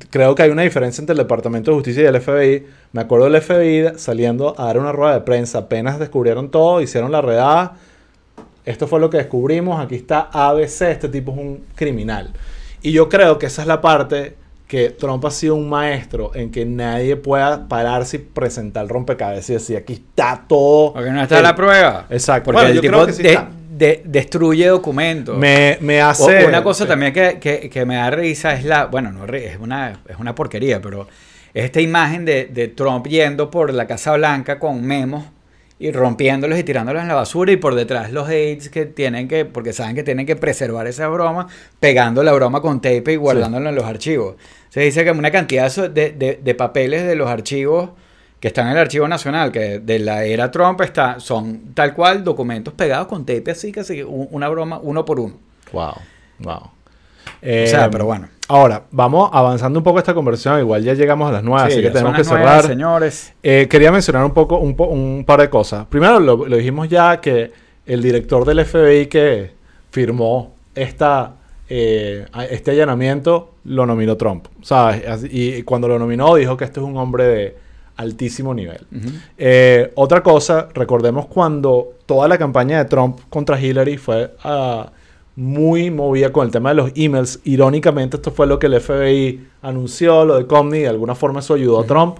creo 0.09 0.33
que 0.35 0.43
hay 0.43 0.49
una 0.49 0.63
diferencia 0.63 1.01
entre 1.01 1.13
el 1.13 1.17
Departamento 1.19 1.69
de 1.71 1.75
Justicia 1.77 2.03
y 2.03 2.05
el 2.07 2.19
FBI. 2.19 2.65
Me 2.91 3.01
acuerdo 3.01 3.29
del 3.29 3.41
FBI 3.41 3.99
saliendo 3.99 4.55
a 4.59 4.65
dar 4.65 4.79
una 4.79 4.91
rueda 4.91 5.13
de 5.13 5.21
prensa. 5.21 5.59
Apenas 5.59 5.99
descubrieron 5.99 6.49
todo, 6.49 6.81
hicieron 6.81 7.11
la 7.11 7.21
redada. 7.21 7.75
Esto 8.65 8.87
fue 8.87 8.99
lo 8.99 9.09
que 9.11 9.17
descubrimos. 9.17 9.79
Aquí 9.79 9.95
está 9.95 10.29
ABC. 10.31 10.81
Este 10.91 11.07
tipo 11.09 11.31
es 11.31 11.37
un 11.37 11.63
criminal. 11.75 12.33
Y 12.81 12.91
yo 12.91 13.09
creo 13.09 13.37
que 13.37 13.45
esa 13.45 13.61
es 13.61 13.67
la 13.67 13.79
parte 13.81 14.35
que 14.69 14.91
Trump 14.91 15.25
ha 15.25 15.31
sido 15.31 15.55
un 15.55 15.67
maestro 15.67 16.29
en 16.35 16.51
que 16.51 16.63
nadie 16.63 17.15
pueda 17.15 17.67
pararse 17.67 18.17
y 18.17 18.19
presentar 18.19 18.83
el 18.83 18.89
rompecabezas 18.89 19.49
y 19.49 19.53
decir, 19.53 19.77
aquí 19.77 19.93
está 19.93 20.45
todo. 20.47 20.93
Porque 20.93 21.09
no 21.09 21.21
está 21.23 21.37
El- 21.37 21.43
la 21.43 21.55
prueba. 21.55 22.05
Exacto. 22.09 22.45
Porque 22.45 22.55
Bueno, 22.57 22.69
el 22.69 22.75
yo 22.75 22.81
tipo 22.81 22.93
creo 22.93 23.05
que 23.07 23.13
sí 23.13 23.23
de- 23.23 24.01
destruye 24.05 24.67
documentos. 24.67 25.35
Me, 25.37 25.77
me 25.81 26.03
O- 26.03 26.07
hace... 26.07 26.45
una 26.45 26.61
cosa 26.63 26.83
sí. 26.83 26.87
también 26.89 27.11
que, 27.13 27.39
que- 27.39 27.67
que 27.69 27.85
me 27.85 27.95
da 27.95 28.11
risa 28.11 28.53
es 28.53 28.63
la. 28.63 28.85
Bueno, 28.85 29.11
no 29.11 29.25
es 29.25 29.57
una, 29.59 30.01
es 30.07 30.17
una 30.19 30.35
porquería, 30.35 30.79
pero 30.81 31.07
es 31.53 31.65
esta 31.65 31.81
imagen 31.81 32.23
de, 32.25 32.45
de 32.45 32.67
Trump 32.67 33.07
yendo 33.07 33.49
por 33.49 33.73
la 33.73 33.87
Casa 33.87 34.13
Blanca 34.17 34.59
con 34.59 34.85
memos 34.85 35.23
y 35.79 35.91
rompiéndolos 35.91 36.59
y 36.59 36.63
tirándolos 36.63 37.01
en 37.01 37.07
la 37.07 37.15
basura 37.15 37.53
y 37.53 37.55
por 37.55 37.73
detrás 37.73 38.11
los 38.11 38.27
aides 38.27 38.67
que 38.69 38.85
tienen 38.85 39.29
que, 39.29 39.45
porque 39.45 39.71
saben 39.71 39.95
que 39.95 40.03
tienen 40.03 40.25
que 40.25 40.35
preservar 40.35 40.85
esa 40.87 41.07
broma, 41.07 41.47
pegando 41.79 42.21
la 42.21 42.33
broma 42.33 42.61
con 42.61 42.81
tape 42.81 43.13
y 43.13 43.15
guardándolo 43.15 43.69
en 43.69 43.75
los 43.75 43.85
archivos. 43.85 44.35
Se 44.69 44.81
dice 44.81 45.03
que 45.03 45.11
una 45.11 45.31
cantidad 45.31 45.71
de, 45.89 46.39
de, 46.41 46.55
papeles 46.55 47.05
de 47.05 47.15
los 47.15 47.29
archivos 47.29 47.89
que 48.39 48.47
están 48.49 48.67
en 48.67 48.73
el 48.73 48.77
archivo 48.79 49.07
nacional, 49.07 49.51
que 49.51 49.79
de 49.79 49.99
la 49.99 50.23
era 50.23 50.49
Trump 50.51 50.79
está, 50.81 51.19
son 51.19 51.73
tal 51.73 51.93
cual 51.93 52.23
documentos 52.23 52.73
pegados 52.73 53.07
con 53.07 53.25
tape 53.25 53.51
así, 53.51 53.71
que 53.71 54.03
una 54.05 54.47
broma 54.47 54.79
uno 54.81 55.03
por 55.05 55.19
uno. 55.19 55.35
Wow, 55.73 55.93
wow. 56.39 56.55
O 57.41 57.67
sea, 57.67 57.89
pero 57.89 58.05
bueno. 58.05 58.27
Ahora, 58.47 58.83
vamos 58.91 59.29
avanzando 59.33 59.79
un 59.79 59.83
poco 59.83 59.99
esta 59.99 60.13
conversación. 60.13 60.59
Igual 60.59 60.83
ya 60.83 60.93
llegamos 60.93 61.29
a 61.29 61.33
las 61.33 61.43
nueve, 61.43 61.69
Sí, 61.69 61.73
así 61.77 61.81
que 61.83 61.89
tenemos 61.91 62.13
que 62.13 62.19
las 62.19 62.27
nueve, 62.29 62.45
cerrar. 62.45 62.65
señores. 62.65 63.33
Eh, 63.43 63.67
quería 63.69 63.91
mencionar 63.91 64.25
un 64.25 64.33
poco, 64.33 64.57
un, 64.57 64.75
po- 64.75 64.87
un 64.87 65.23
par 65.25 65.39
de 65.41 65.49
cosas. 65.49 65.85
Primero, 65.87 66.19
lo, 66.19 66.45
lo 66.47 66.55
dijimos 66.57 66.89
ya 66.89 67.21
que 67.21 67.51
el 67.85 68.01
director 68.01 68.45
del 68.45 68.65
FBI 68.65 69.05
que 69.07 69.51
firmó 69.91 70.55
esta, 70.75 71.33
eh, 71.69 72.25
este 72.49 72.71
allanamiento 72.71 73.53
lo 73.69 73.85
nominó 73.85 74.17
Trump. 74.17 74.47
¿Sabes? 74.61 75.25
Y 75.31 75.63
cuando 75.63 75.87
lo 75.87 75.99
nominó 75.99 76.35
dijo 76.35 76.57
que 76.57 76.65
este 76.65 76.79
es 76.79 76.85
un 76.85 76.97
hombre 76.97 77.23
de 77.25 77.57
altísimo 77.97 78.53
nivel. 78.53 78.85
Eh, 79.37 79.91
otra 79.95 80.23
cosa, 80.23 80.69
recordemos 80.73 81.27
cuando 81.27 81.93
toda 82.05 82.27
la 82.27 82.37
campaña 82.37 82.79
de 82.79 82.85
Trump 82.85 83.19
contra 83.29 83.59
Hillary 83.59 83.97
fue 83.97 84.33
ah, 84.43 84.91
muy 85.35 85.91
movida 85.91 86.31
con 86.31 86.45
el 86.45 86.51
tema 86.51 86.69
de 86.69 86.75
los 86.75 86.91
emails. 86.95 87.41
Irónicamente, 87.43 88.17
esto 88.17 88.31
fue 88.31 88.47
lo 88.47 88.57
que 88.57 88.67
el 88.67 88.79
FBI 88.79 89.47
anunció, 89.61 90.25
lo 90.25 90.37
de 90.37 90.47
Comey, 90.47 90.81
de 90.81 90.87
alguna 90.87 91.13
forma 91.13 91.41
eso 91.41 91.53
ayudó 91.53 91.79
a 91.79 91.85
Trump. 91.85 92.17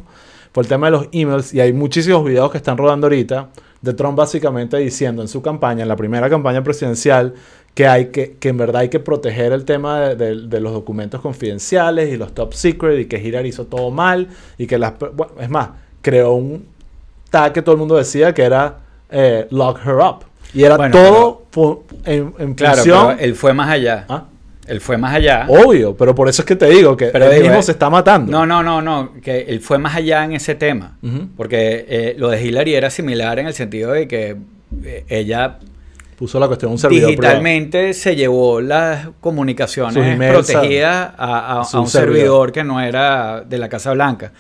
Fue 0.52 0.64
el 0.64 0.70
tema 0.70 0.88
de 0.88 0.92
los 0.92 1.08
emails 1.12 1.54
y 1.54 1.62
hay 1.62 1.74
muchísimos 1.74 2.24
videos 2.24 2.52
que 2.52 2.58
están 2.58 2.78
rodando 2.78 3.08
ahorita 3.08 3.50
de 3.82 3.94
Trump 3.94 4.18
básicamente 4.18 4.78
diciendo 4.78 5.22
en 5.22 5.28
su 5.28 5.42
campaña, 5.42 5.84
en 5.84 5.88
la 5.88 5.96
primera 5.96 6.30
campaña 6.30 6.64
presidencial, 6.64 7.34
que 7.80 7.88
hay 7.88 8.08
que, 8.08 8.34
que 8.42 8.50
en 8.50 8.58
verdad 8.58 8.82
hay 8.82 8.90
que 8.90 9.00
proteger 9.00 9.54
el 9.54 9.64
tema 9.64 10.02
de, 10.02 10.16
de- 10.18 10.48
de 10.50 10.60
los 10.60 10.74
documentos 10.74 11.22
confidenciales 11.22 12.12
y 12.14 12.18
los 12.18 12.34
top 12.36 12.54
secret 12.54 13.00
y 13.00 13.06
que 13.06 13.20
Hillary 13.26 13.48
hizo 13.48 13.68
todo 13.68 13.90
mal 13.90 14.28
y 14.58 14.68
que 14.68 14.78
las... 14.78 15.00
bueno, 15.00 15.32
es 15.40 15.50
más, 15.50 15.70
creó 16.02 16.34
un 16.34 16.66
tag 17.30 17.54
que 17.54 17.62
todo 17.62 17.72
el 17.76 17.80
mundo 17.80 17.96
decía 17.96 18.34
que 18.34 18.42
era 18.44 18.80
eh, 19.10 19.48
lock 19.52 19.80
her 19.86 19.94
up. 19.96 20.26
Y 20.54 20.64
era 20.64 20.76
Bueno, 20.76 20.92
todo 20.92 21.84
en, 22.04 22.34
en 22.38 22.54
Claro, 22.54 22.82
pero 22.84 23.12
él 23.12 23.34
fue 23.36 23.54
más 23.54 23.70
allá. 23.70 24.06
¿Ah? 24.10 24.26
Él 24.68 24.82
fue 24.82 24.98
más 24.98 25.16
allá. 25.16 25.46
Obvio, 25.48 25.96
pero 25.96 26.14
por 26.14 26.28
eso 26.28 26.42
es 26.42 26.46
que 26.46 26.58
te 26.58 26.66
digo 26.66 26.98
que 26.98 27.06
Pero 27.06 27.28
él 27.28 27.32
digo, 27.36 27.44
mismo 27.44 27.60
eh, 27.62 27.64
se 27.64 27.72
está 27.72 27.90
matando. 27.90 28.30
No, 28.30 28.46
no, 28.46 28.62
no, 28.62 28.82
no, 28.82 29.14
que 29.22 29.40
él 29.48 29.62
fue 29.62 29.78
más 29.78 29.96
allá 29.96 30.26
en 30.26 30.34
ese 30.34 30.54
tema. 30.54 30.98
Porque 31.38 31.86
eh, 31.88 32.16
lo 32.18 32.28
de 32.28 32.44
Hillary 32.46 32.76
era 32.76 32.90
similar 32.90 33.40
en 33.40 33.48
el 33.48 33.54
sentido 33.54 33.94
de 33.94 34.06
que 34.10 34.36
ella 35.08 35.60
Puso 36.20 36.38
la 36.40 36.48
cuestión 36.48 36.72
un 36.74 36.78
servidor 36.78 37.08
privado. 37.16 37.28
digitalmente 37.38 37.94
se 37.94 38.14
llevó 38.16 38.60
las 38.60 39.08
comunicaciones 39.22 39.98
a- 39.98 40.32
protegidas 40.32 41.14
a, 41.18 41.26
a- 41.26 41.40
a 41.40 41.54
a 41.54 41.60
un 41.60 41.66
servidor. 41.88 41.90
servidor 41.90 42.52
que 42.52 42.64
no 42.66 42.82
era 42.82 43.42
de 43.42 43.58
la 43.58 43.70
Casa 43.70 43.94
Blanca. 43.94 44.32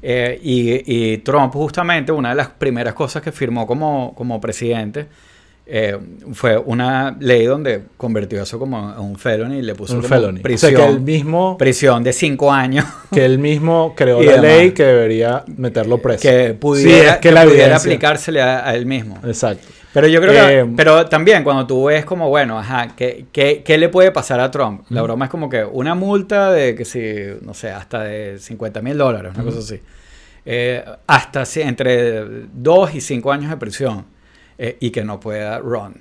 Eh, 0.00 0.38
y, 0.42 0.82
y 1.14 1.18
Trump 1.18 1.52
justamente 1.54 2.12
una 2.12 2.28
de 2.30 2.34
las 2.36 2.48
primeras 2.50 2.94
cosas 2.94 3.20
que 3.22 3.32
firmó 3.32 3.66
como, 3.66 4.14
como 4.14 4.40
presidente 4.40 5.06
eh, 5.66 5.96
fue 6.34 6.58
una 6.58 7.16
ley 7.18 7.46
donde 7.46 7.84
convirtió 7.96 8.42
eso 8.42 8.58
como 8.58 8.92
en 8.92 9.00
un 9.00 9.16
felony 9.18 9.54
y 9.54 9.62
le 9.62 9.74
puso 9.74 9.94
Un 9.94 10.02
como 10.02 10.14
felony. 10.14 10.40
prisión, 10.42 10.74
o 10.74 10.76
sea, 10.76 10.86
que 10.86 10.92
él 10.92 11.00
mismo, 11.00 11.56
prisión 11.56 12.04
de 12.04 12.12
cinco 12.12 12.52
años 12.52 12.84
que 13.10 13.24
él 13.24 13.38
mismo 13.38 13.94
creó 13.96 14.20
la 14.22 14.32
demás. 14.32 14.42
ley 14.42 14.70
que 14.72 14.84
debería 14.84 15.42
meterlo 15.56 15.98
preso. 16.02 16.20
que 16.20 16.48
Sí, 16.48 16.52
pudiera, 16.60 17.10
es 17.12 17.14
que 17.16 17.20
que 17.20 17.32
la 17.32 17.44
pudiera 17.44 17.64
evidencia- 17.64 17.76
aplicársele 17.90 18.42
a, 18.42 18.68
a 18.68 18.74
él 18.74 18.84
mismo. 18.84 19.18
Exacto. 19.24 19.66
Pero 19.94 20.08
yo 20.08 20.20
creo 20.20 20.32
que, 20.32 20.58
Eh, 20.60 20.66
pero 20.76 21.06
también 21.06 21.42
cuando 21.44 21.66
tú 21.66 21.84
ves 21.84 22.04
como, 22.04 22.28
bueno, 22.28 22.58
ajá, 22.58 22.88
¿qué, 22.96 23.24
qué, 23.32 23.62
qué 23.64 23.78
le 23.78 23.88
puede 23.88 24.10
pasar 24.10 24.40
a 24.40 24.50
Trump? 24.50 24.82
La 24.90 25.00
broma 25.02 25.24
es 25.26 25.30
como 25.30 25.48
que 25.48 25.64
una 25.64 25.94
multa 25.94 26.50
de 26.52 26.74
que 26.74 26.84
si, 26.84 27.02
no 27.42 27.54
sé, 27.54 27.70
hasta 27.70 28.02
de 28.02 28.38
50 28.38 28.82
mil 28.82 28.98
dólares, 28.98 29.32
una 29.34 29.44
cosa 29.44 29.60
así. 29.60 29.80
Eh, 30.44 30.84
hasta 31.06 31.44
entre 31.62 32.24
2 32.52 32.94
y 32.96 33.00
5 33.00 33.32
años 33.32 33.50
de 33.50 33.56
prisión 33.56 34.04
eh, 34.58 34.76
y 34.80 34.90
que 34.90 35.02
no 35.04 35.18
pueda 35.20 35.58
run. 35.60 35.94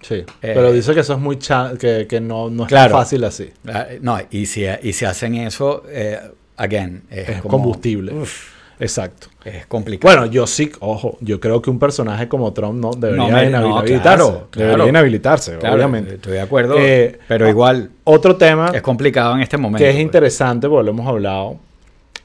Sí. 0.00 0.14
Eh, 0.14 0.24
Pero 0.40 0.72
dice 0.72 0.94
que 0.94 1.00
eso 1.00 1.12
es 1.14 1.18
muy 1.18 1.38
cha- 1.38 1.72
que, 1.78 2.06
que 2.08 2.20
no, 2.20 2.48
no 2.48 2.62
es 2.62 2.68
Claro. 2.68 2.96
fácil 2.96 3.22
así. 3.24 3.50
Ah, 3.68 3.86
No, 4.00 4.18
y 4.30 4.46
si, 4.46 4.64
y 4.82 4.92
si 4.94 5.04
hacen 5.04 5.34
eso, 5.34 5.82
eh, 5.90 6.18
again, 6.56 7.02
es, 7.10 7.28
Es 7.28 7.42
como- 7.42 7.50
combustible. 7.58 8.14
uf, 8.14 8.48
Exacto. 8.80 9.28
es 9.44 9.66
complicado. 9.66 10.14
Bueno, 10.16 10.32
yo 10.32 10.46
sí, 10.46 10.72
ojo, 10.80 11.16
yo 11.20 11.38
creo 11.38 11.60
que 11.62 11.70
un 11.70 11.78
personaje 11.78 12.28
como 12.28 12.52
Trump 12.52 12.80
no 12.80 12.90
debería 12.92 13.22
No, 13.24 13.28
me- 13.30 13.46
inabil- 13.48 13.50
no, 13.50 13.66
inhabilitarse. 13.70 14.00
claro, 14.02 14.48
Debería 14.52 14.74
claro. 14.76 14.88
inhabilitarse, 14.90 15.58
Claro, 15.58 15.76
obviamente. 15.76 16.14
Estoy 16.14 16.32
de 16.32 16.40
acuerdo, 16.40 16.74
Eh, 16.78 17.18
pero 17.28 17.46
ah, 17.46 17.50
igual 17.50 17.90
Otro 18.04 18.36
tema 18.36 18.70
es 18.74 18.82
complicado 18.82 19.34
en 19.34 19.42
este 19.42 19.56
momento. 19.56 19.78
que 19.78 19.88
es 19.90 19.94
pues. 19.96 20.02
interesante, 20.02 20.68
porque 20.68 20.84
lo 20.86 20.90
hemos 20.92 21.06
hablado, 21.06 21.56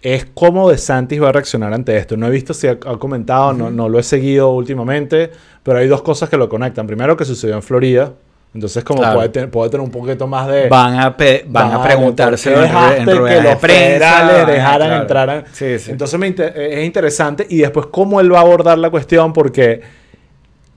es 0.02 0.28
cómo 0.34 0.70
DeSantis 0.70 1.22
va 1.22 1.30
a 1.30 1.32
reaccionar 1.32 1.74
ante 1.74 1.98
esto. 1.98 2.16
No 2.16 2.28
he 2.28 2.30
visto 2.30 2.54
si 2.54 2.68
ha, 2.68 2.72
ha 2.72 2.98
comentado, 2.98 3.54
no, 3.54 3.72
no 3.72 3.90
lo 3.90 3.98
he 4.00 4.04
seguido 4.04 4.52
últimamente, 4.52 5.32
pero 5.64 5.80
hay 5.80 5.88
dos 5.88 6.02
cosas 6.04 6.30
que 6.30 6.38
lo 6.38 6.48
conectan. 6.48 6.86
Primero, 6.86 7.18
que 7.18 7.26
sucedió 7.26 7.56
en 7.56 7.64
Florida. 7.64 8.14
Entonces, 8.56 8.84
como 8.86 9.02
Claro. 9.02 9.18
puede, 9.18 9.30
te- 9.30 9.48
puede 9.50 9.70
tener 9.70 9.84
un 9.86 9.92
poquito 9.92 10.26
más 10.28 10.48
de... 10.48 10.70
van 10.70 10.98
a, 10.98 11.16
pe- 11.18 11.44
van 11.48 11.74
a 11.74 11.84
preguntarse 11.84 12.50
¿por 12.52 12.60
qué 12.62 12.66
en, 12.66 12.72
dejaste 12.74 13.02
en 13.02 13.18
ruedas 13.18 13.36
que 13.38 13.44
de 13.44 13.50
los 13.52 13.60
prensa, 13.62 14.46
dejaran 14.46 14.88
claro. 14.88 15.02
entrar 15.02 15.30
a- 15.30 15.44
Sí, 15.52 15.78
sí. 15.78 15.92
Entonces 15.92 16.18
me 16.20 16.28
inter- 16.28 16.54
es 16.58 16.86
interesante 16.86 17.46
y 17.50 17.58
después 17.58 17.88
cómo 17.92 18.20
él 18.22 18.34
va 18.34 18.38
a 18.40 18.42
abordar 18.42 18.78
la 18.78 18.90
cuestión 18.90 19.34
porque 19.34 19.82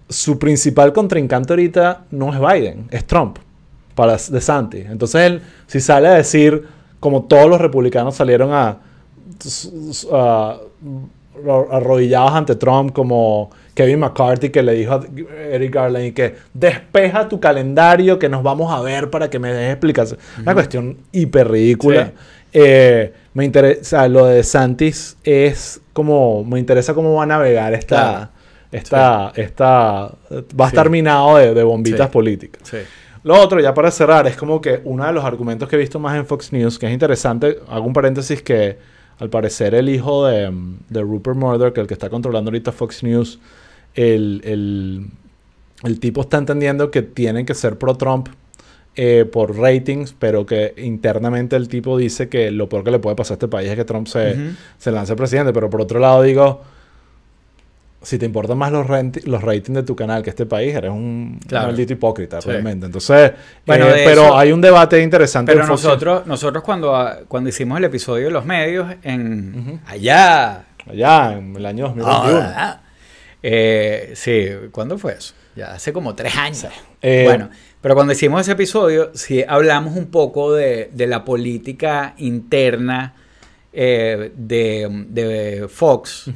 su 0.09 0.39
principal 0.41 0.93
contrincante 0.93 1.53
ahorita 1.53 2.03
no 2.11 2.33
es 2.35 2.41
Biden, 2.41 2.89
es 2.91 3.07
Trump 3.07 3.39
para 3.95 4.17
DeSantis. 4.17 4.87
Entonces 4.91 5.21
él 5.23 5.43
si 5.69 5.79
sale 5.81 6.09
a 6.09 6.15
decir 6.15 6.67
como 6.99 7.23
todos 7.25 7.49
los 7.49 7.61
republicanos 7.61 8.17
salieron 8.17 8.53
a, 8.53 8.79
a- 10.13 10.57
arrodillados 11.71 12.33
ante 12.33 12.57
Trump 12.57 12.93
como 12.93 13.51
Kevin 13.79 14.01
McCarthy 14.01 14.51
que 14.51 14.61
le 14.61 14.73
dijo 14.73 14.95
a 14.95 15.05
Eric 15.53 15.73
Garland 15.73 16.13
que 16.13 16.35
despeja 16.53 17.29
tu 17.29 17.39
calendario 17.39 18.19
que 18.19 18.29
nos 18.29 18.43
vamos 18.43 18.73
a 18.73 18.81
ver 18.81 19.09
para 19.09 19.31
que 19.31 19.39
me 19.39 19.53
des 19.53 19.71
explicación. 19.71 20.19
Una 20.43 20.53
cuestión 20.53 20.97
hiper 21.13 21.49
ridícula. 21.49 22.07
Sí. 22.07 22.13
Eh, 22.55 23.13
me 23.35 23.45
interesa, 23.45 24.09
lo 24.09 24.27
de 24.27 24.43
Santis 24.43 25.17
es 25.23 25.81
como, 25.93 26.43
me 26.43 26.59
interesa 26.59 26.93
cómo 26.93 27.15
va 27.15 27.23
a 27.23 27.27
navegar 27.27 27.73
esta, 27.73 27.97
Claro. 27.97 28.29
esta, 28.73 29.33
esta, 29.37 29.65
va 30.61 30.65
a 30.67 30.69
Sí. 30.71 30.75
estar 30.75 30.91
minado 30.91 31.37
de, 31.37 31.55
de 31.55 31.63
bombitas 31.63 32.09
políticas. 32.11 32.61
Lo 33.23 33.41
otro, 33.41 33.61
ya 33.61 33.75
para 33.75 33.93
cerrar, 33.93 34.27
es 34.27 34.37
como 34.37 34.61
que 34.61 34.81
uno 34.83 35.07
de 35.07 35.13
los 35.13 35.25
argumentos 35.25 35.69
que 35.69 35.77
he 35.77 35.79
visto 35.79 36.01
más 36.01 36.17
en 36.17 36.27
Fox 36.27 36.53
News, 36.53 36.81
que 36.81 36.87
es 36.87 36.93
interesante, 36.93 37.61
hago 37.69 37.87
un 37.87 37.93
paréntesis 37.93 38.43
que 38.43 38.77
al 39.21 39.31
parecer 39.31 39.75
el 39.77 39.89
hijo 39.89 40.27
de, 40.27 40.51
de 40.89 41.01
Rupert 41.01 41.37
Murdoch, 41.37 41.79
el 41.79 41.87
que 41.87 41.95
está 41.95 42.09
controlando 42.11 42.49
ahorita 42.51 42.73
Fox 42.73 43.05
News, 43.05 43.39
el, 43.95 44.41
el, 44.45 45.07
el 45.85 46.01
tipo 46.01 46.21
está 46.23 46.39
entendiendo 46.39 46.91
que 46.91 47.03
tienen 47.03 47.47
que 47.47 47.55
ser 47.55 47.79
pro-Trump 47.79 48.29
eh, 48.97 49.25
por 49.31 49.57
ratings, 49.57 50.15
pero 50.19 50.45
que 50.47 50.75
internamente 50.79 51.55
el 51.57 51.69
tipo 51.69 51.97
dice 51.97 52.29
que 52.29 52.51
lo 52.51 52.69
peor 52.69 52.83
que 52.85 52.91
le 52.91 52.99
puede 52.99 53.15
pasar 53.17 53.33
a 53.33 53.37
este 53.37 53.49
país 53.49 53.69
es 53.71 53.77
que 53.77 53.85
Trump 53.85 54.07
se, 54.09 54.37
se 54.79 54.91
lance 54.91 55.15
presidente. 55.15 55.53
Pero 55.53 55.71
por 55.71 55.81
otro 55.81 56.01
lado 56.01 56.23
digo, 56.23 56.63
si 58.03 58.19
te 58.19 58.27
importan 58.27 58.59
más 58.59 58.71
los, 58.73 58.87
los 59.25 59.43
ratings 59.43 59.75
de 59.77 59.83
tu 59.83 59.95
canal 59.97 60.23
que 60.23 60.31
este 60.31 60.47
país, 60.47 60.75
eres 60.75 60.91
un 60.91 61.39
Claro. 61.47 61.69
maldito 61.69 61.93
hipócrita 61.93 62.41
Sí. 62.41 62.49
realmente. 62.49 62.87
Entonces, 62.87 63.33
Bueno, 63.67 63.87
eh, 63.89 64.03
pero 64.05 64.25
eso- 64.27 64.37
hay 64.39 64.51
un 64.53 64.61
debate 64.61 65.01
interesante. 65.03 65.53
Pero 65.53 65.67
nosotros, 65.67 66.27
nosotros 66.27 66.63
cuando, 66.65 66.95
ah, 66.97 67.19
cuando 67.29 67.51
hicimos 67.51 67.79
el 67.79 67.85
episodio 67.85 68.27
de 68.27 68.31
los 68.33 68.45
medios 68.45 68.95
en 69.03 69.81
allá, 69.87 70.65
Allá, 70.89 71.35
en 71.39 71.55
el 71.55 71.67
año 71.67 71.85
2021. 71.89 72.41
ah, 72.57 72.81
eh, 73.43 74.13
sí, 74.15 74.49
¿cuándo 74.73 74.99
fue 74.99 75.15
eso? 75.15 75.35
Ya 75.57 75.73
hace 75.73 75.93
como 75.93 76.15
tres 76.15 76.37
años. 76.37 76.67
Eh, 77.03 77.23
bueno, 77.25 77.51
pero 77.81 77.95
cuando 77.95 78.13
hicimos 78.13 78.41
ese 78.43 78.53
episodio, 78.53 79.11
sí 79.15 79.45
hablamos 79.47 79.97
un 79.97 80.07
poco 80.07 80.53
de, 80.53 80.91
de 80.93 81.07
la 81.07 81.25
política 81.25 82.15
interna 82.19 83.15
eh, 83.73 84.33
de, 84.37 85.05
de 85.09 85.69
Fox. 85.69 86.31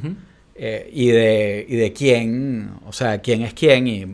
Eh, 0.55 0.87
y, 0.93 1.07
de, 1.07 1.65
y 1.67 1.75
de 1.77 1.93
quién, 1.93 2.73
o 2.87 2.93
sea, 2.93 3.19
quién 3.21 3.41
es 3.41 3.53
quién. 3.55 3.87
Y, 3.87 4.05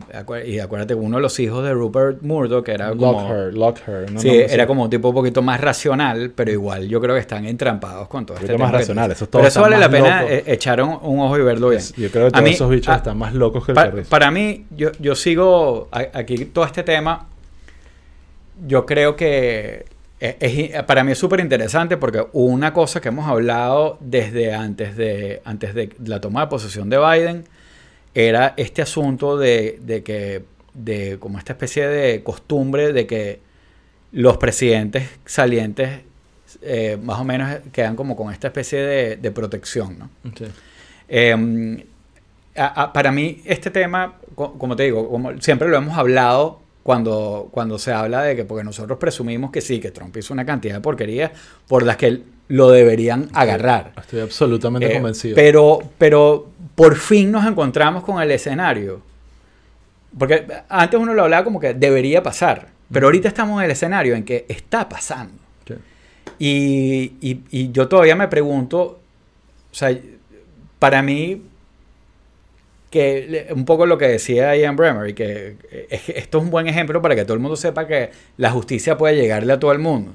y 0.46 0.58
acuérdate, 0.58 0.94
uno 0.94 1.18
de 1.18 1.22
los 1.22 1.38
hijos 1.38 1.62
de 1.62 1.74
Rupert 1.74 2.22
Murdoch, 2.22 2.64
que 2.64 2.72
era 2.72 2.90
como... 2.94 3.28
Lockher, 3.28 3.54
Lockher. 3.54 4.10
no, 4.10 4.20
sí, 4.20 4.28
no, 4.28 4.32
no 4.42 4.48
sé. 4.48 4.54
era 4.54 4.66
como 4.66 4.84
un 4.84 4.90
tipo 4.90 5.08
un 5.10 5.14
poquito 5.14 5.42
más 5.42 5.60
racional, 5.60 6.32
pero 6.34 6.50
igual 6.50 6.88
yo 6.88 6.98
creo 7.00 7.14
que 7.14 7.20
están 7.20 7.44
entrampados 7.44 8.08
con 8.08 8.24
todo 8.24 8.38
Un 8.38 8.42
este 8.44 8.52
más 8.54 8.58
tema 8.58 8.70
que- 8.70 8.76
racional, 8.78 9.10
esos 9.12 9.28
Pero 9.28 9.46
eso 9.46 9.60
vale 9.60 9.76
la 9.78 9.90
pena 9.90 10.24
eh, 10.26 10.44
echar 10.46 10.82
un, 10.82 10.98
un 11.02 11.20
ojo 11.20 11.38
y 11.38 11.42
verlo 11.42 11.68
bien. 11.68 11.82
Yo 11.96 12.10
creo 12.10 12.24
que 12.26 12.30
todos 12.32 12.44
mí- 12.44 12.50
esos 12.52 12.70
bichos 12.70 12.94
a- 12.94 12.96
están 12.96 13.18
más 13.18 13.34
locos 13.34 13.64
que 13.66 13.72
el 13.72 13.76
Pa- 13.76 13.92
para 14.08 14.30
mí, 14.30 14.64
yo, 14.74 14.92
yo 14.98 15.14
sigo 15.14 15.88
a- 15.92 16.06
aquí 16.14 16.46
todo 16.46 16.64
este 16.64 16.82
tema. 16.82 17.28
Yo 18.66 18.84
creo 18.86 19.16
que 19.16 19.84
es- 20.20 20.36
es- 20.40 20.82
para 20.84 21.02
mí 21.02 21.12
es 21.12 21.18
súper 21.18 21.40
interesante 21.40 21.96
porque 21.96 22.26
una 22.32 22.72
cosa 22.72 23.00
que 23.00 23.08
hemos 23.08 23.26
hablado 23.28 23.96
desde 24.00 24.54
antes 24.54 24.96
de, 24.96 25.40
antes 25.44 25.74
de 25.74 25.90
la 26.04 26.20
toma 26.20 26.42
de 26.42 26.46
posesión 26.48 26.88
de 26.90 26.98
Biden 26.98 27.44
era 28.14 28.54
este 28.56 28.82
asunto 28.82 29.38
de, 29.38 29.78
de 29.82 30.02
que, 30.02 30.42
de 30.74 31.16
como 31.18 31.38
esta 31.38 31.52
especie 31.54 31.86
de 31.88 32.22
costumbre 32.22 32.92
de 32.92 33.06
que 33.06 33.40
los 34.12 34.36
presidentes 34.36 35.08
salientes 35.24 36.00
eh, 36.62 36.98
más 37.00 37.20
o 37.20 37.24
menos 37.24 37.58
quedan 37.72 37.94
como 37.96 38.16
con 38.16 38.32
esta 38.32 38.48
especie 38.48 38.80
de, 38.80 39.16
de 39.16 39.30
protección, 39.30 39.98
¿no? 40.00 40.10
Sí. 40.36 40.44
Eh, 41.08 41.84
a- 42.56 42.82
a- 42.82 42.92
para 42.92 43.12
mí, 43.12 43.40
este 43.44 43.70
tema, 43.70 44.16
co- 44.34 44.54
como 44.58 44.74
te 44.74 44.82
digo, 44.82 45.08
como 45.08 45.40
siempre 45.40 45.68
lo 45.68 45.76
hemos 45.76 45.96
hablado 45.96 46.60
cuando, 46.82 47.48
cuando 47.50 47.78
se 47.78 47.92
habla 47.92 48.22
de 48.22 48.34
que, 48.36 48.44
porque 48.44 48.64
nosotros 48.64 48.98
presumimos 48.98 49.50
que 49.50 49.60
sí, 49.60 49.80
que 49.80 49.90
Trump 49.90 50.16
hizo 50.16 50.32
una 50.32 50.46
cantidad 50.46 50.74
de 50.74 50.80
porquerías 50.80 51.30
por 51.68 51.82
las 51.84 51.96
que 51.96 52.22
lo 52.48 52.70
deberían 52.70 53.28
agarrar. 53.34 53.92
Estoy 53.98 54.20
absolutamente 54.20 54.90
Eh, 54.90 54.94
convencido. 54.94 55.34
Pero, 55.36 55.78
pero 55.98 56.48
por 56.74 56.96
fin 56.96 57.30
nos 57.30 57.46
encontramos 57.46 58.02
con 58.02 58.20
el 58.20 58.30
escenario. 58.30 59.02
Porque 60.18 60.46
antes 60.68 60.98
uno 60.98 61.14
lo 61.14 61.22
hablaba 61.24 61.44
como 61.44 61.60
que 61.60 61.74
debería 61.74 62.22
pasar. 62.22 62.68
Pero 62.90 63.06
ahorita 63.06 63.28
estamos 63.28 63.60
en 63.60 63.66
el 63.66 63.70
escenario 63.70 64.16
en 64.16 64.24
que 64.24 64.46
está 64.48 64.88
pasando. 64.88 65.34
Sí. 65.68 65.74
Y, 66.40 67.12
y- 67.20 67.40
y 67.50 67.70
yo 67.70 67.86
todavía 67.86 68.16
me 68.16 68.26
pregunto, 68.26 68.80
o 69.70 69.74
sea, 69.74 69.96
para 70.80 71.02
mí, 71.02 71.42
que 72.90 73.48
un 73.54 73.64
poco 73.64 73.86
lo 73.86 73.96
que 73.98 74.08
decía 74.08 74.54
Ian 74.56 74.76
Bremer, 74.76 75.08
y 75.08 75.14
que 75.14 75.56
eh, 75.70 75.86
es 75.90 76.02
que 76.02 76.18
esto 76.18 76.38
es 76.38 76.44
un 76.44 76.50
buen 76.50 76.66
ejemplo 76.66 77.00
para 77.00 77.14
que 77.14 77.24
todo 77.24 77.34
el 77.34 77.40
mundo 77.40 77.56
sepa 77.56 77.86
que 77.86 78.10
la 78.36 78.50
justicia 78.50 78.96
puede 78.98 79.14
llegarle 79.16 79.52
a 79.52 79.60
todo 79.60 79.72
el 79.72 79.78
mundo. 79.78 80.12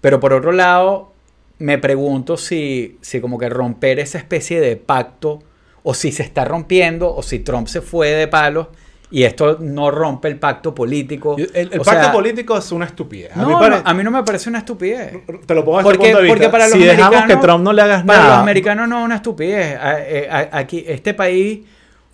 Pero 0.00 0.18
por 0.20 0.32
otro 0.32 0.52
lado, 0.52 1.12
me 1.58 1.78
pregunto 1.78 2.36
si, 2.36 2.98
si 3.02 3.20
como 3.20 3.38
que 3.38 3.48
romper 3.48 3.98
esa 3.98 4.18
especie 4.18 4.60
de 4.60 4.76
pacto, 4.76 5.42
o 5.82 5.94
si 5.94 6.10
se 6.10 6.22
está 6.22 6.44
rompiendo, 6.44 7.14
o 7.14 7.22
si 7.22 7.38
Trump 7.40 7.68
se 7.68 7.80
fue 7.80 8.10
de 8.10 8.26
palos, 8.28 8.68
y 9.08 9.22
esto 9.22 9.58
no 9.60 9.90
rompe 9.92 10.26
el 10.28 10.36
pacto 10.38 10.74
político. 10.74 11.36
El, 11.54 11.68
pacto 11.70 11.84
sea, 11.84 12.12
político 12.12 12.58
es 12.58 12.72
una 12.72 12.86
estupidez. 12.86 13.30
A 13.36 13.40
no, 13.40 13.46
mí 13.46 13.52
no, 13.52 13.58
pare- 13.60 13.82
a 13.84 13.94
mí 13.94 14.02
no 14.02 14.10
me 14.10 14.22
parece 14.24 14.48
una 14.48 14.58
estupidez. 14.58 15.12
Te 15.46 15.54
lo 15.54 15.64
pongo 15.64 15.78
este 15.80 15.90
Porque, 15.92 15.98
punto 16.06 16.16
de 16.16 16.22
vista. 16.24 16.34
porque 16.36 16.48
para 16.48 16.64
los 16.64 16.72
si 16.72 16.78
dejamos 16.80 17.10
que 17.10 17.16
americanos- 17.18 17.42
Trump 17.44 17.64
no 17.64 17.72
le 17.72 17.82
hagas 17.82 18.02
Para 18.04 18.18
nada. 18.18 18.30
los 18.32 18.38
americanos 18.42 18.88
no 18.88 18.98
es 18.98 19.04
una 19.04 19.16
estupidez. 19.16 19.78
A- 19.80 20.00
eh, 20.00 20.28
a- 20.28 20.58
Aquí, 20.58 20.84
este 20.88 21.14
país 21.14 21.60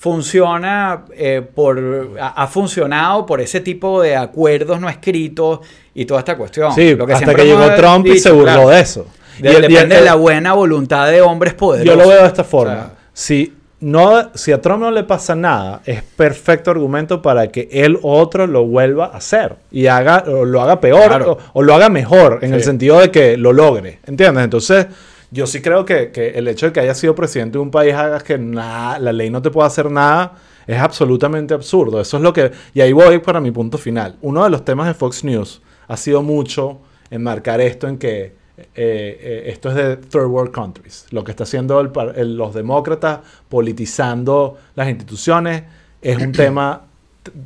funciona 0.03 1.05
eh, 1.17 1.43
por. 1.55 2.11
Ha, 2.21 2.43
ha 2.43 2.47
funcionado 2.49 3.25
por 3.25 3.41
ese 3.41 3.61
tipo 3.61 4.03
de 4.03 4.17
acuerdos 4.17 4.81
no 4.81 4.89
escritos 4.89 5.61
y 5.95 6.05
toda 6.05 6.21
esta 6.21 6.37
cuestión. 6.37 6.73
Sí, 6.75 6.97
Lo 6.97 7.07
que 7.07 7.13
hasta 7.15 7.35
que 7.35 7.45
llegó 7.45 7.73
Trump 7.77 8.07
y 8.07 8.19
se 8.19 8.31
burló 8.33 8.45
claro. 8.53 8.69
de 8.71 8.81
eso. 8.81 9.07
De- 9.39 9.53
Y 9.53 9.55
el- 9.55 9.65
y 9.65 9.69
depende 9.75 9.95
el- 9.97 10.01
de 10.01 10.07
la 10.07 10.15
buena 10.17 10.55
voluntad 10.55 11.09
de 11.09 11.23
hombres 11.23 11.55
poderosos. 11.55 11.95
Yo 11.95 12.03
lo 12.03 12.09
veo 12.09 12.21
de 12.23 12.27
esta 12.27 12.43
forma. 12.45 12.73
O 12.73 12.77
sea, 12.77 12.91
si, 13.13 13.55
no, 13.81 14.31
si 14.35 14.51
a 14.53 14.61
Trump 14.61 14.81
no 14.83 14.91
le 14.91 15.05
pasa 15.05 15.35
nada, 15.37 15.81
es 15.87 16.03
perfecto 16.03 16.71
argumento 16.73 17.23
para 17.23 17.47
que 17.49 17.69
él 17.73 17.97
o 18.03 18.19
otro 18.21 18.47
lo 18.49 18.65
vuelva 18.67 19.07
a 19.07 19.17
hacer 19.19 19.55
y 19.71 19.87
haga, 19.87 20.25
o 20.27 20.45
lo 20.45 20.61
haga 20.63 20.81
peor 20.81 21.07
Claro. 21.07 21.33
o, 21.55 21.61
o 21.61 21.63
lo 21.63 21.75
haga 21.75 21.89
mejor, 21.89 22.41
en 22.43 22.51
Sí. 22.51 22.55
el 22.57 22.63
sentido 22.65 22.99
de 23.01 23.11
que 23.13 23.37
lo 23.37 23.53
logre. 23.53 24.01
¿Entiendes? 24.07 24.45
Entonces, 24.45 24.87
yo 25.33 25.47
sí 25.47 25.61
creo 25.63 25.85
que, 25.85 26.11
que 26.13 26.29
el 26.31 26.47
hecho 26.47 26.67
de 26.67 26.73
que 26.73 26.81
haya 26.81 26.95
sido 26.95 27.15
presidente 27.15 27.59
de 27.59 27.63
un 27.63 27.71
país 27.71 27.95
haga 27.95 28.21
que 28.21 28.39
nada, 28.39 28.99
la 28.99 29.13
ley 29.13 29.31
no 29.31 29.41
te 29.43 29.51
pueda 29.51 29.67
hacer 29.67 29.91
nada. 29.91 30.35
Es 30.67 30.79
absolutamente 30.79 31.55
absurdo. 31.55 32.01
Eso 32.01 32.19
es 32.19 32.23
lo 32.23 32.33
que. 32.33 32.53
Y 32.75 32.81
ahí 32.83 32.93
voy 32.93 33.19
para 33.19 33.41
mi 33.41 33.51
punto 33.51 33.79
final. 33.79 34.17
Uno 34.23 34.45
de 34.45 34.51
los 34.51 34.65
temas 34.65 34.87
de 34.87 34.95
Fox 34.95 35.25
News 35.25 35.61
ha 35.89 35.97
sido 35.97 36.23
mucho 36.23 36.79
enmarcar 37.11 37.61
esto 37.61 37.89
en 37.89 37.99
que 37.99 38.41
eh, 38.59 38.67
eh, 38.77 39.43
esto 39.47 39.71
es 39.71 39.75
de 39.75 39.97
third 39.97 40.27
world 40.27 40.53
countries. 40.53 41.07
Lo 41.11 41.25
que 41.25 41.33
está 41.33 41.43
haciendo 41.45 41.81
el 41.81 41.89
par- 41.91 42.13
el- 42.17 42.37
los 42.37 42.55
demócratas 42.55 43.21
politizando 43.49 44.57
las 44.77 44.89
instituciones 44.89 45.63
es 46.01 46.17
un 46.19 46.33
tema 46.33 46.83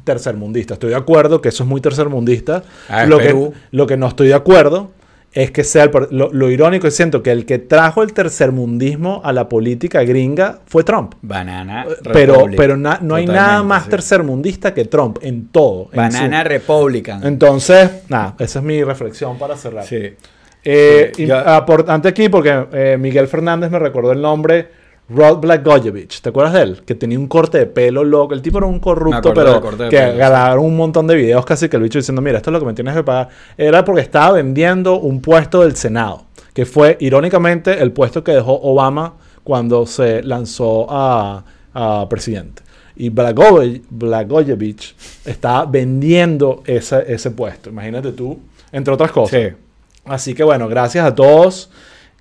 tercermundista. 0.04 0.74
Estoy 0.74 0.90
de 0.90 0.96
acuerdo 0.96 1.40
que 1.40 1.50
eso 1.50 1.62
es 1.62 1.68
muy 1.68 1.80
tercermundista. 1.80 2.62
Ah, 2.88 3.06
lo, 3.06 3.18
que, 3.18 3.50
lo 3.70 3.86
que 3.86 3.96
no 3.96 4.08
estoy 4.08 4.28
de 4.28 4.34
acuerdo 4.34 4.90
es 5.36 5.50
que 5.52 5.62
sea 5.64 5.84
el 5.84 5.90
lo, 6.10 6.30
lo 6.32 6.50
irónico 6.50 6.90
siento 6.90 7.22
que 7.22 7.30
el 7.30 7.44
que 7.46 7.58
trajo 7.58 8.02
el 8.02 8.12
tercermundismo 8.12 9.20
a 9.24 9.32
la 9.32 9.48
política 9.48 10.02
gringa 10.02 10.60
fue 10.66 10.82
Trump. 10.82 11.14
Banana. 11.22 11.86
Pero, 12.12 12.34
Republic. 12.34 12.56
pero 12.56 12.76
na- 12.76 12.98
no 13.02 13.14
hay 13.14 13.26
nada 13.26 13.62
más 13.62 13.84
sí. 13.84 13.90
tercermundista 13.90 14.72
que 14.74 14.84
Trump 14.86 15.18
en 15.22 15.48
todo. 15.48 15.88
en 15.92 15.96
Banana 15.96 16.42
su- 16.42 16.48
Republican. 16.48 17.24
Entonces, 17.26 17.90
nada, 18.08 18.34
esa 18.38 18.58
es 18.60 18.64
mi 18.64 18.82
reflexión 18.82 19.38
para 19.38 19.56
cerrar. 19.56 19.84
sí. 19.84 20.14
Eh, 20.68 21.12
Sí, 21.14 21.22
y- 21.22 21.26
ya- 21.26 21.54
aportante 21.56 22.08
aquí 22.08 22.28
porque 22.28 22.66
eh, 22.72 22.96
Miguel 22.98 23.28
Fernández 23.28 23.70
me 23.70 23.78
recordó 23.78 24.10
el 24.12 24.20
nombre 24.20 24.68
Rod 25.08 25.38
Blagojevich. 25.38 26.20
¿Te 26.20 26.30
acuerdas 26.30 26.54
de 26.54 26.62
él? 26.62 26.82
Que 26.84 26.94
tenía 26.94 27.18
un 27.18 27.28
corte 27.28 27.58
de 27.58 27.66
pelo 27.66 28.02
loco. 28.02 28.34
El 28.34 28.42
tipo 28.42 28.58
era 28.58 28.66
un 28.66 28.80
corrupto, 28.80 29.32
pero 29.32 29.60
que 29.60 29.98
pelo, 29.98 30.52
sí. 30.52 30.58
un 30.58 30.76
montón 30.76 31.06
de 31.06 31.14
videos 31.14 31.44
casi 31.44 31.68
que 31.68 31.76
el 31.76 31.82
bicho 31.84 31.98
diciendo, 31.98 32.20
mira, 32.20 32.38
esto 32.38 32.50
es 32.50 32.52
lo 32.52 32.60
que 32.60 32.66
me 32.66 32.74
tienes 32.74 32.94
que 32.94 33.04
pagar. 33.04 33.28
Era 33.56 33.84
porque 33.84 34.02
estaba 34.02 34.32
vendiendo 34.32 34.98
un 34.98 35.20
puesto 35.20 35.62
del 35.62 35.76
Senado, 35.76 36.24
que 36.52 36.66
fue 36.66 36.96
irónicamente 37.00 37.80
el 37.80 37.92
puesto 37.92 38.24
que 38.24 38.32
dejó 38.32 38.60
Obama 38.62 39.14
cuando 39.44 39.86
se 39.86 40.22
lanzó 40.24 40.86
a, 40.90 41.44
a 41.72 42.08
presidente. 42.08 42.62
Y 42.96 43.10
Blagojevich, 43.10 44.96
estaba 45.24 45.66
vendiendo 45.66 46.62
ese, 46.66 47.04
ese 47.06 47.30
puesto. 47.30 47.70
Imagínate 47.70 48.10
tú, 48.10 48.40
entre 48.72 48.92
otras 48.92 49.12
cosas. 49.12 49.40
Sí. 49.40 49.48
Así 50.04 50.34
que 50.34 50.42
bueno, 50.42 50.66
gracias 50.66 51.04
a 51.04 51.14
todos 51.14 51.70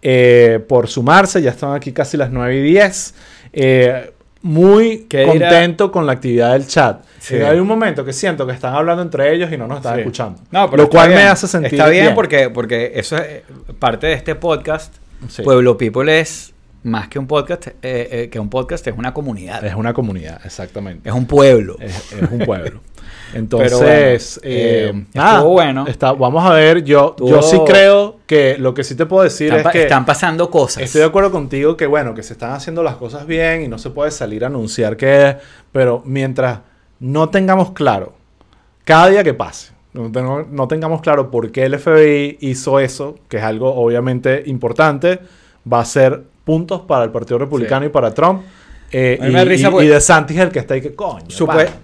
eh, 0.08 0.60
por 0.68 0.88
sumarse. 0.88 1.42
Ya 1.42 1.50
están 1.50 1.74
aquí 1.74 1.92
casi 1.92 2.16
las 2.16 2.30
9 2.30 2.58
y 2.58 2.62
10. 2.62 3.16
Eh, 3.54 4.12
muy 4.44 5.08
contento 5.10 5.92
con 5.92 6.06
la 6.06 6.12
actividad 6.12 6.54
del 6.54 6.68
chat. 6.68 7.04
Sí. 7.20 7.38
Hay 7.38 7.58
un 7.60 7.66
momento 7.68 8.06
que 8.06 8.14
siento 8.14 8.46
que 8.46 8.54
están 8.54 8.76
hablando 8.76 9.02
entre 9.02 9.34
ellos 9.34 9.52
y 9.52 9.58
no 9.58 9.66
nos 9.66 9.78
están 9.78 9.96
Sí. 9.96 10.02
escuchando. 10.02 10.40
No, 10.52 10.70
pero 10.70 10.84
Lo 10.84 10.90
cual 10.92 11.10
me 11.10 11.24
hace 11.24 11.48
sentir 11.48 11.74
Está 11.74 11.90
bien, 11.90 12.04
bien. 12.06 12.16
Porque, 12.16 12.52
porque 12.52 12.92
eso 12.94 13.18
es 13.18 13.24
eh, 13.24 13.44
parte 13.80 14.06
de 14.06 14.14
este 14.14 14.36
podcast. 14.36 14.94
Sí. 15.28 15.42
Pueblo 15.42 15.76
People 15.76 16.20
es 16.20 16.54
más 16.84 17.08
que 17.08 17.18
un 17.18 17.26
podcast, 17.26 17.68
eh, 17.68 17.74
eh, 17.82 18.30
que 18.32 18.40
un 18.40 18.52
podcast 18.52 18.86
es 18.86 18.94
una 18.96 19.12
comunidad. 19.16 19.66
Es 19.66 19.74
una 19.74 19.92
comunidad, 19.94 20.40
exactamente. 20.46 21.10
Es 21.10 21.16
un 21.16 21.26
pueblo. 21.26 21.78
Es, 21.80 22.14
es 22.14 22.30
un 22.30 22.46
pueblo. 22.46 22.82
Entonces, 23.36 24.40
bueno, 24.42 24.56
eh, 24.56 24.92
eh, 24.94 25.06
nada, 25.14 25.34
estuvo 25.38 25.52
bueno. 25.52 25.86
está- 25.88 26.14
vamos 26.14 26.44
a 26.46 26.54
ver, 26.54 26.84
yo, 26.84 27.16
yo 27.20 27.42
sí 27.42 27.60
creo 27.66 28.18
que 28.26 28.58
lo 28.58 28.74
que 28.74 28.84
sí 28.84 28.96
te 28.96 29.06
puedo 29.06 29.24
decir 29.24 29.54
Están, 29.54 29.68
es 29.68 29.72
que... 29.74 29.82
están 29.84 30.06
pasando 30.06 30.50
cosas. 30.50 30.84
Estoy 30.84 31.02
de 31.02 31.08
acuerdo 31.08 31.32
contigo 31.32 31.76
que, 31.76 31.86
bueno, 31.86 32.14
que 32.16 32.24
se 32.24 32.34
están 32.34 32.52
haciendo 32.54 32.82
las 32.82 32.96
cosas 32.96 33.28
bien 33.28 33.62
y 33.64 33.68
no 33.68 33.78
se 33.78 33.90
puede 33.90 34.12
salir 34.12 34.44
a 34.44 34.48
anunciar 34.48 34.96
que... 34.98 35.36
Pero 35.72 36.02
mientras 36.06 36.60
no 37.00 37.30
tengamos 37.30 37.72
claro, 37.72 38.14
cada 38.86 39.08
día 39.10 39.24
que 39.24 39.34
pase, 39.34 39.74
no, 39.94 40.12
tengo- 40.12 40.46
no 40.50 40.68
tengamos 40.68 41.02
claro 41.02 41.30
por 41.30 41.52
qué 41.52 41.66
el 41.66 41.78
FBI 41.78 42.38
hizo 42.42 42.80
eso, 42.80 43.16
que 43.28 43.38
es 43.38 43.44
algo 43.44 43.74
obviamente 43.76 44.44
importante, 44.46 45.20
va 45.72 45.80
a 45.82 45.86
ser 45.86 46.24
puntos 46.46 46.82
para 46.82 47.04
el 47.04 47.12
Partido 47.12 47.38
Republicano 47.40 47.86
y 47.86 47.90
para 47.90 48.14
Trump. 48.14 48.44
Eh, 48.98 49.18
y, 49.20 49.32
me 49.32 49.44
risa 49.44 49.70
y- 49.82 49.88
de 49.88 50.00
Santis 50.00 50.38
el 50.40 50.52
que 50.52 50.60
está 50.60 50.74
ahí 50.76 50.82
que 50.82 50.94
coño. 50.96 51.26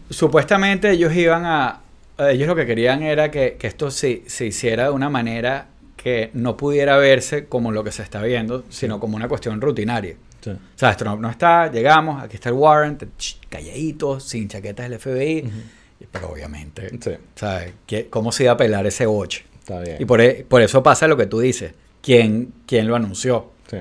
Supuestamente 0.09 0.91
ellos 0.91 1.13
iban 1.15 1.45
a... 1.45 1.81
Ellos 2.17 2.47
lo 2.47 2.55
que 2.55 2.65
querían 2.65 3.01
era 3.03 3.31
que, 3.31 3.57
que 3.59 3.67
esto 3.67 3.89
se, 3.91 4.23
se 4.27 4.45
hiciera 4.45 4.85
de 4.85 4.89
una 4.91 5.09
manera 5.09 5.67
que 5.97 6.29
no 6.33 6.55
pudiera 6.55 6.97
verse 6.97 7.45
como 7.47 7.71
lo 7.71 7.83
que 7.83 7.91
se 7.91 8.03
está 8.03 8.21
viendo, 8.21 8.63
sino 8.69 8.99
como 8.99 9.15
una 9.15 9.27
cuestión 9.27 9.59
rutinaria. 9.59 10.15
Sí. 10.41 10.51
O 10.51 10.57
sea, 10.75 10.95
Trump 10.95 11.19
no 11.21 11.29
está, 11.29 11.71
llegamos, 11.71 12.21
aquí 12.23 12.35
está 12.35 12.49
el 12.49 12.55
warrant, 12.55 13.03
calladitos, 13.49 14.23
sin 14.23 14.47
chaquetas 14.47 14.89
del 14.89 14.99
FBI, 14.99 15.49
pero 16.11 16.29
obviamente, 16.31 16.89
Sí, 16.99 17.11
¿sabes? 17.35 17.73
¿Qué- 17.85 18.07
¿Cómo 18.09 18.31
se 18.31 18.43
iba 18.43 18.53
a 18.53 18.57
pelar 18.57 18.85
ese 18.87 19.05
boche? 19.05 19.45
está 19.59 19.79
bien. 19.81 19.97
Y 19.99 20.05
por, 20.05 20.21
e- 20.21 20.45
por 20.47 20.61
eso 20.61 20.81
pasa 20.81 21.07
lo 21.07 21.17
que 21.17 21.25
tú 21.27 21.39
dices. 21.39 21.73
¿Quién, 22.01 22.51
quién 22.65 22.87
lo 22.87 22.95
anunció? 22.95 23.51
Sí. 23.69 23.77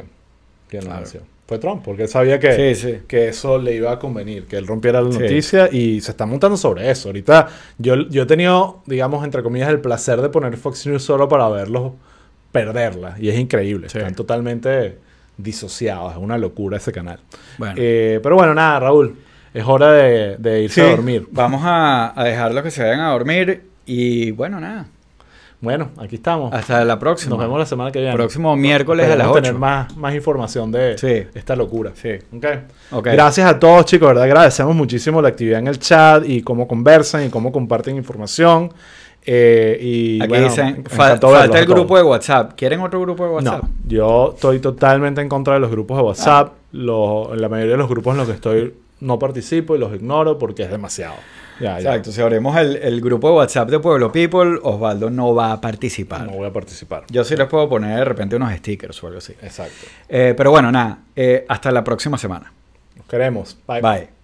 ¿Quién 0.68 0.82
lo 0.84 0.88
Claro. 0.90 0.96
anunció? 0.98 1.22
Fue 1.50 1.58
Trump, 1.58 1.82
porque 1.84 2.02
él 2.04 2.08
sabía 2.08 2.38
que, 2.38 2.74
Sí, 2.74 2.80
sí. 2.80 2.98
que 3.08 3.26
eso 3.26 3.58
le 3.58 3.74
iba 3.74 3.90
a 3.90 3.98
convenir, 3.98 4.44
que 4.46 4.56
él 4.56 4.68
rompiera 4.68 5.02
la 5.02 5.10
Sí. 5.10 5.18
noticia 5.18 5.68
y 5.72 6.00
se 6.00 6.12
está 6.12 6.24
montando 6.24 6.56
sobre 6.56 6.88
eso. 6.88 7.08
Ahorita 7.08 7.48
yo, 7.76 7.96
yo 8.08 8.22
he 8.22 8.26
tenido, 8.26 8.82
digamos, 8.86 9.24
entre 9.24 9.42
comillas, 9.42 9.68
el 9.68 9.80
placer 9.80 10.20
de 10.22 10.28
poner 10.28 10.56
Fox 10.56 10.86
News 10.86 11.02
solo 11.02 11.28
para 11.28 11.48
verlos 11.48 11.94
perderla. 12.52 13.16
Y 13.18 13.30
es 13.30 13.36
increíble. 13.36 13.88
Están 13.88 14.14
totalmente 14.14 14.98
disociados. 15.36 16.12
Es 16.12 16.18
una 16.18 16.38
locura 16.38 16.76
ese 16.76 16.92
canal. 16.92 17.18
Bueno. 17.58 17.74
Eh, 17.76 18.20
pero 18.22 18.36
bueno, 18.36 18.54
nada, 18.54 18.78
Raúl. 18.78 19.16
Es 19.52 19.64
hora 19.66 19.90
de, 19.90 20.36
de 20.38 20.62
irse 20.62 20.82
a 20.82 20.90
dormir. 20.90 21.26
Vamos 21.32 21.62
a, 21.64 22.12
a 22.14 22.24
dejarlos 22.24 22.62
que 22.62 22.70
se 22.70 22.84
vayan 22.84 23.00
a 23.00 23.10
dormir 23.10 23.62
y 23.86 24.30
bueno, 24.30 24.60
nada. 24.60 24.86
Bueno, 25.60 25.90
aquí 25.98 26.16
estamos. 26.16 26.52
Hasta 26.54 26.84
la 26.86 26.98
próxima. 26.98 27.30
Nos 27.30 27.38
vemos 27.40 27.58
la 27.58 27.66
semana 27.66 27.92
que 27.92 27.98
viene. 28.00 28.14
Próximo 28.14 28.56
miércoles 28.56 29.04
a 29.04 29.08
las 29.10 29.26
Esperemos 29.26 29.36
8. 29.36 29.42
tener 29.42 29.58
más, 29.60 29.96
más 29.96 30.14
información 30.14 30.72
de 30.72 30.96
Sí. 30.96 31.26
esta 31.34 31.54
locura. 31.54 31.92
Sí. 31.94 32.12
Ok. 32.34 32.46
Ok. 32.92 33.04
Gracias 33.12 33.46
a 33.50 33.58
todos, 33.58 33.84
chicos. 33.84 34.08
¿verdad? 34.08 34.24
Agradecemos 34.24 34.74
muchísimo 34.74 35.20
la 35.20 35.28
actividad 35.28 35.58
en 35.58 35.68
el 35.68 35.78
chat 35.78 36.24
y 36.26 36.40
cómo 36.42 36.66
conversan 36.66 37.26
y 37.26 37.28
cómo 37.28 37.52
comparten 37.52 37.96
información. 37.96 38.72
Eh, 39.26 39.76
y 39.82 40.18
Aquí 40.22 40.28
bueno, 40.30 40.44
dicen, 40.48 40.82
me 40.82 40.88
fa- 40.88 41.08
encantó 41.08 41.26
verlos 41.26 41.42
falta 41.48 41.58
el 41.58 41.66
grupo 41.66 41.96
de 41.98 42.02
WhatsApp. 42.04 42.52
¿Quieren 42.56 42.80
otro 42.80 42.98
grupo 43.02 43.24
de 43.26 43.30
WhatsApp? 43.30 43.62
No, 43.64 43.68
yo 43.86 44.32
estoy 44.34 44.60
totalmente 44.60 45.20
en 45.20 45.28
contra 45.28 45.52
de 45.54 45.60
los 45.60 45.70
grupos 45.70 45.98
de 45.98 46.02
WhatsApp. 46.04 46.54
Lo- 46.72 47.34
la 47.36 47.50
mayoría 47.50 47.72
de 47.72 47.78
los 47.78 47.88
grupos 47.90 48.12
en 48.12 48.18
los 48.18 48.28
que 48.28 48.34
estoy 48.34 48.72
no 49.00 49.18
participo 49.18 49.76
y 49.76 49.78
los 49.78 49.94
ignoro 49.94 50.38
porque 50.38 50.62
es 50.62 50.70
demasiado. 50.70 51.14
Ya, 51.60 51.78
ya. 51.78 51.90
Exacto. 51.90 52.10
Si 52.12 52.20
abrimos 52.20 52.56
el, 52.56 52.76
el 52.76 53.00
grupo 53.00 53.28
de 53.28 53.34
WhatsApp 53.34 53.68
de 53.70 53.78
Pueblo 53.80 54.10
People, 54.10 54.58
Osvaldo 54.62 55.10
no 55.10 55.34
va 55.34 55.52
a 55.52 55.60
participar. 55.60 56.22
No 56.26 56.32
voy 56.32 56.46
a 56.48 56.52
participar. 56.52 57.04
Yo 57.10 57.22
sí 57.24 57.36
les 57.36 57.46
puedo 57.46 57.68
poner 57.68 57.98
de 57.98 58.04
repente 58.04 58.36
unos 58.36 58.52
stickers 58.54 59.02
o 59.04 59.06
algo 59.08 59.18
así. 59.18 59.34
Exacto. 59.42 59.86
Eh, 60.08 60.34
pero 60.36 60.50
bueno, 60.50 60.72
nada. 60.72 60.98
eh, 61.14 61.44
hasta 61.48 61.70
la 61.70 61.84
próxima 61.84 62.16
semana. 62.18 62.52
Nos 62.96 63.06
queremos. 63.06 63.58
Bye. 63.66 64.19